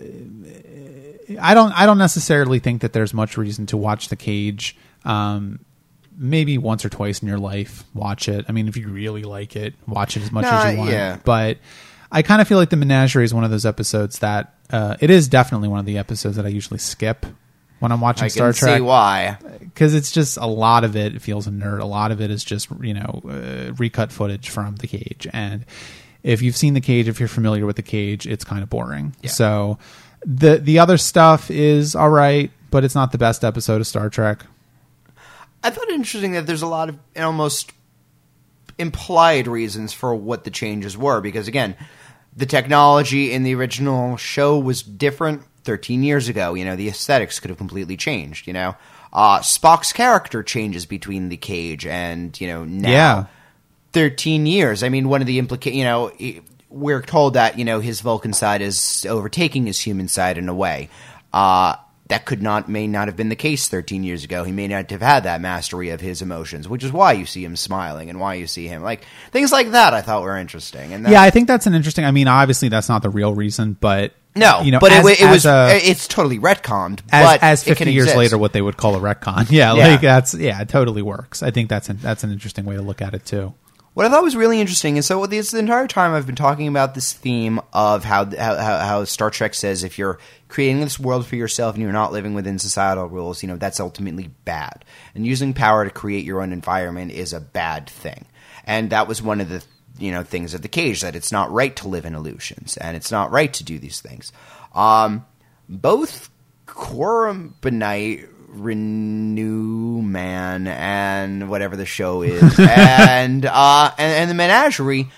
I 1.39 1.53
don't, 1.53 1.71
I 1.71 1.85
don't 1.85 1.97
necessarily 1.97 2.59
think 2.59 2.81
that 2.81 2.93
there's 2.93 3.13
much 3.13 3.37
reason 3.37 3.65
to 3.67 3.77
watch 3.77 4.09
The 4.09 4.15
Cage. 4.15 4.77
Um, 5.05 5.59
maybe 6.17 6.57
once 6.57 6.85
or 6.85 6.89
twice 6.89 7.21
in 7.21 7.27
your 7.27 7.39
life, 7.39 7.83
watch 7.93 8.29
it. 8.29 8.45
I 8.47 8.51
mean, 8.51 8.67
if 8.67 8.77
you 8.77 8.89
really 8.89 9.23
like 9.23 9.55
it, 9.55 9.73
watch 9.87 10.17
it 10.17 10.23
as 10.23 10.31
much 10.31 10.45
as 10.45 10.73
you 10.73 10.79
want. 10.79 10.91
yeah. 10.91 11.17
But 11.23 11.57
I 12.11 12.21
kind 12.21 12.41
of 12.41 12.47
feel 12.47 12.57
like 12.57 12.69
the 12.69 12.75
Menagerie 12.75 13.23
is 13.23 13.33
one 13.33 13.43
of 13.43 13.51
those 13.51 13.65
episodes 13.65 14.19
that 14.19 14.53
uh, 14.69 14.97
it 14.99 15.09
is 15.09 15.27
definitely 15.27 15.69
one 15.69 15.79
of 15.79 15.85
the 15.85 15.97
episodes 15.97 16.35
that 16.35 16.45
I 16.45 16.49
usually 16.49 16.77
skip 16.79 17.25
when 17.79 17.91
I'm 17.91 18.01
watching 18.01 18.25
I 18.25 18.27
Star 18.27 18.51
can 18.51 18.59
Trek 18.59 18.77
see 18.77 18.81
why. 18.81 19.37
because 19.59 19.95
it's 19.95 20.11
just 20.11 20.37
a 20.37 20.45
lot 20.45 20.83
of 20.83 20.95
it 20.95 21.21
feels 21.21 21.47
a 21.47 21.51
nerd. 21.51 21.81
A 21.81 21.85
lot 21.85 22.11
of 22.11 22.21
it 22.21 22.29
is 22.29 22.43
just 22.43 22.69
you 22.81 22.93
know 22.93 23.21
uh, 23.27 23.73
recut 23.73 24.11
footage 24.11 24.49
from 24.49 24.75
the 24.75 24.87
cage, 24.87 25.27
and 25.33 25.65
if 26.21 26.41
you've 26.43 26.55
seen 26.55 26.75
the 26.75 26.81
cage, 26.81 27.07
if 27.07 27.19
you're 27.19 27.27
familiar 27.27 27.65
with 27.65 27.77
the 27.77 27.81
cage, 27.81 28.27
it's 28.27 28.43
kind 28.43 28.61
of 28.61 28.69
boring. 28.69 29.15
So 29.25 29.79
the 30.25 30.57
the 30.57 30.79
other 30.79 30.97
stuff 30.97 31.49
is 31.49 31.95
all 31.95 32.09
right, 32.09 32.51
but 32.69 32.83
it's 32.83 32.95
not 32.95 33.11
the 33.11 33.17
best 33.17 33.43
episode 33.43 33.81
of 33.81 33.87
Star 33.87 34.09
Trek. 34.09 34.45
I 35.63 35.69
thought 35.69 35.89
it 35.89 35.95
interesting 35.95 36.31
that 36.33 36.47
there's 36.47 36.61
a 36.61 36.67
lot 36.67 36.89
of 36.89 36.97
almost 37.15 37.71
implied 38.77 39.47
reasons 39.47 39.93
for 39.93 40.15
what 40.15 40.43
the 40.43 40.49
changes 40.49 40.97
were 40.97 41.21
because 41.21 41.47
again, 41.47 41.75
the 42.35 42.45
technology 42.45 43.31
in 43.31 43.43
the 43.43 43.53
original 43.53 44.17
show 44.17 44.57
was 44.57 44.81
different 44.81 45.43
13 45.63 46.03
years 46.03 46.29
ago. 46.29 46.53
You 46.53 46.65
know, 46.65 46.75
the 46.75 46.87
aesthetics 46.87 47.39
could 47.39 47.49
have 47.49 47.57
completely 47.57 47.97
changed, 47.97 48.47
you 48.47 48.53
know. 48.53 48.75
Uh, 49.13 49.39
Spock's 49.39 49.91
character 49.91 50.41
changes 50.41 50.85
between 50.85 51.29
the 51.29 51.37
cage 51.37 51.85
and, 51.85 52.39
you 52.39 52.47
know, 52.47 52.63
now. 52.63 52.89
Yeah. 52.89 53.25
13 53.93 54.45
years. 54.45 54.83
I 54.83 54.89
mean, 54.89 55.09
one 55.09 55.19
of 55.19 55.27
the 55.27 55.37
implica 55.37 55.73
you 55.73 55.83
know, 55.83 56.11
we're 56.71 57.01
told 57.01 57.33
that, 57.35 57.59
you 57.59 57.65
know, 57.65 57.79
his 57.79 58.01
Vulcan 58.01 58.33
side 58.33 58.61
is 58.61 59.05
overtaking 59.09 59.65
his 59.65 59.79
human 59.79 60.07
side 60.07 60.37
in 60.37 60.49
a 60.49 60.53
way. 60.53 60.89
Uh, 61.33 61.75
that 62.07 62.25
could 62.25 62.41
not, 62.41 62.67
may 62.67 62.87
not 62.87 63.07
have 63.07 63.15
been 63.15 63.29
the 63.29 63.37
case 63.37 63.69
13 63.69 64.03
years 64.03 64.25
ago. 64.25 64.43
He 64.43 64.51
may 64.51 64.67
not 64.67 64.89
have 64.91 65.01
had 65.01 65.23
that 65.23 65.39
mastery 65.39 65.91
of 65.91 66.01
his 66.01 66.21
emotions, 66.21 66.67
which 66.67 66.83
is 66.83 66.91
why 66.91 67.13
you 67.13 67.25
see 67.25 67.43
him 67.43 67.55
smiling 67.55 68.09
and 68.09 68.19
why 68.19 68.33
you 68.33 68.47
see 68.47 68.67
him, 68.67 68.83
like, 68.83 69.05
things 69.31 69.51
like 69.53 69.71
that 69.71 69.93
I 69.93 70.01
thought 70.01 70.21
were 70.23 70.35
interesting. 70.35 70.91
And 70.93 71.07
Yeah, 71.07 71.21
I 71.21 71.29
think 71.29 71.47
that's 71.47 71.67
an 71.67 71.73
interesting. 71.73 72.03
I 72.03 72.11
mean, 72.11 72.27
obviously 72.27 72.67
that's 72.67 72.89
not 72.89 73.01
the 73.01 73.09
real 73.09 73.33
reason, 73.33 73.77
but 73.79 74.13
no, 74.35 74.61
you 74.61 74.71
know, 74.71 74.79
but 74.79 74.91
as, 74.91 75.05
it, 75.07 75.21
it 75.21 75.23
as 75.23 75.31
was, 75.33 75.45
a- 75.45 75.89
it's 75.89 76.07
totally 76.07 76.37
retconned, 76.39 76.99
as, 77.13 77.25
but 77.25 77.43
as 77.43 77.61
it 77.63 77.69
50 77.71 77.83
can 77.85 77.93
years 77.93 78.03
exist. 78.07 78.17
later, 78.17 78.37
what 78.37 78.51
they 78.51 78.61
would 78.61 78.75
call 78.75 78.95
a 78.95 78.99
retcon. 78.99 79.47
Yeah, 79.51 79.73
Yeah. 79.75 79.87
like 79.87 80.01
that's 80.01 80.33
yeah, 80.33 80.61
it 80.61 80.67
totally 80.67 81.01
works. 81.01 81.41
I 81.43 81.51
think 81.51 81.69
that's 81.69 81.87
an, 81.89 81.97
that's 82.01 82.25
an 82.25 82.31
interesting 82.31 82.65
way 82.65 82.75
to 82.75 82.81
look 82.81 83.01
at 83.01 83.13
it 83.13 83.25
too. 83.25 83.53
What 83.93 84.05
I 84.05 84.09
thought 84.09 84.23
was 84.23 84.37
really 84.37 84.61
interesting 84.61 84.95
is 84.95 85.05
so 85.05 85.25
this 85.25 85.51
the 85.51 85.59
entire 85.59 85.85
time 85.85 86.13
I've 86.13 86.25
been 86.25 86.35
talking 86.35 86.69
about 86.69 86.95
this 86.95 87.11
theme 87.11 87.59
of 87.73 88.05
how 88.05 88.25
how, 88.25 88.55
how 88.55 89.03
Star 89.03 89.29
Trek 89.29 89.53
says 89.53 89.83
if 89.83 89.97
you're 89.97 90.17
creating 90.47 90.79
this 90.79 90.97
world 90.97 91.25
for 91.27 91.35
yourself 91.35 91.75
and 91.75 91.83
you're 91.83 91.91
not 91.91 92.13
living 92.13 92.33
within 92.33 92.57
societal 92.57 93.07
rules, 93.07 93.43
you 93.43 93.49
know 93.49 93.57
that's 93.57 93.81
ultimately 93.81 94.29
bad. 94.45 94.85
And 95.13 95.27
using 95.27 95.53
power 95.53 95.83
to 95.83 95.91
create 95.91 96.23
your 96.23 96.41
own 96.41 96.53
environment 96.53 97.11
is 97.11 97.33
a 97.33 97.41
bad 97.41 97.89
thing. 97.89 98.25
And 98.65 98.91
that 98.91 99.09
was 99.09 99.21
one 99.21 99.41
of 99.41 99.49
the 99.49 99.61
you 99.99 100.13
know 100.13 100.23
things 100.23 100.53
of 100.53 100.61
the 100.61 100.69
cage 100.69 101.01
that 101.01 101.17
it's 101.17 101.33
not 101.33 101.51
right 101.51 101.75
to 101.75 101.89
live 101.89 102.05
in 102.05 102.15
illusions 102.15 102.77
and 102.77 102.95
it's 102.95 103.11
not 103.11 103.31
right 103.31 103.51
to 103.55 103.63
do 103.65 103.77
these 103.77 103.99
things. 103.99 104.31
Um, 104.73 105.25
both 105.67 106.29
Corumbinite 106.65 108.29
Renew 108.29 108.30
Man 110.01 110.67
and 110.67 111.49
whatever 111.49 111.75
the 111.75 111.85
show 111.85 112.21
is, 112.21 112.59
and, 112.59 113.45
uh, 113.45 113.91
and 113.97 114.13
and 114.13 114.29
the 114.29 114.35
Menagerie 114.35 115.09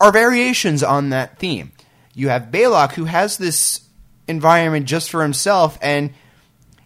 are 0.00 0.12
variations 0.12 0.82
on 0.82 1.10
that 1.10 1.38
theme. 1.38 1.72
You 2.14 2.28
have 2.28 2.44
Balok 2.50 2.92
who 2.92 3.04
has 3.04 3.38
this 3.38 3.80
environment 4.28 4.86
just 4.86 5.10
for 5.10 5.22
himself, 5.22 5.78
and 5.82 6.12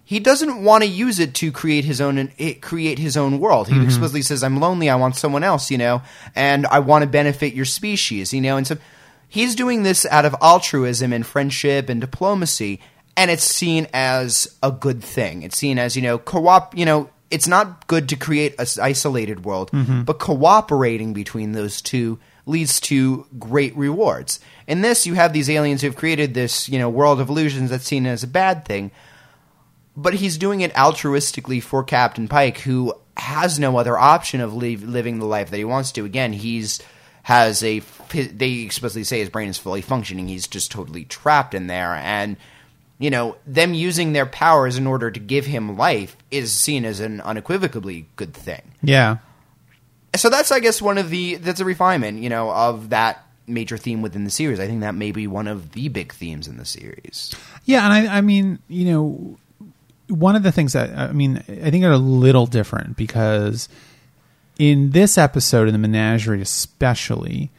he 0.05 0.21
doesn't 0.21 0.65
want 0.65 0.85
to 0.85 0.89
use 0.89 1.19
it 1.19 1.35
to 1.35 1.53
create 1.53 1.85
his 1.85 2.01
own 2.01 2.33
eh, 2.39 2.55
create 2.55 2.99
his 2.99 3.17
own 3.17 3.39
world. 3.39 3.69
He 3.69 3.83
explicitly 3.85 4.23
says, 4.23 4.43
"I'm 4.43 4.59
lonely. 4.59 4.89
I 4.89 4.97
want 4.97 5.17
someone 5.17 5.45
else," 5.45 5.71
you 5.71 5.77
know, 5.77 6.03
and 6.35 6.67
I 6.67 6.79
want 6.79 7.03
to 7.03 7.09
benefit 7.09 7.53
your 7.53 7.67
species, 7.67 8.33
you 8.33 8.41
know, 8.41 8.57
and 8.57 8.67
so 8.67 8.79
he's 9.29 9.55
doing 9.55 9.83
this 9.83 10.07
out 10.07 10.25
of 10.25 10.35
altruism 10.41 11.13
and 11.13 11.27
friendship 11.27 11.91
and 11.91 12.01
diplomacy, 12.01 12.81
and 13.19 13.31
it's 13.31 13.45
seen 13.45 13.87
as 13.93 14.57
a 14.63 14.73
good 14.73 15.03
thing. 15.05 15.43
It's 15.43 15.59
seen 15.59 15.79
as 15.79 15.95
you 15.95 16.03
know, 16.03 16.19
co-op. 16.19 16.77
You 16.77 16.87
know, 16.87 17.11
it's 17.31 17.47
not 17.47 17.87
good 17.87 18.09
to 18.09 18.17
create 18.17 18.55
an 18.59 18.67
isolated 18.81 19.45
world, 19.45 19.71
mm-hmm. 19.73 20.05
but 20.05 20.19
cooperating 20.19 21.13
between 21.13 21.53
those 21.53 21.83
two 21.83 22.19
leads 22.47 22.81
to 22.81 23.27
great 23.39 23.77
rewards. 23.77 24.41
In 24.67 24.81
this, 24.81 25.07
you 25.07 25.13
have 25.15 25.35
these 25.35 25.51
aliens 25.51 25.83
who've 25.83 25.95
created 25.95 26.33
this, 26.33 26.69
you 26.69 26.79
know, 26.79 26.89
world 26.89 27.21
of 27.21 27.29
illusions 27.29 27.69
that's 27.69 27.85
seen 27.85 28.07
as 28.07 28.23
a 28.23 28.27
bad 28.29 28.65
thing 28.65 28.91
but 29.99 30.15
he's 30.15 30.39
doing 30.39 30.61
it 30.61 30.73
altruistically 30.75 31.61
for 31.61 31.83
Captain 31.83 32.29
Pike, 32.29 32.59
who 32.59 32.95
has 33.17 33.59
no 33.59 33.77
other 33.77 33.99
option 33.99 34.41
of 34.41 34.55
live, 34.55 34.85
living 34.85 35.19
the 35.19 35.27
life 35.27 35.51
that 35.51 35.57
he 35.57 35.65
wants 35.65 35.91
to. 35.93 36.05
Again, 36.05 36.33
he's 36.33 36.81
has 37.25 37.63
a 37.63 37.81
they 38.11 38.61
explicitly 38.61 39.05
say 39.05 39.19
his 39.19 39.29
brain 39.29 39.49
is 39.49 39.59
fully 39.59 39.83
functioning. 39.83 40.29
He's 40.29 40.47
just 40.47 40.71
totally 40.71 41.05
trapped 41.05 41.53
in 41.53 41.67
there, 41.67 41.95
and 41.95 42.37
you 42.99 43.11
know 43.11 43.37
them 43.47 43.75
using 43.75 44.13
their 44.13 44.27
powers 44.27 44.77
in 44.77 44.87
order 44.87 45.11
to 45.11 45.21
give 45.21 45.47
him 45.47 45.77
life 45.77 46.17
is 46.31 46.53
seen 46.53 46.85
as 46.85 47.01
an 47.01 47.21
unequivocally 47.21 48.07
good 48.17 48.35
thing. 48.35 48.63
Yeah, 48.83 49.19
So 50.17 50.29
that's, 50.31 50.51
I 50.51 50.61
guess, 50.61 50.83
one 50.83 50.99
of 50.99 51.11
the 51.11 51.37
that's 51.37 51.61
a 51.61 51.65
refinement, 51.65 52.23
you 52.23 52.29
know, 52.29 52.51
of 52.51 52.91
that 52.91 53.25
major 53.47 53.77
theme 53.79 54.03
within 54.03 54.25
the 54.25 54.31
series. 54.31 54.61
I 54.61 54.67
think 54.67 54.81
that 54.81 54.95
may 54.95 55.13
be 55.13 55.27
one 55.27 55.49
of 55.49 55.73
the 55.73 55.89
big 55.89 56.13
themes 56.13 56.49
in 56.49 56.57
the 56.59 56.65
series. 56.65 57.35
Yeah, 57.65 57.85
and 57.85 57.93
I, 57.93 58.19
I 58.19 58.21
mean, 58.21 58.59
you 58.69 58.85
know, 58.87 59.39
one 60.09 60.37
of 60.37 60.43
the 60.43 60.53
things 60.53 60.73
that 60.73 60.91
I 60.97 61.13
mean, 61.13 61.39
I 61.49 61.71
think 61.71 61.85
are 61.85 61.93
a 61.93 61.99
little 61.99 62.47
different 62.47 62.97
because 62.97 63.69
in 64.59 64.91
this 64.91 65.17
episode 65.17 65.69
in 65.69 65.73
the 65.73 65.79
menagerie 65.79 66.43
especially 66.43 67.51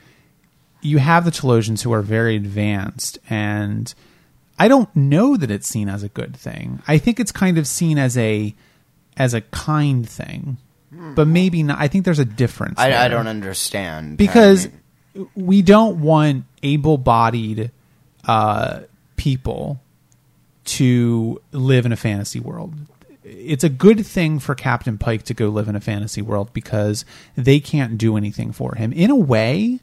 you 0.81 0.97
have 0.97 1.25
the 1.25 1.31
Talosians 1.31 1.83
who 1.83 1.93
are 1.93 2.01
very 2.01 2.35
advanced 2.35 3.17
and 3.29 3.93
I 4.60 4.68
don't 4.68 4.93
know 4.95 5.38
that 5.38 5.49
it's 5.49 5.68
seen 5.68 5.88
as 5.89 6.03
a 6.03 6.10
good 6.10 6.36
thing. 6.36 6.84
I 6.88 6.97
think 6.97 7.20
it's 7.20 7.32
kind 7.32 7.57
of 7.57 7.66
seen 7.66 7.97
as 7.97 8.18
a 8.18 8.53
as 9.18 9.34
a 9.34 9.41
kind 9.41 10.07
thing. 10.07 10.57
But 10.91 11.28
maybe 11.28 11.64
not 11.64 11.80
I 11.80 11.88
think 11.88 12.03
there's 12.03 12.20
a 12.20 12.26
difference. 12.26 12.80
I, 12.80 13.05
I 13.05 13.07
don't 13.07 13.28
understand 13.28 14.18
because 14.18 14.68
we 15.36 15.62
don't 15.62 16.01
want 16.01 16.45
able-bodied 16.64 17.72
uh, 18.28 18.82
people 19.16 19.82
to 20.66 21.41
live 21.51 21.86
in 21.86 21.91
a 21.91 21.95
fantasy 21.95 22.39
world. 22.39 22.74
It's 23.24 23.64
a 23.64 23.70
good 23.70 24.05
thing 24.05 24.39
for 24.39 24.55
Captain 24.55 24.97
Pike 24.97 25.24
to 25.24 25.34
go 25.34 25.49
live 25.49 25.68
in 25.68 25.76
a 25.76 25.80
fantasy 25.80 26.22
world 26.22 26.51
because 26.53 27.05
they 27.36 27.60
can't 27.60 27.97
do 27.97 28.18
anything 28.18 28.51
for 28.51 28.76
him. 28.76 28.91
In 28.91 29.12
a 29.12 29.16
way, 29.16 29.80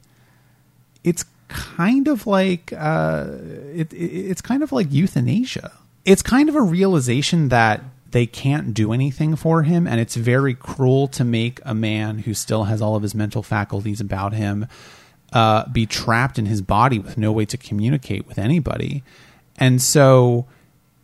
it's 1.03 1.23
kind 1.47 2.07
of 2.07 2.27
like 2.27 2.73
uh, 2.73 3.25
it, 3.73 3.93
it, 3.93 3.95
it's 3.95 4.41
kind 4.41 4.63
of 4.63 4.71
like 4.71 4.87
euthanasia. 4.89 5.71
It's 6.05 6.21
kind 6.21 6.49
of 6.49 6.55
a 6.55 6.61
realization 6.61 7.49
that 7.49 7.81
they 8.11 8.25
can't 8.25 8.73
do 8.73 8.93
anything 8.93 9.35
for 9.35 9.63
him, 9.63 9.85
and 9.87 9.99
it's 9.99 10.15
very 10.15 10.53
cruel 10.53 11.07
to 11.09 11.23
make 11.23 11.59
a 11.65 11.73
man 11.73 12.19
who 12.19 12.33
still 12.33 12.65
has 12.65 12.81
all 12.81 12.95
of 12.95 13.03
his 13.03 13.13
mental 13.13 13.43
faculties 13.43 13.99
about 13.99 14.33
him 14.33 14.67
uh, 15.33 15.67
be 15.69 15.85
trapped 15.85 16.39
in 16.39 16.45
his 16.45 16.61
body 16.61 16.99
with 16.99 17.17
no 17.17 17.31
way 17.31 17.45
to 17.45 17.57
communicate 17.57 18.27
with 18.27 18.37
anybody. 18.37 19.03
And 19.57 19.81
so, 19.81 20.45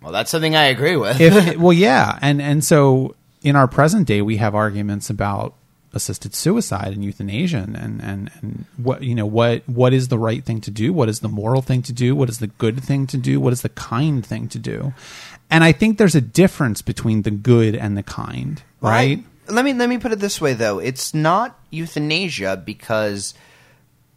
well, 0.02 0.12
that's 0.12 0.32
something 0.32 0.56
I 0.56 0.66
agree 0.66 0.96
with. 0.96 1.20
if 1.20 1.58
well, 1.58 1.74
yeah, 1.74 2.18
and 2.22 2.42
and 2.42 2.64
so 2.64 3.16
in 3.42 3.56
our 3.56 3.68
present 3.68 4.08
day, 4.08 4.22
we 4.22 4.38
have 4.38 4.56
arguments 4.56 5.10
about 5.10 5.56
assisted 5.94 6.34
suicide 6.34 6.94
and 6.94 7.04
euthanasia 7.04 7.58
and, 7.58 7.76
and 7.78 8.32
and 8.42 8.66
what 8.78 9.04
you 9.04 9.14
know 9.14 9.26
what 9.26 9.68
what 9.70 9.94
is 9.94 10.08
the 10.08 10.18
right 10.18 10.44
thing 10.44 10.60
to 10.60 10.72
do 10.72 10.92
what 10.92 11.08
is 11.08 11.20
the 11.20 11.30
moral 11.30 11.62
thing 11.62 11.82
to 11.82 11.94
do 11.94 12.16
what 12.16 12.30
is 12.30 12.40
the 12.40 12.48
good 12.48 12.84
thing 12.84 13.06
to 13.06 13.18
do 13.18 13.40
what 13.40 13.54
is 13.54 13.62
the 13.62 13.70
kind 13.70 14.26
thing 14.26 14.48
to 14.48 14.58
do 14.58 14.94
and 15.52 15.64
i 15.64 15.72
think 15.72 15.98
there's 15.98 16.16
a 16.16 16.22
difference 16.22 16.82
between 16.82 17.22
the 17.22 17.32
good 17.32 17.76
and 17.76 17.96
the 17.96 18.04
kind 18.04 18.64
right 18.82 19.24
let 19.48 19.66
me 19.66 19.74
let 19.74 19.90
me 19.90 19.98
put 19.98 20.12
it 20.12 20.20
this 20.20 20.40
way 20.40 20.54
though. 20.54 20.80
It's 20.80 21.14
not 21.14 21.60
euthanasia 21.70 22.62
because 22.64 23.34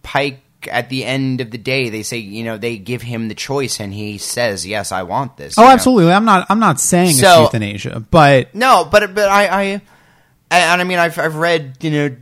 Pike 0.03 0.41
at 0.71 0.89
the 0.89 1.05
end 1.05 1.41
of 1.41 1.51
the 1.51 1.59
day 1.59 1.91
they 1.91 2.03
say, 2.03 2.19
you 2.19 2.45
know, 2.45 2.59
they 2.59 2.79
give 2.79 3.03
him 3.03 3.29
the 3.29 3.35
choice 3.35 3.81
and 3.81 3.93
he 3.93 4.19
says, 4.19 4.67
"Yes, 4.67 4.93
I 4.93 5.03
want 5.03 5.37
this." 5.37 5.59
oh 5.59 5.63
you 5.63 5.69
know? 5.69 5.73
absolutely 5.75 6.13
i'm 6.13 6.25
not 6.25 6.47
i'm 6.49 6.61
not 6.61 6.81
saying 6.81 7.11
it's 7.11 7.23
euthanasia 7.23 8.01
but 8.11 8.55
No, 8.55 8.85
but 8.91 9.15
but 9.15 9.29
I 9.29 9.47
I 9.47 9.81
and 10.51 10.81
I 10.81 10.85
mean 10.85 10.99
I've 10.99 11.19
I've 11.19 11.37
read 11.37 11.77
you 11.81 11.91
know 11.91 12.17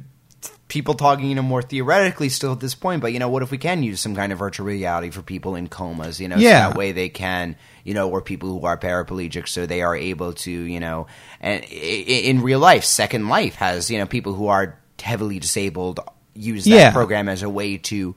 people 0.68 0.94
talking 0.94 1.28
you 1.28 1.34
know 1.34 1.42
more 1.42 1.62
theoretically 1.62 2.28
still 2.28 2.52
at 2.52 2.60
this 2.60 2.74
point, 2.74 3.00
but 3.02 3.12
you 3.12 3.18
know 3.18 3.28
what 3.28 3.42
if 3.42 3.50
we 3.50 3.58
can 3.58 3.82
use 3.82 4.00
some 4.00 4.14
kind 4.14 4.32
of 4.32 4.38
virtual 4.38 4.66
reality 4.66 5.10
for 5.10 5.22
people 5.22 5.54
in 5.54 5.68
comas, 5.68 6.20
you 6.20 6.28
know, 6.28 6.36
Yeah. 6.36 6.64
so 6.64 6.70
that 6.70 6.76
way 6.78 6.92
they 6.92 7.08
can 7.08 7.56
you 7.84 7.94
know 7.94 8.08
or 8.10 8.22
people 8.22 8.48
who 8.48 8.64
are 8.66 8.78
paraplegic 8.78 9.46
so 9.46 9.66
they 9.66 9.82
are 9.82 9.94
able 9.94 10.32
to 10.32 10.50
you 10.50 10.80
know 10.80 11.06
and 11.40 11.62
in 11.64 12.40
real 12.42 12.58
life 12.58 12.84
Second 12.84 13.28
Life 13.28 13.56
has 13.56 13.90
you 13.90 13.98
know 13.98 14.06
people 14.06 14.32
who 14.34 14.48
are 14.48 14.78
heavily 15.00 15.38
disabled 15.38 16.00
use 16.34 16.64
that 16.64 16.70
Yeah. 16.70 16.90
program 16.92 17.28
as 17.28 17.42
a 17.42 17.48
way 17.50 17.76
to 17.76 18.14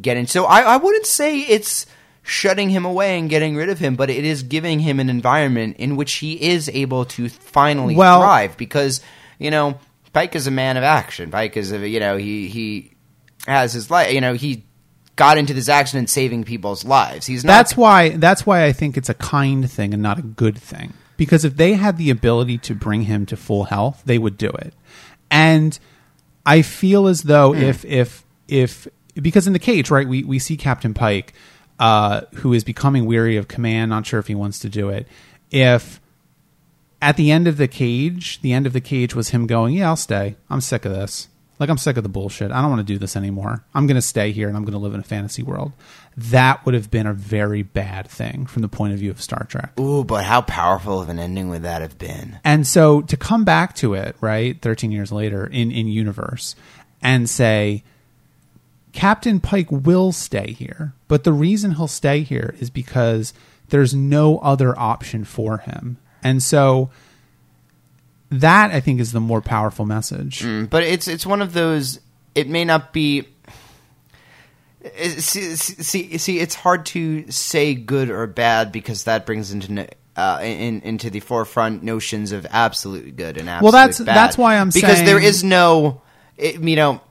get 0.00 0.16
in. 0.16 0.26
So 0.26 0.44
I 0.44 0.60
I 0.62 0.76
wouldn't 0.76 1.06
say 1.06 1.40
it's 1.40 1.86
shutting 2.22 2.70
him 2.70 2.84
away 2.84 3.18
and 3.18 3.28
getting 3.28 3.56
rid 3.56 3.68
of 3.68 3.78
him, 3.80 3.96
but 3.96 4.08
it 4.10 4.24
is 4.24 4.42
giving 4.44 4.78
him 4.78 5.00
an 5.00 5.10
environment 5.10 5.76
in 5.78 5.96
which 5.96 6.12
he 6.14 6.34
is 6.50 6.68
able 6.72 7.04
to 7.06 7.28
finally 7.28 7.96
Well- 7.96 8.20
thrive 8.20 8.56
because 8.56 9.00
you 9.40 9.50
know 9.50 9.80
Pike 10.12 10.36
is 10.36 10.46
a 10.46 10.50
man 10.52 10.76
of 10.76 10.84
action. 10.84 11.30
Pike 11.32 11.56
is 11.56 11.72
a 11.72 11.88
you 11.88 11.98
know 11.98 12.16
he 12.16 12.46
he 12.48 12.92
has 13.48 13.72
his 13.72 13.90
life. 13.90 14.12
You 14.12 14.20
know 14.20 14.34
he 14.34 14.64
got 15.16 15.36
into 15.36 15.52
this 15.52 15.68
accident 15.68 16.08
saving 16.08 16.44
people's 16.44 16.84
lives. 16.84 17.26
He's 17.26 17.44
not. 17.44 17.52
that's 17.52 17.76
why 17.76 18.10
that's 18.10 18.46
why 18.46 18.64
I 18.64 18.72
think 18.72 18.96
it's 18.96 19.08
a 19.08 19.14
kind 19.14 19.68
thing 19.70 19.92
and 19.92 20.02
not 20.02 20.18
a 20.18 20.22
good 20.22 20.56
thing. 20.56 20.92
Because 21.16 21.44
if 21.44 21.56
they 21.56 21.74
had 21.74 21.98
the 21.98 22.08
ability 22.10 22.56
to 22.58 22.74
bring 22.74 23.02
him 23.02 23.26
to 23.26 23.36
full 23.36 23.64
health, 23.64 24.02
they 24.06 24.16
would 24.16 24.38
do 24.38 24.48
it. 24.48 24.72
And 25.30 25.78
I 26.46 26.62
feel 26.62 27.06
as 27.06 27.22
though 27.24 27.52
Hmm. 27.52 27.62
if 27.62 27.84
if 27.84 28.24
if 28.48 28.88
because 29.14 29.46
in 29.46 29.52
the 29.52 29.58
cage, 29.58 29.90
right, 29.90 30.08
we 30.08 30.24
we 30.24 30.38
see 30.38 30.56
Captain 30.56 30.94
Pike, 30.94 31.34
uh, 31.78 32.22
who 32.36 32.52
is 32.52 32.64
becoming 32.64 33.04
weary 33.04 33.36
of 33.36 33.48
command, 33.48 33.90
not 33.90 34.06
sure 34.06 34.18
if 34.20 34.26
he 34.28 34.34
wants 34.34 34.58
to 34.60 34.68
do 34.68 34.88
it. 34.88 35.06
If 35.50 36.00
at 37.02 37.16
the 37.16 37.30
end 37.30 37.48
of 37.48 37.56
the 37.56 37.68
cage, 37.68 38.40
the 38.42 38.52
end 38.52 38.66
of 38.66 38.72
the 38.72 38.80
cage 38.80 39.14
was 39.14 39.30
him 39.30 39.46
going, 39.46 39.74
"Yeah, 39.74 39.88
I'll 39.88 39.96
stay. 39.96 40.36
I'm 40.48 40.60
sick 40.60 40.84
of 40.84 40.92
this. 40.92 41.28
Like 41.58 41.68
I'm 41.68 41.78
sick 41.78 41.96
of 41.96 42.02
the 42.02 42.08
bullshit. 42.08 42.50
I 42.50 42.62
don't 42.62 42.70
want 42.70 42.86
to 42.86 42.92
do 42.92 42.98
this 42.98 43.16
anymore. 43.16 43.64
I'm 43.74 43.86
going 43.86 43.96
to 43.96 44.02
stay 44.02 44.32
here 44.32 44.48
and 44.48 44.56
I'm 44.56 44.64
going 44.64 44.72
to 44.72 44.78
live 44.78 44.94
in 44.94 45.00
a 45.00 45.04
fantasy 45.04 45.42
world." 45.42 45.72
That 46.16 46.64
would 46.66 46.74
have 46.74 46.90
been 46.90 47.06
a 47.06 47.14
very 47.14 47.62
bad 47.62 48.08
thing 48.08 48.44
from 48.44 48.62
the 48.62 48.68
point 48.68 48.92
of 48.92 48.98
view 48.98 49.10
of 49.10 49.22
Star 49.22 49.46
Trek. 49.48 49.78
Ooh, 49.78 50.04
but 50.04 50.24
how 50.24 50.42
powerful 50.42 51.00
of 51.00 51.08
an 51.08 51.18
ending 51.18 51.48
would 51.48 51.62
that 51.62 51.82
have 51.82 51.98
been? 51.98 52.38
And 52.44 52.66
so 52.66 53.00
to 53.02 53.16
come 53.16 53.44
back 53.44 53.74
to 53.76 53.94
it, 53.94 54.16
right, 54.20 54.60
13 54.60 54.90
years 54.90 55.12
later 55.12 55.46
in 55.46 55.70
in 55.70 55.86
universe 55.86 56.56
and 57.00 57.30
say 57.30 57.82
Captain 58.92 59.40
Pike 59.40 59.70
will 59.70 60.12
stay 60.12 60.52
here, 60.52 60.92
but 61.08 61.24
the 61.24 61.32
reason 61.32 61.76
he'll 61.76 61.88
stay 61.88 62.22
here 62.22 62.54
is 62.58 62.70
because 62.70 63.32
there's 63.68 63.94
no 63.94 64.38
other 64.38 64.78
option 64.78 65.24
for 65.24 65.58
him. 65.58 65.96
And 66.22 66.42
so 66.42 66.90
that 68.30 68.70
I 68.70 68.80
think 68.80 69.00
is 69.00 69.12
the 69.12 69.20
more 69.20 69.40
powerful 69.40 69.84
message. 69.86 70.40
Mm, 70.42 70.68
but 70.70 70.82
it's 70.84 71.08
it's 71.08 71.26
one 71.26 71.42
of 71.42 71.52
those. 71.52 72.00
It 72.34 72.48
may 72.48 72.64
not 72.64 72.92
be. 72.92 73.26
See, 75.18 75.56
see, 75.56 76.16
see, 76.16 76.38
it's 76.38 76.54
hard 76.54 76.86
to 76.86 77.30
say 77.30 77.74
good 77.74 78.08
or 78.08 78.26
bad 78.26 78.72
because 78.72 79.04
that 79.04 79.26
brings 79.26 79.52
into 79.52 79.86
uh, 80.16 80.38
in, 80.42 80.80
into 80.80 81.10
the 81.10 81.20
forefront 81.20 81.82
notions 81.82 82.32
of 82.32 82.46
absolute 82.48 83.14
good 83.14 83.36
and 83.36 83.48
absolute 83.50 83.62
Well, 83.64 83.72
that's- 83.72 83.98
bad. 83.98 84.16
that's 84.16 84.38
why 84.38 84.56
I'm 84.56 84.70
saying 84.70 84.80
because 84.82 84.96
saying- 84.96 85.06
there 85.06 85.18
is 85.20 85.44
no, 85.44 86.00
it, 86.38 86.62
you 86.62 86.76
know, 86.76 87.02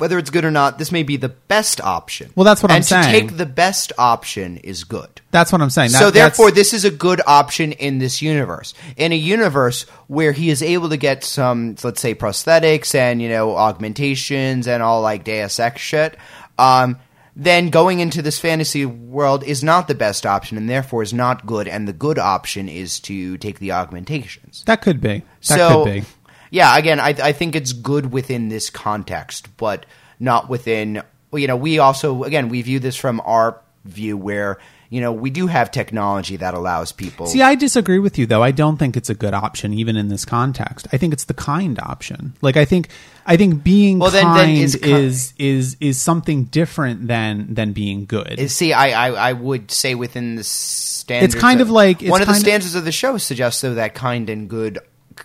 whether 0.00 0.18
it's 0.18 0.30
good 0.30 0.44
or 0.44 0.50
not. 0.50 0.78
This 0.78 0.90
may 0.90 1.02
be 1.02 1.16
the 1.16 1.28
best 1.28 1.80
option. 1.80 2.32
Well, 2.34 2.44
that's 2.44 2.62
what 2.62 2.72
I'm 2.72 2.76
and 2.76 2.84
saying. 2.84 3.04
to 3.04 3.10
take 3.10 3.36
the 3.36 3.46
best 3.46 3.92
option 3.98 4.56
is 4.58 4.84
good. 4.84 5.20
That's 5.30 5.52
what 5.52 5.60
I'm 5.60 5.70
saying. 5.70 5.92
That- 5.92 5.98
so 5.98 6.10
that's- 6.10 6.36
therefore, 6.36 6.50
this 6.50 6.72
is 6.72 6.84
a 6.84 6.90
good 6.90 7.20
option 7.26 7.72
in 7.72 7.98
this 7.98 8.20
universe. 8.22 8.74
In 8.96 9.12
a 9.12 9.16
universe 9.16 9.84
where 10.08 10.32
he 10.32 10.50
is 10.50 10.62
able 10.62 10.88
to 10.88 10.96
get 10.96 11.22
some, 11.22 11.76
let's 11.84 12.00
say, 12.00 12.14
prosthetics 12.14 12.94
and 12.94 13.22
you 13.22 13.28
know 13.28 13.56
augmentations 13.56 14.66
and 14.66 14.82
all 14.82 15.02
like 15.02 15.24
Deus 15.24 15.60
Ex 15.60 15.80
shit, 15.80 16.16
um, 16.58 16.96
then 17.36 17.70
going 17.70 18.00
into 18.00 18.22
this 18.22 18.38
fantasy 18.38 18.84
world 18.84 19.44
is 19.44 19.62
not 19.62 19.88
the 19.88 19.94
best 19.94 20.26
option, 20.26 20.56
and 20.58 20.68
therefore 20.68 21.02
is 21.02 21.14
not 21.14 21.46
good. 21.46 21.68
And 21.68 21.86
the 21.86 21.92
good 21.92 22.18
option 22.18 22.68
is 22.68 23.00
to 23.00 23.38
take 23.38 23.60
the 23.60 23.72
augmentations. 23.72 24.62
that 24.66 24.82
could 24.82 25.00
be. 25.00 25.22
That 25.46 25.58
so, 25.58 25.84
could 25.84 25.92
be. 25.92 26.02
Yeah, 26.50 26.76
again, 26.76 27.00
I, 27.00 27.08
I 27.22 27.32
think 27.32 27.54
it's 27.56 27.72
good 27.72 28.12
within 28.12 28.48
this 28.48 28.70
context, 28.70 29.48
but 29.56 29.86
not 30.18 30.48
within. 30.48 31.02
You 31.32 31.46
know, 31.46 31.56
we 31.56 31.78
also 31.78 32.24
again 32.24 32.48
we 32.48 32.60
view 32.62 32.80
this 32.80 32.96
from 32.96 33.20
our 33.24 33.60
view 33.84 34.16
where 34.16 34.58
you 34.90 35.00
know 35.00 35.12
we 35.12 35.30
do 35.30 35.46
have 35.46 35.70
technology 35.70 36.36
that 36.36 36.54
allows 36.54 36.90
people. 36.90 37.26
See, 37.26 37.40
I 37.40 37.54
disagree 37.54 38.00
with 38.00 38.18
you 38.18 38.26
though. 38.26 38.42
I 38.42 38.50
don't 38.50 38.76
think 38.78 38.96
it's 38.96 39.08
a 39.08 39.14
good 39.14 39.32
option 39.32 39.72
even 39.72 39.96
in 39.96 40.08
this 40.08 40.24
context. 40.24 40.88
I 40.92 40.96
think 40.98 41.12
it's 41.12 41.24
the 41.26 41.34
kind 41.34 41.78
option. 41.78 42.34
Like 42.42 42.56
I 42.56 42.64
think 42.64 42.88
I 43.24 43.36
think 43.36 43.62
being 43.62 44.00
Well, 44.00 44.10
then- 44.10 44.24
then 44.34 44.34
kind 44.46 44.58
is 44.58 44.74
is, 44.74 45.34
is 45.38 45.76
is 45.78 46.00
something 46.00 46.44
different 46.46 47.06
than 47.06 47.54
than 47.54 47.72
being 47.72 48.06
good. 48.06 48.40
Is- 48.40 48.54
See, 48.56 48.72
I, 48.72 48.90
I, 49.10 49.28
I 49.30 49.32
would 49.34 49.70
say 49.70 49.94
within 49.94 50.34
the 50.34 50.42
standards. 50.44 51.34
It's 51.34 51.40
kind 51.40 51.60
of 51.60 51.70
like- 51.70 52.02
it's 52.02 52.10
one 52.10 52.20
of 52.22 52.26
the 52.26 52.32
kind 52.32 52.42
of- 52.42 52.46
standards 52.48 52.74
of 52.74 52.84
the 52.84 52.90
show 52.92 53.16
suggests 53.18 53.60
though 53.60 53.74
that 53.74 53.94
kind 53.94 54.28
and 54.28 54.50
good, 54.50 54.80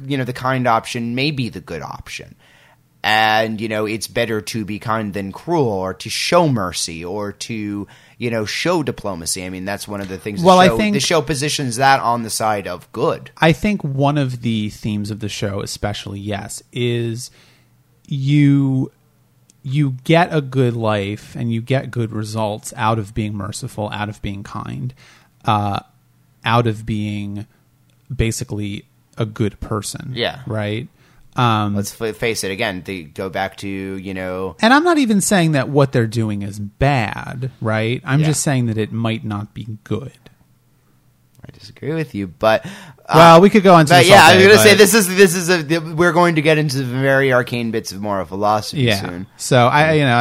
you 0.05 0.17
know, 0.17 0.23
the 0.23 0.33
kind 0.33 0.67
option 0.67 1.15
may 1.15 1.31
be 1.31 1.49
the 1.49 1.61
good 1.61 1.81
option, 1.81 2.35
and 3.03 3.61
you 3.61 3.67
know 3.67 3.85
it's 3.85 4.07
better 4.07 4.41
to 4.41 4.65
be 4.65 4.79
kind 4.79 5.13
than 5.13 5.31
cruel, 5.31 5.67
or 5.67 5.93
to 5.93 6.09
show 6.09 6.47
mercy, 6.47 7.03
or 7.05 7.31
to 7.31 7.87
you 8.17 8.29
know 8.29 8.45
show 8.45 8.83
diplomacy. 8.83 9.45
I 9.45 9.49
mean, 9.49 9.65
that's 9.65 9.87
one 9.87 10.01
of 10.01 10.07
the 10.07 10.17
things. 10.17 10.41
Well, 10.41 10.57
the 10.57 10.73
I 10.73 10.77
think- 10.77 10.93
the 10.93 10.99
show 10.99 11.21
positions 11.21 11.75
that 11.77 11.99
on 11.99 12.23
the 12.23 12.29
side 12.29 12.67
of 12.67 12.91
good. 12.91 13.31
I 13.37 13.51
think 13.51 13.83
one 13.83 14.17
of 14.17 14.41
the 14.41 14.69
themes 14.69 15.11
of 15.11 15.19
the 15.19 15.29
show, 15.29 15.61
especially 15.61 16.19
yes, 16.19 16.63
is 16.71 17.31
you 18.07 18.91
you 19.63 19.95
get 20.03 20.31
a 20.31 20.41
good 20.41 20.75
life 20.75 21.35
and 21.35 21.51
you 21.51 21.59
get 21.59 21.89
good 21.89 22.11
results 22.11 22.71
out 22.77 22.99
of 22.99 23.15
being 23.15 23.33
merciful, 23.33 23.89
out 23.89 24.09
of 24.09 24.21
being 24.21 24.43
kind, 24.43 24.93
uh, 25.43 25.79
out 26.43 26.67
of 26.67 26.85
being 26.85 27.47
basically 28.15 28.85
a 29.17 29.25
good 29.25 29.59
person. 29.59 30.11
Yeah. 30.15 30.41
Right. 30.47 30.87
Um, 31.35 31.75
Let's 31.75 31.99
f- 31.99 32.15
face 32.15 32.43
it 32.45 32.51
again. 32.51 32.81
They 32.85 33.03
go 33.03 33.29
back 33.29 33.57
to 33.57 33.67
you 33.67 34.13
know. 34.13 34.55
and 34.61 34.73
I'm 34.73 34.83
not 34.85 34.97
even 34.97 35.19
saying 35.19 35.51
that 35.51 35.67
what 35.67 35.91
they're 35.91 36.07
doing 36.07 36.43
is 36.43 36.59
bad, 36.59 37.51
right? 37.59 38.01
I'm 38.05 38.21
Yeah. 38.21 38.27
just 38.27 38.41
saying 38.41 38.67
that 38.67 38.77
it 38.77 38.91
might 38.93 39.25
not 39.25 39.53
be 39.53 39.77
good. 39.83 40.13
I 41.47 41.51
disagree 41.51 41.93
with 41.93 42.15
you, 42.15 42.27
but 42.27 42.65
uh, 42.65 42.69
Well, 43.13 43.41
we 43.41 43.49
could 43.51 43.61
go 43.63 43.77
into 43.77 43.93
But 43.93 44.05
yeah, 44.07 44.21
I 44.23 44.35
was 44.35 44.45
gonna 44.45 44.57
say 44.57 44.73
this 44.73 44.93
is 44.95 45.07
this 45.15 45.35
is 45.35 45.49
a 45.49 45.79
we're 45.79 46.11
going 46.11 46.35
to 46.35 46.41
get 46.41 46.57
into 46.57 46.77
the 46.77 46.83
very 46.85 47.31
arcane 47.31 47.69
bits 47.71 47.91
of 47.91 48.01
moral 48.01 48.25
philosophy 48.25 48.81
Yeah. 48.83 48.99
soon. 48.99 49.27
So 49.37 49.67
I, 49.67 49.93
you 49.93 50.03
know, 50.03 50.15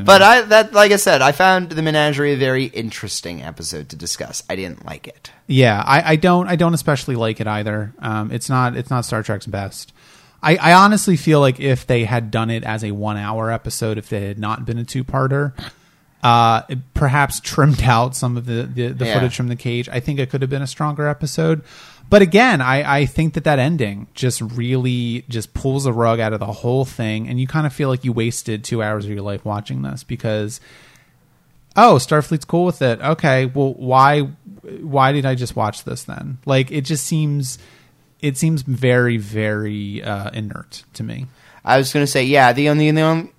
I, 0.00 0.02
But 0.02 0.22
I 0.22 0.42
that 0.42 0.72
like 0.72 0.90
I 0.90 0.96
said, 0.96 1.22
I 1.22 1.32
found 1.32 1.70
the 1.70 1.82
menagerie 1.82 2.32
a 2.32 2.36
very 2.36 2.64
interesting 2.64 3.42
episode 3.42 3.88
to 3.90 3.96
discuss. 3.96 4.42
I 4.50 4.56
didn't 4.56 4.84
like 4.84 5.06
it. 5.06 5.30
Yeah, 5.46 5.82
I, 5.86 6.12
I 6.12 6.16
don't 6.16 6.48
I 6.48 6.56
don't 6.56 6.74
especially 6.74 7.14
like 7.14 7.40
it 7.40 7.46
either. 7.46 7.94
Um, 8.00 8.32
it's 8.32 8.48
not 8.48 8.76
it's 8.76 8.90
not 8.90 9.04
Star 9.04 9.22
Trek's 9.22 9.46
best. 9.46 9.92
I, 10.42 10.56
I 10.56 10.72
honestly 10.74 11.16
feel 11.16 11.40
like 11.40 11.58
if 11.58 11.86
they 11.86 12.04
had 12.04 12.30
done 12.30 12.50
it 12.50 12.64
as 12.64 12.84
a 12.84 12.90
one 12.90 13.16
hour 13.16 13.50
episode, 13.50 13.96
if 13.96 14.10
they 14.10 14.26
had 14.26 14.38
not 14.38 14.66
been 14.66 14.76
a 14.76 14.84
two 14.84 15.02
parter, 15.02 15.54
uh, 16.24 16.62
perhaps 16.94 17.38
trimmed 17.38 17.82
out 17.84 18.16
some 18.16 18.36
of 18.36 18.46
the, 18.46 18.64
the, 18.64 18.88
the 18.88 19.04
Yeah. 19.06 19.14
footage 19.14 19.36
from 19.36 19.46
the 19.48 19.54
cage, 19.56 19.88
I 19.88 20.00
think 20.00 20.18
it 20.18 20.30
could 20.30 20.40
have 20.42 20.50
been 20.50 20.62
a 20.62 20.66
stronger 20.66 21.06
episode. 21.06 21.62
But 22.10 22.20
again, 22.22 22.60
I, 22.60 23.00
I 23.00 23.06
think 23.06 23.34
that 23.34 23.44
that 23.44 23.58
ending 23.58 24.08
just 24.14 24.40
really 24.40 25.24
just 25.28 25.54
pulls 25.54 25.84
the 25.84 25.92
rug 25.92 26.20
out 26.20 26.32
of 26.32 26.40
the 26.40 26.46
whole 26.46 26.84
thing, 26.84 27.28
and 27.28 27.38
you 27.40 27.46
kind 27.46 27.66
of 27.66 27.72
feel 27.72 27.88
like 27.88 28.04
you 28.04 28.12
wasted 28.12 28.64
two 28.64 28.82
hours 28.82 29.04
of 29.04 29.10
your 29.12 29.22
life 29.22 29.44
watching 29.44 29.82
this 29.82 30.02
because 30.04 30.60
oh 31.76 31.96
starfleet's 31.96 32.44
cool 32.44 32.64
with 32.66 32.82
it. 32.82 33.00
Okay 33.00 33.46
well 33.46 33.72
why 33.74 34.20
why 34.82 35.12
did 35.12 35.24
i 35.26 35.34
just 35.34 35.56
watch 35.56 35.84
this 35.84 36.04
then? 36.04 36.38
Like 36.46 36.70
it 36.70 36.82
just 36.82 37.04
seems 37.06 37.58
it 38.20 38.36
seems 38.36 38.62
very 38.62 39.16
very 39.16 40.02
uh, 40.02 40.30
inert 40.30 40.84
to 40.94 41.02
me. 41.02 41.26
I 41.64 41.78
was 41.78 41.90
gonna 41.92 42.06
say, 42.06 42.24
yeah, 42.24 42.52
the 42.52 42.68
only 42.68 42.90
the 42.90 43.00
only 43.00 43.32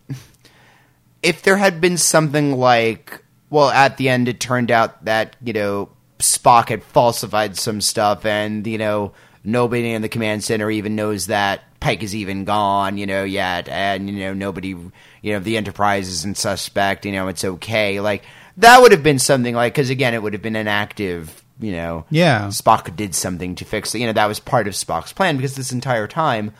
if 1.25 1.41
there 1.41 1.57
had 1.57 1.81
been 1.81 1.97
something 1.97 2.57
like 2.57 3.21
well, 3.49 3.69
at 3.69 3.97
the 3.97 4.09
end 4.09 4.27
it 4.27 4.39
turned 4.39 4.71
out 4.71 5.05
that, 5.05 5.35
you 5.43 5.53
know, 5.53 5.89
Spock 6.19 6.69
had 6.69 6.83
falsified 6.83 7.57
some 7.57 7.79
stuff 7.79 8.25
and, 8.25 8.65
you 8.65 8.77
know, 8.77 9.13
nobody 9.43 9.91
in 9.91 10.01
the 10.01 10.09
command 10.09 10.43
center 10.43 10.69
even 10.71 10.95
knows 10.95 11.27
that 11.27 11.61
Pike 11.79 12.03
is 12.03 12.15
even 12.15 12.45
gone, 12.45 12.97
you 12.97 13.05
know, 13.05 13.23
yet 13.23 13.69
and 13.69 14.09
you 14.09 14.19
know, 14.19 14.33
nobody 14.33 14.69
you 14.69 15.33
know, 15.33 15.39
the 15.39 15.57
Enterprise 15.57 16.07
isn't 16.09 16.37
suspect, 16.37 17.05
you 17.05 17.11
know, 17.11 17.27
it's 17.27 17.45
okay. 17.45 17.99
Like 17.99 18.23
that 18.57 18.81
would 18.81 18.91
have 18.91 19.03
been 19.03 19.19
something 19.19 19.53
like 19.53 19.73
because 19.73 19.89
again 19.89 20.13
it 20.13 20.21
would 20.23 20.33
have 20.33 20.41
been 20.41 20.55
an 20.55 20.67
active 20.67 21.43
you 21.59 21.71
know 21.71 22.05
Yeah. 22.09 22.47
Spock 22.47 22.95
did 22.95 23.15
something 23.15 23.55
to 23.55 23.65
fix 23.65 23.93
it. 23.93 23.99
You 23.99 24.07
know, 24.07 24.13
that 24.13 24.27
was 24.27 24.39
part 24.39 24.67
of 24.67 24.73
Spock's 24.73 25.13
plan 25.13 25.37
because 25.37 25.55
this 25.55 25.71
entire 25.71 26.07
time 26.07 26.53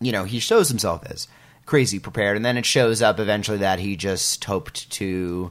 you 0.00 0.12
know, 0.12 0.24
he 0.24 0.38
shows 0.40 0.68
himself 0.68 1.02
as 1.06 1.28
crazy 1.66 1.98
prepared, 1.98 2.36
and 2.36 2.44
then 2.44 2.56
it 2.56 2.64
shows 2.64 3.02
up 3.02 3.20
eventually 3.20 3.58
that 3.58 3.78
he 3.80 3.96
just 3.96 4.42
hoped 4.44 4.88
to, 4.92 5.50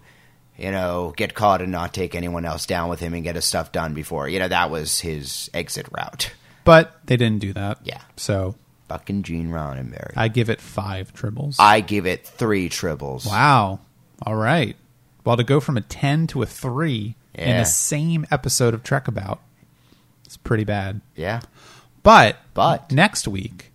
you 0.58 0.72
know, 0.72 1.14
get 1.18 1.34
caught 1.36 1.62
and 1.62 1.72
not 1.72 1.94
take 1.94 2.16
anyone 2.16 2.46
else 2.46 2.66
down 2.66 2.90
with 2.90 3.00
him 3.00 3.14
and 3.14 3.24
get 3.24 3.36
his 3.36 3.46
stuff 3.46 3.72
done 3.72 3.94
before. 3.94 4.28
You 4.30 4.40
know, 4.40 4.48
that 4.48 4.70
was 4.72 5.00
his 5.02 5.50
exit 5.54 5.88
route. 5.92 6.32
but 6.64 7.00
they 7.06 7.18
didn't 7.18 7.40
do 7.42 7.54
that 7.54 7.78
Yeah. 7.84 8.02
so 8.18 8.56
Fucking 8.88 9.24
Gene 9.24 9.50
Roddenberry. 9.50 10.14
i 10.16 10.28
give 10.28 10.50
it 10.50 10.62
five 10.62 11.14
tribbles 11.14 11.56
I 11.60 11.80
give 11.82 12.06
it 12.08 12.26
three 12.26 12.70
tribbles. 12.70 13.26
wow 13.28 13.80
all 14.24 14.36
right 14.36 14.76
well 15.26 15.38
to 15.38 15.44
go 15.44 15.60
from 15.60 15.76
a 15.78 15.82
10 15.82 16.28
to 16.28 16.42
a 16.42 16.46
3 16.46 17.16
in 17.36 17.58
the 17.58 17.66
same 17.66 18.26
episode 18.32 18.74
of 18.74 18.82
trek 18.84 19.08
about 19.08 19.42
it's 20.26 20.38
pretty 20.38 20.64
bad 20.64 21.02
Yeah. 21.16 21.42
but 22.04 22.38
But- 22.54 22.92
next 22.92 23.28
week 23.28 23.72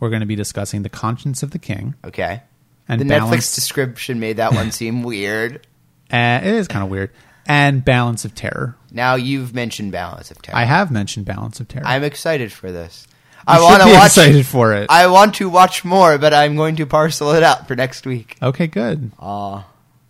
we're 0.00 0.10
going 0.10 0.20
to 0.20 0.26
be 0.26 0.36
discussing 0.36 0.82
the 0.82 0.88
conscience 0.88 1.42
of 1.42 1.50
the 1.52 1.58
king 1.58 1.94
Okay. 2.04 2.42
and 2.88 3.00
the 3.00 3.04
balance 3.04 3.46
Netflix 3.46 3.54
description 3.54 4.20
made 4.20 4.36
that 4.38 4.52
one 4.52 4.70
seem 4.72 5.02
weird. 5.02 5.66
Uh, 6.12 6.40
it 6.42 6.54
is 6.54 6.68
kind 6.68 6.84
of 6.84 6.90
weird. 6.90 7.10
And 7.48 7.84
Balance 7.84 8.24
of 8.24 8.34
Terror. 8.34 8.76
Now 8.90 9.14
you've 9.14 9.54
mentioned 9.54 9.92
Balance 9.92 10.30
of 10.32 10.42
Terror. 10.42 10.56
I 10.58 10.64
have 10.64 10.90
mentioned 10.90 11.26
Balance 11.26 11.60
of 11.60 11.68
Terror. 11.68 11.86
I'm 11.86 12.02
excited 12.02 12.52
for 12.52 12.72
this. 12.72 13.06
You 13.10 13.42
I 13.54 13.60
want 13.60 13.82
to 13.82 13.88
watch. 13.92 14.06
excited 14.06 14.44
for 14.46 14.72
it. 14.74 14.90
I 14.90 15.06
want 15.06 15.36
to 15.36 15.48
watch 15.48 15.84
more, 15.84 16.18
but 16.18 16.34
I'm 16.34 16.56
going 16.56 16.74
to 16.76 16.86
parcel 16.86 17.30
it 17.32 17.44
out 17.44 17.68
for 17.68 17.76
next 17.76 18.04
week. 18.04 18.36
okay, 18.42 18.66
good. 18.66 19.12
Uh, 19.20 19.62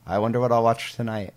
I 0.06 0.18
wonder 0.20 0.40
what 0.40 0.50
I'll 0.52 0.62
watch 0.62 0.94
tonight. 0.94 1.34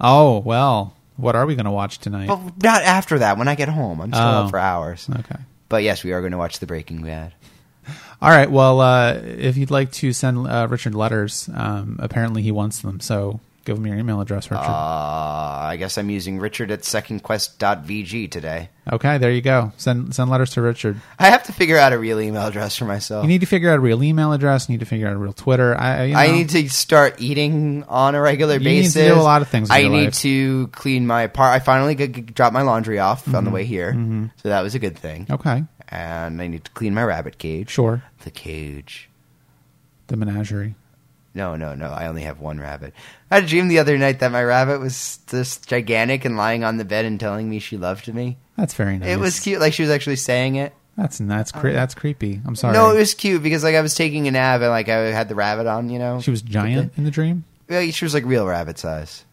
Oh 0.00 0.38
well, 0.38 0.96
what 1.16 1.36
are 1.36 1.46
we 1.46 1.54
going 1.54 1.66
to 1.66 1.70
watch 1.70 1.98
tonight? 1.98 2.28
But 2.28 2.62
not 2.62 2.82
after 2.82 3.18
that. 3.20 3.38
When 3.38 3.48
I 3.48 3.54
get 3.54 3.68
home, 3.68 4.00
I'm 4.00 4.12
still 4.12 4.22
Oh. 4.24 4.44
up 4.44 4.50
for 4.50 4.58
hours. 4.58 5.08
Okay. 5.10 5.36
But 5.72 5.84
yes, 5.84 6.04
we 6.04 6.12
are 6.12 6.20
going 6.20 6.32
to 6.32 6.38
watch 6.38 6.58
The 6.58 6.66
Breaking 6.66 7.02
Bad. 7.02 7.32
All 8.20 8.28
right. 8.28 8.50
Well, 8.50 8.82
uh, 8.82 9.14
if 9.14 9.56
you'd 9.56 9.70
like 9.70 9.90
to 9.92 10.12
send 10.12 10.46
uh, 10.46 10.66
Richard 10.68 10.94
letters, 10.94 11.48
um, 11.54 11.96
apparently 11.98 12.42
he 12.42 12.52
wants 12.52 12.82
them. 12.82 13.00
So 13.00 13.40
give 13.64 13.76
him 13.78 13.86
your 13.86 13.96
email 13.96 14.20
address, 14.20 14.50
Richard. 14.50 14.64
Uh, 14.64 14.68
I 14.68 15.76
guess 15.78 15.96
I'm 15.98 16.10
using 16.10 16.38
Richard 16.38 16.70
at 16.70 16.80
secondquest.vg 16.80 18.30
today. 18.30 18.68
okay, 18.92 19.18
there 19.18 19.30
you 19.30 19.40
go. 19.40 19.72
Send 19.76 20.14
send 20.14 20.30
letters 20.30 20.50
to 20.50 20.62
Richard. 20.62 21.00
I 21.18 21.26
have 21.30 21.44
to 21.44 21.52
figure 21.52 21.78
out 21.78 21.92
a 21.92 21.98
real 21.98 22.20
email 22.20 22.46
address 22.46 22.76
for 22.76 22.84
myself. 22.84 23.22
You 23.24 23.28
need 23.28 23.40
to 23.42 23.46
figure 23.46 23.70
out 23.70 23.76
a 23.76 23.80
real 23.80 24.02
email 24.02 24.32
address. 24.32 24.68
You 24.68 24.74
need 24.74 24.80
to 24.80 24.86
figure 24.86 25.06
out 25.06 25.14
a 25.14 25.16
real 25.18 25.32
Twitter. 25.32 25.74
I, 25.78 25.96
I, 26.00 26.04
you 26.04 26.14
I 26.16 26.26
need 26.32 26.48
to 26.50 26.68
start 26.68 27.20
eating 27.20 27.84
on 27.88 28.14
a 28.14 28.20
regular 28.20 28.54
You 28.54 28.60
need 28.60 28.76
to 28.88 28.98
basis. 28.98 29.14
do 29.14 29.14
a 29.14 29.22
lot 29.22 29.42
of 29.42 29.48
things 29.48 29.70
I 29.70 29.82
need 29.88 30.04
life. 30.06 30.14
to 30.20 30.66
clean 30.68 31.06
my 31.06 31.26
part. 31.28 31.54
I 31.54 31.58
finally 31.60 31.94
g- 31.94 32.08
g- 32.08 32.20
dropped 32.22 32.54
my 32.54 32.62
laundry 32.62 32.98
off 32.98 33.26
on 33.28 33.32
the 33.44 33.50
Mm-hmm. 33.50 33.54
way 33.54 33.64
here, 33.64 34.30
so 34.42 34.48
that 34.48 34.62
was 34.62 34.74
a 34.74 34.78
good 34.78 34.98
thing. 34.98 35.26
Okay. 35.30 35.64
And 35.88 36.40
I 36.40 36.46
need 36.46 36.64
to 36.64 36.70
clean 36.72 36.94
my 36.94 37.04
rabbit 37.04 37.38
cage. 37.38 37.70
Sure. 37.70 38.02
The 38.24 38.30
cage. 38.30 39.08
The 40.08 40.16
menagerie. 40.16 40.74
No, 41.34 41.56
no, 41.56 41.74
no. 41.74 41.86
I 41.86 42.08
only 42.08 42.22
have 42.22 42.40
one 42.40 42.60
rabbit. 42.60 42.92
I 43.30 43.36
had 43.36 43.44
a 43.44 43.46
dream 43.46 43.68
the 43.68 43.78
other 43.78 43.96
night 43.96 44.20
that 44.20 44.32
my 44.32 44.42
rabbit 44.42 44.80
was 44.80 45.18
just 45.26 45.66
gigantic 45.68 46.24
and 46.24 46.36
lying 46.36 46.62
on 46.62 46.76
the 46.76 46.84
bed 46.84 47.04
and 47.04 47.18
telling 47.18 47.48
me 47.48 47.58
she 47.58 47.76
loved 47.76 48.12
me. 48.12 48.36
That's 48.56 48.74
very 48.74 48.98
nice. 48.98 49.08
It 49.08 49.18
was 49.18 49.40
cute, 49.40 49.60
like 49.60 49.72
she 49.72 49.82
was 49.82 49.90
actually 49.90 50.16
saying 50.16 50.56
it. 50.56 50.74
That's 50.96 51.18
that's 51.18 51.52
cre- 51.52 51.68
um, 51.68 51.74
that's 51.74 51.94
creepy. 51.94 52.40
I'm 52.44 52.54
sorry. 52.54 52.74
No, 52.74 52.94
it 52.94 52.98
was 52.98 53.14
cute 53.14 53.42
because 53.42 53.64
like 53.64 53.74
I 53.74 53.80
was 53.80 53.94
taking 53.94 54.28
a 54.28 54.30
nap 54.30 54.60
and 54.60 54.68
like 54.68 54.90
I 54.90 55.10
had 55.10 55.28
the 55.28 55.34
rabbit 55.34 55.66
on, 55.66 55.88
you 55.88 55.98
know. 55.98 56.20
she 56.20 56.30
was 56.30 56.42
giant 56.42 56.92
in 56.96 57.04
the 57.04 57.10
dream. 57.10 57.44
Yeah, 57.70 57.90
she 57.90 58.04
was 58.04 58.12
like 58.12 58.24
real 58.26 58.46
rabbit 58.46 58.78
size. 58.78 59.24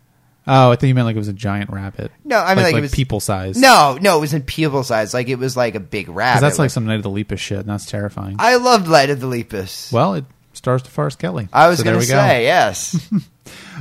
Oh, 0.48 0.72
I 0.72 0.76
thought 0.78 0.88
you 0.88 0.96
meant 0.96 1.06
like 1.06 1.16
it 1.18 1.20
was 1.20 1.28
a 1.28 1.34
giant 1.34 1.70
rabbit. 1.70 2.12
No, 2.24 2.40
I 2.40 2.56
mean 2.56 2.64
like, 2.64 2.74
like, 2.74 2.80
it 2.80 2.84
was 2.84 2.96
people 2.96 3.20
size. 3.20 3.58
No, 3.58 3.98
no, 4.02 4.18
it 4.18 4.20
wasn't 4.22 4.46
people 4.46 4.84
size. 4.84 5.14
Like 5.14 5.28
it 5.28 5.36
was 5.36 5.58
like 5.58 5.76
a 5.76 5.80
big 5.82 6.08
rabbit. 6.08 6.42
that's 6.42 6.58
like 6.58 6.70
some 6.70 6.86
Night 6.86 6.96
of 6.96 7.04
the 7.04 7.10
Lepus 7.10 7.40
shit, 7.40 7.60
and 7.60 7.68
that's 7.68 7.86
terrifying. 7.86 8.38
I 8.40 8.56
loved 8.56 8.88
Night 8.88 9.10
of 9.10 9.20
the 9.20 9.28
Lepus. 9.28 9.92
well, 9.92 10.14
it 10.16 10.26
stars 10.60 10.84
DeForest 10.84 11.18
Kelley. 11.18 11.48
I 11.52 11.68
was 11.70 11.80
So 11.80 11.84
going 11.86 12.00
to 12.00 12.06
go. 12.06 12.14
say 12.14 12.44
yes. 12.44 13.10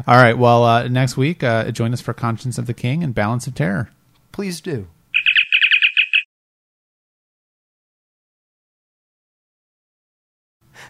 All 0.07 0.17
right. 0.17 0.39
Well, 0.39 0.65
uh, 0.65 0.89
next 0.89 1.17
week, 1.17 1.43
uh, 1.45 1.71
join 1.73 1.93
us 1.93 2.01
for 2.01 2.15
Conscience 2.15 2.57
of 2.57 2.67
the 2.67 2.75
King 2.75 3.03
and 3.05 3.15
Balance 3.15 3.47
of 3.47 3.55
Terror. 3.55 3.91
Please 4.33 4.61
do. 4.61 4.87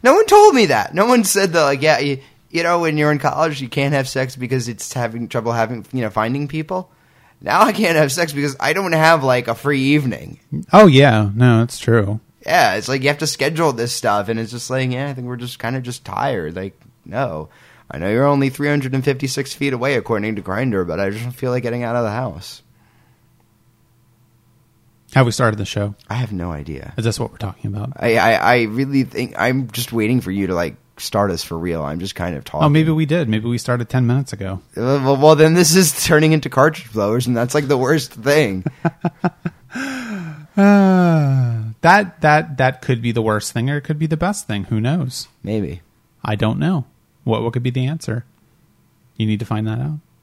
No 0.02 0.14
one 0.14 0.26
told 0.26 0.54
me 0.54 0.66
that. 0.66 0.94
No 0.94 1.06
one 1.06 1.24
said 1.24 1.52
that. 1.52 1.62
Like, 1.62 1.82
yeah, 1.82 1.98
you, 1.98 2.20
you 2.50 2.62
know, 2.62 2.80
when 2.80 2.96
you're 2.96 3.10
in 3.12 3.18
college, 3.18 3.60
you 3.60 3.68
can't 3.68 3.94
have 3.94 4.08
sex 4.08 4.36
because 4.36 4.68
it's 4.68 4.92
having 4.92 5.28
trouble 5.28 5.52
having, 5.52 5.84
you 5.92 6.02
know, 6.02 6.10
finding 6.10 6.48
people. 6.48 6.90
Now 7.40 7.62
I 7.62 7.72
can't 7.72 7.96
have 7.96 8.12
sex 8.12 8.32
because 8.32 8.56
I 8.58 8.72
don't 8.72 8.92
have 8.92 9.22
like 9.24 9.48
a 9.48 9.54
free 9.54 9.80
evening. 9.80 10.40
Oh 10.72 10.86
yeah, 10.86 11.30
no, 11.34 11.62
it's 11.62 11.78
true. 11.78 12.20
Yeah, 12.48 12.76
it's 12.76 12.88
like 12.88 13.02
you 13.02 13.08
have 13.08 13.18
to 13.18 13.26
schedule 13.26 13.74
this 13.74 13.92
stuff, 13.92 14.30
and 14.30 14.40
it's 14.40 14.50
just 14.50 14.70
like, 14.70 14.90
yeah, 14.90 15.10
I 15.10 15.12
think 15.12 15.26
we're 15.26 15.36
just 15.36 15.58
kind 15.58 15.76
of 15.76 15.82
just 15.82 16.02
tired. 16.02 16.56
Like, 16.56 16.80
no, 17.04 17.50
I 17.90 17.98
know 17.98 18.08
you're 18.08 18.24
only 18.24 18.48
356 18.48 19.52
feet 19.52 19.74
away 19.74 19.96
according 19.96 20.36
to 20.36 20.42
Grindr, 20.42 20.86
but 20.86 20.98
I 20.98 21.10
just 21.10 21.24
don't 21.24 21.32
feel 21.32 21.50
like 21.50 21.62
getting 21.62 21.82
out 21.82 21.94
of 21.94 22.04
the 22.04 22.10
house. 22.10 22.62
Have 25.14 25.26
we 25.26 25.32
started 25.32 25.58
the 25.58 25.66
show? 25.66 25.94
I 26.08 26.14
have 26.14 26.32
no 26.32 26.50
idea. 26.50 26.94
Is 26.96 27.04
this 27.04 27.20
what 27.20 27.30
we're 27.30 27.36
talking 27.36 27.74
about? 27.74 27.92
I, 27.96 28.16
I, 28.16 28.32
I 28.32 28.62
really 28.62 29.04
think 29.04 29.34
I'm 29.38 29.70
just 29.70 29.92
waiting 29.92 30.22
for 30.22 30.30
you 30.30 30.46
to 30.46 30.54
like 30.54 30.76
start 30.96 31.30
us 31.30 31.42
for 31.44 31.58
real. 31.58 31.82
I'm 31.82 32.00
just 32.00 32.14
kind 32.14 32.34
of 32.34 32.44
talking. 32.44 32.64
Oh, 32.64 32.70
maybe 32.70 32.92
we 32.92 33.04
did. 33.04 33.28
Maybe 33.28 33.46
we 33.46 33.58
started 33.58 33.90
ten 33.90 34.06
minutes 34.06 34.32
ago. 34.32 34.62
Uh, 34.74 35.00
Well, 35.04 35.16
well, 35.18 35.34
then 35.36 35.52
this 35.52 35.76
is 35.76 36.04
turning 36.04 36.32
into 36.32 36.48
cartridge 36.48 36.92
blowers, 36.92 37.26
and 37.26 37.36
that's 37.36 37.54
like 37.54 37.68
the 37.68 37.76
worst 37.76 38.12
thing. 38.12 38.64
Uh, 40.58 41.62
that 41.82 42.20
that 42.20 42.56
that 42.58 42.82
could 42.82 43.00
be 43.00 43.12
the 43.12 43.22
worst 43.22 43.52
thing, 43.52 43.70
or 43.70 43.76
it 43.76 43.82
could 43.82 43.98
be 43.98 44.06
the 44.06 44.16
best 44.16 44.46
thing. 44.46 44.64
Who 44.64 44.80
knows? 44.80 45.28
maybe. 45.42 45.82
I 46.24 46.34
don't 46.34 46.58
know. 46.58 46.84
What 47.24 47.42
what 47.42 47.52
could 47.52 47.62
be 47.62 47.70
the 47.70 47.86
answer? 47.86 48.24
You 49.16 49.26
need 49.26 49.38
to 49.38 49.46
find 49.46 49.66
that 49.66 49.78
out. 49.78 49.98